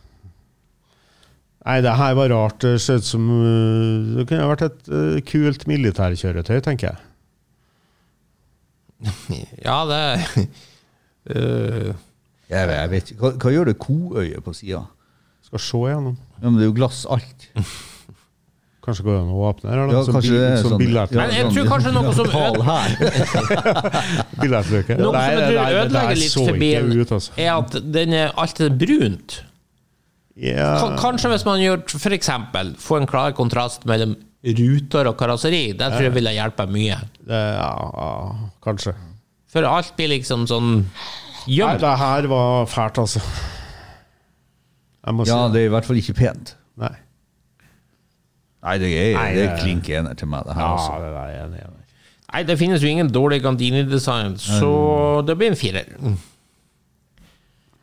Nei, 1.67 1.79
det 1.83 1.91
her 1.99 2.13
var 2.15 2.31
rart. 2.31 2.61
Det 2.63 2.79
så 2.81 2.95
ut 2.99 3.05
som 3.05 3.25
uh, 3.29 4.15
Det 4.17 4.27
kunne 4.29 4.47
vært 4.53 4.65
et 4.69 4.91
uh, 4.93 5.17
kult 5.27 5.65
militærkjøretøy, 5.69 6.59
tenker 6.65 6.93
jeg. 6.93 6.99
Ja, 9.67 9.81
det 9.89 10.03
uh, 11.35 11.91
Jeg 12.49 12.65
vet, 12.65 12.75
jeg 12.79 12.89
vet 12.89 13.11
ikke. 13.11 13.19
Hva, 13.21 13.29
hva 13.43 13.51
gjør 13.53 13.69
det 13.69 13.75
koøyet 13.83 14.41
på 14.45 14.55
sida? 14.57 14.81
Skal 15.45 15.61
se 15.61 15.83
gjennom. 15.91 16.15
Ja, 16.39 16.47
men 16.49 16.57
det 16.57 16.65
er 16.65 16.71
jo 16.71 16.77
glass 16.79 17.03
alt. 17.09 17.45
Kanskje 18.85 19.03
går 19.05 19.13
det 19.13 19.21
an 19.21 19.33
å 19.35 19.41
åpne 19.49 19.69
her? 19.69 19.81
Ja. 19.91 20.01
Som 20.07 20.15
kanskje 20.15 20.31
bil- 20.31 20.39
det 20.39 20.47
er 20.49 20.61
som 20.63 20.71
sånn- 20.71 20.81
billett- 20.81 21.11
Ja, 21.13 21.25
jeg 21.35 21.49
tror 21.53 21.67
kanskje 21.69 21.91
noe 21.93 22.13
som 22.15 22.29
Pal 22.31 22.55
Noe 24.39 24.63
som 24.63 24.73
jeg 24.79 24.87
tror 24.95 25.59
ødelegger 25.83 26.17
litt 26.17 26.33
for 26.39 26.59
bilen, 26.63 27.03
altså. 27.19 27.35
er 27.35 27.51
at 27.53 27.77
den 27.99 28.15
er 28.17 28.31
alltid 28.39 28.79
brunt. 28.81 29.35
Ja, 30.39 30.69
Ka- 30.79 30.95
Kanskje 31.01 31.29
hvis 31.33 31.45
man 31.45 31.59
gjør 31.59 31.81
eksempel 32.15 32.73
får 32.79 33.01
en 33.01 33.07
klar 33.11 33.33
kontrast 33.35 33.83
mellom 33.89 34.15
ruter 34.43 35.09
og 35.09 35.17
karosseri, 35.19 35.73
det 35.75 35.89
tror 35.91 36.05
jeg 36.05 36.13
ville 36.15 36.31
hjelpe 36.31 36.63
mye. 36.71 36.95
det, 37.27 37.39
ja, 37.57 37.71
ja, 37.75 38.11
kanskje. 38.63 38.93
For 39.51 39.65
alt 39.67 39.95
blir 39.97 40.07
liksom 40.13 40.45
sånn 40.47 40.85
Nei, 41.49 41.77
det 41.81 41.91
her 41.97 42.27
var 42.29 42.65
fælt, 42.69 42.97
altså. 43.01 43.19
Jeg 45.05 45.15
må 45.15 45.25
Ja, 45.27 45.47
det 45.49 45.61
er 45.63 45.65
i 45.65 45.73
hvert 45.73 45.85
fall 45.87 45.97
ikke 45.97 46.13
pent. 46.15 46.55
Nei. 46.77 46.93
Nei, 48.63 48.77
det 48.77 48.89
er, 48.93 49.13
Nei, 49.15 49.29
det 49.33 49.43
er 49.49 49.57
klink 49.61 49.87
ener 49.89 50.13
til 50.19 50.27
meg, 50.27 50.43
det 50.45 50.55
her. 50.55 50.61
Ja, 50.61 50.71
altså. 50.75 50.97
det 50.99 51.11
der 51.15 51.19
er 51.19 51.45
enig, 51.45 51.61
enig. 51.63 51.75
Nei, 52.29 52.41
det 52.45 52.57
finnes 52.59 52.83
jo 52.83 52.89
ingen 52.91 53.09
dårlig 53.09 53.41
Gandini-design, 53.41 54.35
så 54.37 54.71
det 55.25 55.35
blir 55.39 55.49
en 55.49 55.57
firer. 55.57 55.87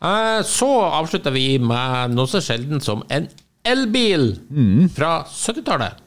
Eh, 0.01 0.41
Så 0.45 0.69
avslutter 0.81 1.31
vi 1.33 1.57
med 1.59 2.13
noe 2.15 2.27
så 2.29 2.41
sjelden 2.43 2.81
som 2.83 3.03
en 3.09 3.27
elbil 3.67 4.35
fra 4.95 5.23
70-tallet. 5.27 6.03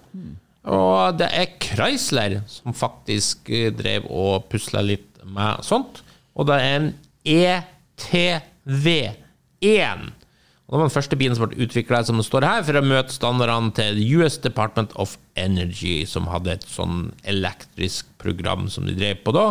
Og 0.70 1.16
det 1.18 1.26
er 1.34 1.54
Chrysler 1.62 2.38
som 2.50 2.74
faktisk 2.76 3.48
eh, 3.50 3.70
drev 3.72 4.06
og 4.12 4.46
pusla 4.52 4.82
litt 4.84 5.22
med 5.24 5.64
sånt. 5.66 6.02
Og 6.36 6.46
det 6.48 6.56
er 6.60 6.76
en 6.78 6.90
E 7.24 7.60
ETV1. 8.00 10.06
Og 10.70 10.76
det 10.76 10.78
var 10.78 10.86
den 10.86 10.94
første 10.94 11.16
bilen 11.18 11.34
som 11.34 11.48
ble 11.50 11.64
utvikla 11.66 12.04
som 12.06 12.20
det 12.20 12.26
står 12.28 12.46
her, 12.46 12.62
for 12.66 12.78
å 12.78 12.84
møte 12.86 13.10
standardene 13.14 13.72
til 13.74 13.98
US 14.20 14.36
Department 14.38 14.92
of 15.02 15.16
Energy, 15.40 16.04
som 16.06 16.28
hadde 16.30 16.52
et 16.54 16.66
sånn 16.70 17.08
elektrisk 17.28 18.06
program 18.22 18.68
som 18.70 18.86
de 18.86 18.94
drev 18.94 19.18
på 19.26 19.34
da. 19.34 19.48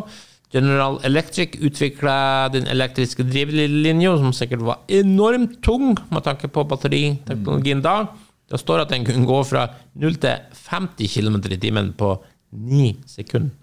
General 0.50 0.98
Electric 1.06 1.60
utvikla 1.62 2.50
den 2.54 2.66
elektriske 2.72 3.24
drivlinja, 3.28 4.16
som 4.18 4.34
sikkert 4.34 4.64
var 4.66 4.80
enormt 4.90 5.60
tung 5.66 5.92
med 6.10 6.24
tanke 6.26 6.50
på 6.50 6.64
batteriteknologien 6.66 7.84
da. 7.86 8.08
Det 8.50 8.58
står 8.58 8.82
at 8.82 8.94
den 8.96 9.06
kunne 9.06 9.30
gå 9.30 9.40
fra 9.46 9.68
0 10.02 10.16
til 10.18 10.56
50 10.72 11.12
km 11.14 11.38
i 11.54 11.60
timen 11.62 11.92
på 11.94 12.16
9 12.58 12.96
sekunder. 13.06 13.54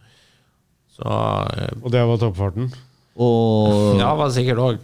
Så 0.95 1.03
eh, 1.05 1.73
Og 1.83 1.91
det 1.93 2.05
var 2.07 2.21
toppfarten? 2.23 2.71
Og 3.19 3.99
ja, 3.99 4.13
var 4.15 4.31
sikkert 4.31 4.63
òg. 4.63 4.79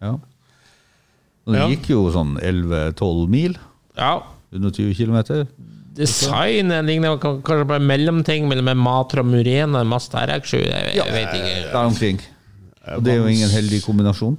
ja. 0.00 0.16
Den 1.44 1.74
gikk 1.74 1.90
jo 1.92 2.06
sånn 2.08 2.38
11-12 2.40 3.26
mil. 3.28 3.58
Ja. 3.98 4.22
120 4.54 4.94
km. 4.96 5.44
Designet 5.94 6.84
ligner 6.88 7.18
kan- 7.22 7.40
kanskje 7.42 7.66
på 7.70 7.76
en 7.78 7.86
mellomting 7.86 8.48
mellom 8.50 8.68
en 8.72 8.80
Matra 8.82 9.22
Murena 9.22 9.78
og 9.78 9.84
en 9.84 9.92
Mazda 9.92 10.24
RX7. 10.26 10.64
Jeg, 10.64 10.94
jeg 10.98 11.12
vet 11.14 11.34
ikke. 11.38 11.58
Der 11.70 11.80
omkring. 11.84 12.22
Og 12.96 13.04
det 13.04 13.12
er 13.14 13.20
jo 13.22 13.26
ingen 13.30 13.50
heldig 13.50 13.82
kombinasjon. 13.84 14.38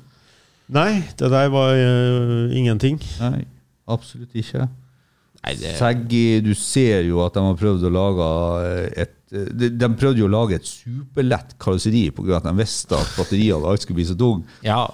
Nei, 0.75 1.03
det 1.17 1.29
der 1.31 1.51
var 1.53 1.77
uh, 1.77 2.55
ingenting. 2.57 2.99
Nei, 3.21 3.45
absolutt 3.87 4.33
ikke. 4.33 4.67
Nei, 5.45 5.53
det, 5.61 6.43
du 6.45 6.53
ser 6.57 7.05
jo 7.05 7.21
at 7.25 7.35
de 7.37 7.43
har 7.45 7.57
prøvd 7.59 7.85
å 7.85 7.93
lage 7.93 8.29
et 8.97 9.13
de, 9.35 9.69
de 9.73 9.87
prøvde 9.97 10.21
jo 10.21 10.27
å 10.29 10.31
lage 10.31 10.59
et 10.59 10.67
superlett 10.69 11.55
karosseri 11.59 12.05
pga. 12.13 12.37
at 12.37 12.45
de 12.45 12.53
visste 12.59 12.95
at 12.95 13.15
batteriet 13.17 13.57
og 13.57 13.71
alt 13.71 13.83
skulle 13.83 13.99
bli 13.99 14.07
så 14.07 14.15
tung. 14.17 14.45
ja. 14.63 14.85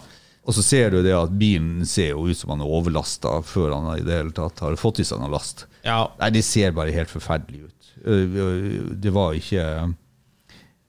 Og 0.47 0.55
så 0.57 0.63
ser 0.65 0.89
du 0.89 1.03
det 1.05 1.13
at 1.13 1.33
bilen 1.37 1.85
ser 1.85 2.15
jo 2.15 2.23
ut 2.31 2.37
som 2.39 2.49
han 2.55 2.63
er 2.65 2.71
overlasta 2.73 3.35
før 3.45 3.75
han 3.75 3.91
i 3.99 4.03
det 4.05 4.15
hele 4.17 4.33
tatt 4.33 4.59
har 4.65 4.73
fått 4.79 4.99
i 5.03 5.05
seg 5.05 5.21
noe 5.21 5.29
last. 5.29 5.67
ja. 5.85 6.07
Nei, 6.19 6.31
det 6.33 6.41
ser 6.47 6.71
bare 6.73 6.91
helt 6.95 7.09
forferdelig 7.13 7.67
ut. 7.67 7.91
Øh, 8.05 8.95
Det 9.01 9.13
var 9.13 9.33
ikke 9.37 9.65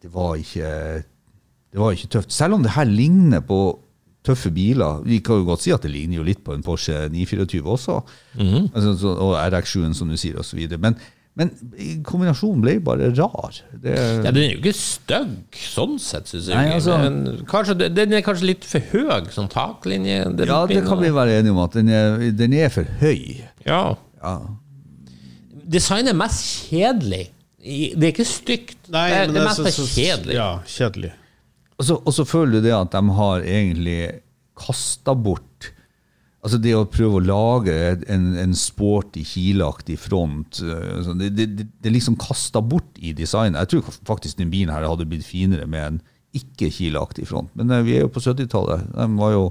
Det 0.02 0.10
var 0.12 0.34
ikke 0.40 0.70
Det 1.72 1.80
var 1.80 1.92
ikke 1.92 2.08
tøft. 2.08 2.32
Selv 2.32 2.54
om 2.54 2.62
det 2.64 2.72
her 2.72 2.84
ligner 2.84 3.40
på 3.40 3.78
tøffe 4.24 4.50
biler. 4.54 5.02
Vi 5.04 5.18
kan 5.18 5.40
jo 5.40 5.44
godt 5.48 5.62
si 5.64 5.72
at 5.74 5.82
det 5.82 5.90
ligner 5.90 6.16
jo 6.20 6.22
litt 6.22 6.44
på 6.44 6.54
en 6.54 6.62
Porsche 6.62 7.08
924 7.10 7.64
også. 7.66 7.96
altså, 8.38 9.08
og 9.18 9.32
RX7-en, 9.52 9.94
som 9.94 10.08
du 10.08 10.16
sier, 10.16 10.36
osv. 10.38 10.60
Men, 10.78 10.94
men 11.34 11.48
kombinasjonen 12.04 12.60
ble 12.60 12.74
bare 12.84 13.06
rar. 13.16 13.56
Det, 13.72 13.94
ja, 13.96 14.30
Den 14.30 14.36
er 14.42 14.50
jo 14.50 14.58
ikke 14.60 14.74
stygg, 14.76 15.56
sånn 15.56 15.94
sett, 16.02 16.28
syns 16.28 16.50
jeg. 16.50 16.56
Nei, 16.58 16.74
altså- 16.76 16.98
Men 17.00 17.44
kanskje, 17.48 17.76
den 17.94 18.12
er 18.12 18.20
kanskje 18.26 18.50
litt 18.50 18.64
for 18.68 18.80
høy, 18.92 19.30
sånn 19.32 19.48
taklinje. 19.48 20.18
ja, 20.46 20.66
det 20.66 20.84
kan 20.84 21.00
vi 21.00 21.08
være 21.10 21.38
enige 21.40 21.54
om, 21.54 21.62
at 21.64 21.72
den 21.72 21.88
er, 21.88 22.18
den 22.32 22.52
er 22.52 22.68
for 22.68 22.84
høy. 23.00 23.40
Ja. 23.64 23.94
Ja. 24.22 24.34
Designet 25.72 26.12
er 26.12 26.18
mest 26.18 26.68
kjedelig. 26.68 27.30
Det 27.62 28.02
er 28.02 28.10
ikke 28.12 28.26
stygt. 28.26 28.76
det, 28.90 28.94
er, 28.98 29.26
det 29.30 29.38
er 29.40 29.46
mest 29.46 29.62
bare 29.62 29.86
kjedelig. 29.94 30.34
Ja, 30.34 30.50
kjedelig. 30.66 31.12
Og 31.78 31.86
så, 31.86 31.96
og 32.04 32.12
så 32.14 32.24
føler 32.28 32.58
du 32.58 32.66
det 32.68 32.74
at 32.76 32.92
de 32.92 33.02
har 33.16 33.40
egentlig 33.46 34.00
kasta 34.58 35.14
bort 35.14 35.46
Altså 36.42 36.58
det 36.58 36.72
å 36.74 36.86
prøve 36.90 37.20
å 37.20 37.22
lage 37.22 37.74
en, 38.10 38.32
en 38.42 38.54
sporty, 38.58 39.22
kilaktig 39.22 39.94
front 40.02 40.58
øh, 40.66 40.96
sånn, 41.06 41.20
det, 41.20 41.28
det, 41.38 41.68
det 41.78 41.90
er 41.90 41.94
liksom 41.94 42.16
kasta 42.18 42.58
bort 42.66 42.98
i 42.98 43.12
designet. 43.14 43.60
Jeg 43.62 43.70
tror 43.76 43.94
faktisk 44.08 44.40
den 44.40 44.50
bilen 44.50 44.72
her 44.74 44.88
hadde 44.88 45.06
blitt 45.06 45.22
finere 45.26 45.68
med 45.70 45.84
en 45.86 46.00
ikke-kilaktig 46.34 47.28
front. 47.30 47.52
Men 47.54 47.70
øh, 47.70 47.84
vi 47.86 47.94
er 47.94 48.02
jo 48.02 48.10
på 48.10 48.24
70-tallet. 48.24 48.90
De 48.96 49.06
var 49.20 49.36
jo, 49.36 49.46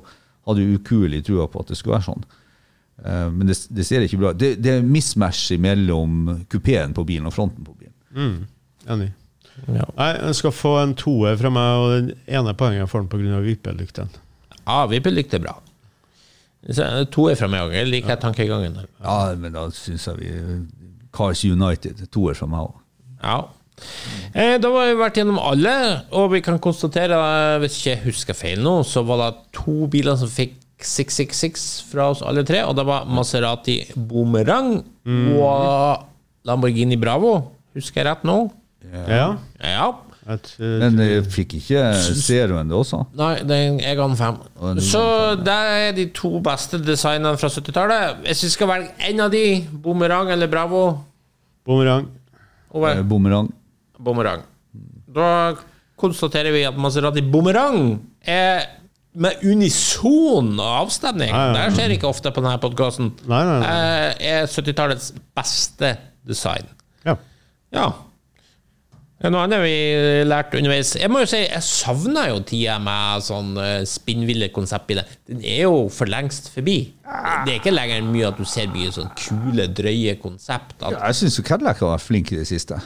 hadde 0.49 0.65
jo 0.67 0.81
ukuelig 0.81 1.23
trua 1.29 1.47
på 1.47 1.63
at 1.63 1.71
det 1.71 1.79
skulle 1.79 1.95
være 1.95 2.09
sånn. 2.09 2.27
Eh, 3.05 3.25
men 3.37 3.47
det, 3.47 3.57
det 3.71 3.87
ser 3.87 4.03
ikke 4.03 4.19
bra 4.25 4.35
ut. 4.35 4.43
Det, 4.43 4.51
det 4.59 4.75
er 4.75 4.83
mismatch 4.83 5.47
mellom 5.63 6.43
kupeen 6.51 6.97
på 6.97 7.07
bilen 7.07 7.31
og 7.31 7.37
fronten 7.37 7.71
på 7.71 7.77
bilen. 7.79 8.43
Enig. 8.91 9.13
Ja. 9.71 9.87
Nei, 9.95 10.11
jeg 10.17 10.37
skal 10.43 10.59
få 10.59 10.75
en 10.83 10.99
toer 10.99 11.39
fra 11.39 11.55
meg, 11.55 11.71
og 11.79 11.95
den 11.95 12.13
ene 12.27 12.53
poenget 12.57 12.91
får 12.91 13.05
den 13.05 13.11
pga. 13.15 13.41
vippelykten. 13.47 14.15
Ja, 14.65 14.83
Vippelykt 14.91 15.39
er 15.39 15.47
bra. 15.47 15.55
Så, 16.69 16.85
To 17.09 17.25
er 17.31 17.35
fra 17.39 17.47
meg 17.49 17.63
òg. 17.65 17.73
Jeg 17.73 17.87
liker 17.89 18.19
tankegangen. 18.21 18.75
der. 18.77 18.85
Ja, 19.01 19.33
men 19.35 19.51
da 19.55 19.63
syns 19.73 20.05
jeg 20.07 20.19
vi 20.19 20.29
Cars 21.15 21.41
United. 21.45 22.05
To 22.13 22.27
er 22.29 22.37
fra 22.37 22.47
meg 22.51 22.67
òg. 22.67 22.75
Ja. 23.23 23.39
Eh, 24.35 24.57
da 24.61 24.69
har 24.69 24.91
vi 24.91 24.99
vært 24.99 25.17
gjennom 25.17 25.39
alle, 25.41 25.71
og 26.13 26.31
vi 26.35 26.41
kan 26.45 26.59
konstatere, 26.61 27.17
eh, 27.17 27.59
hvis 27.63 27.79
ikke 27.79 27.89
jeg 27.95 28.03
husker 28.05 28.37
feil 28.37 28.61
nå, 28.61 28.83
så 28.85 29.01
var 29.05 29.17
det 29.23 29.39
to 29.57 29.87
biler 29.87 30.15
som 30.19 30.29
fikk 30.29 30.53
666 30.85 31.65
fra 31.91 32.09
oss 32.11 32.21
alle 32.25 32.43
tre, 32.45 32.61
og 32.65 32.75
det 32.77 32.85
var 32.85 33.05
Maserati 33.09 33.79
Boomerang 33.95 34.83
og 35.37 36.05
Lamborghini 36.45 36.97
Bravo. 36.97 37.35
Husker 37.77 38.01
jeg 38.01 38.07
rett 38.11 38.23
nå? 38.27 38.37
Ja. 38.91 39.35
Ja. 39.61 39.87
Øh, 39.87 40.10
Men 40.59 40.99
jeg 41.01 41.25
fikk 41.33 41.55
ikke 41.59 41.83
Zeroen 42.21 42.69
det 42.71 42.77
også? 42.77 43.01
Nei, 43.19 43.33
den, 43.43 43.79
er 43.81 43.91
jeg 43.91 43.97
ga 43.99 44.07
den 44.07 44.17
fem. 44.19 44.37
Så 44.85 45.03
det 45.41 45.55
er 45.77 45.95
de 45.97 46.05
to 46.15 46.39
beste 46.45 46.79
designene 46.83 47.37
fra 47.41 47.49
70-tallet. 47.51 48.21
Hvis 48.27 48.43
vi 48.47 48.51
skal 48.55 48.71
velge 48.71 49.09
én 49.09 49.23
av 49.23 49.31
de, 49.33 49.43
Bumerang 49.83 50.31
eller 50.33 50.51
Bravo 50.51 50.83
Bumerang. 51.67 52.07
Eh, 52.73 53.01
Bumerang. 53.99 54.45
Da 55.11 55.31
konstaterer 56.01 56.53
vi 56.55 56.63
at 56.65 56.77
Maserati 56.79 57.21
Bumerang 57.21 57.99
er 58.25 58.63
med 59.13 59.43
unison 59.43 60.53
avstemning. 60.63 61.31
Nei, 61.33 61.41
nei, 61.49 61.57
nei. 61.57 61.65
Det 61.67 61.75
skjer 61.75 61.95
ikke 61.97 62.07
ofte 62.09 62.31
på 62.31 62.43
denne 62.43 62.61
podkasten. 62.63 63.11
Er 63.27 64.47
70-tallets 64.47 65.11
beste 65.35 65.95
design. 66.27 66.69
Ja. 67.05 67.17
Ja. 67.75 67.89
Noe 69.21 69.43
annet 69.45 69.61
vi 69.61 69.73
lærte 70.25 70.57
underveis? 70.57 70.95
Jeg 70.97 71.09
må 71.13 71.19
jo 71.21 71.27
si, 71.29 71.43
jeg 71.43 71.61
savna 71.65 72.23
jo 72.31 72.39
tida 72.47 72.79
med 72.81 73.21
sånn 73.25 73.51
uh, 73.59 73.83
spinnville 73.85 74.47
konseptbiler. 74.55 75.05
Den 75.29 75.43
er 75.45 75.67
jo 75.67 75.83
for 75.93 76.09
lengst 76.09 76.49
forbi. 76.55 76.79
Det 77.45 77.53
er 77.53 77.59
ikke 77.59 77.73
lenger 77.75 78.01
mye 78.07 78.31
at 78.31 78.39
du 78.41 78.47
ser 78.49 78.71
mye 78.73 78.89
sånn 78.95 79.11
kule, 79.19 79.67
drøye 79.77 80.15
konsept. 80.23 80.73
At, 80.81 80.97
Jeg 80.97 81.19
syns 81.19 81.37
Cadillac 81.45 81.83
har 81.83 81.93
vært 81.93 82.07
flink 82.07 82.33
i 82.33 82.39
det 82.39 82.47
siste. 82.49 82.79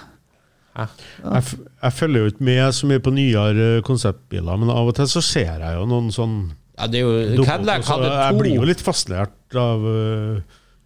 Ja. 0.76 0.90
Jeg, 1.24 1.40
f 1.46 1.54
jeg 1.56 1.96
følger 2.02 2.26
jo 2.26 2.32
ikke 2.34 2.48
med 2.50 2.66
så 2.76 2.90
mye 2.92 3.00
på 3.06 3.14
nyere 3.16 3.68
eh, 3.78 3.82
konseptbiler, 3.88 4.58
men 4.60 4.74
av 4.74 4.90
og 4.92 4.98
til 4.98 5.08
så 5.08 5.22
ser 5.24 5.62
jeg 5.64 5.78
jo 5.78 5.86
noen 5.88 6.10
sånn 6.12 6.34
Ja, 6.76 6.90
det 6.92 7.00
er 7.00 7.06
jo 7.38 7.46
Cadillac 7.48 7.88
hadde 7.88 8.10
to 8.12 8.18
Jeg 8.26 8.40
blir 8.42 8.58
jo 8.58 8.66
litt 8.68 8.84
fastlert 8.84 9.56
av 9.56 9.86
uh, 9.88 10.42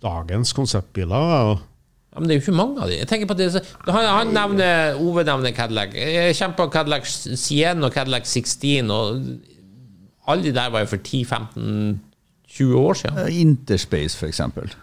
dagens 0.06 0.54
konseptbiler. 0.54 1.34
og- 1.50 1.66
ja, 2.10 2.20
Men 2.20 2.30
det 2.30 2.36
er 2.36 2.40
jo 2.40 2.46
ikke 2.48 2.58
mange 2.58 2.82
av 2.82 2.90
de. 2.90 2.98
Jeg 2.98 3.08
tenker 3.10 3.30
på 3.30 3.38
det, 3.38 3.50
han, 3.86 4.10
han 4.10 4.34
nevner 4.34 4.98
Ove 4.98 5.24
nevner 5.28 5.54
Cadillac. 5.54 5.94
Jeg 5.94 6.36
kommer 6.40 6.58
på 6.58 6.70
Cadillac 6.74 7.08
Sienne 7.10 7.86
og 7.86 7.94
Cadillac 7.94 8.26
16, 8.26 8.90
og 8.90 10.30
alle 10.30 10.44
de 10.48 10.54
der 10.56 10.70
var 10.74 10.86
jo 10.86 10.92
for 10.96 11.04
10-15-20 11.06 12.78
år 12.78 12.94
siden. 13.04 13.34
Interspace, 13.46 14.18
for 14.18 14.30
eksempel. 14.30 14.74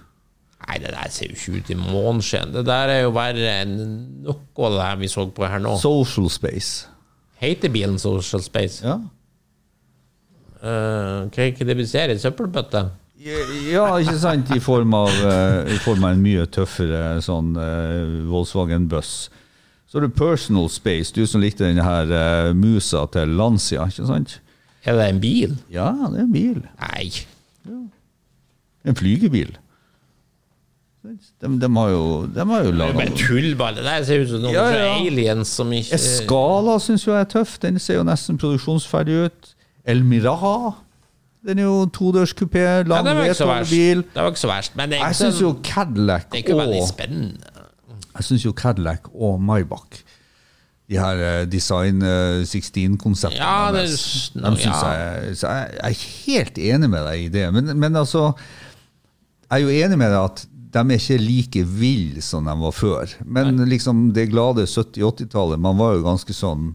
Nei, 0.66 0.78
det 0.82 0.90
der 0.94 1.10
ser 1.14 1.30
jo 1.30 1.36
ikke 1.36 1.60
ut 1.60 1.70
i 1.70 1.78
måneskinn. 1.78 2.54
Det 2.54 2.64
der 2.66 2.92
er 2.94 3.02
jo 3.04 3.12
verre 3.14 3.52
enn 3.62 3.74
noe 4.26 4.66
av 4.66 4.78
det 4.78 4.86
her 4.86 5.00
vi 5.02 5.10
så 5.10 5.26
på 5.30 5.46
her 5.46 5.62
nå. 5.62 5.76
Social 5.82 6.30
Space. 6.32 6.86
Heter 7.42 7.70
bilen 7.74 7.98
Social 8.02 8.42
Space? 8.42 8.80
Ja. 8.86 8.96
Uh, 10.56 11.28
hva 11.30 11.46
er 11.46 11.68
det 11.68 11.76
vi 11.78 11.86
ser 11.86 12.10
i 12.10 12.18
søppelbøtta? 12.18 12.86
Ja, 13.16 13.86
ikke 13.96 14.18
sant? 14.20 14.50
I 14.52 14.60
form 14.60 14.92
av, 14.94 15.08
eh, 15.08 15.72
i 15.74 15.78
form 15.80 16.04
av 16.04 16.12
en 16.14 16.22
mye 16.22 16.44
tøffere 16.52 17.16
sånn 17.24 17.54
eh, 17.56 18.26
Volkswagen 18.28 18.88
Buss. 18.92 19.30
Så 19.88 19.98
har 19.98 20.06
du 20.06 20.12
Personal 20.12 20.68
Space, 20.68 21.14
du 21.16 21.24
som 21.26 21.40
likte 21.40 21.64
denne 21.64 21.84
her 21.86 22.12
eh, 22.12 22.50
musa 22.52 23.06
til 23.14 23.32
Lancia, 23.38 23.86
ikke 23.88 24.08
sant? 24.10 24.38
Er 24.86 24.98
det 24.98 25.06
en 25.14 25.22
bil? 25.22 25.56
Ja, 25.72 25.90
det 26.12 26.20
er 26.20 26.26
en 26.26 26.34
bil. 26.34 26.60
Nei. 26.82 27.08
En 28.86 28.98
flygebil. 28.98 29.56
De, 31.06 31.48
de 31.62 31.68
har 31.76 31.90
jo, 31.90 32.04
de 32.34 32.44
har 32.50 32.64
jo 32.66 32.70
Det 32.72 32.78
laga 32.80 32.98
bare 32.98 33.18
tullball. 33.18 33.76
Det 33.78 33.84
der 33.86 34.06
ser 34.06 34.24
ut 34.24 34.30
som 34.32 34.42
noen 34.42 34.56
Ja, 34.56 34.64
fra 34.72 34.86
aliens 34.96 35.52
som 35.58 35.70
ikke 35.74 35.94
Escala 35.94 36.80
syns 36.82 37.06
jeg 37.06 37.14
er 37.20 37.28
tøff. 37.30 37.56
Den 37.62 37.78
ser 37.82 38.00
jo 38.00 38.06
nesten 38.06 38.38
produksjonsferdig 38.42 39.20
ut. 39.28 39.52
Elmira. 39.86 40.34
Den 41.46 41.58
er 41.62 41.68
jo 41.68 41.86
todørskupé, 41.94 42.58
ja, 42.64 42.82
lang 42.90 43.06
vedtalerbil. 43.06 44.02
Det 44.14 44.22
var 44.22 44.32
ikke 44.32 44.40
så 44.42 44.50
verst. 44.50 44.74
Men 44.76 44.90
Jeg 44.96 45.14
syns 45.14 45.40
jo 45.40 45.52
sånn- 45.52 45.62
Cadillac 45.62 46.26
det 46.32 46.40
er 46.40 46.42
ikke 46.44 46.58
veldig 46.58 46.82
spennende. 46.88 47.52
Jeg 48.16 48.24
syns 48.24 48.44
jo 48.46 48.52
Cadillac 48.52 49.08
og 49.14 49.40
Maybach 49.40 50.02
de 50.88 50.98
her 51.02 51.18
eh, 51.18 51.44
Design 51.50 52.02
eh, 52.02 52.42
16-konseptene 52.46 53.42
Ja, 53.42 53.72
det- 53.74 53.90
no, 54.38 54.50
de 54.54 54.62
ja. 54.62 54.74
jeg, 54.94 55.36
så 55.36 55.48
jeg, 55.50 55.70
jeg 55.74 55.90
er 55.90 56.04
helt 56.26 56.58
enig 56.58 56.90
med 56.90 57.06
deg 57.08 57.24
i 57.24 57.28
det. 57.28 57.46
Men, 57.52 57.72
men 57.78 57.96
altså 57.96 58.36
Jeg 59.50 59.62
er 59.62 59.64
jo 59.64 59.68
enig 59.86 59.98
med 59.98 60.10
deg 60.10 60.20
at 60.24 60.46
de 60.76 60.78
er 60.78 60.98
ikke 60.98 61.18
like 61.22 61.62
ville 61.66 62.22
som 62.22 62.44
de 62.44 62.54
var 62.60 62.72
før. 62.74 63.12
Men 63.24 63.56
liksom 63.68 64.12
det 64.12 64.28
glade 64.30 64.66
70-80-tallet, 64.66 65.58
man 65.62 65.78
var 65.78 65.94
jo 65.96 66.02
ganske 66.04 66.34
sånn 66.36 66.74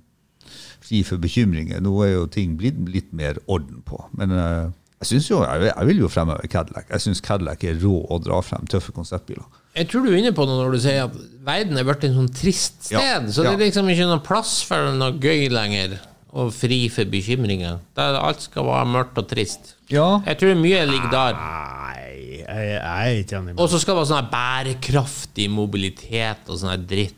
fri 0.91 1.01
for 1.07 1.21
bekymringer. 1.23 1.79
Nå 1.83 1.95
er 2.03 2.13
jo 2.17 2.27
ting 2.31 2.57
blitt 2.59 2.77
litt 2.91 3.11
mer 3.15 3.39
orden 3.47 3.79
på. 3.87 3.99
Men 4.19 4.31
eh, 4.35 4.69
jeg 5.01 5.07
synes 5.15 5.29
jo, 5.31 5.39
jeg, 5.41 5.71
jeg 5.71 5.87
vil 5.87 6.03
jo 6.03 6.09
fremheve 6.11 6.49
Cadillac. 6.51 6.89
Jeg 6.91 7.01
syns 7.07 7.23
Cadillac 7.25 7.63
er 7.65 7.79
rå 7.81 7.95
å 8.11 8.19
dra 8.21 8.41
frem 8.45 8.67
tøffe 8.69 8.93
konseptbiler. 8.93 9.47
Jeg 9.77 9.87
tror 9.87 10.03
du 10.03 10.11
er 10.11 10.19
inne 10.19 10.33
på 10.35 10.43
noe 10.45 10.59
når 10.59 10.75
du 10.75 10.81
sier 10.83 11.05
at 11.07 11.15
verden 11.47 11.79
er 11.79 11.87
blitt 11.87 12.03
en 12.09 12.17
sånn 12.19 12.31
trist 12.35 12.81
sted. 12.89 12.99
Ja, 12.99 13.19
Så 13.31 13.45
det 13.47 13.53
er 13.55 13.61
liksom 13.63 13.87
ikke 13.89 14.09
noen 14.09 14.23
plass 14.25 14.57
for 14.67 14.91
noe 14.99 15.15
gøy 15.17 15.47
lenger. 15.53 15.95
Og 16.31 16.51
fri 16.55 16.85
for 16.91 17.07
bekymringer. 17.11 17.79
Der 17.97 18.15
alt 18.19 18.43
skal 18.45 18.67
være 18.67 18.87
mørkt 18.87 19.17
og 19.19 19.25
trist. 19.31 19.73
Ja, 19.91 20.21
Jeg 20.27 20.37
tror 20.39 20.59
mye 20.59 20.83
ligger 20.87 21.09
der. 21.11 21.39
Nei, 21.39 22.05
jeg, 22.43 22.67
jeg 22.71 22.77
er 22.83 23.17
ikke 23.23 23.39
enig 23.39 23.55
med 23.55 23.63
Og 23.63 23.71
så 23.71 23.81
skal 23.81 23.95
det 23.97 24.03
være 24.03 24.11
sånn 24.13 24.29
bærekraftig 24.31 25.49
mobilitet 25.51 26.47
og 26.51 26.61
sånn 26.61 26.85
dritt. 26.87 27.17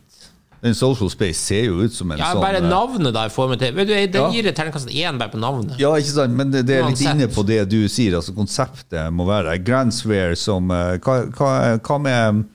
Den 0.64 0.74
Social 0.80 1.10
Space 1.12 1.42
ser 1.44 1.66
jo 1.68 1.82
ut 1.84 1.92
som 1.92 2.12
en 2.14 2.22
Ja, 2.22 2.32
sånn 2.32 2.40
bare 2.42 2.62
navnet 2.64 3.04
navnet 3.04 3.14
der 3.18 3.32
får 3.34 3.50
meg 3.52 3.60
til 3.60 3.74
Vet 3.76 3.88
du, 3.90 3.94
Det 3.94 4.16
Ja. 4.22 4.30
gir 4.32 4.48
et 4.48 4.56
terningkast 4.56 4.88
én 4.88 5.20
bare 5.20 5.30
på 5.34 5.40
navnet. 5.42 5.78
Ja, 5.78 5.92
ikke 6.00 6.14
sant, 6.16 6.34
men 6.40 6.52
det, 6.52 6.66
det 6.66 6.80
er 6.80 6.88
litt 6.88 7.02
inne 7.04 7.28
på 7.28 7.44
det 7.46 7.68
du 7.70 7.88
sier. 7.90 8.16
altså 8.16 8.34
Konseptet 8.36 9.12
må 9.12 9.26
være 9.28 9.58
Grandsphere 9.64 10.38
som 10.40 10.72
eh, 10.72 10.98
Hva, 11.04 11.26
hva, 11.36 11.78
hva 11.84 12.00
med 12.02 12.46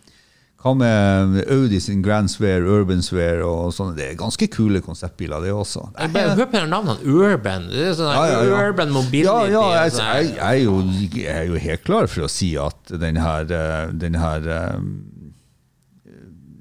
hva 0.59 0.72
med 0.74 1.36
Audi 1.54 1.78
sin 1.78 2.00
Grandswear, 2.02 2.64
Urbanswear 2.66 3.44
og 3.46 3.68
sånne? 3.76 3.94
Det 3.94 4.09
er 4.09 4.16
ganske 4.18 4.48
kule 4.50 4.80
konseptbiler, 4.82 5.44
det 5.46 5.52
også. 5.54 5.84
Jeg 5.94 6.11
bare 6.16 6.34
Hør 6.34 6.48
på 6.50 6.62
navnene. 6.66 6.98
Urban. 7.06 7.68
Det 7.70 7.84
er 7.92 7.94
sånn 7.94 8.11
Ja, 8.11 8.24
ja, 8.26 8.40
ja. 8.42 8.64
Urban 8.66 8.90
mobility. 8.90 9.28
Ja, 9.28 9.44
ja 9.54 9.84
jeg, 9.84 9.92
her. 10.00 10.18
jeg, 10.18 10.32
jeg, 10.34 10.42
er 10.42 10.64
jo, 10.64 10.74
jeg 11.14 11.36
er 11.36 11.46
jo 11.46 11.62
helt 11.62 11.84
klar 11.86 12.11
for 12.11 12.26
å 12.26 12.32
si 12.32 12.50
at 12.59 12.90
den 12.90 13.20
her, 13.22 13.46
eh, 13.46 13.92
den 14.02 14.18
her 14.18 14.48
eh, 14.56 14.82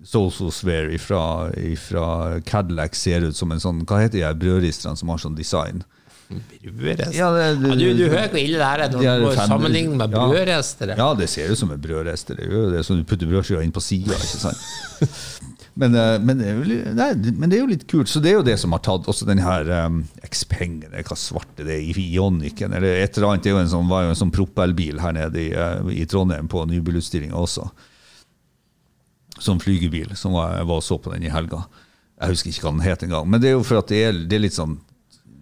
Social 0.08 0.52
Sphere 0.56 0.94
ifra, 0.96 1.22
ifra 1.60 2.40
Cadillac 2.48 2.96
ser 2.96 3.26
ut 3.28 3.36
som 3.36 3.52
en 3.52 3.60
sånn 3.60 3.84
Hva 3.86 4.00
heter 4.06 4.22
de 4.24 4.34
brødristerne 4.46 4.96
som 4.98 5.10
har 5.12 5.20
sånn 5.20 5.36
design? 5.36 5.84
Brødrester. 6.28 7.16
Ja, 7.16 7.28
det- 7.32 7.62
det- 7.62 7.70
Ja, 7.70 7.76
du, 7.76 7.94
du 7.96 8.10
hører 8.10 8.28
hvor 8.32 8.40
ille 8.42 8.58
det 8.60 8.66
her 8.68 8.80
er 8.84 8.90
når 8.92 9.00
du 9.00 9.26
går 9.26 9.36
fem- 9.36 9.50
sammenligne 9.50 9.96
med 9.96 10.12
Ja. 10.12 10.26
Ja, 10.98 11.14
det 11.16 11.30
ser 11.30 11.52
ut 11.52 11.58
som 11.58 11.72
en 11.72 11.80
brødrester. 11.80 12.36
Det 12.36 12.48
er 12.48 12.52
jo 12.52 12.70
det 12.72 12.86
som 12.86 12.98
du 12.98 13.04
putter 13.04 13.28
brødskiva 13.28 13.64
inn 13.64 13.72
på 13.72 13.82
sida, 13.82 14.12
ikke 14.16 14.42
sant? 14.44 14.58
Men, 15.78 15.94
eh, 15.94 16.18
men, 16.18 16.40
det 16.40 16.48
jo, 16.58 16.94
nei, 16.98 17.14
men 17.38 17.50
det 17.52 17.60
er 17.60 17.62
jo 17.62 17.68
litt 17.70 17.84
kult. 17.88 18.10
Så 18.10 18.20
det 18.20 18.32
er 18.32 18.40
jo 18.40 18.46
det 18.48 18.56
som 18.60 18.72
har 18.74 18.80
tatt 18.82 19.06
også 19.06 19.28
den 19.28 19.38
her 19.38 19.68
um, 19.86 20.00
Xpengen, 20.26 20.88
eller 20.92 21.04
hva 21.06 21.16
svarte 21.16 21.62
det 21.68 21.76
er, 21.76 21.84
i 22.02 22.16
Ionicen, 22.16 22.74
eller 22.74 22.96
et 23.04 23.16
eller 23.16 23.28
annet. 23.36 23.44
Det 23.46 23.52
jo 23.54 23.60
en 23.62 23.70
sånn, 23.70 23.88
var 23.88 24.08
jo 24.08 24.10
en 24.10 24.18
sånn 24.18 24.32
propellbil 24.34 24.98
her 25.04 25.14
nede 25.14 25.38
i, 25.38 25.52
eh, 25.54 25.92
i 26.02 26.08
Trondheim 26.10 26.48
på 26.50 26.66
nybilutstillinga 26.66 27.38
også. 27.38 27.70
Sånn 29.44 29.62
flygebil, 29.62 30.16
som 30.18 30.34
jeg 30.38 30.66
var 30.68 30.80
og 30.80 30.86
så 30.86 30.98
på 31.02 31.14
den 31.14 31.28
i 31.28 31.34
helga. 31.34 31.64
Jeg 32.18 32.34
husker 32.34 32.50
ikke 32.52 32.66
hva 32.66 32.74
den 32.76 32.86
het 32.88 33.06
engang. 33.06 33.28
Men 33.30 33.44
det 33.44 33.52
er 33.52 33.58
jo 33.58 33.66
for 33.68 33.82
at 33.82 33.92
det 33.92 34.02
er, 34.08 34.20
det 34.26 34.40
er 34.40 34.46
litt 34.48 34.58
sånn 34.58 34.80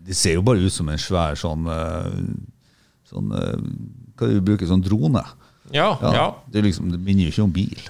Det 0.06 0.14
ser 0.14 0.36
jo 0.36 0.44
bare 0.46 0.62
ut 0.62 0.74
som 0.74 0.90
en 0.92 1.00
svær 1.02 1.38
sånn, 1.40 1.64
eh, 1.72 2.18
sånn 3.10 3.32
eh, 3.34 3.64
Hva 4.14 4.28
er 4.28 4.34
det 4.34 4.36
vi 4.42 4.44
bruker? 4.52 4.68
Sånn 4.70 4.84
drone. 4.86 5.24
Ja, 5.74 5.96
ja. 6.04 6.28
Det, 6.52 6.60
er 6.60 6.68
liksom, 6.68 6.92
det 6.94 7.00
minner 7.02 7.26
jo 7.26 7.34
ikke 7.34 7.48
om 7.48 7.56
bil. 7.56 7.88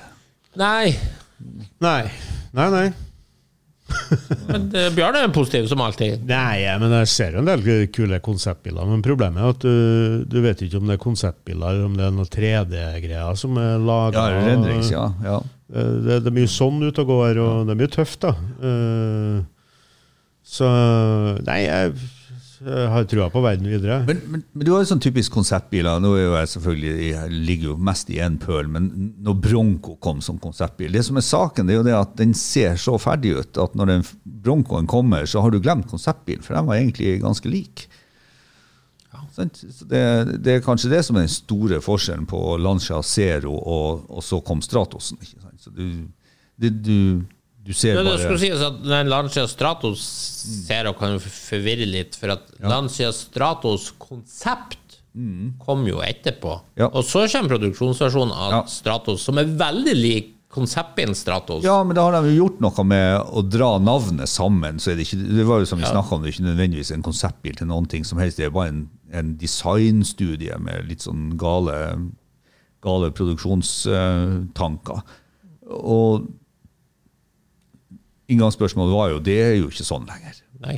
Nei, 0.55 0.93
Nei. 1.83 2.05
Nei, 2.55 2.69
nei. 2.71 2.85
men 4.49 4.69
eh, 4.73 4.87
Bjarne 4.95 5.25
er 5.27 5.33
positiv 5.35 5.67
som 5.69 5.81
alltid. 5.83 6.23
Nei, 6.25 6.63
ja, 6.63 6.77
men 6.81 6.93
jeg 7.01 7.09
ser 7.11 7.35
jo 7.35 7.43
en 7.43 7.49
del 7.51 7.65
kule 7.93 8.17
konseptbiler, 8.23 8.87
men 8.89 9.03
problemet 9.05 9.43
er 9.43 9.51
at 9.53 9.65
du, 9.65 10.23
du 10.29 10.39
vet 10.41 10.63
ikke 10.65 10.79
om 10.79 10.89
det 10.89 10.97
er 10.97 11.03
konseptbiler, 11.03 11.67
eller 11.75 11.89
om 11.89 11.99
det 11.99 12.07
er 12.07 12.15
noe 12.15 12.31
3D-greier 12.31 13.37
som 13.39 13.59
er 13.61 13.75
laga. 13.83 14.25
Ja, 14.89 15.05
ja. 15.25 15.37
Ja. 15.73 15.83
Det, 16.05 16.21
det 16.21 16.29
er 16.29 16.35
mye 16.35 16.51
sånn 16.51 16.83
ute 16.85 17.01
og 17.01 17.09
går, 17.09 17.41
og 17.41 17.65
det 17.65 17.73
er 17.73 17.79
mye 17.81 17.93
tøft, 17.95 18.21
da. 18.27 18.35
Uh, 18.61 19.43
Så 20.45 20.67
Nei, 21.41 21.63
jeg, 21.65 21.95
jeg 22.61 22.89
har 22.93 23.07
trua 23.09 23.31
på 23.33 23.41
verden 23.41 23.65
videre. 23.69 23.97
Men, 24.05 24.19
men, 24.29 24.43
men 24.53 24.67
du 24.67 24.71
har 24.75 24.83
jo 24.83 24.89
sånn 24.91 25.01
typisk 25.01 25.33
konseptbiler. 25.33 25.97
Nå 26.03 26.11
er 26.15 26.21
jo 26.21 26.35
jeg 26.37 26.51
selvfølgelig, 26.53 26.93
jeg 27.09 27.39
ligger 27.49 27.71
jo 27.71 27.77
mest 27.89 28.11
i 28.13 28.19
én 28.21 28.37
pøl, 28.41 28.69
men 28.71 28.91
når 29.25 29.39
Bronco 29.41 29.95
kom 30.05 30.21
som 30.21 30.37
konseptbil 30.41 30.93
Det 30.93 31.01
som 31.07 31.17
er 31.17 31.25
saken, 31.25 31.65
det 31.65 31.73
er 31.75 31.79
jo 31.81 31.87
det 31.89 31.97
at 31.97 32.13
den 32.21 32.37
ser 32.37 32.77
så 32.77 32.99
ferdig 33.01 33.33
ut 33.39 33.61
at 33.65 33.73
når 33.73 33.91
den 33.91 34.05
Broncoen 34.45 34.85
kommer, 34.85 35.25
så 35.25 35.41
har 35.41 35.49
du 35.49 35.57
glemt 35.59 35.89
konseptbilen, 35.89 36.45
for 36.45 36.53
den 36.57 36.69
var 36.69 36.77
egentlig 36.77 37.17
ganske 37.25 37.49
lik. 37.49 37.87
Det, 39.35 40.03
det 40.45 40.53
er 40.53 40.63
kanskje 40.63 40.93
det 40.93 41.01
som 41.03 41.17
er 41.17 41.25
den 41.25 41.33
store 41.33 41.81
forskjellen 41.83 42.27
på 42.29 42.39
Lancia 42.61 43.01
Zero 43.03 43.55
og, 43.57 44.05
og 44.13 44.23
så 44.23 44.39
kom 44.45 44.61
Stratosen. 44.63 45.17
Så 45.65 45.73
du, 45.73 46.05
du, 46.61 46.69
du, 46.69 46.97
du 47.65 47.73
ser 47.73 47.97
Men 47.97 48.05
det 48.05 48.13
bare 48.13 48.23
skal 48.23 48.41
sies 48.45 48.61
at 48.67 48.77
den 48.85 49.09
Lancia 49.11 49.47
Stratos 49.49 50.05
ser 50.67 50.89
og 50.91 50.99
kan 51.01 51.17
forvirre 51.23 51.87
litt, 51.89 52.15
for 52.21 52.35
at 52.37 52.53
Lancia 52.61 53.09
Stratos 53.15 53.89
konsept 54.01 54.99
kom 55.63 55.85
jo 55.87 56.01
etterpå. 56.03 56.57
Ja. 56.77 56.89
Og 56.91 57.05
så 57.07 57.23
kommer 57.31 57.55
produksjonsversjonen 57.55 58.33
av 58.35 58.51
Ja. 58.51 58.63
Stratos, 58.67 59.23
som 59.23 59.37
er 59.39 59.47
veldig 59.47 59.93
lik 59.95 60.31
konseptbilen 60.55 61.15
Stratos. 61.15 61.63
Ja, 61.63 61.81
men 61.83 61.95
da 61.97 62.03
har 62.05 62.15
de 62.15 62.29
jo 62.33 62.45
gjort 62.45 62.59
noe 62.63 62.83
med 62.87 63.21
å 63.31 63.41
dra 63.43 63.73
navnet 63.79 64.29
sammen. 64.31 64.77
så 64.79 64.91
er 64.91 64.95
Det 64.99 65.07
ikke, 65.07 65.19
det 65.37 65.45
var 65.47 65.59
jo 65.59 65.65
som 65.71 65.79
vi 65.79 65.85
Ja. 65.87 65.99
om, 65.99 66.21
det 66.21 66.29
er 66.29 66.35
ikke 66.35 66.49
nødvendigvis 66.51 66.91
en 66.93 67.03
konseptbil 67.03 67.55
til 67.55 67.67
noen 67.67 67.87
ting 67.87 68.03
som 68.05 68.19
helst. 68.19 68.37
Det 68.37 68.45
er 68.45 68.51
bare 68.51 68.69
en, 68.69 68.89
en 69.11 69.35
designstudie 69.37 70.57
med 70.59 70.87
litt 70.87 71.01
sånn 71.01 71.37
gale, 71.37 71.75
gale 72.83 73.11
produksjonstanker. 73.11 75.01
Og 75.65 76.27
inngangsspørsmålet 78.31 78.93
var 78.93 79.13
jo 79.13 79.21
det 79.23 79.37
er 79.41 79.55
jo 79.59 79.69
ikke 79.71 79.85
sånn 79.85 80.05
lenger. 80.09 80.37
Nei. 80.65 80.77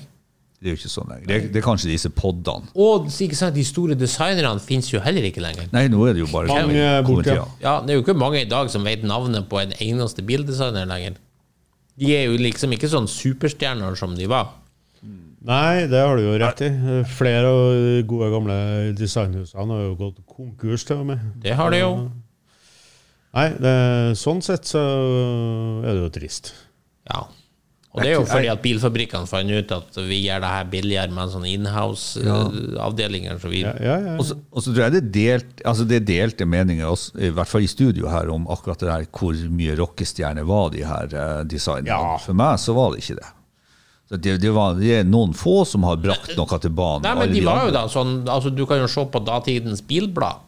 Det 0.57 0.71
er 0.71 0.73
jo 0.73 0.79
ikke 0.79 0.89
sånn 0.89 1.11
lenger. 1.11 1.27
Det, 1.29 1.37
det 1.53 1.59
er 1.61 1.65
kanskje 1.67 1.91
disse 1.91 2.09
podene. 2.17 2.71
Og 2.81 3.11
ikke 3.23 3.37
sant, 3.37 3.53
de 3.55 3.63
store 3.67 3.97
designerne 3.99 4.63
fins 4.63 4.89
jo 4.89 5.01
heller 5.03 5.27
ikke 5.29 5.43
lenger. 5.43 5.67
Nei, 5.75 5.85
nå 5.93 6.01
er 6.09 6.17
det 6.17 6.23
jo 6.23 6.29
bare 6.31 6.49
Mange 6.49 6.87
borte, 7.05 7.35
ja. 7.37 7.45
Ja, 7.61 7.75
Det 7.85 7.93
er 7.93 7.99
jo 7.99 8.05
ikke 8.05 8.17
mange 8.17 8.41
i 8.41 8.49
dag 8.49 8.71
som 8.73 8.87
vet 8.87 9.05
navnet 9.05 9.45
på 9.51 9.61
en 9.61 9.75
eneste 9.77 10.25
bildesigner 10.25 10.89
lenger. 10.89 11.19
De 11.97 12.09
er 12.13 12.25
jo 12.27 12.39
liksom 12.41 12.73
ikke 12.73 12.89
sånn 12.89 13.09
superstjerner 13.09 13.97
som 13.97 14.15
de 14.17 14.29
var. 14.29 14.55
Nei, 15.47 15.85
det 15.87 16.01
har 16.01 16.17
du 16.17 16.25
jo 16.25 16.33
rett 16.41 16.61
i. 16.65 16.71
Flere 17.15 17.49
av 17.53 17.59
de 17.77 17.99
gode, 18.09 18.31
gamle 18.33 18.57
designhusene 18.97 19.77
har 19.77 19.83
jo 19.85 19.93
gått 19.99 20.23
konkurs, 20.27 20.83
til 20.89 21.03
og 21.03 21.11
med. 21.13 21.21
Det 21.41 21.53
har 21.55 21.71
de 21.71 21.83
jo. 21.85 21.91
Nei, 23.35 23.49
det, 23.59 23.73
sånn 24.17 24.39
sett 24.45 24.69
så 24.69 24.81
er 25.83 25.91
det 25.91 25.99
jo 26.05 26.13
trist. 26.15 26.53
Ja. 27.09 27.25
Og 27.97 28.03
det 28.03 28.11
er 28.11 28.19
jo 28.19 28.25
fordi 28.29 28.49
at 28.51 28.61
bilfabrikkene 28.61 29.25
fant 29.29 29.49
ut 29.49 29.71
at 29.73 29.95
vi 30.05 30.19
gjør 30.21 30.43
det 30.43 30.49
her 30.53 30.67
billigere 30.69 31.13
med 31.13 31.23
en 31.23 31.31
sånn 31.33 31.47
inhouse-avdelinger. 31.49 33.39
Så 33.41 33.49
vi 33.49 33.63
Ja, 33.63 33.73
ja, 33.81 33.95
ja. 34.03 34.17
Og 34.19 34.27
så, 34.27 34.37
og 34.51 34.61
så 34.61 34.73
tror 34.73 34.83
jeg 34.85 34.93
det 34.93 35.01
er 35.01 35.09
delt 35.15 35.63
altså 35.71 35.87
det 35.89 36.01
er 36.01 36.05
delte 36.11 36.45
meninger, 36.45 36.85
også, 36.85 37.15
i 37.17 37.31
hvert 37.33 37.49
fall 37.49 37.65
i 37.65 37.71
studio 37.71 38.11
her, 38.11 38.29
om 38.33 38.45
akkurat 38.53 38.83
det 38.83 38.91
der 38.91 39.07
hvor 39.09 39.39
mye 39.49 39.79
rockestjerner 39.79 40.45
var 40.45 40.69
de 40.75 40.85
her 40.85 41.17
designene. 41.49 41.95
Ja. 41.95 42.19
For 42.21 42.37
meg 42.37 42.61
så 42.61 42.77
var 42.77 42.93
det 42.93 43.01
ikke 43.01 43.17
det. 43.21 43.31
Så 44.07 44.15
det, 44.23 44.37
det, 44.43 44.51
var, 44.55 44.77
det 44.79 44.93
er 45.01 45.07
noen 45.07 45.33
få 45.35 45.61
som 45.67 45.83
har 45.83 45.97
brakt 45.99 46.31
noe 46.37 46.59
til 46.63 46.71
banen. 46.71 47.03
Nei, 47.03 47.15
men 47.17 47.33
de, 47.33 47.41
de 47.41 47.47
var 47.47 47.65
jo 47.67 47.73
da 47.75 47.87
sånn 47.91 48.21
Altså, 48.23 48.53
du 48.55 48.63
kan 48.69 48.79
jo 48.79 48.87
se 48.91 49.03
på 49.11 49.23
datidens 49.25 49.81
bilblad. 49.83 50.46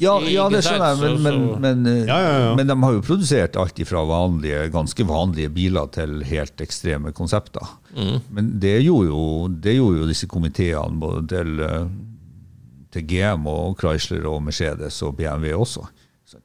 Ja, 0.00 0.14
ja 0.24 0.46
det 0.48 0.62
skjønner 0.64 0.94
jeg, 0.94 1.00
men, 1.02 1.18
men, 1.20 1.40
men, 1.60 1.88
eh, 1.90 2.06
Ja, 2.08 2.16
ja, 2.16 2.36
ja. 2.46 2.52
men 2.56 2.70
de 2.70 2.76
har 2.80 2.94
jo 2.96 3.02
produsert 3.04 3.58
alt 3.60 3.80
fra 3.88 4.04
vanlige, 4.08 4.64
ganske 4.72 5.04
vanlige 5.08 5.52
biler 5.52 5.90
til 5.92 6.22
helt 6.24 6.64
ekstreme 6.64 7.12
konsepter. 7.12 7.74
Mm. 7.92 8.14
Men 8.32 8.48
det 8.62 8.78
gjorde 8.86 9.10
jo, 9.10 9.26
det 9.52 9.76
gjorde 9.76 10.00
jo 10.00 10.08
disse 10.08 10.28
komiteene 10.30 11.00
både 11.02 11.26
til, 11.34 11.60
eh, 11.60 11.90
til 12.92 13.06
GM 13.10 13.44
og 13.52 13.76
Chrysler 13.80 14.30
og 14.30 14.40
Mercedes 14.46 15.02
og 15.04 15.18
BMW 15.20 15.52
også. 15.60 15.84
Så, 16.24 16.40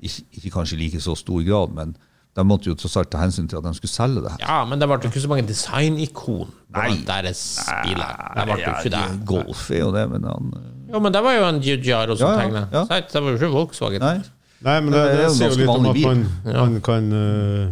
ikke, 0.00 0.24
ikke 0.40 0.56
kanskje 0.56 0.80
like 0.80 1.04
så 1.04 1.18
stor 1.20 1.44
grad, 1.44 1.76
men 1.76 1.94
de 2.38 2.46
måtte 2.46 2.70
jo 2.70 2.78
tross 2.78 2.96
alt 2.96 3.10
ta 3.12 3.20
hensyn 3.20 3.48
til 3.50 3.58
at 3.60 3.66
de 3.66 3.76
skulle 3.76 3.92
selge 3.92 4.24
det 4.24 4.36
her. 4.38 4.42
Ja, 4.46 4.58
men 4.64 4.80
det 4.80 4.88
ble 4.88 5.02
jo 5.02 5.10
ikke 5.10 5.20
så 5.20 5.28
mange 5.28 5.48
designikon 5.50 6.52
blant 6.72 7.08
deres 7.08 7.42
biler. 7.84 8.20
Det 8.38 8.44
ble 8.48 8.60
jo 8.62 8.76
ikke 8.78 8.92
det. 8.94 9.06
Golf 9.28 9.64
er 9.74 9.82
jo 9.82 9.90
det, 9.92 10.04
men 10.14 10.28
han 10.30 10.52
Jo, 10.90 11.00
men 11.00 11.14
det 11.14 11.22
var 11.22 11.36
jo 11.36 11.44
en 11.48 11.60
Giugiaro 11.62 12.16
som 12.16 12.28
Ja, 12.28 12.32
ja, 12.34 12.40
tegnet. 12.40 12.72
ja. 12.72 13.00
Det 13.12 13.22
var 13.22 13.30
jo 13.30 13.38
ikke 13.38 13.52
Volkswagen. 13.54 14.02
Nei. 14.02 14.18
Nei, 14.60 14.80
men 14.84 14.92
det, 14.92 15.04
det 15.06 15.22
det, 15.22 15.30
sier 15.36 15.54
jo 15.54 15.60
litt 15.62 15.70
om 15.72 15.86
at 15.88 16.00
man, 16.04 16.26
man 16.44 16.74
kan 16.84 17.06
uh, 17.16 17.70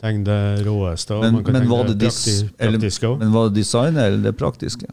tegne 0.00 0.24
det 0.24 0.64
råeste, 0.64 1.14
og 1.18 1.26
Men, 1.26 1.34
man 1.34 1.44
kan 1.44 1.52
men, 1.52 1.60
tegne 1.66 1.74
var 1.74 1.90
det 1.90 1.96
eller, 2.00 2.78
praktiske 2.78 3.10
òg. 3.10 3.18
men 3.20 3.32
var 3.34 3.50
det 3.50 3.58
designet 3.60 4.02
eller 4.06 4.22
det 4.30 4.36
praktiske? 4.40 4.88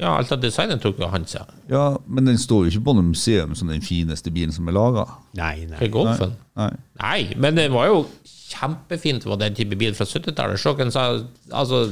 Ja, 0.00 0.16
alt 0.16 0.32
av 0.34 0.40
designet 0.42 0.82
tok 0.82 0.98
jo 0.98 1.06
han 1.12 1.26
seg. 1.28 1.46
Ja, 1.70 1.98
men 2.06 2.26
den 2.26 2.40
står 2.40 2.64
jo 2.66 2.72
ikke 2.72 2.84
på 2.88 2.94
noe 2.98 3.06
museum 3.12 3.52
som 3.54 3.70
den 3.70 3.84
fineste 3.84 4.32
bilen 4.34 4.50
som 4.54 4.66
er 4.66 4.74
laga. 4.74 5.04
Nei, 5.38 5.68
nei. 5.70 5.90
Nei. 6.58 6.70
Nei, 6.98 7.20
men 7.36 7.60
det 7.60 7.68
var 7.70 7.86
jo 7.92 8.00
kjempefint 8.52 9.24
var 9.26 9.38
den 9.40 9.54
type 9.58 9.76
bil 9.80 9.94
fra 9.98 10.04
70-tallet. 10.08 10.60
Sjokken 10.62 10.92
sa 10.94 11.06
altså 11.50 11.82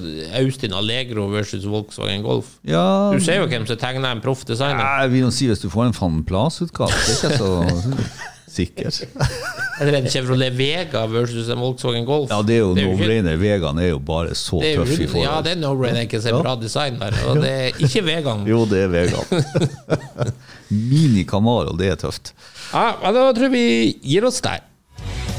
Austin 0.41 0.75
Allegro 0.77 1.27
versus 1.33 1.65
Volkswagen 1.69 2.23
Golf. 2.27 2.57
Ja, 2.69 3.11
Du 3.15 3.21
ser 3.25 3.41
jo 3.41 3.49
hvem 3.51 3.67
som 3.69 3.81
tegner 3.81 4.13
en 4.15 4.21
proff 4.25 4.45
designer. 4.49 4.85
jeg 5.03 5.11
vil 5.17 5.25
jo 5.27 5.31
si 5.35 5.49
hvis 5.51 5.63
du 5.65 5.71
får 5.73 5.91
en 5.91 5.97
Van 6.01 6.21
Plas-utgave, 6.29 6.93
det 6.93 7.17
er 7.17 7.17
ikke 7.17 7.39
så 7.41 8.07
sikkert. 8.61 8.97
Eller 9.81 10.01
en 10.01 10.09
Chevrolet 10.11 10.57
Vega 10.59 11.05
versus 11.09 11.49
en 11.55 11.61
Volkswagen 11.63 12.05
Golf. 12.09 12.33
Ja, 12.33 12.41
det 12.43 12.57
er 12.57 12.65
jo 12.65 12.73
er 12.75 12.83
no-brainer. 12.89 13.37
Vegan 13.41 13.79
er 13.79 13.93
jo 13.93 14.01
bare 14.03 14.35
så 14.37 14.59
tøff 14.61 14.91
i 14.99 15.07
ja, 15.23 15.37
det 15.47 15.53
er 15.55 15.61
no-brainer. 15.63 16.03
Ikke 16.09 16.21
så 16.21 16.35
bra 16.41 16.57
design 16.61 16.99
der. 17.01 17.15
Og 17.31 17.39
det 17.45 17.53
er 17.53 17.79
ikke 17.87 18.03
Vegan. 18.09 18.43
Jo, 18.51 18.65
det 18.69 18.83
er 18.85 18.91
vegan. 18.93 19.47
Mini 20.91 21.25
Camaro, 21.27 21.77
det 21.79 21.93
er 21.95 22.01
tøft. 22.03 22.33
Ja, 22.73 22.93
men 23.03 23.15
da 23.17 23.29
tror 23.35 23.49
jeg 23.49 23.55
vi 23.55 23.65
gir 24.13 24.27
oss 24.29 24.43
der. 24.45 24.67